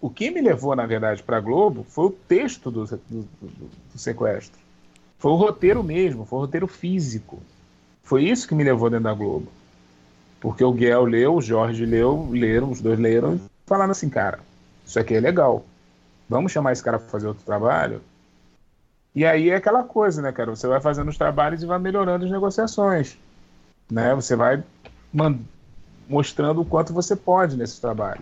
O 0.00 0.10
que 0.10 0.30
me 0.30 0.40
levou, 0.40 0.76
na 0.76 0.86
verdade, 0.86 1.22
para 1.22 1.38
a 1.38 1.40
Globo 1.40 1.84
foi 1.88 2.06
o 2.06 2.10
texto 2.10 2.70
do, 2.70 2.84
do, 2.84 2.96
do, 2.96 3.28
do, 3.92 3.98
sequestro. 3.98 4.58
Foi 5.18 5.32
o 5.32 5.36
roteiro 5.36 5.82
mesmo, 5.82 6.24
foi 6.24 6.38
o 6.38 6.42
roteiro 6.42 6.66
físico. 6.66 7.40
Foi 8.02 8.24
isso 8.24 8.46
que 8.46 8.54
me 8.54 8.62
levou 8.62 8.88
dentro 8.88 9.04
da 9.04 9.14
Globo. 9.14 9.48
Porque 10.40 10.62
o 10.62 10.72
Guel 10.72 11.04
leu, 11.04 11.34
o 11.34 11.42
Jorge 11.42 11.84
leu, 11.84 12.28
leram, 12.30 12.70
os 12.70 12.80
dois 12.80 12.98
leram 12.98 13.36
e 13.36 13.40
falaram 13.66 13.90
assim, 13.90 14.08
cara, 14.08 14.38
isso 14.84 14.98
aqui 14.98 15.14
é 15.14 15.20
legal. 15.20 15.64
Vamos 16.28 16.52
chamar 16.52 16.72
esse 16.72 16.82
cara 16.82 16.98
para 16.98 17.08
fazer 17.08 17.28
outro 17.28 17.44
trabalho? 17.44 18.00
E 19.14 19.24
aí 19.24 19.50
é 19.50 19.56
aquela 19.56 19.82
coisa, 19.82 20.20
né, 20.20 20.30
cara? 20.32 20.50
Você 20.54 20.66
vai 20.66 20.80
fazendo 20.80 21.08
os 21.08 21.16
trabalhos 21.16 21.62
e 21.62 21.66
vai 21.66 21.78
melhorando 21.78 22.24
as 22.24 22.30
negociações. 22.30 23.16
Né? 23.90 24.14
Você 24.14 24.36
vai 24.36 24.62
mostrando 26.08 26.60
o 26.60 26.64
quanto 26.64 26.92
você 26.92 27.16
pode 27.16 27.56
nesse 27.56 27.80
trabalho. 27.80 28.20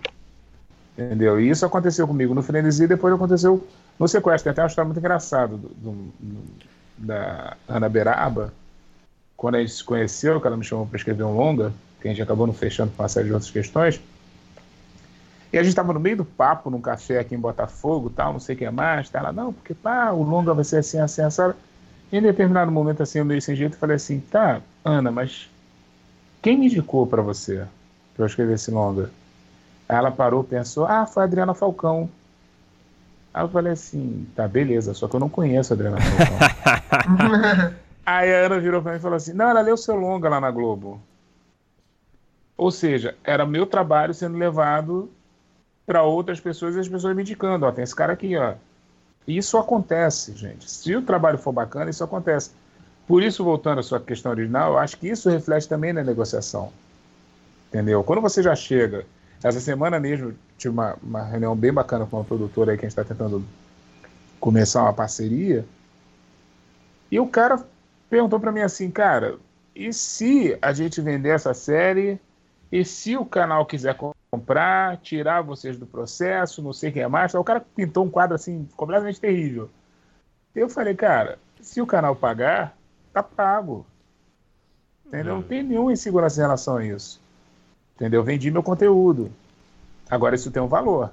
Entendeu? 0.97 1.39
E 1.39 1.49
isso 1.49 1.65
aconteceu 1.65 2.07
comigo 2.07 2.33
no 2.33 2.41
Frenesi 2.41 2.85
e 2.85 2.87
depois 2.87 3.13
aconteceu 3.13 3.67
no 3.99 4.07
sequestro. 4.07 4.45
Tem 4.45 4.51
até 4.51 4.61
uma 4.61 4.67
história 4.67 4.87
muito 4.87 4.99
engraçada 4.99 5.57
do, 5.57 5.67
do, 5.67 6.43
da 6.97 7.57
Ana 7.67 7.89
Beraba. 7.89 8.53
Quando 9.35 9.55
a 9.55 9.59
gente 9.59 9.73
se 9.73 9.83
conheceu, 9.83 10.39
que 10.39 10.47
ela 10.47 10.55
me 10.55 10.63
chamou 10.63 10.85
para 10.85 10.95
escrever 10.95 11.23
um 11.23 11.35
longa, 11.35 11.73
que 11.99 12.07
a 12.07 12.11
gente 12.11 12.21
acabou 12.21 12.47
não 12.47 12.53
fechando 12.53 12.91
por 12.91 13.03
uma 13.03 13.09
série 13.09 13.27
de 13.27 13.33
outras 13.33 13.51
questões. 13.51 13.99
E 15.55 15.57
a 15.57 15.63
gente 15.63 15.69
estava 15.69 15.93
no 15.93 16.01
meio 16.01 16.17
do 16.17 16.25
papo, 16.25 16.69
num 16.69 16.81
café 16.81 17.19
aqui 17.19 17.33
em 17.33 17.39
Botafogo, 17.39 18.09
tal, 18.09 18.33
não 18.33 18.41
sei 18.41 18.55
o 18.55 18.57
que 18.57 18.69
mais. 18.69 19.09
Tá? 19.09 19.19
Ela, 19.19 19.31
não, 19.31 19.53
porque 19.53 19.73
pá, 19.73 20.11
o 20.11 20.21
longa 20.21 20.53
vai 20.53 20.65
ser 20.65 20.79
assim, 20.79 20.99
assim, 20.99 21.21
assim. 21.21 21.53
E 22.11 22.17
em 22.17 22.21
determinado 22.21 22.69
momento, 22.69 23.01
assim, 23.01 23.19
eu 23.19 23.25
meio 23.25 23.41
sem 23.41 23.55
jeito, 23.55 23.77
falei 23.77 23.95
assim, 23.95 24.19
tá, 24.19 24.59
Ana, 24.83 25.11
mas 25.11 25.49
quem 26.41 26.57
me 26.57 26.65
indicou 26.65 27.07
para 27.07 27.21
você? 27.21 27.65
pra 28.13 28.23
eu 28.23 28.27
escrever 28.27 28.55
esse 28.55 28.69
longa. 28.69 29.09
Aí 29.87 29.95
ela 29.95 30.11
parou, 30.11 30.43
pensou, 30.43 30.85
ah, 30.85 31.05
foi 31.05 31.23
a 31.23 31.25
Adriana 31.25 31.53
Falcão. 31.53 32.09
Aí 33.33 33.41
eu 33.41 33.47
falei 33.47 33.71
assim, 33.71 34.27
tá, 34.35 34.49
beleza, 34.49 34.93
só 34.93 35.07
que 35.07 35.15
eu 35.15 35.21
não 35.21 35.29
conheço 35.29 35.71
a 35.71 35.75
Adriana 35.75 35.97
Falcão. 36.01 37.75
Aí 38.05 38.33
a 38.33 38.45
Ana 38.45 38.59
virou 38.59 38.81
pra 38.81 38.91
mim 38.91 38.97
e 38.97 39.01
falou 39.01 39.15
assim, 39.15 39.31
não, 39.31 39.49
ela 39.49 39.61
leu 39.61 39.77
seu 39.77 39.95
longa 39.95 40.27
lá 40.27 40.41
na 40.41 40.51
Globo. 40.51 40.99
Ou 42.57 42.71
seja, 42.71 43.15
era 43.23 43.45
meu 43.45 43.65
trabalho 43.65 44.13
sendo 44.13 44.37
levado 44.37 45.09
para 45.85 46.03
outras 46.03 46.39
pessoas 46.39 46.75
e 46.75 46.79
as 46.79 46.87
pessoas 46.87 47.15
me 47.15 47.21
indicando, 47.21 47.65
ó, 47.65 47.71
tem 47.71 47.83
esse 47.83 47.95
cara 47.95 48.13
aqui, 48.13 48.35
ó. 48.35 48.55
Isso 49.27 49.57
acontece, 49.57 50.33
gente. 50.35 50.69
Se 50.69 50.95
o 50.95 51.01
trabalho 51.01 51.37
for 51.37 51.51
bacana, 51.51 51.89
isso 51.89 52.03
acontece. 52.03 52.51
Por 53.07 53.21
isso, 53.21 53.43
voltando 53.43 53.79
à 53.79 53.83
sua 53.83 53.99
questão 53.99 54.31
original, 54.31 54.73
eu 54.73 54.77
acho 54.79 54.97
que 54.97 55.07
isso 55.07 55.29
reflete 55.29 55.67
também 55.67 55.93
na 55.93 56.03
negociação. 56.03 56.71
Entendeu? 57.69 58.03
Quando 58.03 58.21
você 58.21 58.41
já 58.41 58.55
chega. 58.55 59.05
Essa 59.43 59.59
semana 59.59 59.99
mesmo, 59.99 60.33
tive 60.57 60.73
uma, 60.73 60.95
uma 61.03 61.23
reunião 61.23 61.55
bem 61.55 61.71
bacana 61.71 62.05
com 62.05 62.17
uma 62.17 62.23
produtora 62.23 62.71
aí 62.71 62.77
que 62.77 62.85
a 62.85 62.89
gente 62.89 62.97
está 62.97 63.03
tentando 63.03 63.45
começar 64.39 64.81
uma 64.81 64.93
parceria. 64.93 65.65
E 67.11 67.19
o 67.19 67.27
cara 67.27 67.63
perguntou 68.09 68.39
para 68.39 68.51
mim 68.51 68.61
assim, 68.61 68.89
cara, 68.89 69.37
e 69.75 69.91
se 69.93 70.57
a 70.61 70.71
gente 70.73 71.01
vender 71.01 71.29
essa 71.29 71.53
série? 71.53 72.19
E 72.71 72.83
se 72.83 73.17
o 73.17 73.25
canal 73.25 73.65
quiser 73.65 73.95
comprar, 74.35 74.97
tirar 74.97 75.41
vocês 75.41 75.77
do 75.77 75.85
processo, 75.85 76.61
não 76.61 76.73
sei 76.73 76.91
quem 76.91 77.03
é 77.03 77.07
mais? 77.07 77.33
O 77.33 77.43
cara 77.43 77.61
pintou 77.61 78.03
um 78.03 78.09
quadro 78.09 78.35
assim, 78.35 78.67
completamente 78.75 79.19
terrível. 79.19 79.69
Eu 80.53 80.69
falei, 80.69 80.93
cara, 80.93 81.39
se 81.61 81.81
o 81.81 81.87
canal 81.87 82.15
pagar, 82.15 82.77
tá 83.13 83.23
pago. 83.23 83.85
Entendeu? 85.05 85.35
Não 85.35 85.41
tem 85.41 85.63
nenhuma 85.63 85.93
insegurança 85.93 86.39
em 86.39 86.43
relação 86.43 86.77
a 86.77 86.85
isso. 86.85 87.21
Entendeu? 87.95 88.23
Vendi 88.23 88.51
meu 88.51 88.61
conteúdo. 88.61 89.31
Agora 90.09 90.35
isso 90.35 90.51
tem 90.51 90.61
um 90.61 90.67
valor. 90.67 91.11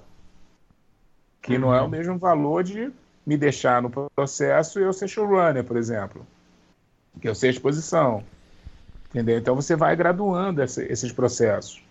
Que 1.40 1.58
não 1.58 1.74
é 1.74 1.80
o 1.80 1.84
uhum. 1.84 1.90
mesmo 1.90 2.18
valor 2.18 2.64
de 2.64 2.92
me 3.24 3.36
deixar 3.36 3.80
no 3.80 3.90
processo 3.90 4.80
e 4.80 4.82
eu 4.82 4.92
ser 4.92 5.08
showrunner, 5.08 5.64
por 5.64 5.76
exemplo. 5.76 6.26
Que 7.20 7.28
eu 7.28 7.34
sei 7.34 7.50
exposição. 7.50 8.24
Entendeu? 9.10 9.38
Então 9.38 9.54
você 9.54 9.76
vai 9.76 9.94
graduando 9.94 10.60
essa, 10.60 10.82
esses 10.82 11.12
processos. 11.12 11.82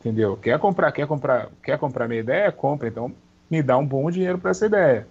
Entendeu? 0.00 0.36
Quer 0.36 0.58
comprar, 0.58 0.90
quer 0.92 1.06
comprar, 1.06 1.48
quer 1.62 1.78
comprar 1.78 2.08
minha 2.08 2.20
ideia? 2.20 2.50
Compra. 2.50 2.88
Então 2.88 3.12
me 3.50 3.62
dá 3.62 3.76
um 3.76 3.86
bom 3.86 4.10
dinheiro 4.10 4.38
para 4.38 4.50
essa 4.50 4.66
ideia. 4.66 5.06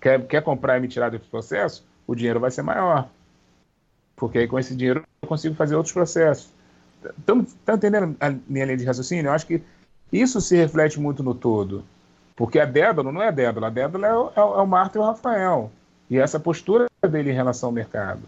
Quer, 0.00 0.26
quer 0.26 0.42
comprar 0.42 0.78
e 0.78 0.80
me 0.80 0.88
tirar 0.88 1.10
desse 1.10 1.26
processo? 1.26 1.84
O 2.06 2.14
dinheiro 2.14 2.40
vai 2.40 2.50
ser 2.50 2.62
maior. 2.62 3.08
Porque 4.16 4.38
aí 4.38 4.48
com 4.48 4.58
esse 4.58 4.74
dinheiro 4.74 5.04
eu 5.22 5.28
consigo 5.28 5.54
fazer 5.54 5.76
outros 5.76 5.92
processos. 5.92 6.50
Está 7.04 7.74
entendendo 7.74 8.16
a 8.20 8.30
minha 8.48 8.64
linha 8.64 8.76
de 8.76 8.84
raciocínio? 8.84 9.28
Eu 9.28 9.32
acho 9.32 9.46
que 9.46 9.62
isso 10.12 10.40
se 10.40 10.56
reflete 10.56 10.98
muito 10.98 11.22
no 11.22 11.34
todo. 11.34 11.84
Porque 12.34 12.58
a 12.58 12.64
Dédalo 12.64 13.12
não 13.12 13.22
é 13.22 13.28
a 13.28 13.32
Dédalo, 13.32 13.66
a 13.66 13.70
Dédalo 13.70 14.04
é 14.04 14.16
o, 14.16 14.30
é 14.36 14.62
o 14.62 14.66
Marta 14.66 14.98
e 14.98 15.00
o 15.00 15.04
Rafael. 15.04 15.70
E 16.10 16.18
essa 16.18 16.40
postura 16.40 16.86
dele 17.08 17.30
em 17.30 17.34
relação 17.34 17.68
ao 17.68 17.72
mercado. 17.72 18.22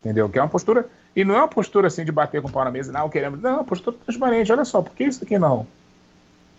Entendeu? 0.00 0.28
Que 0.28 0.38
é 0.38 0.42
uma 0.42 0.48
postura. 0.48 0.88
E 1.16 1.24
não 1.24 1.34
é 1.34 1.38
uma 1.38 1.48
postura 1.48 1.86
assim 1.86 2.04
de 2.04 2.12
bater 2.12 2.42
com 2.42 2.48
o 2.48 2.52
pau 2.52 2.62
na 2.62 2.70
mesa, 2.70 2.92
não, 2.92 3.08
queremos. 3.08 3.40
Não, 3.40 3.50
é 3.50 3.54
uma 3.54 3.64
postura 3.64 3.96
transparente. 4.04 4.52
Olha 4.52 4.66
só, 4.66 4.82
por 4.82 4.94
que 4.94 5.04
isso 5.04 5.24
aqui 5.24 5.38
não? 5.38 5.66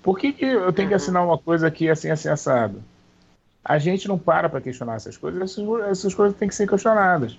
Por 0.02 0.18
que, 0.18 0.34
que 0.34 0.46
eu 0.46 0.74
tenho 0.74 0.90
que 0.90 0.96
assinar 0.96 1.24
uma 1.24 1.38
coisa 1.38 1.68
aqui 1.68 1.88
assim, 1.88 2.10
assim, 2.10 2.28
assado? 2.28 2.82
A 3.64 3.78
gente 3.78 4.08
não 4.08 4.18
para 4.18 4.50
para 4.50 4.60
questionar 4.60 4.96
essas 4.96 5.16
coisas, 5.16 5.40
essas, 5.42 5.64
essas 5.90 6.16
coisas 6.16 6.36
têm 6.36 6.48
que 6.48 6.56
ser 6.56 6.68
questionadas. 6.68 7.38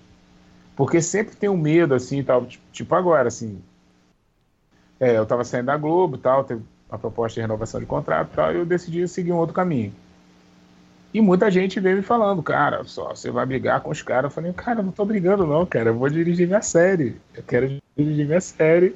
Porque 0.77 1.03
sempre 1.03 1.35
tem 1.35 1.49
um 1.49 1.57
medo, 1.57 1.93
assim, 1.93 2.23
tal, 2.23 2.47
tipo 2.71 2.95
agora, 2.95 3.27
assim. 3.27 3.61
É, 5.01 5.17
eu 5.17 5.25
estava 5.25 5.43
saindo 5.43 5.67
da 5.67 5.77
Globo 5.77 6.19
tal, 6.19 6.45
teve 6.45 6.63
a 6.89 6.97
proposta 6.97 7.35
de 7.35 7.41
renovação 7.41 7.81
de 7.81 7.87
contrato 7.87 8.31
tal, 8.35 8.53
e 8.53 8.57
eu 8.57 8.67
decidi 8.67 9.09
seguir 9.09 9.33
um 9.33 9.39
outro 9.39 9.55
caminho. 9.55 9.93
E 11.13 11.21
muita 11.21 11.51
gente 11.51 11.81
veio 11.81 11.97
me 11.97 12.03
falando, 12.03 12.43
cara, 12.43 12.85
só 12.85 13.15
você 13.15 13.31
vai 13.31 13.47
brigar 13.47 13.81
com 13.81 13.91
os 13.91 14.03
caras. 14.03 14.25
Eu 14.25 14.31
falei, 14.31 14.53
cara, 14.53 14.83
não 14.83 14.93
tô 14.93 15.05
brigando 15.05 15.47
não, 15.47 15.65
cara, 15.65 15.91
eu 15.91 15.95
vou 15.95 16.09
dirigir 16.09 16.47
minha 16.47 16.63
série. 16.63 17.17
Eu 17.35 17.43
quero 17.43 17.81
dirigir 17.97 18.27
minha 18.27 18.41
série. 18.41 18.95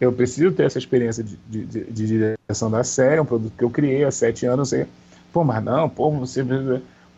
Eu 0.00 0.12
preciso 0.12 0.52
ter 0.52 0.64
essa 0.64 0.78
experiência 0.78 1.24
de, 1.24 1.36
de, 1.48 1.84
de, 1.84 2.06
direção 2.06 2.70
da 2.70 2.84
série, 2.84 3.20
um 3.20 3.24
produto 3.24 3.52
que 3.56 3.64
eu 3.64 3.70
criei 3.70 4.04
há 4.04 4.10
sete 4.10 4.46
anos. 4.46 4.68
Sei. 4.68 4.86
Pô, 5.32 5.42
mas 5.42 5.62
não, 5.64 5.88
pô, 5.88 6.10
você 6.10 6.42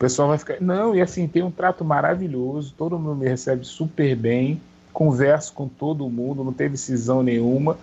pessoal 0.00 0.28
vai 0.28 0.38
ficar. 0.38 0.56
Não, 0.60 0.96
e 0.96 1.02
assim, 1.02 1.28
tem 1.28 1.42
um 1.42 1.50
trato 1.50 1.84
maravilhoso, 1.84 2.74
todo 2.76 2.98
mundo 2.98 3.16
me 3.16 3.28
recebe 3.28 3.66
super 3.66 4.16
bem, 4.16 4.60
converso 4.92 5.52
com 5.52 5.68
todo 5.68 6.08
mundo, 6.08 6.42
não 6.42 6.54
teve 6.54 6.76
cisão 6.78 7.22
nenhuma. 7.22 7.76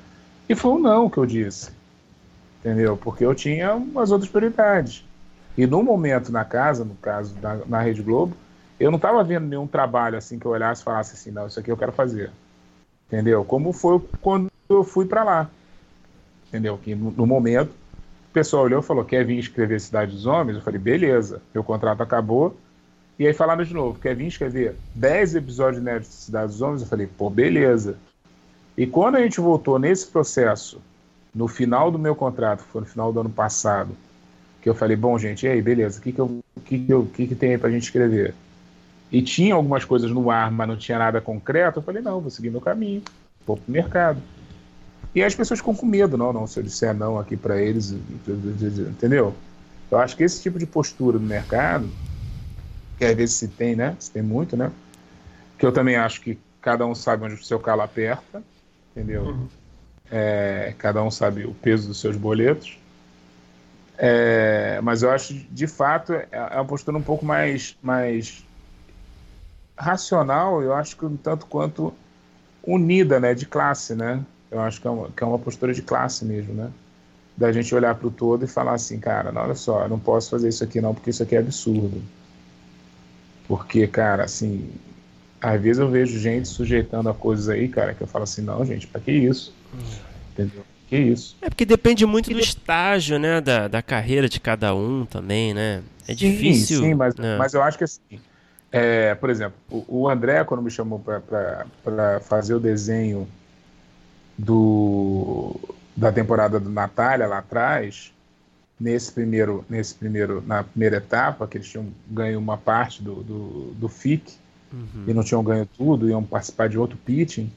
E 0.49 0.55
foi 0.55 0.71
um 0.71 0.79
não 0.79 1.09
que 1.09 1.19
eu 1.19 1.25
disse. 1.25 1.69
Entendeu? 2.59 2.97
Porque 2.97 3.23
eu 3.23 3.35
tinha 3.35 3.75
umas 3.75 4.11
outras 4.11 4.29
prioridades. 4.29 5.05
E 5.57 5.65
no 5.65 5.81
momento 5.81 6.31
na 6.31 6.45
casa, 6.45 6.85
no 6.85 6.95
caso 6.95 7.34
da, 7.35 7.55
na 7.65 7.81
Rede 7.81 8.01
Globo, 8.01 8.35
eu 8.79 8.91
não 8.91 8.97
estava 8.97 9.23
vendo 9.23 9.47
nenhum 9.47 9.65
trabalho 9.65 10.17
assim 10.17 10.38
que 10.38 10.45
eu 10.45 10.51
olhasse 10.51 10.81
e 10.81 10.85
falasse 10.85 11.15
assim, 11.15 11.31
não, 11.31 11.47
isso 11.47 11.59
aqui 11.59 11.71
eu 11.71 11.77
quero 11.77 11.91
fazer. 11.91 12.31
Entendeu? 13.07 13.43
Como 13.43 13.73
foi 13.73 13.99
quando 14.21 14.51
eu 14.69 14.84
fui 14.84 15.05
para 15.05 15.23
lá. 15.23 15.49
Entendeu? 16.47 16.77
Que 16.77 16.93
no, 16.93 17.11
no 17.11 17.25
momento 17.25 17.71
pessoal 18.38 18.65
olhou 18.65 18.81
e 18.81 18.84
falou: 18.84 19.03
quer 19.03 19.25
vir 19.25 19.39
escrever 19.39 19.81
Cidade 19.81 20.11
dos 20.11 20.27
Homens? 20.27 20.57
Eu 20.57 20.63
falei: 20.63 20.79
beleza, 20.79 21.41
meu 21.53 21.63
contrato 21.63 22.03
acabou. 22.03 22.55
E 23.17 23.25
aí 23.25 23.34
falaram 23.34 23.63
de 23.63 23.73
novo: 23.73 23.99
quer 23.99 24.15
vir 24.15 24.27
escrever 24.27 24.75
10 24.93 25.35
episódios 25.35 25.84
de 25.84 26.05
Cidade 26.05 26.51
dos 26.51 26.61
Homens? 26.61 26.81
Eu 26.81 26.88
falei: 26.88 27.07
pô, 27.07 27.31
beleza. 27.31 27.97
E 28.77 28.85
quando 28.85 29.15
a 29.15 29.21
gente 29.21 29.39
voltou 29.39 29.79
nesse 29.79 30.05
processo, 30.05 30.79
no 31.34 31.47
final 31.47 31.89
do 31.89 31.97
meu 31.97 32.15
contrato, 32.15 32.61
foi 32.61 32.81
no 32.81 32.88
final 32.88 33.11
do 33.11 33.21
ano 33.21 33.29
passado, 33.29 33.89
que 34.61 34.69
eu 34.69 34.75
falei: 34.75 34.95
bom, 34.95 35.17
gente, 35.17 35.45
e 35.45 35.49
aí, 35.49 35.61
beleza, 35.61 35.99
o 35.99 36.01
que, 36.01 36.11
que, 36.11 36.19
eu, 36.19 36.39
que, 36.65 36.79
que, 36.79 36.91
eu, 36.91 37.05
que, 37.05 37.27
que 37.27 37.35
tem 37.35 37.51
aí 37.51 37.57
pra 37.57 37.69
gente 37.69 37.84
escrever? 37.84 38.34
E 39.11 39.21
tinha 39.21 39.55
algumas 39.55 39.85
coisas 39.85 40.11
no 40.11 40.29
ar, 40.29 40.51
mas 40.51 40.67
não 40.67 40.75
tinha 40.75 40.99
nada 40.99 41.21
concreto. 41.21 41.79
Eu 41.79 41.84
falei: 41.84 42.01
não, 42.01 42.19
vou 42.19 42.29
seguir 42.29 42.49
meu 42.49 42.61
caminho, 42.61 43.01
vou 43.45 43.57
pro 43.57 43.71
mercado. 43.71 44.21
E 45.15 45.23
as 45.23 45.34
pessoas 45.34 45.59
ficam 45.59 45.73
com 45.73 45.85
medo, 45.85 46.17
não, 46.17 46.31
não, 46.31 46.45
se 46.45 46.59
eu 46.59 46.63
disser 46.63 46.93
não 46.93 47.17
aqui 47.17 47.35
para 47.35 47.59
eles, 47.59 47.95
entendeu? 48.89 49.34
Eu 49.89 49.97
acho 49.97 50.15
que 50.15 50.23
esse 50.23 50.41
tipo 50.41 50.59
de 50.59 50.65
postura 50.65 51.17
no 51.17 51.25
mercado, 51.25 51.89
que 52.97 53.05
às 53.05 53.15
vezes 53.15 53.35
se 53.35 53.47
tem, 53.47 53.75
né? 53.75 53.95
Se 53.99 54.11
tem 54.11 54.21
muito, 54.21 54.55
né? 54.57 54.71
Que 55.57 55.65
eu 55.65 55.71
também 55.71 55.95
acho 55.95 56.21
que 56.21 56.38
cada 56.61 56.85
um 56.85 56.93
sabe 56.93 57.25
onde 57.25 57.35
o 57.35 57.43
seu 57.43 57.59
calo 57.59 57.81
aperta, 57.81 58.43
entendeu? 58.91 59.23
Uhum. 59.23 59.47
É, 60.11 60.73
cada 60.77 61.01
um 61.01 61.09
sabe 61.09 61.45
o 61.45 61.53
peso 61.53 61.88
dos 61.88 61.99
seus 61.99 62.15
boletos. 62.15 62.77
É, 63.97 64.79
mas 64.81 65.01
eu 65.01 65.09
acho, 65.09 65.33
de 65.33 65.65
fato, 65.65 66.13
é, 66.13 66.27
é 66.31 66.55
uma 66.55 66.65
postura 66.65 66.97
um 66.97 67.01
pouco 67.01 67.25
mais, 67.25 67.75
mais 67.81 68.45
racional, 69.77 70.61
eu 70.61 70.73
acho 70.73 70.95
que 70.95 71.05
um 71.05 71.17
tanto 71.17 71.47
quanto 71.47 71.93
unida, 72.63 73.19
né, 73.19 73.33
de 73.33 73.45
classe, 73.45 73.95
né? 73.95 74.23
Eu 74.51 74.61
acho 74.61 74.79
que 74.79 74.87
é 74.87 74.89
uma, 74.89 75.09
que 75.09 75.23
é 75.23 75.27
uma 75.27 75.39
postura 75.39 75.73
de 75.73 75.81
classe 75.81 76.25
mesmo, 76.25 76.53
né? 76.53 76.71
Da 77.35 77.51
gente 77.51 77.73
olhar 77.73 77.95
para 77.95 78.07
o 78.07 78.11
todo 78.11 78.45
e 78.45 78.47
falar 78.47 78.73
assim, 78.73 78.99
cara, 78.99 79.31
não, 79.31 79.41
olha 79.41 79.55
só, 79.55 79.83
eu 79.83 79.89
não 79.89 79.99
posso 79.99 80.29
fazer 80.29 80.49
isso 80.49 80.63
aqui 80.63 80.79
não, 80.79 80.93
porque 80.93 81.09
isso 81.09 81.23
aqui 81.23 81.35
é 81.35 81.39
absurdo. 81.39 82.01
Porque, 83.47 83.87
cara, 83.87 84.25
assim, 84.25 84.69
às 85.41 85.61
vezes 85.61 85.79
eu 85.79 85.89
vejo 85.89 86.19
gente 86.19 86.47
sujeitando 86.47 87.09
a 87.09 87.13
coisas 87.13 87.47
aí, 87.49 87.67
cara, 87.67 87.93
que 87.93 88.01
eu 88.01 88.07
falo 88.07 88.23
assim, 88.23 88.41
não, 88.41 88.65
gente, 88.65 88.87
para 88.87 89.01
que 89.01 89.11
isso? 89.11 89.53
Entendeu? 90.33 90.63
Que 90.88 90.97
isso? 90.97 91.35
É 91.41 91.49
porque 91.49 91.65
depende 91.65 92.05
muito 92.05 92.30
do 92.30 92.39
estágio, 92.39 93.19
né, 93.19 93.41
da, 93.41 93.68
da 93.68 93.81
carreira 93.81 94.30
de 94.30 94.39
cada 94.39 94.73
um 94.73 95.05
também, 95.05 95.53
né? 95.53 95.84
É 96.07 96.14
sim, 96.14 96.15
difícil. 96.15 96.81
Sim, 96.81 96.93
mas, 96.93 97.15
né? 97.15 97.38
mas 97.38 97.53
eu 97.53 97.61
acho 97.61 97.77
que 97.77 97.84
assim, 97.84 98.19
é, 98.72 99.14
por 99.15 99.30
exemplo, 99.30 99.57
o, 99.69 100.01
o 100.01 100.09
André, 100.09 100.43
quando 100.43 100.64
me 100.64 100.72
chamou 100.72 100.99
para 100.99 102.19
fazer 102.22 102.53
o 102.53 102.59
desenho 102.59 103.27
do, 104.38 105.59
da 105.95 106.11
temporada 106.11 106.59
do 106.59 106.69
Natália 106.69 107.27
lá 107.27 107.39
atrás, 107.39 108.14
nesse 108.80 109.11
primeiro, 109.11 109.65
nesse 109.69 109.95
primeiro, 109.95 110.43
na 110.45 110.64
primeira 110.64 110.97
etapa, 110.97 111.47
que 111.47 111.57
eles 111.57 111.68
tinham 111.68 111.88
ganho 112.09 112.39
uma 112.39 112.57
parte 112.57 113.01
do, 113.01 113.15
do, 113.23 113.73
do 113.73 113.89
FIC 113.89 114.34
uhum. 114.72 115.03
e 115.07 115.14
não 115.14 115.23
tinham 115.23 115.43
ganho 115.43 115.65
tudo, 115.65 116.09
iam 116.09 116.23
participar 116.23 116.69
de 116.69 116.77
outro 116.77 116.97
pitching. 116.97 117.51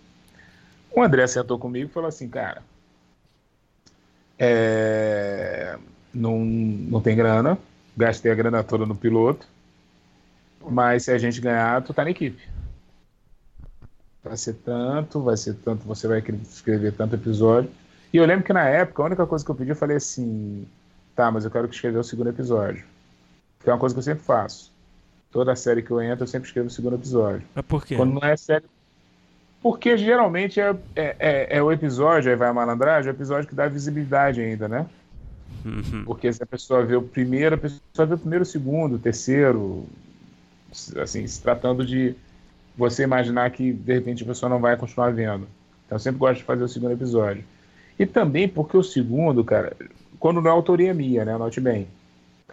O 0.90 1.02
André 1.02 1.27
sentou 1.27 1.59
comigo 1.59 1.89
e 1.90 1.93
falou 1.93 2.09
assim, 2.09 2.28
cara, 2.28 2.62
é, 4.40 5.78
não, 6.12 6.40
não 6.40 7.00
tem 7.00 7.14
grana, 7.14 7.58
gastei 7.96 8.32
a 8.32 8.34
grana 8.34 8.64
toda 8.64 8.86
no 8.86 8.96
piloto, 8.96 9.46
mas 10.68 11.04
se 11.04 11.12
a 11.12 11.18
gente 11.18 11.40
ganhar, 11.40 11.82
tu 11.82 11.94
tá 11.94 12.02
na 12.02 12.10
equipe 12.10 12.42
vai 14.22 14.36
ser 14.36 14.54
tanto, 14.54 15.20
vai 15.20 15.36
ser 15.36 15.54
tanto, 15.54 15.86
você 15.86 16.06
vai 16.06 16.22
escrever 16.42 16.92
tanto 16.92 17.14
episódio. 17.14 17.70
E 18.12 18.16
eu 18.16 18.26
lembro 18.26 18.44
que 18.44 18.52
na 18.52 18.68
época, 18.68 19.02
a 19.02 19.06
única 19.06 19.26
coisa 19.26 19.44
que 19.44 19.50
eu 19.50 19.54
pedi, 19.54 19.70
eu 19.70 19.76
falei 19.76 19.96
assim, 19.96 20.66
tá, 21.14 21.30
mas 21.30 21.44
eu 21.44 21.50
quero 21.50 21.68
que 21.68 21.74
escreva 21.74 22.00
o 22.00 22.04
segundo 22.04 22.30
episódio. 22.30 22.84
Que 23.62 23.70
é 23.70 23.72
uma 23.72 23.78
coisa 23.78 23.94
que 23.94 23.98
eu 23.98 24.02
sempre 24.02 24.24
faço. 24.24 24.72
Toda 25.30 25.54
série 25.54 25.82
que 25.82 25.90
eu 25.90 26.02
entro, 26.02 26.24
eu 26.24 26.28
sempre 26.28 26.48
escrevo 26.48 26.68
o 26.68 26.70
segundo 26.70 26.96
episódio. 26.96 27.46
Mas 27.54 27.64
por 27.64 27.84
quê? 27.84 27.96
Quando 27.96 28.14
não 28.14 28.28
é 28.28 28.36
série. 28.36 28.64
Porque 29.62 29.97
geralmente 29.97 30.61
é, 30.61 30.74
é, 30.97 31.16
é, 31.19 31.57
é, 31.59 31.62
o 31.62 31.70
episódio, 31.70 32.31
aí 32.31 32.37
vai 32.37 32.49
a 32.49 32.55
malandragem, 32.55 33.11
é 33.11 33.12
o 33.12 33.16
episódio 33.16 33.49
que 33.49 33.55
dá 33.55 33.69
visibilidade 33.69 34.41
ainda, 34.41 34.69
né? 34.69 34.87
Uhum. 35.65 36.05
Porque 36.05 36.32
se 36.32 36.43
a 36.43 36.47
pessoa 36.47 36.85
vê 36.85 36.97
o 36.97 37.03
primeiro, 37.03 37.55
a 37.55 37.59
pessoa 37.59 38.07
vê 38.07 38.15
o 38.15 38.19
primeiro, 38.19 38.43
o 38.43 38.47
segundo, 38.47 38.95
o 38.95 38.99
terceiro, 38.99 39.85
assim, 41.03 41.27
se 41.27 41.43
tratando 41.43 41.85
de 41.85 42.15
você 42.77 43.03
imaginar 43.03 43.51
que 43.51 43.73
de 43.73 43.93
repente 43.93 44.23
a 44.23 44.27
pessoa 44.27 44.49
não 44.49 44.61
vai 44.61 44.77
continuar 44.77 45.12
vendo. 45.12 45.47
Então 45.85 45.97
eu 45.97 46.01
sempre 46.01 46.19
gosto 46.19 46.39
de 46.39 46.45
fazer 46.45 46.65
o 46.65 46.69
segundo 46.69 46.93
episódio. 46.93 47.45
E 47.99 48.07
também 48.07 48.49
porque 48.49 48.77
o 48.77 48.82
segundo, 48.82 49.45
cara, 49.45 49.77
quando 50.19 50.41
não 50.41 50.51
é 50.51 50.55
autoria 50.55 50.95
minha, 50.95 51.24
né? 51.24 51.37
Note 51.37 51.61
bem. 51.61 51.87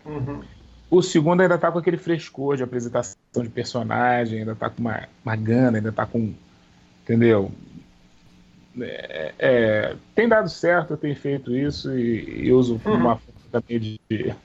Uhum. 0.06 0.42
O 0.90 1.02
segundo 1.02 1.42
ainda 1.42 1.58
tá 1.58 1.72
com 1.72 1.80
aquele 1.80 1.98
frescor 1.98 2.58
de 2.58 2.64
apresentação 2.64 3.16
de 3.36 3.50
personagem, 3.50 4.40
ainda 4.40 4.56
tá 4.56 4.70
com 4.70 4.82
uma, 4.82 5.04
uma 5.24 5.36
gana, 5.36 5.78
ainda 5.78 5.92
tá 5.92 6.06
com. 6.06 6.34
Entendeu? 7.08 7.50
É, 8.82 9.34
é, 9.40 9.96
tem 10.14 10.28
dado 10.28 10.50
certo, 10.50 10.92
eu 10.92 10.98
tenho 10.98 11.16
feito 11.16 11.56
isso 11.56 11.98
e, 11.98 12.48
e 12.48 12.52
uso 12.52 12.82
uhum. 12.86 12.96
uma 12.96 13.16
forma 13.16 13.42
também 13.50 13.80
de, 13.80 14.02
de, 14.10 14.36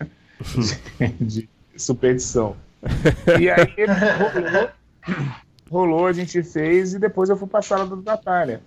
de, 1.20 1.48
superstição. 1.76 2.56
E 3.40 3.50
aí 3.50 3.74
rolou, 4.32 4.68
rolou, 5.68 6.06
a 6.06 6.12
gente 6.12 6.40
fez 6.44 6.94
e 6.94 7.00
depois 7.00 7.30
eu 7.30 7.36
fui 7.36 7.48
para 7.48 7.58
a 7.58 7.62
sala 7.62 7.84
da 7.84 7.96
Natália. 7.96 8.60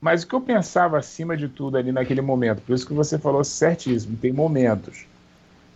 Mas 0.00 0.22
o 0.22 0.28
que 0.28 0.34
eu 0.36 0.40
pensava 0.40 0.96
acima 0.96 1.36
de 1.36 1.48
tudo 1.48 1.76
ali 1.76 1.90
naquele 1.90 2.20
momento, 2.20 2.62
por 2.62 2.72
isso 2.72 2.86
que 2.86 2.94
você 2.94 3.18
falou 3.18 3.42
certíssimo, 3.42 4.16
tem 4.16 4.32
momentos. 4.32 5.06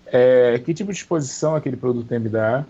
É, 0.06 0.60
que 0.64 0.72
tipo 0.72 0.92
de 0.92 0.98
exposição 0.98 1.56
aquele 1.56 1.76
produto 1.76 2.12
ia 2.12 2.20
me 2.20 2.28
dar, 2.28 2.64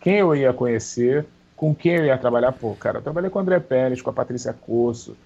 quem 0.00 0.14
eu 0.14 0.34
ia 0.34 0.52
conhecer, 0.52 1.26
com 1.56 1.74
quem 1.74 1.96
eu 1.96 2.04
ia 2.06 2.18
trabalhar. 2.18 2.52
Pô, 2.52 2.74
cara, 2.74 2.98
eu 2.98 3.02
trabalhei 3.02 3.30
com 3.30 3.38
o 3.38 3.42
André 3.42 3.60
Pérez, 3.60 4.02
com 4.02 4.10
a 4.10 4.12
Patrícia 4.12 4.52
Coço, 4.52 5.16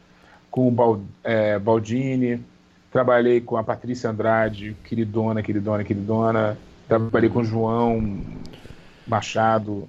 com 0.51 0.69
o 0.69 1.07
é, 1.25 1.59
Baldini, 1.59 2.45
trabalhei 2.91 3.41
com 3.41 3.57
a 3.57 3.65
Patrícia 3.65 4.11
Andrade, 4.11 4.77
queridona, 4.85 5.43
queridona, 5.43 5.85
queridona, 5.85 6.59
trabalhei 6.87 7.29
com 7.29 7.41
o 7.41 7.45
João 7.45 8.21
Machado, 9.07 9.89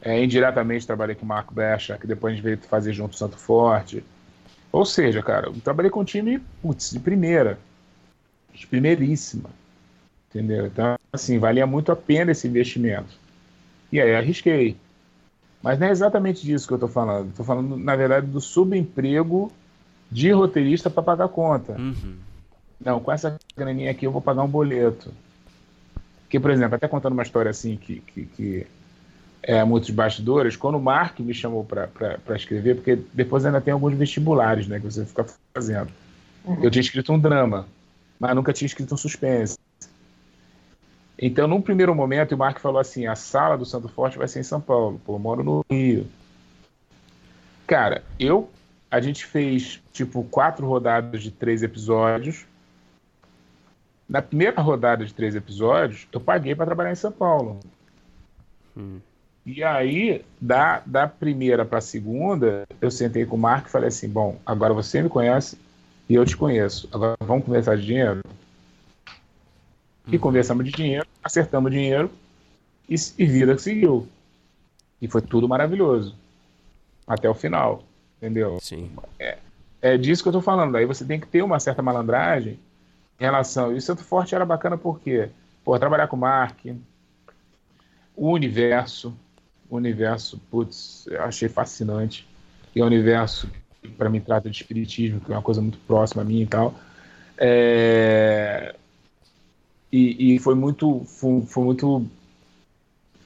é, 0.00 0.22
indiretamente 0.22 0.86
trabalhei 0.86 1.14
com 1.14 1.24
o 1.24 1.28
Marco 1.28 1.54
Becha, 1.54 1.98
que 1.98 2.06
depois 2.06 2.32
a 2.32 2.36
gente 2.36 2.44
veio 2.44 2.58
fazer 2.58 2.92
junto 2.92 3.14
o 3.14 3.16
Santo 3.16 3.36
Forte. 3.36 4.04
Ou 4.70 4.84
seja, 4.84 5.22
cara, 5.22 5.48
eu 5.48 5.54
trabalhei 5.60 5.90
com 5.90 6.00
um 6.00 6.04
time, 6.04 6.38
putz, 6.62 6.90
de 6.90 7.00
primeira. 7.00 7.58
De 8.52 8.66
primeiríssima. 8.66 9.50
Entendeu? 10.28 10.66
Então, 10.66 10.98
assim, 11.12 11.38
valia 11.38 11.66
muito 11.66 11.90
a 11.90 11.96
pena 11.96 12.32
esse 12.32 12.46
investimento. 12.46 13.14
E 13.90 14.00
aí 14.00 14.14
arrisquei. 14.14 14.76
Mas 15.62 15.78
não 15.78 15.88
é 15.88 15.90
exatamente 15.90 16.44
disso 16.44 16.66
que 16.66 16.72
eu 16.72 16.76
estou 16.76 16.88
falando. 16.88 17.30
Estou 17.30 17.44
falando, 17.44 17.76
na 17.76 17.96
verdade, 17.96 18.26
do 18.26 18.40
subemprego 18.40 19.52
de 20.10 20.30
roteirista 20.30 20.88
para 20.88 21.02
pagar 21.02 21.28
conta. 21.28 21.72
Uhum. 21.72 22.16
Não, 22.80 23.00
com 23.00 23.10
essa 23.10 23.38
graninha 23.56 23.90
aqui 23.90 24.06
eu 24.06 24.12
vou 24.12 24.22
pagar 24.22 24.42
um 24.42 24.48
boleto. 24.48 25.12
Que, 26.28 26.38
por 26.38 26.50
exemplo, 26.50 26.76
até 26.76 26.86
contando 26.86 27.14
uma 27.14 27.22
história 27.22 27.50
assim 27.50 27.76
que, 27.76 28.00
que, 28.00 28.26
que 28.26 28.66
é, 29.42 29.64
muitos 29.64 29.90
bastidores, 29.90 30.56
quando 30.56 30.76
o 30.76 30.80
Mark 30.80 31.18
me 31.20 31.34
chamou 31.34 31.64
para 31.64 32.36
escrever, 32.36 32.76
porque 32.76 32.98
depois 33.12 33.44
ainda 33.44 33.60
tem 33.60 33.72
alguns 33.72 33.94
vestibulares 33.94 34.68
né, 34.68 34.78
que 34.78 34.84
você 34.84 35.04
fica 35.04 35.26
fazendo. 35.54 35.88
Uhum. 36.44 36.62
Eu 36.62 36.70
tinha 36.70 36.82
escrito 36.82 37.12
um 37.12 37.18
drama, 37.18 37.66
mas 38.20 38.34
nunca 38.34 38.52
tinha 38.52 38.66
escrito 38.66 38.94
um 38.94 38.98
suspense. 38.98 39.57
Então, 41.18 41.48
num 41.48 41.60
primeiro 41.60 41.94
momento, 41.94 42.34
o 42.34 42.38
Mark 42.38 42.58
falou 42.60 42.80
assim: 42.80 43.06
a 43.06 43.16
sala 43.16 43.58
do 43.58 43.66
Santo 43.66 43.88
Forte 43.88 44.16
vai 44.16 44.28
ser 44.28 44.40
em 44.40 44.44
São 44.44 44.60
Paulo, 44.60 45.00
pô, 45.04 45.14
eu 45.14 45.18
moro 45.18 45.42
no 45.42 45.64
Rio. 45.70 46.06
Cara, 47.66 48.04
eu. 48.18 48.48
A 48.90 49.00
gente 49.00 49.26
fez, 49.26 49.82
tipo, 49.92 50.24
quatro 50.24 50.66
rodadas 50.66 51.22
de 51.22 51.30
três 51.30 51.62
episódios. 51.62 52.46
Na 54.08 54.22
primeira 54.22 54.62
rodada 54.62 55.04
de 55.04 55.12
três 55.12 55.36
episódios, 55.36 56.08
eu 56.10 56.18
paguei 56.18 56.54
para 56.54 56.64
trabalhar 56.64 56.92
em 56.92 56.94
São 56.94 57.12
Paulo. 57.12 57.60
Hum. 58.74 58.98
E 59.44 59.62
aí, 59.62 60.24
da, 60.40 60.82
da 60.86 61.06
primeira 61.06 61.66
para 61.66 61.78
a 61.78 61.82
segunda, 61.82 62.66
eu 62.80 62.90
sentei 62.90 63.26
com 63.26 63.36
o 63.36 63.38
Marco 63.38 63.68
e 63.68 63.70
falei 63.70 63.88
assim: 63.88 64.08
bom, 64.08 64.38
agora 64.46 64.72
você 64.72 65.02
me 65.02 65.10
conhece 65.10 65.58
e 66.08 66.14
eu 66.14 66.24
te 66.24 66.36
conheço. 66.36 66.88
Agora 66.92 67.16
vamos 67.20 67.44
conversar 67.44 67.76
de 67.76 67.84
dinheiro? 67.84 68.22
E 70.08 70.14
uhum. 70.14 70.20
conversamos 70.20 70.64
de 70.64 70.72
dinheiro, 70.72 71.06
acertamos 71.22 71.70
dinheiro 71.70 72.10
e, 72.88 72.94
e 73.18 73.26
vida 73.26 73.54
que 73.54 73.62
seguiu. 73.62 74.08
E 75.00 75.08
foi 75.08 75.22
tudo 75.22 75.48
maravilhoso. 75.48 76.14
Até 77.06 77.28
o 77.28 77.34
final. 77.34 77.82
Entendeu? 78.16 78.58
Sim. 78.60 78.90
É, 79.18 79.38
é 79.80 79.96
disso 79.96 80.22
que 80.22 80.28
eu 80.28 80.32
tô 80.32 80.40
falando. 80.40 80.76
Aí 80.76 80.84
você 80.84 81.04
tem 81.04 81.20
que 81.20 81.26
ter 81.26 81.42
uma 81.42 81.60
certa 81.60 81.82
malandragem 81.82 82.58
em 83.18 83.24
relação. 83.24 83.72
E 83.72 83.76
o 83.76 83.82
Santo 83.82 84.02
Forte 84.02 84.34
era 84.34 84.44
bacana 84.44 84.76
porque, 84.76 85.28
pô, 85.64 85.78
trabalhar 85.78 86.08
com 86.08 86.16
o 86.16 86.20
Mark, 86.20 86.58
o 88.16 88.30
universo, 88.30 89.14
o 89.70 89.76
universo, 89.76 90.40
putz, 90.50 91.06
eu 91.08 91.22
achei 91.22 91.48
fascinante. 91.48 92.26
E 92.74 92.80
é 92.80 92.82
um 92.82 92.86
universo 92.86 93.48
para 93.96 94.10
mim 94.10 94.20
trata 94.20 94.50
de 94.50 94.56
espiritismo, 94.56 95.20
que 95.20 95.32
é 95.32 95.34
uma 95.34 95.42
coisa 95.42 95.60
muito 95.60 95.78
próxima 95.86 96.22
a 96.22 96.24
mim 96.24 96.42
e 96.42 96.46
tal. 96.46 96.74
É... 97.36 98.74
E, 99.90 100.34
e, 100.34 100.38
foi 100.38 100.54
muito 100.54 101.04
foi, 101.06 101.42
foi, 101.42 101.64
muito 101.64 102.06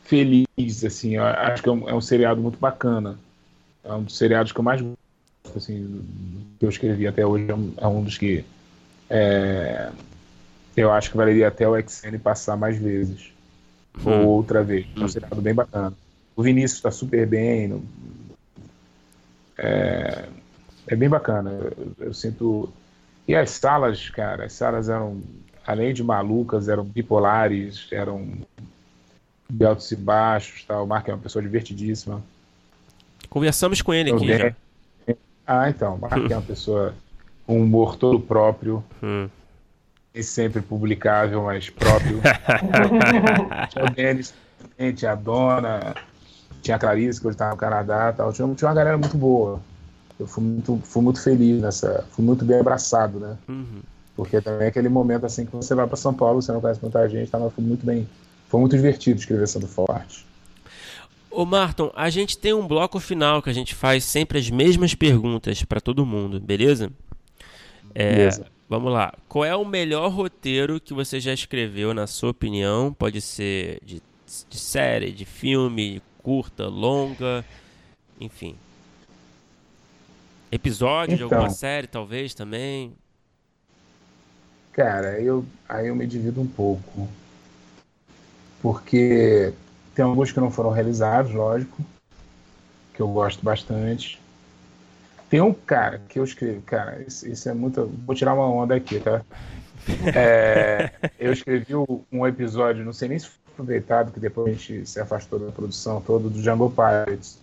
feliz, 0.05 0.85
assim. 0.85 1.17
Eu 1.17 1.25
acho 1.25 1.63
que 1.63 1.69
é 1.69 1.73
um, 1.73 1.89
é 1.89 1.95
um, 1.95 2.01
seriado 2.01 2.41
muito 2.41 2.59
bacana. 2.59 3.19
É 3.85 3.93
um 3.93 4.03
dos 4.05 4.17
seriados 4.17 4.53
que 4.53 4.59
eu 4.59 4.65
mais 4.65 4.81
gosto, 4.81 4.99
assim, 5.57 6.05
que 6.59 6.65
eu 6.65 6.69
escrevi 6.69 7.07
até 7.07 7.27
hoje. 7.27 7.51
É 7.51 7.55
um, 7.55 7.73
é 7.77 7.87
um 7.89 8.05
dos 8.05 8.17
que 8.17 8.45
é, 9.11 9.91
eu 10.77 10.91
acho 10.91 11.11
que 11.11 11.17
valeria 11.17 11.49
até 11.49 11.69
o 11.69 11.77
XN 11.77 12.19
passar 12.19 12.57
mais 12.57 12.79
vezes. 12.79 13.31
Ou 14.05 14.13
hum. 14.13 14.27
outra 14.27 14.63
vez. 14.63 14.87
É 14.97 15.01
um 15.01 15.09
seriado 15.09 15.41
bem 15.41 15.55
bacana. 15.55 15.93
O 16.35 16.43
Vinícius 16.43 16.79
está 16.79 16.91
super 16.91 17.27
bem. 17.27 17.69
No, 17.69 17.85
é, 19.59 20.25
é, 20.87 20.97
bem 20.97 21.09
bacana. 21.09 21.51
Eu, 21.51 21.93
eu, 22.07 22.15
sinto. 22.15 22.73
E 23.29 23.35
as 23.35 23.51
salas, 23.51 24.09
cara, 24.09 24.47
as 24.47 24.55
salas 24.55 24.89
eram, 24.89 25.21
além 25.67 25.93
de 25.93 26.03
malucas, 26.03 26.69
eram 26.69 26.85
bipolares, 26.85 27.89
eram 27.91 28.29
de 29.49 29.65
altos 29.65 29.91
e 29.91 29.97
baixos. 29.97 30.65
Tal. 30.65 30.85
O 30.85 30.87
Marco 30.87 31.11
é 31.11 31.15
uma 31.15 31.21
pessoa 31.21 31.43
divertidíssima. 31.43 32.23
Conversamos 33.29 33.81
com 33.83 33.95
ele 33.95 34.13
aqui 34.13 34.27
já. 34.27 34.55
Ah, 35.47 35.69
então. 35.69 35.95
O 35.95 36.01
Marco 36.01 36.33
é 36.33 36.37
uma 36.37 36.43
pessoa 36.43 36.95
com 37.47 37.59
um 37.59 37.63
humor 37.63 37.97
todo 37.97 38.19
próprio. 38.21 38.85
Hum. 39.03 39.29
E 40.15 40.23
sempre 40.23 40.61
publicável, 40.61 41.45
mas 41.45 41.71
próprio. 41.71 42.21
o 43.81 43.91
Denis, 43.95 44.35
a 45.05 45.15
Dona, 45.15 45.95
tinha 46.61 46.77
a 46.77 46.79
Clarice, 46.79 47.19
que 47.19 47.27
hoje 47.27 47.35
está 47.35 47.51
no 47.51 47.57
Canadá 47.57 48.13
tal. 48.13 48.33
Tinha, 48.33 48.55
tinha 48.55 48.69
uma 48.69 48.75
galera 48.75 48.99
muito 48.99 49.17
boa. 49.17 49.61
Eu 50.21 50.27
fui 50.27 50.45
muito, 50.45 50.81
fui 50.85 51.03
muito 51.03 51.23
feliz 51.23 51.63
nessa. 51.63 52.05
Fui 52.11 52.25
muito 52.25 52.45
bem 52.45 52.61
abraçado, 52.61 53.19
né? 53.19 53.37
Uhum. 53.49 53.81
Porque 54.15 54.41
também 54.41 54.67
é 54.67 54.69
aquele 54.69 54.89
momento 54.89 55.25
assim 55.25 55.47
que 55.47 55.55
você 55.55 55.75
vai 55.75 55.87
para 55.87 55.97
São 55.97 56.13
Paulo, 56.13 56.43
você 56.43 56.53
não 56.53 56.61
conhece 56.61 56.81
muita 56.83 57.09
gente, 57.09 57.31
tá, 57.31 57.39
mas 57.39 57.53
foi 57.53 57.65
muito 57.65 57.85
bem. 57.85 58.07
Foi 58.49 58.61
muito 58.61 58.77
divertido 58.77 59.19
escrever 59.19 59.49
Sendo 59.49 59.67
Forte. 59.67 60.27
Ô 61.31 61.47
Marton, 61.47 61.91
a 61.97 62.11
gente 62.11 62.37
tem 62.37 62.53
um 62.53 62.67
bloco 62.67 63.01
final 63.01 63.41
que 63.41 63.49
a 63.49 63.55
gente 63.55 63.75
faz 63.75 64.05
sempre 64.05 64.39
as 64.39 64.51
mesmas 64.51 64.95
perguntas 64.95 65.65
para 65.65 65.81
todo 65.81 66.05
mundo, 66.05 66.39
beleza? 66.39 66.93
É, 67.95 68.11
beleza. 68.11 68.47
Vamos 68.69 68.93
lá. 68.93 69.15
Qual 69.29 69.45
é 69.45 69.57
o 69.57 69.65
melhor 69.65 70.11
roteiro 70.11 70.79
que 70.79 70.93
você 70.93 71.21
já 71.21 71.33
escreveu, 71.33 71.95
na 71.95 72.07
sua 72.07 72.31
opinião? 72.31 72.93
Pode 72.93 73.21
ser 73.23 73.79
de, 73.83 74.03
de 74.49 74.59
série, 74.59 75.11
de 75.11 75.25
filme, 75.25 76.03
curta, 76.23 76.67
longa, 76.67 77.45
enfim. 78.21 78.55
Episódio 80.51 81.15
então, 81.15 81.17
de 81.17 81.23
alguma 81.23 81.45
então. 81.45 81.55
série, 81.55 81.87
talvez, 81.87 82.35
também? 82.35 82.93
Cara, 84.73 85.21
eu, 85.21 85.45
aí 85.69 85.89
eu 85.89 85.95
me 85.95 86.07
divido 86.07 86.41
um 86.41 86.47
pouco. 86.47 87.09
Porque 88.61 89.53
tem 89.95 90.05
alguns 90.05 90.33
que 90.33 90.41
não 90.41 90.51
foram 90.51 90.71
realizados, 90.71 91.33
lógico, 91.33 91.83
que 92.95 93.01
eu 93.01 93.09
gosto 93.09 93.45
bastante. 93.45 94.21
Tem 95.29 95.41
um 95.41 95.53
cara 95.53 96.01
que 96.09 96.19
eu 96.19 96.25
escrevi, 96.25 96.61
cara, 96.63 97.03
isso, 97.07 97.29
isso 97.29 97.49
é 97.49 97.55
muito. 97.55 97.87
Vou 98.07 98.15
tirar 98.15 98.35
uma 98.35 98.47
onda 98.47 98.75
aqui, 98.75 99.01
tá? 99.01 99.23
É, 100.15 100.93
eu 101.19 101.33
escrevi 101.33 101.75
um 102.13 102.25
episódio, 102.25 102.85
não 102.85 102.93
sei 102.93 103.09
nem 103.09 103.19
se 103.19 103.29
aproveitado 103.53 104.13
que 104.13 104.21
depois 104.21 104.47
a 104.47 104.51
gente 104.53 104.87
se 104.87 105.01
afastou 105.01 105.41
da 105.41 105.51
produção 105.51 106.01
toda 106.01 106.29
do 106.29 106.41
Django 106.41 106.71
Pirates. 106.71 107.37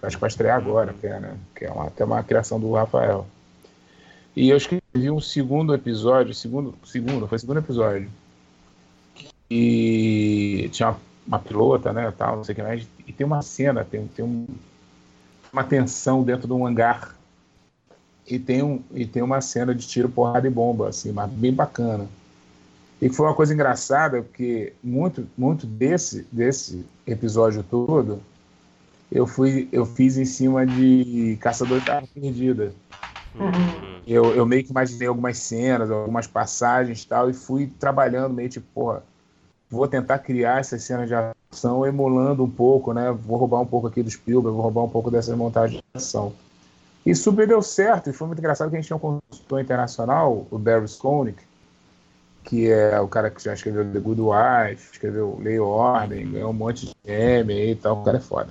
Acho 0.00 0.16
que 0.16 0.20
vai 0.20 0.28
estrear 0.28 0.56
agora, 0.56 0.92
que 0.92 1.04
é, 1.04 1.18
né? 1.18 1.36
que 1.52 1.64
é 1.64 1.70
uma, 1.72 1.88
até 1.88 2.04
uma 2.04 2.22
criação 2.22 2.60
do 2.60 2.72
Rafael. 2.74 3.26
E 4.36 4.50
eu 4.50 4.56
escrevi 4.56 4.83
um 4.96 5.20
segundo 5.20 5.74
episódio, 5.74 6.34
segundo, 6.34 6.74
segundo, 6.84 7.26
foi 7.26 7.36
o 7.36 7.40
segundo 7.40 7.58
episódio. 7.58 8.08
E 9.50 10.68
tinha 10.72 10.90
uma, 10.90 11.00
uma 11.26 11.38
pilota, 11.38 11.92
né, 11.92 12.12
tal, 12.16 12.36
não 12.36 12.44
sei 12.44 12.52
o 12.52 12.56
que 12.56 12.62
mais. 12.62 12.86
E 13.06 13.12
tem 13.12 13.26
uma 13.26 13.42
cena, 13.42 13.84
tem, 13.84 14.06
tem 14.08 14.24
um 14.24 14.46
uma 15.54 15.62
tensão 15.62 16.24
dentro 16.24 16.48
de 16.48 16.52
um 16.52 16.66
hangar 16.66 17.16
e 18.26 18.40
tem, 18.40 18.60
um, 18.62 18.82
e 18.92 19.06
tem 19.06 19.22
uma 19.22 19.40
cena 19.40 19.72
de 19.72 19.86
tiro, 19.86 20.08
porrada 20.08 20.48
e 20.48 20.50
bomba, 20.50 20.88
assim, 20.88 21.12
mas 21.12 21.30
bem 21.30 21.52
bacana. 21.52 22.08
E 23.00 23.08
que 23.08 23.14
foi 23.14 23.26
uma 23.26 23.34
coisa 23.34 23.54
engraçada, 23.54 24.22
porque 24.22 24.72
muito, 24.82 25.28
muito 25.38 25.64
desse, 25.64 26.26
desse 26.32 26.84
episódio 27.06 27.62
todo 27.62 28.20
eu, 29.12 29.26
fui, 29.26 29.68
eu 29.70 29.86
fiz 29.86 30.16
em 30.16 30.24
cima 30.24 30.66
de 30.66 31.38
Caçador 31.40 31.80
de 31.80 31.90
Arma 31.90 32.08
Perdida. 32.12 32.74
Uhum. 33.38 34.00
Eu, 34.06 34.34
eu 34.34 34.46
meio 34.46 34.62
que 34.62 34.70
imaginei 34.70 35.08
algumas 35.08 35.38
cenas, 35.38 35.90
algumas 35.90 36.26
passagens 36.26 37.02
e 37.02 37.06
tal, 37.06 37.30
e 37.30 37.34
fui 37.34 37.66
trabalhando 37.78 38.34
meio 38.34 38.48
tipo, 38.48 38.66
porra, 38.74 39.02
vou 39.70 39.88
tentar 39.88 40.18
criar 40.18 40.60
essas 40.60 40.82
cenas 40.82 41.08
de 41.08 41.14
ação 41.50 41.86
emulando 41.86 42.44
um 42.44 42.50
pouco, 42.50 42.92
né? 42.92 43.10
Vou 43.12 43.36
roubar 43.38 43.60
um 43.60 43.66
pouco 43.66 43.86
aqui 43.86 44.02
do 44.02 44.10
Spielberg, 44.10 44.54
vou 44.54 44.62
roubar 44.62 44.82
um 44.82 44.88
pouco 44.88 45.10
dessas 45.10 45.36
montagens 45.36 45.80
de 45.80 45.98
ação. 45.98 46.32
E 47.04 47.14
super 47.14 47.46
deu 47.46 47.60
certo, 47.62 48.08
e 48.08 48.12
foi 48.12 48.26
muito 48.26 48.38
engraçado 48.38 48.70
que 48.70 48.76
a 48.76 48.80
gente 48.80 48.86
tinha 48.86 48.96
um 48.96 49.20
consultor 49.30 49.60
internacional, 49.60 50.46
o 50.50 50.58
Barry 50.58 50.86
Skolnick, 50.86 51.42
que 52.42 52.70
é 52.70 52.98
o 53.00 53.08
cara 53.08 53.30
que 53.30 53.42
já 53.42 53.54
escreveu 53.54 53.90
The 53.90 53.98
Good 53.98 54.20
Wife, 54.20 54.92
escreveu 54.92 55.38
Lei 55.42 55.58
Ordem, 55.58 56.30
ganhou 56.30 56.50
um 56.50 56.54
monte 56.54 56.86
de 56.86 56.94
Emmy 57.04 57.72
e 57.72 57.74
tal, 57.74 58.00
o 58.00 58.04
cara 58.04 58.18
é 58.18 58.20
foda. 58.20 58.50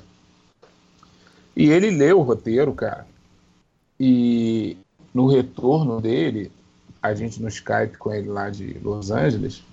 E 1.55 1.69
ele 1.69 1.91
leu 1.91 2.19
o 2.19 2.23
roteiro, 2.23 2.73
cara, 2.73 3.05
e 4.05 4.77
no 5.13 5.27
retorno 5.27 6.01
dele, 6.01 6.51
a 7.01 7.13
gente 7.13 7.41
no 7.41 7.47
Skype 7.47 7.97
com 7.97 8.13
ele 8.13 8.27
lá 8.27 8.49
de 8.49 8.77
Los 8.79 9.11
Angeles, 9.11 9.63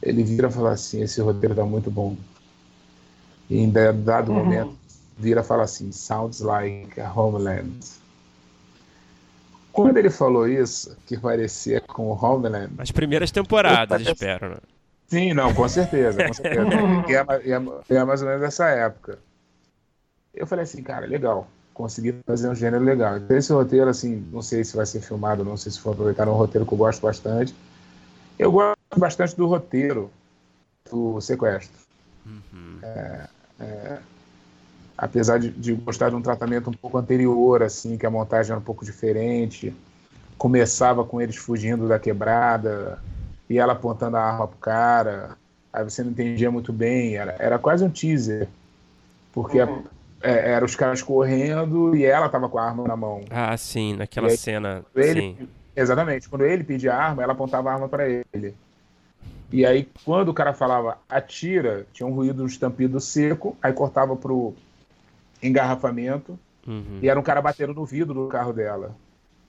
ele 0.00 0.22
vira 0.22 0.46
e 0.46 0.52
fala 0.52 0.70
assim, 0.70 1.02
esse 1.02 1.20
roteiro 1.20 1.52
tá 1.52 1.64
muito 1.64 1.90
bom. 1.90 2.16
E 3.50 3.58
em 3.58 3.68
dado 3.68 4.30
uhum. 4.30 4.38
momento, 4.38 4.76
vira 5.18 5.40
e 5.40 5.44
fala 5.44 5.64
assim, 5.64 5.90
sounds 5.90 6.38
like 6.38 7.00
a 7.00 7.12
Homeland. 7.12 7.80
Quando 9.72 9.96
ele 9.96 10.10
falou 10.10 10.46
isso, 10.46 10.96
que 11.04 11.18
parecia 11.18 11.80
com 11.80 12.12
o 12.12 12.12
Homeland. 12.12 12.74
As 12.78 12.92
primeiras 12.92 13.32
temporadas, 13.32 14.02
espero, 14.02 14.50
né? 14.50 14.56
Sim, 15.08 15.34
não, 15.34 15.52
com 15.52 15.68
certeza, 15.68 16.28
com 16.28 16.32
certeza. 16.32 16.68
e, 17.10 17.14
é, 17.14 17.52
é, 17.52 17.96
é, 17.96 18.04
mais 18.04 18.22
ou 18.22 18.28
menos 18.28 18.44
essa 18.44 18.68
época. 18.68 19.18
Eu 20.32 20.46
falei 20.46 20.62
assim, 20.62 20.80
cara, 20.80 21.06
legal. 21.06 21.48
Consegui 21.74 22.14
fazer 22.26 22.48
um 22.48 22.54
gênero 22.54 22.84
legal. 22.84 23.16
Então, 23.16 23.36
esse 23.36 23.52
roteiro, 23.52 23.88
assim, 23.88 24.26
não 24.30 24.42
sei 24.42 24.62
se 24.64 24.76
vai 24.76 24.86
ser 24.86 25.00
filmado, 25.00 25.44
não 25.44 25.56
sei 25.56 25.72
se 25.72 25.80
for 25.80 25.92
aproveitar, 25.92 26.26
é 26.26 26.30
um 26.30 26.34
roteiro 26.34 26.66
que 26.66 26.72
eu 26.72 26.78
gosto 26.78 27.00
bastante. 27.00 27.54
Eu 28.38 28.52
gosto 28.52 28.76
bastante 28.96 29.36
do 29.36 29.46
roteiro 29.46 30.10
do 30.90 31.20
sequestro. 31.20 31.78
Uhum. 32.26 32.78
É, 32.82 33.28
é, 33.60 33.98
apesar 34.96 35.38
de, 35.38 35.50
de, 35.50 35.72
gostar 35.74 36.10
de 36.10 36.16
um 36.16 36.22
tratamento 36.22 36.70
um 36.70 36.72
pouco 36.72 36.98
anterior, 36.98 37.62
assim, 37.62 37.96
que 37.96 38.06
a 38.06 38.10
montagem 38.10 38.52
era 38.52 38.60
um 38.60 38.64
pouco 38.64 38.84
diferente. 38.84 39.74
Começava 40.36 41.04
com 41.04 41.20
eles 41.20 41.36
fugindo 41.36 41.88
da 41.88 41.98
quebrada 41.98 42.98
e 43.48 43.58
ela 43.58 43.72
apontando 43.72 44.16
a 44.16 44.22
arma 44.22 44.46
pro 44.46 44.58
cara. 44.58 45.36
Aí 45.72 45.82
você 45.84 46.02
não 46.02 46.10
entendia 46.10 46.50
muito 46.50 46.72
bem, 46.72 47.16
era, 47.16 47.34
era 47.38 47.58
quase 47.58 47.84
um 47.84 47.90
teaser. 47.90 48.48
Porque 49.32 49.62
uhum. 49.62 49.84
É, 50.22 50.52
era 50.52 50.64
os 50.64 50.76
caras 50.76 51.02
correndo 51.02 51.94
e 51.96 52.04
ela 52.04 52.28
tava 52.28 52.48
com 52.48 52.58
a 52.58 52.64
arma 52.64 52.84
na 52.86 52.96
mão. 52.96 53.22
Ah, 53.30 53.56
sim, 53.56 53.94
naquela 53.94 54.28
aí, 54.28 54.36
cena. 54.36 54.84
Ele, 54.94 55.20
sim. 55.20 55.48
Exatamente. 55.74 56.28
Quando 56.28 56.44
ele 56.44 56.64
pedia 56.64 56.94
a 56.94 57.02
arma, 57.02 57.22
ela 57.22 57.32
apontava 57.32 57.70
a 57.70 57.74
arma 57.74 57.88
para 57.88 58.08
ele. 58.08 58.54
E 59.50 59.66
aí, 59.66 59.88
quando 60.04 60.30
o 60.30 60.34
cara 60.34 60.54
falava 60.54 60.98
atira, 61.08 61.86
tinha 61.92 62.06
um 62.06 62.14
ruído, 62.14 62.42
um 62.42 62.46
estampido 62.46 62.98
seco, 63.00 63.56
aí 63.62 63.72
cortava 63.72 64.16
pro 64.16 64.54
engarrafamento, 65.42 66.38
uhum. 66.66 67.00
e 67.02 67.08
era 67.08 67.18
um 67.18 67.22
cara 67.22 67.42
batendo 67.42 67.74
no 67.74 67.84
vidro 67.84 68.14
do 68.14 68.28
carro 68.28 68.52
dela. 68.52 68.96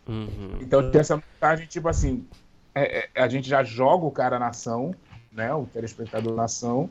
Uhum. 0.08 0.58
Então 0.60 0.92
tem 0.92 1.00
essa 1.00 1.16
montagem, 1.16 1.68
tipo 1.68 1.88
assim, 1.88 2.26
é, 2.76 3.10
é, 3.16 3.22
a 3.22 3.28
gente 3.30 3.48
já 3.48 3.64
joga 3.64 4.06
o 4.06 4.12
cara 4.12 4.38
na 4.38 4.48
ação, 4.48 4.94
né, 5.32 5.54
o 5.54 5.66
telespectador 5.66 6.36
na 6.36 6.46
ação, 6.46 6.90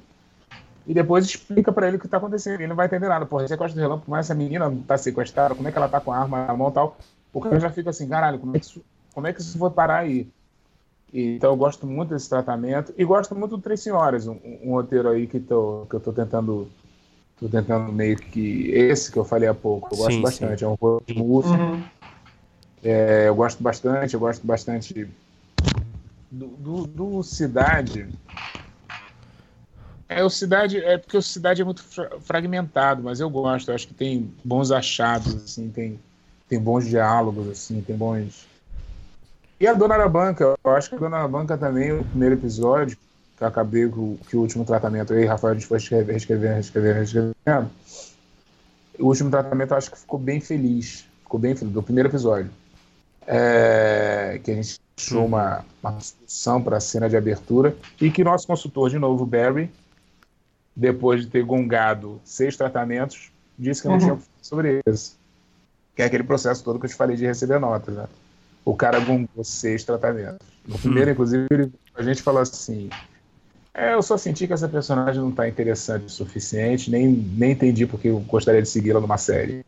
e 0.87 0.95
depois 0.95 1.25
explica 1.25 1.73
para 1.73 1.89
ele 1.89 1.97
o 1.97 2.01
que 2.01 2.09
tá 2.09 2.17
acontecendo. 2.17 2.61
Ele 2.61 2.69
não 2.69 2.77
vai 2.77 2.87
entender 2.87 3.09
nada. 3.09 3.27
Porra, 3.27 3.47
sequestro 3.47 3.75
de 3.75 3.81
relâmpago, 3.81 4.11
mas 4.11 4.27
essa 4.27 4.35
menina 4.35 4.73
tá 4.87 4.99
sequestrada, 4.99 5.55
como 5.55 5.69
é 5.69 5.73
que 5.73 5.79
ela 5.79 5.89
tá 5.89 6.01
com 6.01 6.13
a 6.13 6.19
arma 6.19 6.47
na 6.47 6.57
mão 6.57 6.69
e 6.69 6.73
tal. 6.73 6.97
O 7.33 7.41
cara 7.41 7.59
já 7.59 7.71
fica 7.71 7.91
assim, 7.91 8.09
caralho, 8.09 8.39
como 8.39 8.57
é 8.57 8.61
que 8.61 8.67
isso, 8.67 8.85
como 9.15 9.27
é 9.27 9.33
que 9.33 9.41
isso 9.41 9.59
foi 9.59 9.71
parar 9.71 9.99
aí? 9.99 10.29
então 11.15 11.51
eu 11.51 11.57
gosto 11.57 11.87
muito 11.87 12.09
desse 12.15 12.27
tratamento 12.27 12.95
e 12.97 13.05
gosto 13.05 13.35
muito 13.35 13.59
do 13.59 13.63
Três 13.63 13.81
Senhoras, 13.81 14.27
um, 14.27 14.39
um, 14.65 14.71
roteiro 14.71 15.11
aí 15.11 15.27
que, 15.27 15.39
tô, 15.39 15.85
que 15.89 15.95
eu 15.95 16.01
tô 16.01 16.11
tentando 16.11 16.67
tô 17.39 17.51
tentando 17.51 17.93
meio 17.93 18.17
que 18.17 18.71
esse 18.71 19.13
que 19.13 19.19
eu 19.19 19.25
falei 19.25 19.47
há 19.47 19.53
pouco. 19.53 19.89
Eu 19.93 19.99
gosto 19.99 20.13
sim, 20.13 20.23
bastante, 20.23 20.61
sim. 20.61 20.65
é 20.65 20.69
um 20.69 20.75
roteiro 20.75 21.21
de 21.21 21.27
música. 21.27 21.63
Uhum. 21.63 21.83
É, 22.83 23.29
eu 23.29 23.35
gosto 23.35 23.63
bastante, 23.63 24.15
eu 24.15 24.21
gosto 24.21 24.47
bastante 24.47 25.09
do, 26.31 26.47
do, 26.47 26.87
do, 26.87 27.23
Cidade. 27.23 28.09
É, 30.19 30.25
o 30.25 30.31
Cidade, 30.31 30.79
é 30.79 30.99
porque 30.99 31.17
o 31.17 31.23
Cidade 31.23 31.63
é 31.63 31.65
muito 31.65 31.85
fragmentado, 32.21 33.03
mas 33.03 33.21
eu 33.21 33.29
gosto, 33.31 33.71
eu 33.71 33.75
acho 33.75 33.87
que 33.87 33.95
tem 33.95 34.33
bons 34.45 34.71
achados, 34.71 35.35
assim, 35.35 35.69
tem, 35.71 35.99
tem 36.49 36.59
bons 36.59 36.87
diálogos, 36.87 37.49
assim, 37.49 37.81
tem 37.81 37.97
bons 37.97 38.47
e 39.63 39.67
a 39.69 39.75
Dona 39.75 39.95
Arabanca, 39.95 40.59
eu 40.65 40.71
acho 40.73 40.89
que 40.89 40.97
a 40.97 40.99
Dona 40.99 41.19
Arabanca 41.19 41.57
também, 41.57 41.93
o 41.93 42.03
primeiro 42.03 42.35
episódio, 42.35 42.99
que 43.37 43.45
eu 43.45 43.47
acabei 43.47 43.87
com 43.87 44.17
que 44.29 44.37
o 44.37 44.41
último 44.41 44.65
tratamento 44.65 45.13
aí, 45.13 45.25
Rafael, 45.25 45.53
a 45.53 45.55
gente 45.55 45.69
foi 45.69 45.79
escrevendo, 45.79 46.17
escrevendo, 46.17 46.59
escrevendo, 46.59 47.03
escrevendo. 47.05 47.71
O 48.99 49.07
último 49.07 49.31
tratamento 49.31 49.71
eu 49.71 49.77
acho 49.77 49.93
que 49.93 49.99
ficou 50.01 50.19
bem 50.19 50.41
feliz. 50.41 51.07
Ficou 51.23 51.39
bem 51.39 51.55
feliz, 51.55 51.73
do 51.73 51.81
primeiro 51.81 52.09
episódio. 52.09 52.51
É, 53.25 54.41
que 54.43 54.51
a 54.51 54.55
gente 54.57 54.81
achou 54.99 55.27
uma, 55.27 55.65
uma 55.81 56.01
solução 56.01 56.61
para 56.61 56.79
a 56.79 56.81
cena 56.81 57.09
de 57.09 57.17
abertura 57.17 57.77
e 58.01 58.11
que 58.11 58.25
nosso 58.25 58.49
consultor, 58.49 58.91
de 58.91 58.99
novo, 58.99 59.25
Barry, 59.25 59.71
depois 60.75 61.23
de 61.23 61.27
ter 61.29 61.45
gongado 61.45 62.21
seis 62.25 62.57
tratamentos, 62.57 63.31
disse 63.59 63.83
que 63.83 63.89
não 63.89 63.95
uhum. 63.95 64.01
tinha 64.01 64.19
sobre 64.41 64.81
isso. 64.87 65.19
Que 65.95 66.03
é 66.03 66.07
aquele 66.07 66.25
processo 66.25 66.65
todo 66.65 66.79
que 66.79 66.87
eu 66.87 66.91
te 66.91 66.97
falei 66.97 67.17
de 67.17 67.27
receber 67.27 67.59
notas, 67.59 67.95
né? 67.95 68.07
o 68.65 68.75
cara 68.75 69.01
gongou 69.01 69.45
seis 69.45 69.85
tratamentos. 69.85 70.47
No 70.67 70.79
primeiro, 70.79 71.11
hum. 71.11 71.13
inclusive, 71.13 71.73
a 71.95 72.03
gente 72.03 72.23
falou 72.23 72.43
assim: 72.43 72.89
é, 73.75 73.95
eu 73.95 74.03
só 74.03 74.17
senti 74.17 74.47
que 74.47 74.53
essa 74.53 74.69
personagem 74.69 75.21
não 75.21 75.31
está 75.31 75.49
interessante 75.49 76.07
o 76.07 76.11
suficiente, 76.11 76.91
nem, 76.91 77.09
nem 77.09 77.53
entendi 77.53 77.87
porque 77.87 78.09
eu 78.09 78.21
gostaria 78.21 78.63
de 78.63 78.69
segui-la 78.69 79.01
numa 79.01 79.19
série. 79.19 79.65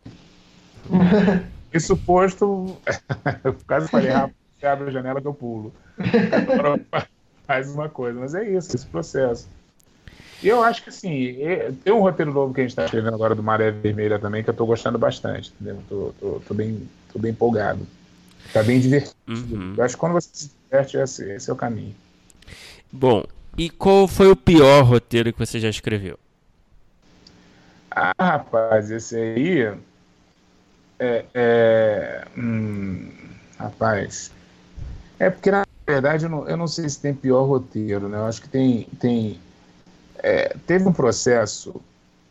Isso 1.73 1.97
posto, 1.97 2.77
eu 3.43 3.57
quase 3.67 3.89
falei, 3.89 4.11
rápido, 4.11 4.37
você 4.57 4.67
abre 4.67 4.89
a 4.89 4.93
janela 4.93 5.21
que 5.21 5.27
eu 5.27 5.35
pulo. 5.35 5.73
Faz 7.47 7.69
uma 7.69 7.89
coisa, 7.89 8.19
mas 8.21 8.35
é 8.35 8.49
isso, 8.49 8.75
esse 8.75 8.87
processo. 8.87 9.47
Eu 10.45 10.63
acho 10.63 10.83
que 10.83 10.91
assim, 10.91 11.37
tem 11.83 11.93
um 11.93 12.01
roteiro 12.01 12.33
novo 12.33 12.53
que 12.53 12.61
a 12.61 12.65
gente 12.65 12.73
está 12.73 12.85
escrevendo 12.85 13.15
agora 13.15 13.35
do 13.35 13.43
Maré 13.43 13.71
Vermelha 13.71 14.19
também, 14.19 14.43
que 14.43 14.51
eu 14.51 14.53
estou 14.53 14.67
gostando 14.67 14.99
bastante, 14.99 15.53
entendeu? 15.59 15.83
Tô, 15.89 16.15
tô, 16.21 16.41
tô, 16.47 16.55
bem, 16.55 16.87
tô 17.13 17.19
bem 17.19 17.31
empolgado. 17.31 17.87
Tá 18.53 18.63
bem 18.63 18.79
divertido. 18.79 19.17
Uhum. 19.27 19.75
Eu 19.77 19.83
acho 19.85 19.95
que 19.95 20.01
quando 20.01 20.13
você 20.13 20.29
se 20.33 20.51
diverte, 20.71 20.97
esse, 20.99 21.31
esse 21.33 21.49
é 21.49 21.53
o 21.53 21.57
caminho. 21.57 21.95
Bom, 22.93 23.25
e 23.57 23.71
qual 23.71 24.07
foi 24.07 24.31
o 24.31 24.37
pior 24.37 24.83
roteiro 24.83 25.33
que 25.33 25.39
você 25.39 25.59
já 25.59 25.69
escreveu? 25.69 26.19
Ah, 27.91 28.13
rapaz, 28.19 28.91
esse 28.91 29.17
aí. 29.17 29.75
É. 30.99 31.25
é 31.33 32.25
hum, 32.37 33.09
rapaz. 33.59 34.31
É 35.19 35.31
porque, 35.31 35.51
na 35.51 35.65
verdade, 35.87 36.25
eu 36.25 36.31
não, 36.31 36.49
eu 36.49 36.57
não 36.57 36.67
sei 36.67 36.89
se 36.89 37.01
tem 37.01 37.15
pior 37.15 37.45
roteiro, 37.45 38.09
né? 38.09 38.19
Eu 38.19 38.27
acho 38.27 38.43
que 38.43 38.49
tem. 38.49 38.87
tem 38.99 39.39
é, 40.25 40.57
teve 40.67 40.89
um 40.89 40.93
processo, 40.93 41.79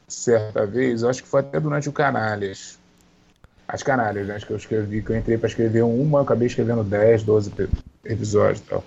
certa 0.07 0.65
vez, 0.65 1.03
acho 1.03 1.21
que 1.21 1.29
foi 1.29 1.41
até 1.41 1.59
durante 1.59 1.87
o 1.87 1.93
Canalhas, 1.93 2.79
as 3.67 3.83
canalhas, 3.83 4.27
né? 4.27 4.35
Acho 4.35 4.47
que 4.47 4.51
eu 4.51 4.57
escrevi, 4.57 5.03
que 5.03 5.11
eu 5.11 5.15
entrei 5.15 5.37
para 5.37 5.47
escrever 5.47 5.83
uma, 5.83 6.21
acabei 6.21 6.47
escrevendo 6.47 6.83
10, 6.83 7.21
12 7.21 7.53
episódios 8.03 8.59
e 8.61 8.63
tal. 8.63 8.83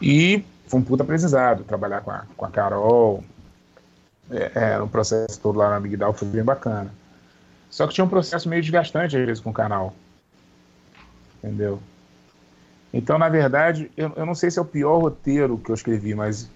E 0.00 0.44
foi 0.68 0.78
um 0.78 0.84
puta 0.84 1.02
aprendizado 1.02 1.64
trabalhar 1.64 2.00
com 2.02 2.12
a, 2.12 2.24
com 2.36 2.44
a 2.44 2.50
Carol. 2.50 3.24
É, 4.30 4.52
era 4.54 4.84
um 4.84 4.88
processo 4.88 5.40
todo 5.40 5.58
lá 5.58 5.70
na 5.70 5.80
Migdal, 5.80 6.12
foi 6.12 6.28
bem 6.28 6.44
bacana. 6.44 6.94
Só 7.70 7.88
que 7.88 7.94
tinha 7.94 8.04
um 8.04 8.08
processo 8.08 8.48
meio 8.48 8.62
desgastante, 8.62 9.16
às 9.16 9.26
vezes, 9.26 9.42
com 9.42 9.50
o 9.50 9.52
canal. 9.52 9.92
Entendeu? 11.42 11.80
Então, 12.92 13.18
na 13.18 13.28
verdade, 13.28 13.90
eu, 13.96 14.12
eu 14.16 14.24
não 14.24 14.34
sei 14.34 14.48
se 14.48 14.60
é 14.60 14.62
o 14.62 14.64
pior 14.64 14.98
roteiro 14.98 15.58
que 15.58 15.70
eu 15.70 15.74
escrevi, 15.74 16.14
mas 16.14 16.48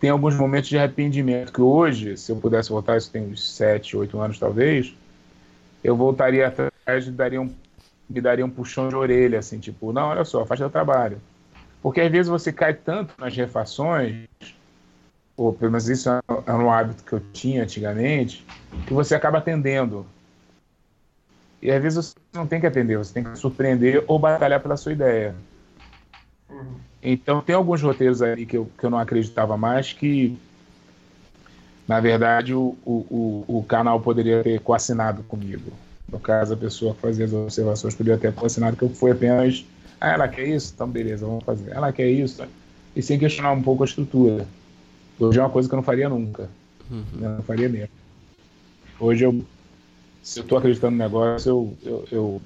tem 0.00 0.10
alguns 0.10 0.36
momentos 0.36 0.68
de 0.68 0.78
arrependimento 0.78 1.52
que 1.52 1.60
hoje, 1.60 2.16
se 2.16 2.30
eu 2.30 2.36
pudesse 2.36 2.70
voltar, 2.70 2.96
isso 2.96 3.10
tem 3.10 3.22
uns 3.22 3.56
7, 3.56 3.96
8 3.96 4.18
anos 4.20 4.38
talvez, 4.38 4.94
eu 5.82 5.96
voltaria 5.96 6.46
atrás 6.46 7.06
e 7.06 7.10
daria 7.10 7.40
um, 7.40 7.52
me 8.08 8.20
daria 8.20 8.44
um 8.44 8.50
puxão 8.50 8.88
de 8.88 8.94
orelha, 8.94 9.38
assim, 9.38 9.58
tipo, 9.58 9.92
não, 9.92 10.08
olha 10.08 10.24
só, 10.24 10.46
faz 10.46 10.58
seu 10.58 10.70
trabalho. 10.70 11.20
Porque 11.82 12.00
às 12.00 12.10
vezes 12.10 12.28
você 12.28 12.52
cai 12.52 12.74
tanto 12.74 13.14
nas 13.18 13.36
refações, 13.36 14.26
ou 15.36 15.52
pelo 15.52 15.72
menos 15.72 15.88
isso 15.88 16.08
é 16.08 16.52
um 16.52 16.70
hábito 16.70 17.04
que 17.04 17.12
eu 17.12 17.20
tinha 17.32 17.62
antigamente, 17.62 18.44
que 18.86 18.92
você 18.92 19.14
acaba 19.14 19.38
atendendo. 19.38 20.06
E 21.60 21.70
às 21.70 21.82
vezes 21.82 22.04
você 22.06 22.14
não 22.32 22.46
tem 22.46 22.60
que 22.60 22.66
atender, 22.66 22.98
você 22.98 23.12
tem 23.12 23.24
que 23.24 23.36
surpreender 23.36 24.04
ou 24.06 24.18
batalhar 24.18 24.60
pela 24.60 24.76
sua 24.76 24.92
ideia. 24.92 25.34
Uhum. 26.48 26.87
Então 27.02 27.40
tem 27.40 27.54
alguns 27.54 27.82
roteiros 27.82 28.22
ali 28.22 28.44
que 28.44 28.56
eu, 28.56 28.70
que 28.78 28.84
eu 28.84 28.90
não 28.90 28.98
acreditava 28.98 29.56
mais 29.56 29.92
que 29.92 30.36
na 31.86 32.00
verdade 32.00 32.52
o, 32.54 32.76
o, 32.84 33.44
o, 33.46 33.64
canal 33.66 34.00
poderia 34.00 34.42
ter 34.42 34.60
coassinado 34.60 35.22
comigo. 35.22 35.72
No 36.10 36.18
caso, 36.18 36.54
a 36.54 36.56
pessoa 36.56 36.94
que 36.94 37.00
fazia 37.00 37.26
as 37.26 37.32
observações 37.32 37.94
poderia 37.94 38.18
ter 38.18 38.32
coassinado 38.32 38.76
que 38.76 38.82
eu 38.82 38.90
fui 38.90 39.10
apenas. 39.10 39.64
Ah, 40.00 40.12
ela 40.12 40.28
quer 40.28 40.46
isso? 40.46 40.72
Então 40.74 40.88
beleza, 40.88 41.26
vamos 41.26 41.44
fazer. 41.44 41.70
Ela 41.70 41.92
quer 41.92 42.08
isso? 42.08 42.42
E 42.94 43.02
sem 43.02 43.18
questionar 43.18 43.52
um 43.52 43.62
pouco 43.62 43.82
a 43.82 43.86
estrutura. 43.86 44.46
Hoje 45.18 45.38
é 45.38 45.42
uma 45.42 45.50
coisa 45.50 45.68
que 45.68 45.74
eu 45.74 45.76
não 45.76 45.82
faria 45.82 46.08
nunca. 46.08 46.48
Uhum. 46.90 47.04
Não 47.14 47.42
faria 47.42 47.68
mesmo. 47.68 47.90
Hoje 49.00 49.24
eu 49.24 49.44
se 50.28 50.40
eu 50.40 50.42
estou 50.42 50.58
acreditando 50.58 50.92
no 50.92 50.98
negócio, 50.98 51.48
eu, 51.48 51.76
eu, 51.82 52.08
eu, 52.10 52.42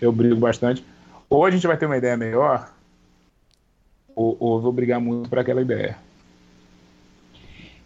eu 0.00 0.12
brigo 0.12 0.36
bastante. 0.36 0.82
Ou 1.28 1.44
a 1.44 1.50
gente 1.50 1.66
vai 1.66 1.76
ter 1.76 1.84
uma 1.84 1.98
ideia 1.98 2.16
melhor, 2.16 2.72
ou, 4.14 4.36
ou 4.38 4.60
vou 4.60 4.72
brigar 4.72 5.00
muito 5.00 5.28
para 5.28 5.40
aquela 5.40 5.62
ideia. 5.62 5.96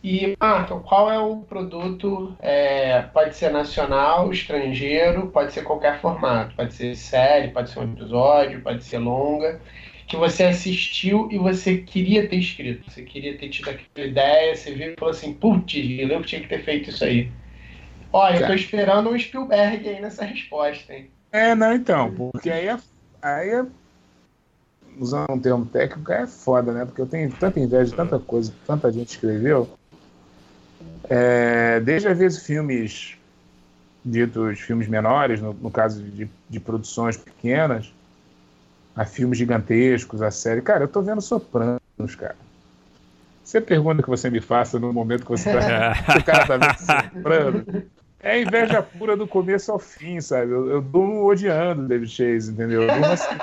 E, 0.05 0.37
Marco, 0.39 0.81
qual 0.81 1.11
é 1.11 1.19
o 1.19 1.37
produto? 1.39 2.37
É, 2.39 3.01
pode 3.01 3.35
ser 3.35 3.51
nacional, 3.51 4.31
estrangeiro, 4.31 5.29
pode 5.29 5.55
ser 5.55 5.63
qualquer 5.63 5.99
formato. 5.99 6.55
Pode 6.55 6.75
ser 6.75 6.95
série, 6.95 7.49
pode 7.49 7.71
ser 7.71 7.79
um 7.79 7.91
episódio, 7.91 8.61
pode 8.61 8.85
ser 8.85 8.99
longa. 8.99 9.59
Que 10.07 10.15
você 10.19 10.45
assistiu 10.45 11.31
e 11.33 11.39
você 11.39 11.79
queria 11.79 12.29
ter 12.29 12.37
escrito. 12.37 12.91
Você 12.91 13.01
queria 13.01 13.39
ter 13.39 13.49
tido 13.49 13.71
aquela 13.71 14.07
ideia, 14.07 14.55
você 14.55 14.75
viu 14.75 14.93
e 14.93 14.97
falou 14.99 15.13
assim: 15.13 15.33
putz, 15.33 15.75
eu 15.75 16.07
lembro 16.07 16.25
que 16.25 16.29
tinha 16.29 16.43
que 16.43 16.49
ter 16.49 16.63
feito 16.63 16.91
isso 16.91 17.03
aí. 17.03 17.31
Olha, 18.13 18.41
eu 18.41 18.47
tô 18.47 18.53
esperando 18.53 19.09
um 19.09 19.19
Spielberg 19.19 19.89
aí 19.89 20.03
nessa 20.03 20.27
resposta, 20.27 20.93
hein? 20.93 21.11
É, 21.33 21.55
não, 21.55 21.75
então, 21.75 22.15
porque 22.15 22.51
aí 22.51 22.69
é, 22.69 22.77
aí 23.23 23.49
é 23.49 23.67
usando 24.99 25.31
um 25.31 25.39
termo 25.39 25.67
técnico, 25.67 26.13
é 26.13 26.27
foda, 26.27 26.73
né? 26.73 26.85
Porque 26.85 27.01
eu 27.01 27.07
tenho 27.07 27.31
tanta 27.33 27.59
inveja 27.61 27.87
de 27.87 27.95
tanta 27.95 28.19
coisa, 28.19 28.53
tanta 28.67 28.91
gente 28.93 29.11
escreveu. 29.11 29.69
É, 31.09 31.81
desde 31.81 32.09
às 32.09 32.19
vezes 32.19 32.45
filmes 32.45 33.17
ditos 34.05 34.61
filmes 34.61 34.87
menores, 34.87 35.41
no, 35.41 35.55
no 35.55 35.71
caso 35.71 36.03
de, 36.03 36.29
de, 36.49 36.61
produções 36.61 37.17
pequenas, 37.17 37.93
a 38.95 39.05
filmes 39.05 39.39
gigantescos, 39.39 40.21
a 40.21 40.31
série. 40.31 40.61
Cara, 40.61 40.85
eu 40.85 40.89
tô 40.89 41.01
vendo 41.01 41.21
Sopranos, 41.21 41.81
cara. 42.19 42.37
Você 43.43 43.61
pergunta 43.61 44.03
que 44.03 44.09
você 44.09 44.31
me 44.31 44.41
faça 44.41 44.79
no 44.79 44.93
momento 44.93 45.25
que 45.25 45.31
você 45.31 45.53
tá, 45.53 45.93
o 46.19 46.25
cara 46.25 46.47
tá 46.47 46.57
vendo 46.57 46.79
Sopranos. 46.79 47.65
É 48.21 48.41
inveja 48.41 48.83
pura 48.83 49.17
do 49.17 49.27
começo 49.27 49.71
ao 49.71 49.79
fim, 49.79 50.21
sabe? 50.21 50.51
Eu, 50.51 50.71
eu 50.71 50.81
durmo 50.81 51.27
odiando 51.27 51.83
o 51.83 51.87
David 51.87 52.11
Chase, 52.11 52.53
entendeu? 52.53 52.83
Eu 52.83 52.89
durmo 52.89 53.07
assim, 53.07 53.35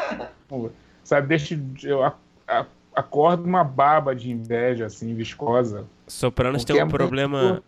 sabe? 1.12 1.28
Deixa, 1.28 1.60
eu 1.84 2.04
a, 2.04 2.16
a, 2.48 2.66
acordo 2.96 3.44
uma 3.44 3.66
baba 3.66 4.16
de 4.16 4.32
inveja, 4.32 4.86
assim, 4.86 5.14
viscosa. 5.14 5.86
Sopranos 6.08 6.64
tem 6.64 6.78
um 6.78 6.88
é 6.88 6.90
problema. 6.90 7.44
Muito... 7.44 7.64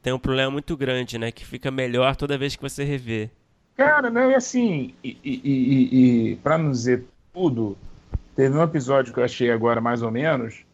Tem 0.00 0.12
um 0.12 0.18
problema 0.18 0.50
muito 0.50 0.76
grande, 0.76 1.18
né? 1.18 1.32
Que 1.32 1.44
fica 1.44 1.70
melhor 1.70 2.14
toda 2.14 2.38
vez 2.38 2.54
que 2.54 2.62
você 2.62 2.84
revê. 2.84 3.30
Cara, 3.74 4.10
não, 4.10 4.30
e 4.30 4.34
assim, 4.34 4.94
e, 5.02 5.18
e, 5.24 5.40
e, 5.42 6.32
e 6.32 6.36
pra 6.36 6.56
não 6.56 6.70
dizer 6.70 7.04
tudo, 7.32 7.76
teve 8.36 8.56
um 8.56 8.62
episódio 8.62 9.12
que 9.12 9.18
eu 9.18 9.24
achei 9.24 9.50
agora 9.50 9.80
mais 9.80 10.02
ou 10.02 10.10
menos, 10.12 10.64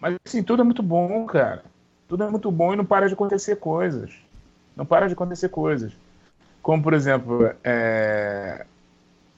mas 0.00 0.16
assim, 0.26 0.42
tudo 0.42 0.62
é 0.62 0.64
muito 0.64 0.82
bom, 0.82 1.24
cara. 1.26 1.62
Tudo 2.08 2.24
é 2.24 2.30
muito 2.30 2.50
bom 2.50 2.72
e 2.72 2.76
não 2.76 2.84
para 2.84 3.06
de 3.06 3.14
acontecer 3.14 3.56
coisas. 3.56 4.10
Não 4.74 4.84
para 4.84 5.06
de 5.06 5.12
acontecer 5.12 5.48
coisas. 5.50 5.92
Como, 6.62 6.82
por 6.82 6.94
exemplo, 6.94 7.52
é... 7.62 8.66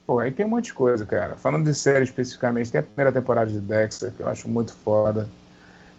Pô, 0.09 0.17
aí 0.17 0.31
tem 0.31 0.43
um 0.43 0.49
monte 0.49 0.65
de 0.65 0.73
coisa, 0.73 1.05
cara. 1.05 1.35
Falando 1.35 1.65
de 1.65 1.75
série 1.75 2.03
especificamente, 2.03 2.71
tem 2.71 2.79
a 2.79 2.83
primeira 2.83 3.11
temporada 3.11 3.51
de 3.51 3.59
Dexter, 3.59 4.11
que 4.11 4.21
eu 4.21 4.27
acho 4.27 4.49
muito 4.49 4.73
foda. 4.73 5.29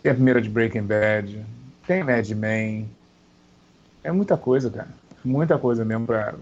Tem 0.02 0.10
a 0.10 0.14
primeira 0.16 0.42
de 0.42 0.48
Breaking 0.48 0.82
Bad. 0.82 1.46
Tem 1.86 2.02
Mad 2.02 2.28
Men. 2.30 2.90
É 4.02 4.10
muita 4.10 4.36
coisa, 4.36 4.68
cara. 4.68 4.88
Muita 5.24 5.56
coisa 5.60 5.84
mesmo 5.84 6.08
pra. 6.08 6.34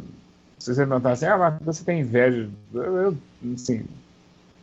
Se 0.59 0.75
você 0.75 0.87
perguntar 0.87 1.13
assim, 1.13 1.27
ah, 1.27 1.37
mas 1.37 1.59
você 1.61 1.85
tem 1.85 2.01
inveja. 2.01 2.49
Eu, 2.73 3.15
assim, 3.55 3.85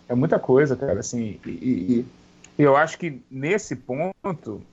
é 0.10 0.15
muita 0.15 0.40
coisa, 0.40 0.76
cara. 0.76 0.99
Assim, 0.99 1.40
e, 1.45 1.49
e, 1.52 2.06
e 2.57 2.64
eu 2.64 2.76
acho 2.76 2.98
que 2.98 3.22
nesse 3.30 3.76
ponto 3.76 4.64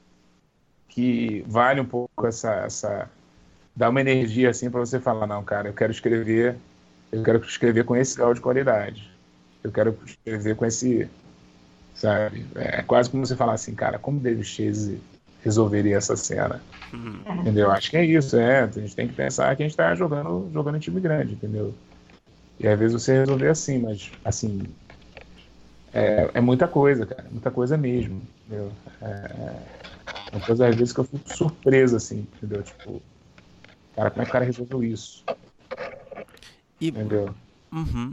que 0.88 1.44
vale 1.46 1.82
um 1.82 1.86
pouco 1.86 2.26
essa, 2.26 2.50
essa 2.64 3.10
dá 3.76 3.90
uma 3.90 4.00
energia 4.00 4.48
assim 4.48 4.70
para 4.70 4.80
você 4.80 4.98
falar, 4.98 5.26
não, 5.26 5.44
cara, 5.44 5.68
eu 5.68 5.74
quero 5.74 5.92
escrever, 5.92 6.56
eu 7.12 7.22
quero 7.22 7.38
escrever 7.44 7.84
com 7.84 7.94
esse 7.94 8.16
grau 8.16 8.32
de 8.32 8.40
qualidade. 8.40 9.10
Eu 9.62 9.70
quero 9.70 9.96
escrever 10.04 10.56
com 10.56 10.64
esse, 10.66 11.08
sabe? 11.94 12.44
É 12.56 12.82
quase 12.82 13.10
como 13.10 13.24
você 13.24 13.36
falar 13.36 13.52
assim, 13.52 13.74
cara, 13.74 13.98
como 13.98 14.18
David 14.18 14.44
Chase 14.44 14.98
resolveria 15.44 15.96
essa 15.96 16.16
cena? 16.16 16.60
Uhum. 16.92 17.40
Entendeu? 17.40 17.70
Acho 17.70 17.90
que 17.90 17.96
é 17.96 18.04
isso, 18.04 18.36
é. 18.36 18.62
A 18.62 18.66
gente 18.66 18.96
tem 18.96 19.06
que 19.06 19.14
pensar 19.14 19.54
que 19.54 19.62
a 19.62 19.66
gente 19.66 19.72
está 19.72 19.94
jogando, 19.94 20.50
jogando 20.52 20.76
em 20.76 20.80
time 20.80 21.00
grande, 21.00 21.34
entendeu? 21.34 21.74
E 22.58 22.66
às 22.66 22.78
vezes 22.78 23.00
você 23.00 23.18
resolver 23.18 23.48
assim, 23.48 23.78
mas 23.78 24.10
assim, 24.24 24.66
é, 25.92 26.30
é 26.34 26.40
muita 26.40 26.66
coisa, 26.66 27.04
cara, 27.06 27.26
muita 27.30 27.50
coisa 27.50 27.76
mesmo, 27.76 28.22
entendeu? 28.46 28.72
É, 29.00 29.06
é 30.32 30.36
uma 30.36 30.44
coisa 30.46 30.68
às 30.68 30.76
vezes 30.76 30.92
que 30.92 31.00
eu 31.00 31.04
fico 31.04 31.28
surpreso, 31.28 31.96
assim, 31.96 32.26
entendeu? 32.36 32.62
Tipo, 32.62 33.02
Cara, 33.94 34.10
como 34.10 34.22
é 34.22 34.24
que 34.24 34.30
o 34.30 34.32
cara 34.32 34.44
resolveu 34.44 34.82
isso? 34.82 35.22
E, 36.82 36.88
Entendeu? 36.88 37.32
Uhum. 37.72 38.12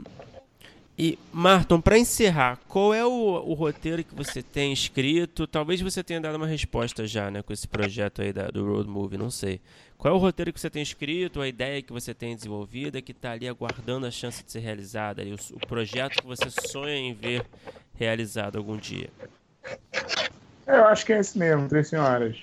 E, 0.96 1.18
Marton, 1.32 1.80
para 1.80 1.98
encerrar, 1.98 2.56
qual 2.68 2.94
é 2.94 3.04
o, 3.04 3.10
o, 3.10 3.52
roteiro 3.54 4.04
que 4.04 4.14
você 4.14 4.44
tem 4.44 4.72
escrito? 4.72 5.44
Talvez 5.44 5.80
você 5.80 6.04
tenha 6.04 6.20
dado 6.20 6.36
uma 6.36 6.46
resposta 6.46 7.04
já, 7.04 7.32
né, 7.32 7.42
com 7.42 7.52
esse 7.52 7.66
projeto 7.66 8.22
aí 8.22 8.32
da, 8.32 8.46
do 8.46 8.64
Road 8.64 8.88
Movie, 8.88 9.18
não 9.18 9.28
sei. 9.30 9.60
Qual 9.98 10.14
é 10.14 10.16
o 10.16 10.20
roteiro 10.20 10.52
que 10.52 10.60
você 10.60 10.70
tem 10.70 10.82
escrito, 10.82 11.40
a 11.40 11.48
ideia 11.48 11.82
que 11.82 11.92
você 11.92 12.14
tem 12.14 12.36
desenvolvida, 12.36 13.02
que 13.02 13.10
está 13.10 13.32
ali 13.32 13.48
aguardando 13.48 14.06
a 14.06 14.10
chance 14.10 14.44
de 14.44 14.52
ser 14.52 14.60
realizada, 14.60 15.20
ali, 15.20 15.32
o, 15.32 15.56
o, 15.56 15.66
projeto 15.66 16.20
que 16.20 16.26
você 16.26 16.48
sonha 16.48 16.94
em 16.94 17.12
ver 17.12 17.44
realizado 17.96 18.56
algum 18.56 18.76
dia? 18.76 19.10
É, 20.64 20.78
eu 20.78 20.84
acho 20.84 21.04
que 21.04 21.12
é 21.12 21.18
esse 21.18 21.36
mesmo, 21.36 21.68
Três 21.68 21.88
Senhoras. 21.88 22.36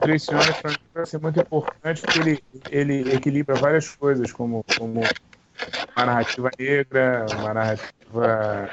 Três 0.00 0.22
Senhoras 0.22 0.56
para 0.92 1.06
ser 1.06 1.20
muito 1.20 1.40
importante 1.40 2.02
porque 2.02 2.18
ele, 2.18 2.44
ele 2.70 3.14
equilibra 3.14 3.56
várias 3.56 3.88
coisas, 3.88 4.32
como, 4.32 4.64
como 4.76 5.08
uma 5.96 6.06
narrativa 6.06 6.50
negra, 6.58 7.30
uma 7.30 7.54
narrativa 7.54 8.70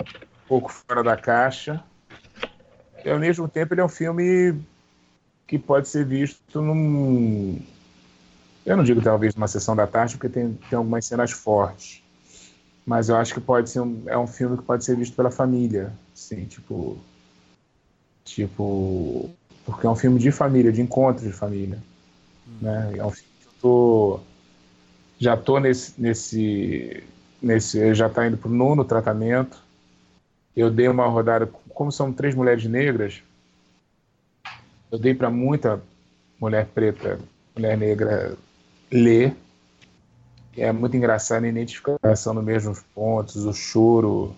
um 0.00 0.48
pouco 0.48 0.72
fora 0.72 1.02
da 1.02 1.16
caixa. 1.16 1.82
E 3.04 3.10
ao 3.10 3.18
mesmo 3.18 3.48
tempo 3.48 3.74
ele 3.74 3.80
é 3.80 3.84
um 3.84 3.88
filme 3.88 4.58
que 5.46 5.58
pode 5.58 5.88
ser 5.88 6.04
visto 6.04 6.60
num. 6.60 7.60
Eu 8.64 8.76
não 8.76 8.84
digo 8.84 9.02
talvez 9.02 9.34
numa 9.34 9.46
sessão 9.46 9.76
da 9.76 9.86
tarde, 9.86 10.16
porque 10.16 10.28
tem, 10.28 10.54
tem 10.54 10.76
algumas 10.76 11.04
cenas 11.04 11.30
fortes. 11.30 12.02
Mas 12.86 13.08
eu 13.08 13.16
acho 13.16 13.34
que 13.34 13.40
pode 13.40 13.70
ser 13.70 13.80
um, 13.80 14.02
é 14.06 14.16
um 14.16 14.26
filme 14.26 14.56
que 14.56 14.62
pode 14.62 14.84
ser 14.84 14.96
visto 14.96 15.14
pela 15.14 15.30
família. 15.30 15.92
Sim, 16.14 16.46
tipo. 16.46 16.98
Tipo 18.24 19.30
porque 19.64 19.86
é 19.86 19.90
um 19.90 19.96
filme 19.96 20.18
de 20.18 20.30
família, 20.30 20.72
de 20.72 20.82
encontro 20.82 21.24
de 21.24 21.32
família. 21.32 21.78
Hum. 22.46 22.58
Né? 22.60 22.94
É 22.98 23.04
um 23.04 23.10
filme 23.10 23.30
que 23.40 23.46
eu 23.46 23.52
tô, 23.60 24.20
já 25.18 25.36
tô 25.36 25.58
nesse, 25.58 26.00
nesse, 26.00 27.02
nesse 27.40 27.94
já 27.94 28.06
está 28.06 28.26
indo 28.26 28.36
para 28.36 28.50
o 28.50 28.54
nono 28.54 28.84
tratamento. 28.84 29.62
Eu 30.56 30.70
dei 30.70 30.88
uma 30.88 31.06
rodada, 31.06 31.50
como 31.70 31.90
são 31.90 32.12
três 32.12 32.34
mulheres 32.34 32.64
negras, 32.64 33.22
eu 34.90 34.98
dei 34.98 35.12
para 35.12 35.28
muita 35.28 35.82
mulher 36.38 36.66
preta, 36.66 37.18
mulher 37.56 37.76
negra 37.76 38.36
ler. 38.92 39.34
É 40.56 40.70
muito 40.70 40.96
engraçado 40.96 41.42
a 41.42 41.48
identificação 41.48 42.32
nos 42.32 42.44
mesmos 42.44 42.80
pontos, 42.94 43.44
o 43.44 43.52
choro. 43.52 44.36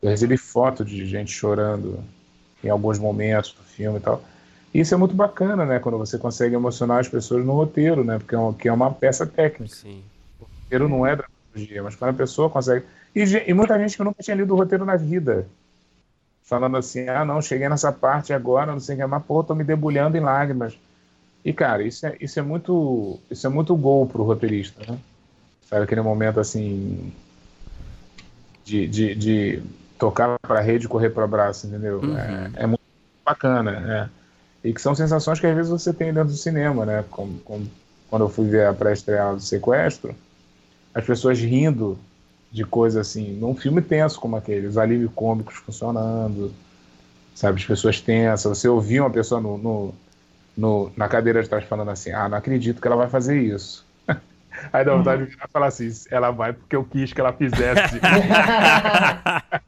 Eu 0.00 0.08
recebi 0.08 0.38
foto 0.38 0.82
de 0.82 1.04
gente 1.04 1.30
chorando 1.30 2.02
em 2.64 2.70
alguns 2.70 2.98
momentos 2.98 3.52
do 3.52 3.62
filme 3.62 3.98
e 3.98 4.00
tal. 4.00 4.24
Isso 4.72 4.94
é 4.94 4.96
muito 4.96 5.14
bacana, 5.14 5.64
né? 5.64 5.78
Quando 5.78 5.98
você 5.98 6.18
consegue 6.18 6.54
emocionar 6.54 7.00
as 7.00 7.08
pessoas 7.08 7.44
no 7.44 7.52
roteiro, 7.52 8.04
né? 8.04 8.18
Porque 8.18 8.34
é 8.34 8.38
uma, 8.38 8.54
que 8.54 8.68
é 8.68 8.72
uma 8.72 8.92
peça 8.92 9.26
técnica. 9.26 9.74
Sim. 9.74 10.02
O 10.38 10.44
roteiro 10.44 10.88
não 10.88 11.06
é 11.06 11.16
dramaturgia, 11.16 11.82
mas 11.82 11.96
quando 11.96 12.10
a 12.10 12.14
pessoa 12.14 12.50
consegue. 12.50 12.84
E, 13.14 13.22
e, 13.22 13.54
muita 13.54 13.78
gente 13.78 13.96
que 13.96 14.04
nunca 14.04 14.22
tinha 14.22 14.36
lido 14.36 14.54
o 14.54 14.56
roteiro 14.56 14.84
na 14.84 14.96
vida. 14.96 15.46
Falando 16.44 16.76
assim, 16.76 17.08
ah, 17.08 17.24
não, 17.24 17.42
cheguei 17.42 17.68
nessa 17.68 17.92
parte 17.92 18.32
agora, 18.32 18.72
não 18.72 18.80
sei 18.80 18.94
o 18.96 18.98
que, 18.98 19.06
mas, 19.06 19.22
pô, 19.22 19.42
tô 19.42 19.54
me 19.54 19.64
debulhando 19.64 20.16
em 20.16 20.20
lágrimas. 20.20 20.78
E, 21.44 21.52
cara, 21.52 21.82
isso 21.82 22.06
é, 22.06 22.16
isso 22.20 22.38
é 22.38 22.42
muito. 22.42 23.18
Isso 23.30 23.46
é 23.46 23.50
muito 23.50 23.74
gol 23.74 24.06
pro 24.06 24.22
roteirista, 24.22 24.80
né? 24.90 24.98
Sabe, 25.68 25.84
aquele 25.84 26.02
momento 26.02 26.40
assim. 26.40 27.12
De, 28.64 28.86
de, 28.86 29.14
de 29.14 29.62
tocar 29.98 30.38
pra 30.40 30.60
rede 30.60 30.84
e 30.84 30.88
correr 30.88 31.08
para 31.08 31.24
o 31.24 31.28
braço, 31.28 31.66
entendeu? 31.66 32.00
Uhum. 32.00 32.18
É, 32.18 32.50
é 32.56 32.66
muito 32.66 32.82
bacana, 33.24 33.80
né? 33.80 34.10
E 34.68 34.72
que 34.74 34.82
são 34.82 34.94
sensações 34.94 35.40
que 35.40 35.46
às 35.46 35.56
vezes 35.56 35.70
você 35.70 35.94
tem 35.94 36.12
dentro 36.12 36.28
do 36.28 36.36
cinema, 36.36 36.84
né? 36.84 37.02
Como, 37.10 37.38
como 37.38 37.66
quando 38.10 38.26
eu 38.26 38.28
fui 38.28 38.46
ver 38.46 38.66
a 38.66 38.74
pré-estreia 38.74 39.32
do 39.32 39.40
sequestro, 39.40 40.14
as 40.94 41.02
pessoas 41.02 41.40
rindo 41.40 41.98
de 42.52 42.64
coisa 42.64 43.00
assim, 43.00 43.32
num 43.32 43.54
filme 43.54 43.80
tenso 43.80 44.20
como 44.20 44.36
aquele, 44.36 44.66
os 44.66 44.76
alívios 44.76 45.10
cômicos 45.14 45.54
funcionando, 45.56 46.52
sabe, 47.34 47.58
as 47.58 47.64
pessoas 47.64 47.98
tensas, 47.98 48.58
você 48.58 48.68
ouvia 48.68 49.02
uma 49.02 49.10
pessoa 49.10 49.40
no, 49.40 49.56
no, 49.56 49.94
no, 50.54 50.92
na 50.94 51.08
cadeira 51.08 51.42
de 51.42 51.48
trás 51.48 51.64
falando 51.64 51.90
assim, 51.90 52.12
ah, 52.12 52.28
não 52.28 52.36
acredito 52.36 52.78
que 52.78 52.86
ela 52.86 52.96
vai 52.96 53.08
fazer 53.08 53.40
isso. 53.40 53.86
Aí 54.70 54.84
dá 54.84 54.94
vontade 54.94 55.30
de 55.30 55.36
falar 55.50 55.68
assim, 55.68 55.90
ela 56.10 56.30
vai 56.30 56.52
porque 56.52 56.76
eu 56.76 56.84
quis 56.84 57.10
que 57.10 57.20
ela 57.22 57.32
fizesse. 57.32 57.98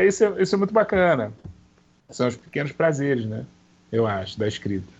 é, 0.00 0.06
isso, 0.06 0.24
é, 0.24 0.42
isso 0.42 0.54
é 0.54 0.58
muito 0.58 0.74
bacana. 0.74 1.32
São 2.10 2.28
os 2.28 2.36
pequenos 2.36 2.72
prazeres, 2.72 3.26
né? 3.26 3.44
Eu 3.90 4.06
acho, 4.06 4.38
da 4.38 4.46
escrita. 4.46 4.98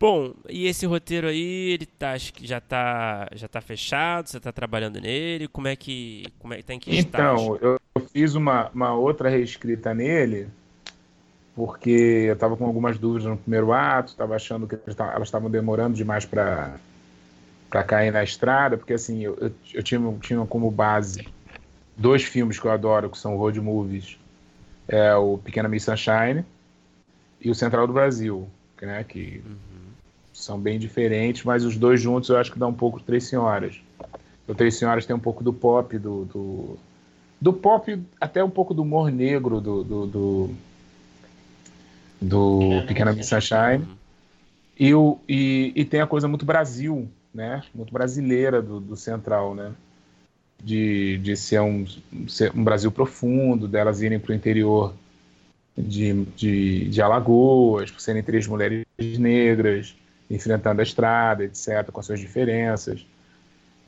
Bom, 0.00 0.32
e 0.48 0.66
esse 0.66 0.86
roteiro 0.86 1.26
aí, 1.26 1.70
ele 1.72 1.84
tá, 1.84 2.12
acho 2.12 2.32
que 2.32 2.46
já 2.46 2.60
tá, 2.60 3.28
já 3.34 3.48
tá 3.48 3.60
fechado, 3.60 4.28
você 4.28 4.38
tá 4.38 4.52
trabalhando 4.52 5.00
nele, 5.00 5.48
como 5.48 5.66
é 5.66 5.74
que, 5.74 6.24
como 6.38 6.54
é 6.54 6.58
que 6.58 6.62
tem 6.62 6.78
que 6.78 6.94
estar? 6.96 7.34
Então, 7.34 7.58
eu 7.60 7.80
fiz 8.12 8.36
uma, 8.36 8.68
uma 8.68 8.94
outra 8.94 9.28
reescrita 9.28 9.92
nele, 9.92 10.46
porque 11.56 11.90
eu 12.28 12.34
estava 12.34 12.56
com 12.56 12.64
algumas 12.64 12.96
dúvidas 12.96 13.28
no 13.28 13.36
primeiro 13.36 13.72
ato, 13.72 14.10
estava 14.10 14.36
achando 14.36 14.68
que 14.68 14.76
elas 14.86 15.26
estavam 15.26 15.50
demorando 15.50 15.96
demais 15.96 16.24
para 16.24 16.76
para 17.68 17.84
cair 17.84 18.10
na 18.10 18.24
estrada, 18.24 18.78
porque 18.78 18.94
assim, 18.94 19.22
eu, 19.22 19.36
eu, 19.38 19.52
eu, 19.74 19.82
tinha, 19.82 20.00
tinha 20.22 20.46
como 20.46 20.70
base 20.70 21.28
dois 21.98 22.22
filmes 22.22 22.58
que 22.58 22.66
eu 22.66 22.70
adoro, 22.70 23.10
que 23.10 23.18
são 23.18 23.36
road 23.36 23.60
movies, 23.60 24.16
é 24.86 25.14
o 25.14 25.36
Pequena 25.36 25.68
Miss 25.68 25.84
Sunshine 25.84 26.44
e 27.40 27.50
o 27.50 27.54
Central 27.54 27.86
do 27.86 27.92
Brasil, 27.92 28.48
né, 28.80 29.04
que 29.04 29.42
uhum. 29.44 29.90
são 30.32 30.58
bem 30.58 30.78
diferentes, 30.78 31.44
mas 31.44 31.64
os 31.64 31.76
dois 31.76 32.00
juntos 32.00 32.30
eu 32.30 32.38
acho 32.38 32.52
que 32.52 32.58
dá 32.58 32.66
um 32.66 32.72
pouco 32.72 33.00
Três 33.00 33.24
Senhoras. 33.24 33.80
O 34.46 34.54
Três 34.54 34.76
Senhoras 34.76 35.04
tem 35.04 35.14
um 35.14 35.20
pouco 35.20 35.44
do 35.44 35.52
pop, 35.52 35.98
do, 35.98 36.24
do, 36.24 36.78
do 37.40 37.52
pop, 37.52 38.00
até 38.20 38.42
um 38.42 38.48
pouco 38.48 38.72
do 38.72 38.82
humor 38.82 39.10
negro, 39.10 39.60
do, 39.60 39.84
do, 39.84 40.06
do 40.06 40.54
do 42.20 42.84
Pequena 42.86 43.12
Miss 43.12 43.28
Sunshine. 43.28 43.86
E, 44.78 44.94
o, 44.94 45.18
e, 45.28 45.72
e, 45.74 45.84
tem 45.84 46.00
a 46.00 46.06
coisa 46.06 46.28
muito 46.28 46.44
Brasil, 46.44 47.08
né? 47.34 47.62
Muito 47.74 47.92
brasileira 47.92 48.62
do, 48.62 48.80
do 48.80 48.96
Central, 48.96 49.54
né? 49.54 49.72
De, 50.62 51.18
de 51.18 51.36
ser, 51.36 51.60
um, 51.60 51.86
ser 52.26 52.52
um 52.54 52.64
Brasil 52.64 52.90
profundo, 52.90 53.68
delas 53.68 54.02
irem 54.02 54.18
para 54.18 54.32
o 54.32 54.34
interior 54.34 54.92
de, 55.76 56.24
de, 56.36 56.88
de 56.88 57.00
Alagoas, 57.00 57.90
por 57.90 58.00
serem 58.00 58.22
três 58.22 58.46
mulheres 58.46 58.84
negras, 58.98 59.96
enfrentando 60.28 60.80
a 60.80 60.84
estrada, 60.84 61.44
etc., 61.44 61.90
com 61.92 62.00
as 62.00 62.06
suas 62.06 62.18
diferenças, 62.18 63.06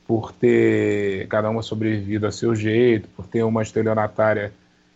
por 0.07 0.31
ter 0.31 1.27
cada 1.27 1.49
uma 1.49 1.61
sobrevivido 1.61 2.25
a 2.25 2.31
seu 2.31 2.55
jeito, 2.55 3.07
por 3.09 3.27
ter 3.27 3.43
uma 3.43 3.61
estelionatária 3.61 4.53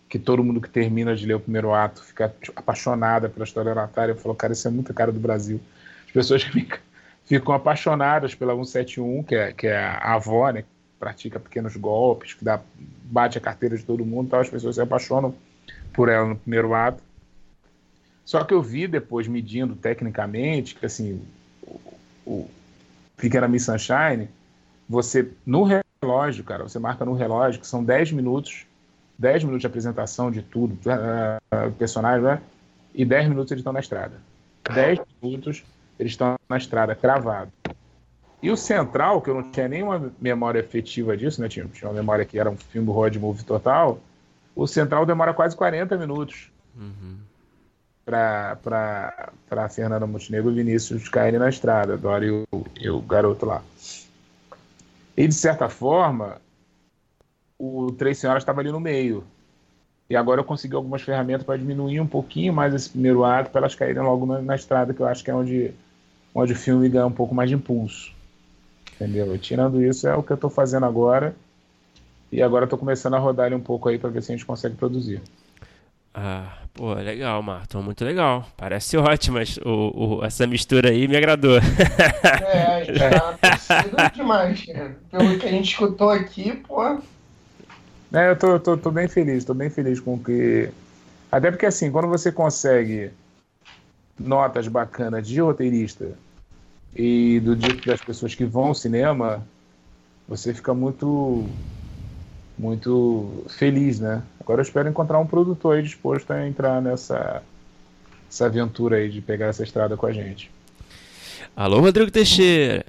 que 0.07 0.19
todo 0.19 0.43
mundo 0.43 0.61
que 0.61 0.69
termina 0.69 1.15
de 1.15 1.26
ler 1.26 1.35
o 1.35 1.39
primeiro 1.39 1.73
ato 1.73 2.03
fica 2.03 2.34
apaixonada 2.56 3.27
pela 3.30 3.43
história 3.43 3.72
oratária. 3.72 4.15
Falou, 4.15 4.35
cara, 4.35 4.53
isso 4.53 4.68
é 4.68 4.72
muito 4.72 4.93
cara 4.93 5.11
do 5.11 5.19
Brasil. 5.19 5.60
As 6.06 6.11
pessoas 6.11 6.43
ficam, 6.43 6.80
ficam 7.26 7.53
apaixonadas 7.53 8.34
pela 8.35 8.53
171, 8.53 9.23
que 9.23 9.35
é, 9.35 9.52
que 9.52 9.68
é 9.68 9.77
a 9.77 10.14
avó, 10.14 10.49
né? 10.52 10.64
Pratica 10.99 11.39
pequenos 11.39 11.76
golpes, 11.76 12.34
que 12.34 12.43
dá, 12.43 12.59
bate 13.03 13.38
a 13.38 13.41
carteira 13.41 13.77
de 13.77 13.84
todo 13.84 14.05
mundo, 14.05 14.27
então 14.27 14.39
as 14.39 14.49
pessoas 14.49 14.76
se 14.76 14.81
apaixonam 14.81 15.34
por 15.93 16.09
ela 16.09 16.27
no 16.27 16.35
primeiro 16.35 16.73
ato. 16.73 17.01
Só 18.23 18.43
que 18.43 18.53
eu 18.53 18.61
vi 18.61 18.88
depois, 18.88 19.27
medindo 19.27 19.76
tecnicamente, 19.76 20.76
que 20.76 20.85
assim, 20.85 21.22
o, 21.61 21.80
o 22.26 22.49
Pequena 23.17 23.47
Miss 23.47 23.65
Sunshine, 23.65 24.27
você, 24.89 25.30
no 25.45 25.63
relógio, 25.63 26.43
cara, 26.43 26.63
você 26.63 26.80
marca 26.80 27.05
no 27.05 27.13
relógio 27.13 27.61
que 27.61 27.67
são 27.67 27.84
10 27.84 28.11
minutos 28.11 28.65
10 29.17 29.43
minutos 29.43 29.61
de 29.61 29.67
apresentação 29.67 30.30
de 30.30 30.41
tudo, 30.41 30.77
uh, 30.89 31.72
personagem, 31.73 32.22
né? 32.22 32.41
e 32.93 33.05
10 33.05 33.30
minutos 33.30 33.51
eles 33.51 33.61
estão 33.61 33.73
na 33.73 33.80
estrada. 33.80 34.15
10 34.73 34.99
minutos 35.22 35.63
eles 35.97 36.11
estão 36.11 36.35
na 36.49 36.57
estrada, 36.57 36.95
cravado. 36.95 37.51
E 38.45 38.51
o 38.51 38.55
Central, 38.55 39.23
que 39.23 39.30
eu 39.31 39.34
não 39.34 39.49
tinha 39.49 39.67
nenhuma 39.67 40.13
memória 40.22 40.59
efetiva 40.59 41.17
disso, 41.17 41.41
né? 41.41 41.49
Tinha, 41.49 41.65
tinha 41.65 41.89
uma 41.89 41.95
memória 41.95 42.23
que 42.23 42.38
era 42.38 42.47
um 42.47 42.55
filme 42.55 42.91
road 42.91 43.17
movie 43.17 43.43
total. 43.43 43.99
O 44.55 44.67
Central 44.67 45.03
demora 45.03 45.34
quase 45.34 45.55
40 45.55 45.97
minutos 45.97 46.51
uhum. 46.80 47.17
para 48.05 49.67
Fernanda 49.72 50.05
Montenegro 50.05 50.51
e 50.51 50.53
Vinícius 50.53 51.09
caírem 51.09 51.39
na 51.39 51.49
estrada, 51.49 51.97
Dora 51.97 52.23
e 52.23 52.30
o, 52.30 52.45
e 52.80 52.88
o 52.88 53.01
garoto 53.01 53.47
lá. 53.47 53.63
E, 55.17 55.27
de 55.27 55.34
certa 55.34 55.67
forma, 55.67 56.39
o 57.57 57.91
Três 57.93 58.19
Senhoras 58.19 58.43
estava 58.43 58.61
ali 58.61 58.72
no 58.72 58.80
meio. 58.80 59.23
E 60.07 60.15
agora 60.15 60.41
eu 60.41 60.45
consegui 60.45 60.76
algumas 60.76 61.01
ferramentas 61.01 61.43
para 61.43 61.57
diminuir 61.57 61.99
um 61.99 62.05
pouquinho 62.05 62.53
mais 62.53 62.76
esse 62.76 62.91
primeiro 62.91 63.23
ato, 63.23 63.49
para 63.49 63.61
elas 63.61 63.73
caírem 63.73 64.03
logo 64.03 64.23
na, 64.27 64.39
na, 64.39 64.55
estrada, 64.55 64.93
que 64.93 64.99
eu 64.99 65.07
acho 65.07 65.23
que 65.23 65.31
é 65.31 65.34
onde, 65.34 65.73
onde 66.31 66.53
o 66.53 66.55
filme 66.55 66.88
ganha 66.88 67.07
um 67.07 67.11
pouco 67.11 67.34
mais 67.34 67.49
de 67.49 67.55
impulso. 67.55 68.13
Entendeu? 68.95 69.38
Tirando 69.38 69.81
isso, 69.81 70.07
é 70.07 70.15
o 70.15 70.23
que 70.23 70.31
eu 70.31 70.35
estou 70.35 70.49
fazendo 70.49 70.85
agora. 70.85 71.35
E 72.31 72.41
agora 72.41 72.65
estou 72.65 72.80
começando 72.80 73.13
a 73.15 73.19
rodar 73.19 73.47
ele 73.47 73.55
um 73.55 73.61
pouco 73.61 73.89
aí 73.89 73.99
para 73.99 74.09
ver 74.09 74.22
se 74.22 74.31
a 74.31 74.35
gente 74.35 74.45
consegue 74.45 74.76
produzir. 74.76 75.22
Ah, 76.13 76.59
pô, 76.73 76.93
legal, 76.93 77.41
Marton, 77.43 77.81
muito 77.81 78.03
legal. 78.05 78.45
Parece 78.55 78.97
ótimo, 78.97 79.38
mas 79.38 79.57
o, 79.57 80.19
o, 80.19 80.26
essa 80.26 80.47
mistura 80.47 80.89
aí 80.89 81.07
me 81.07 81.17
agradou. 81.17 81.57
É, 81.57 82.85
tá 83.95 84.09
demais, 84.09 84.65
cara. 84.65 84.97
Pelo 85.11 85.38
que 85.38 85.45
a 85.45 85.51
gente 85.51 85.72
escutou 85.72 86.09
aqui, 86.09 86.53
pô, 86.67 86.99
é, 88.15 88.30
eu 88.30 88.35
tô, 88.38 88.57
tô, 88.59 88.77
tô 88.77 88.91
bem 88.91 89.09
feliz, 89.09 89.43
tô 89.43 89.53
bem 89.53 89.69
feliz 89.69 89.99
com 89.99 90.17
que. 90.17 90.69
Até 91.30 91.51
porque 91.51 91.65
assim, 91.65 91.91
quando 91.91 92.07
você 92.07 92.31
consegue 92.31 93.11
notas 94.17 94.69
bacanas 94.69 95.27
de 95.27 95.41
roteirista 95.41 96.17
e 96.95 97.39
do 97.41 97.55
dito 97.55 97.88
das 97.88 98.01
pessoas 98.01 98.34
que 98.34 98.45
vão 98.45 98.65
ao 98.65 98.76
cinema, 98.76 99.45
você 100.27 100.53
fica 100.53 100.73
muito 100.73 101.45
muito 102.57 103.43
feliz, 103.49 103.99
né? 103.99 104.23
Agora 104.39 104.61
eu 104.61 104.63
espero 104.63 104.88
encontrar 104.88 105.19
um 105.19 105.27
produtor 105.27 105.76
aí 105.76 105.84
disposto 105.84 106.31
a 106.31 106.47
entrar 106.47 106.81
nessa 106.81 107.43
essa 108.30 108.45
aventura 108.45 108.97
aí 108.97 109.09
de 109.09 109.22
pegar 109.22 109.47
essa 109.47 109.63
estrada 109.63 109.97
com 109.97 110.05
a 110.05 110.11
gente. 110.11 110.51
Alô, 111.55 111.80
Rodrigo 111.80 112.11
Teixeira. 112.11 112.85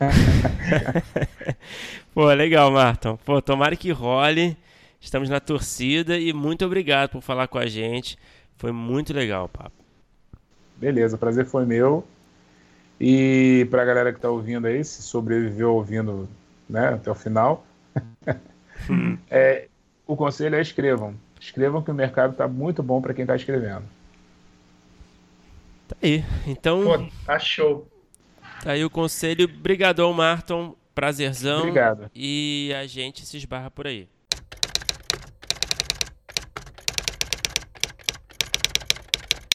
Pô, 2.14 2.26
legal, 2.32 2.70
Marton. 2.70 3.16
Pô, 3.24 3.40
tomara 3.40 3.76
que 3.76 3.90
role. 3.90 4.56
Estamos 5.00 5.28
na 5.28 5.40
torcida 5.40 6.18
e 6.18 6.32
muito 6.32 6.64
obrigado 6.64 7.10
por 7.10 7.22
falar 7.22 7.48
com 7.48 7.58
a 7.58 7.66
gente. 7.66 8.16
Foi 8.56 8.70
muito 8.70 9.12
legal, 9.12 9.48
papo. 9.48 9.72
Beleza, 10.76 11.18
prazer 11.18 11.46
foi 11.46 11.64
meu. 11.64 12.04
E 13.04 13.66
pra 13.68 13.84
galera 13.84 14.12
que 14.12 14.20
tá 14.20 14.30
ouvindo 14.30 14.68
aí, 14.68 14.84
se 14.84 15.02
sobreviveu 15.02 15.74
ouvindo 15.74 16.28
né, 16.68 16.90
até 16.90 17.10
o 17.10 17.14
final, 17.16 17.66
é, 19.28 19.66
o 20.06 20.14
conselho 20.14 20.54
é 20.54 20.60
escrevam. 20.60 21.16
Escrevam 21.40 21.82
que 21.82 21.90
o 21.90 21.94
mercado 21.94 22.36
tá 22.36 22.46
muito 22.46 22.80
bom 22.80 23.02
para 23.02 23.12
quem 23.12 23.26
tá 23.26 23.34
escrevendo. 23.34 23.82
Tá 25.88 25.96
aí. 26.00 26.24
Então. 26.46 26.84
Pô, 26.84 27.10
tá 27.26 27.40
show. 27.40 27.88
Tá 28.62 28.70
aí 28.70 28.84
o 28.84 28.90
conselho. 28.90 29.46
Obrigadão, 29.46 30.12
Marton. 30.12 30.76
Prazerzão. 30.94 31.62
Obrigado. 31.62 32.08
E 32.14 32.72
a 32.80 32.86
gente 32.86 33.26
se 33.26 33.36
esbarra 33.36 33.68
por 33.68 33.88
aí. 33.88 34.06